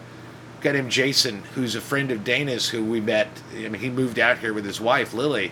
got 0.61 0.75
him 0.75 0.89
Jason, 0.89 1.43
who's 1.55 1.75
a 1.75 1.81
friend 1.81 2.11
of 2.11 2.23
Dana's, 2.23 2.69
who 2.69 2.83
we 2.83 3.01
met. 3.01 3.27
I 3.53 3.67
mean, 3.67 3.75
he 3.81 3.89
moved 3.89 4.19
out 4.19 4.37
here 4.37 4.53
with 4.53 4.63
his 4.65 4.79
wife 4.79 5.13
Lily. 5.13 5.51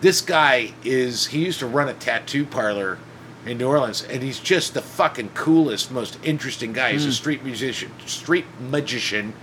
This 0.00 0.20
guy 0.20 0.72
is 0.84 1.26
he 1.26 1.44
used 1.44 1.58
to 1.60 1.66
run 1.66 1.88
a 1.88 1.94
tattoo 1.94 2.44
parlor 2.44 2.98
in 3.46 3.58
New 3.58 3.68
Orleans, 3.68 4.02
and 4.02 4.22
he's 4.22 4.38
just 4.38 4.74
the 4.74 4.82
fucking 4.82 5.30
coolest, 5.30 5.90
most 5.90 6.18
interesting 6.22 6.72
guy. 6.72 6.90
Hmm. 6.90 6.94
He's 6.94 7.06
a 7.06 7.12
street 7.12 7.44
musician, 7.44 7.92
street 8.06 8.46
magician, 8.60 9.34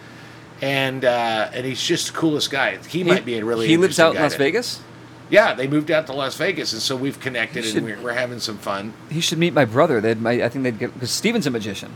and 0.62 1.06
uh, 1.06 1.50
and 1.54 1.66
he's 1.66 1.82
just 1.82 2.14
the 2.14 2.20
coolest 2.20 2.52
guy. 2.52 2.78
He, 2.78 3.04
might 3.04 3.26
be 3.26 3.38
a 3.38 3.46
really 3.46 3.68
he 3.68 3.78
lives 3.78 4.00
out 4.00 4.16
in 4.16 4.22
Las 4.22 4.34
to- 4.34 4.38
Vegas. 4.38 4.82
Yeah, 5.30 5.54
they 5.54 5.68
moved 5.68 5.92
out 5.92 6.08
to 6.08 6.14
Las 6.14 6.38
Vegas, 6.38 6.72
and 6.72 6.82
so 6.82 6.96
we've 6.96 7.20
connected, 7.20 7.66
You 7.66 7.76
and 7.76 7.86
we're, 7.86 8.02
we're 8.02 8.14
having 8.14 8.40
some 8.40 8.58
fun. 8.58 8.94
He 9.10 9.20
should 9.20 9.38
meet 9.38 9.54
my 9.54 9.66
brother. 9.66 10.00
They'd, 10.00 10.22
my, 10.22 10.42
I 10.42 10.48
think 10.48 10.64
they'd 10.64 10.80
get 10.80 10.94
because 10.94 11.12
Steven's 11.12 11.46
a 11.46 11.52
magician. 11.52 11.94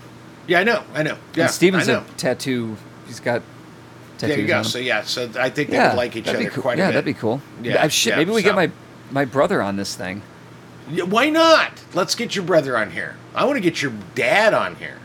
Yeah, 0.47 0.59
I 0.59 0.63
know, 0.65 0.83
I 0.93 1.03
know. 1.03 1.17
Yeah, 1.33 1.43
and 1.43 1.51
Steven's 1.51 1.87
know. 1.87 1.99
a 1.99 2.17
tattoo. 2.17 2.75
He's 3.07 3.21
got 3.21 3.41
There 4.29 4.39
you 4.39 4.47
go. 4.47 4.63
So 4.63 4.77
yeah, 4.79 5.03
so 5.03 5.29
I 5.37 5.49
think 5.49 5.69
they 5.69 5.75
yeah, 5.77 5.89
would 5.89 5.97
like 5.97 6.15
each 6.15 6.27
other 6.27 6.49
cool. 6.49 6.63
quite 6.63 6.77
yeah, 6.77 6.85
a 6.85 6.87
bit. 6.87 6.93
Yeah, 6.93 7.01
that'd 7.01 7.05
be 7.05 7.13
cool. 7.13 7.41
Yeah, 7.61 7.87
shit, 7.87 8.11
yeah, 8.11 8.17
maybe 8.17 8.31
we 8.31 8.41
so- 8.41 8.49
get 8.49 8.55
my 8.55 8.71
my 9.11 9.25
brother 9.25 9.61
on 9.61 9.75
this 9.77 9.95
thing. 9.95 10.21
Yeah, 10.89 11.03
Why 11.03 11.29
not? 11.29 11.71
Let's 11.93 12.15
get 12.15 12.35
your 12.35 12.43
brother 12.45 12.77
on 12.77 12.91
here. 12.91 13.15
I 13.35 13.45
want 13.45 13.57
to 13.57 13.61
get 13.61 13.81
your 13.81 13.93
dad 14.15 14.53
on 14.53 14.75
here. 14.75 14.97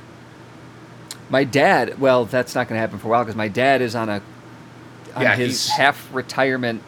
My 1.28 1.44
dad. 1.44 1.98
Well, 2.01 2.24
that's 2.24 2.55
not 2.55 2.68
going 2.68 2.76
to 2.76 2.80
happen 2.80 2.98
for 2.98 3.09
a 3.09 3.10
while 3.10 3.24
because 3.24 3.36
my 3.36 3.48
dad 3.48 3.82
is 3.82 3.94
on 3.94 4.09
a 4.09 4.22
on 5.14 5.22
Yeah, 5.22 5.36
his 5.36 5.68
half 5.70 6.12
retirement 6.14 6.82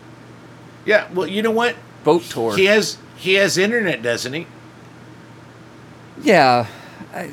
Yeah. 0.84 1.08
Well, 1.12 1.26
you 1.26 1.42
know 1.42 1.50
what? 1.50 1.76
boat 2.04 2.22
tour. 2.24 2.56
He 2.56 2.66
has 2.66 2.98
he 3.16 3.34
has 3.34 3.58
internet, 3.58 4.02
doesn't 4.02 4.32
he? 4.32 4.46
yeah. 6.22 6.66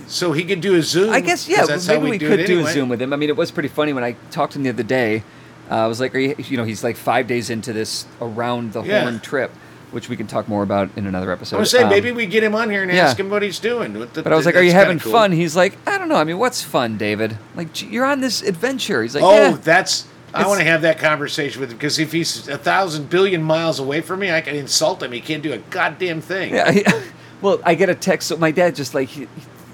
So 0.07 0.31
he 0.31 0.43
could 0.43 0.61
do 0.61 0.75
a 0.75 0.81
Zoom. 0.81 1.11
I 1.11 1.19
guess 1.21 1.47
yeah. 1.47 1.65
that's 1.65 1.87
Maybe 1.87 2.09
we 2.09 2.17
do 2.17 2.27
could 2.29 2.45
do 2.45 2.65
a. 2.65 2.71
Zoom 2.71 2.89
with 2.89 3.01
him. 3.01 3.13
I 3.13 3.15
mean, 3.17 3.29
it 3.29 3.35
was 3.37 3.51
pretty 3.51 3.69
funny 3.69 3.93
when 3.93 4.03
I 4.03 4.13
talked 4.31 4.53
to 4.53 4.59
him 4.59 4.63
the 4.63 4.69
other 4.69 4.83
day. 4.83 5.23
Uh, 5.69 5.75
I 5.75 5.87
was 5.87 5.99
like, 5.99 6.13
Are 6.15 6.19
you, 6.19 6.35
you 6.37 6.57
know, 6.57 6.63
he's 6.63 6.83
like 6.83 6.95
five 6.95 7.27
days 7.27 7.49
into 7.49 7.73
this 7.73 8.05
around 8.21 8.73
the 8.73 8.83
Yeah. 8.83 9.01
horn 9.01 9.19
trip, 9.19 9.51
which 9.91 10.09
we 10.09 10.15
can 10.15 10.27
talk 10.27 10.47
more 10.47 10.63
about 10.63 10.89
in 10.95 11.07
another 11.07 11.31
episode. 11.31 11.57
I 11.57 11.59
was 11.59 11.71
saying 11.71 11.85
Um, 11.85 11.89
maybe 11.89 12.11
we 12.11 12.25
get 12.25 12.43
him 12.43 12.55
on 12.55 12.69
here 12.69 12.83
and 12.83 12.91
yeah. 12.91 13.05
ask 13.05 13.19
him 13.19 13.29
what 13.29 13.41
he's 13.41 13.59
doing. 13.59 13.93
The- 13.93 14.21
But 14.23 14.31
I 14.31 14.35
was 14.35 14.45
like, 14.45 14.55
"Are 14.55 14.61
you 14.61 14.71
having 14.71 14.99
cool. 14.99 15.11
fun?" 15.11 15.31
He's 15.31 15.55
like, 15.55 15.77
"I 15.87 15.97
don't 15.97 16.07
know. 16.09 16.15
I 16.17 16.23
mean, 16.23 16.37
what's 16.37 16.61
fun, 16.63 16.97
David? 16.97 17.37
Like, 17.55 17.81
you're 17.91 18.05
on 18.05 18.21
this 18.21 18.41
adventure." 18.41 19.01
He's 19.01 19.15
like, 19.15 19.23
Oh, 19.23 19.33
"Yeah." 19.35 19.57
that's. 19.61 20.05
I 20.33 20.45
want 20.47 20.59
to 20.59 20.65
have 20.65 20.81
that 20.81 20.99
conversation 20.99 21.61
with 21.61 21.71
him 21.71 21.77
because 21.77 21.97
if 21.97 22.11
he's 22.11 22.49
a 22.49 22.57
thousand 22.57 23.09
billion 23.09 23.41
miles 23.41 23.79
away 23.79 24.01
from 24.01 24.19
me, 24.19 24.31
I 24.31 24.41
can 24.41 24.53
insult 24.55 25.01
him. 25.01 25.13
He 25.13 25.21
can't 25.21 25.41
do 25.41 25.53
a 25.53 25.59
goddamn 25.59 26.19
thing. 26.19 26.53
Yeah. 26.53 26.91
well, 27.41 27.59
I 27.63 27.73
get 27.75 27.89
a 27.89 27.95
text. 27.95 28.27
So 28.27 28.35
my 28.37 28.51
dad 28.51 28.75
just 28.75 28.93
like, 28.93 29.07
he- 29.07 29.29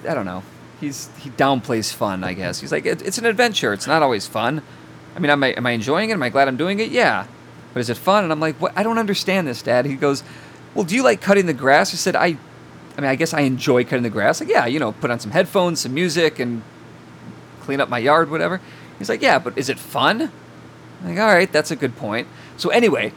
I 0.08 0.14
don't 0.14 0.26
know. 0.26 0.44
He's 0.80 1.10
he 1.20 1.30
downplays 1.32 1.94
fun. 1.94 2.24
I 2.24 2.34
guess 2.34 2.60
he's 2.60 2.72
like, 2.72 2.86
it, 2.86 3.02
"It's 3.02 3.18
an 3.18 3.26
adventure. 3.26 3.74
It's 3.74 3.88
not 3.88 4.02
always 4.02 4.28
fun." 4.28 4.62
I 5.16 5.20
mean, 5.20 5.30
am 5.30 5.44
I 5.44 5.48
am 5.50 5.66
I 5.66 5.72
enjoying 5.72 6.10
it? 6.10 6.14
Am 6.14 6.24
I 6.24 6.30
glad 6.30 6.48
I'm 6.48 6.58
doing 6.58 6.80
it? 6.80 6.90
Yeah. 6.90 7.28
But 7.74 7.80
is 7.80 7.90
it 7.90 7.98
fun? 7.98 8.24
And 8.24 8.34
I'm 8.34 8.40
like, 8.40 8.60
"What? 8.60 8.74
I 8.76 8.84
don't 8.84 8.98
understand 8.98 9.48
this, 9.48 9.62
Dad." 9.62 9.86
He 9.86 9.96
goes, 9.96 10.24
"Well, 10.74 10.84
do 10.84 10.96
you 10.96 11.04
like 11.04 11.22
cutting 11.22 11.46
the 11.46 11.54
grass?" 11.54 11.94
I 11.94 11.98
said, 11.98 12.16
"I." 12.16 12.38
I 12.98 13.02
mean, 13.02 13.10
I 13.10 13.16
guess 13.16 13.34
I 13.34 13.42
enjoy 13.42 13.86
cutting 13.86 14.04
the 14.04 14.10
grass. 14.10 14.42
Like, 14.42 14.50
yeah, 14.50 14.66
you 14.66 14.78
know, 14.78 14.92
put 14.92 15.10
on 15.12 15.20
some 15.20 15.32
headphones, 15.32 15.80
some 15.80 15.94
music, 15.94 16.40
and 16.40 16.62
clean 17.62 17.80
up 17.80 17.88
my 17.88 18.00
yard, 18.00 18.30
whatever. 18.30 18.60
He's 19.00 19.08
like, 19.08 19.22
yeah, 19.22 19.40
but 19.40 19.58
is 19.58 19.70
it 19.70 19.80
fun? 19.80 20.24
I'm 21.02 21.10
like, 21.10 21.18
all 21.18 21.34
right, 21.34 21.52
that's 21.52 21.72
a 21.72 21.76
good 21.76 21.96
point. 21.96 22.28
So 22.58 22.70
anyway, 22.70 23.14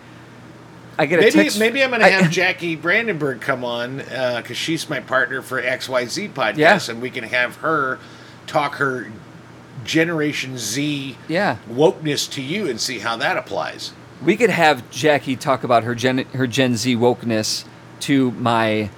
I 0.98 1.06
get 1.06 1.18
a 1.18 1.22
Maybe 1.22 1.32
text. 1.32 1.58
maybe 1.58 1.82
I'm 1.82 1.90
going 1.90 2.00
to 2.02 2.08
have 2.08 2.30
Jackie 2.30 2.76
Brandenburg 2.76 3.40
come 3.40 3.64
on 3.64 4.00
uh, 4.02 4.40
because 4.42 4.56
she's 4.56 4.88
my 4.88 5.00
partner 5.00 5.42
for 5.42 5.60
XYZ 5.60 6.30
podcast, 6.32 6.56
Yeah. 6.56 6.78
and 6.88 7.02
we 7.02 7.10
can 7.10 7.24
have 7.24 7.56
her 7.56 7.98
talk 8.46 8.76
her 8.76 9.10
Generation 9.84 10.56
Z 10.56 11.16
Yeah. 11.28 11.56
wokeness 11.70 12.30
to 12.32 12.42
you 12.42 12.68
and 12.68 12.80
see 12.80 13.00
how 13.00 13.16
that 13.16 13.36
applies. 13.36 13.92
We 14.22 14.36
could 14.36 14.50
have 14.50 14.88
Jackie 14.90 15.36
talk 15.36 15.64
about 15.64 15.82
her 15.84 15.94
Gen 15.94 16.18
her 16.34 16.46
Gen 16.46 16.76
Z 16.76 16.96
wokeness 16.96 17.64
to 18.00 18.30
my 18.32 18.90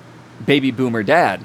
baby 0.45 0.71
boomer 0.71 1.03
dad. 1.03 1.43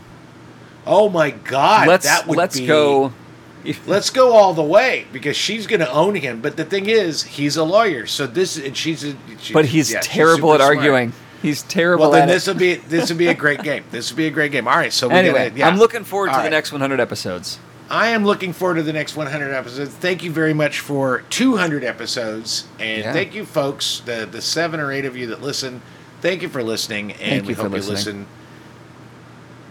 Oh 0.86 1.10
my 1.10 1.32
God, 1.32 1.88
let's 1.88 2.06
that 2.06 2.28
would 2.28 2.38
let's 2.38 2.60
be- 2.60 2.68
go. 2.68 3.14
Let's 3.88 4.09
go 4.09 4.33
all 4.33 4.53
the 4.53 4.63
way 4.63 5.05
because 5.13 5.35
she's 5.38 5.67
going 5.67 5.79
to 5.81 5.91
own 5.91 6.15
him. 6.15 6.41
But 6.41 6.57
the 6.57 6.65
thing 6.65 6.88
is, 6.88 7.23
he's 7.23 7.57
a 7.57 7.63
lawyer, 7.63 8.05
so 8.07 8.25
this 8.27 8.57
and 8.57 8.75
she's. 8.75 9.03
A, 9.03 9.15
she- 9.39 9.53
But 9.53 9.65
he's 9.65 9.91
yeah, 9.91 9.99
terrible 10.01 10.53
at 10.53 10.59
super 10.61 10.73
smart. 10.73 10.77
arguing. 10.77 11.13
He's 11.41 11.63
terrible 11.63 12.03
Well, 12.03 12.11
then 12.11 12.29
at 12.29 12.31
this 12.33 12.45
will 12.45 12.53
be 12.53 12.75
this 12.75 13.09
will 13.09 13.17
be 13.17 13.27
a 13.27 13.33
great 13.33 13.63
game. 13.63 13.83
This 13.89 14.11
will 14.11 14.17
be 14.17 14.27
a 14.27 14.31
great 14.31 14.51
game. 14.51 14.67
All 14.67 14.75
right, 14.75 14.93
so 14.93 15.07
we 15.07 15.15
Anyway, 15.15 15.49
gotta, 15.49 15.59
yeah. 15.59 15.67
I'm 15.67 15.77
looking 15.77 16.03
forward 16.03 16.27
to 16.27 16.35
All 16.38 16.43
the 16.43 16.49
next 16.51 16.71
100 16.71 16.99
episodes. 16.99 17.57
I 17.89 18.09
am 18.09 18.23
looking 18.23 18.53
forward 18.53 18.75
to 18.75 18.83
the 18.83 18.93
next 18.93 19.15
100 19.17 19.51
episodes. 19.51 19.89
Thank 19.93 20.23
you 20.23 20.31
very 20.31 20.53
much 20.53 20.79
for 20.79 21.23
200 21.31 21.83
episodes, 21.83 22.65
and 22.79 23.01
Yeah. 23.03 23.11
thank 23.11 23.33
you, 23.33 23.43
folks, 23.45 24.01
the 24.05 24.27
the 24.31 24.41
seven 24.41 24.79
or 24.79 24.91
eight 24.91 25.03
of 25.05 25.17
you 25.17 25.27
that 25.27 25.41
listen. 25.41 25.81
Thank 26.21 26.43
you 26.43 26.47
for 26.49 26.61
listening, 26.61 27.13
and 27.13 27.19
Thank 27.19 27.47
we 27.47 27.53
hope 27.55 27.73
you 27.73 27.81
listen. 27.81 28.27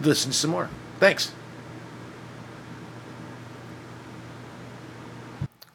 Listen 0.01 0.31
some 0.33 0.51
more. 0.51 0.69
Thanks. 0.99 1.31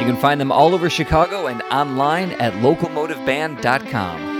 You 0.00 0.06
can 0.06 0.16
find 0.16 0.40
them 0.40 0.50
all 0.50 0.74
over 0.74 0.90
Chicago 0.90 1.46
and 1.46 1.62
online 1.70 2.32
at 2.32 2.52
locomotiveband.com. 2.54 4.31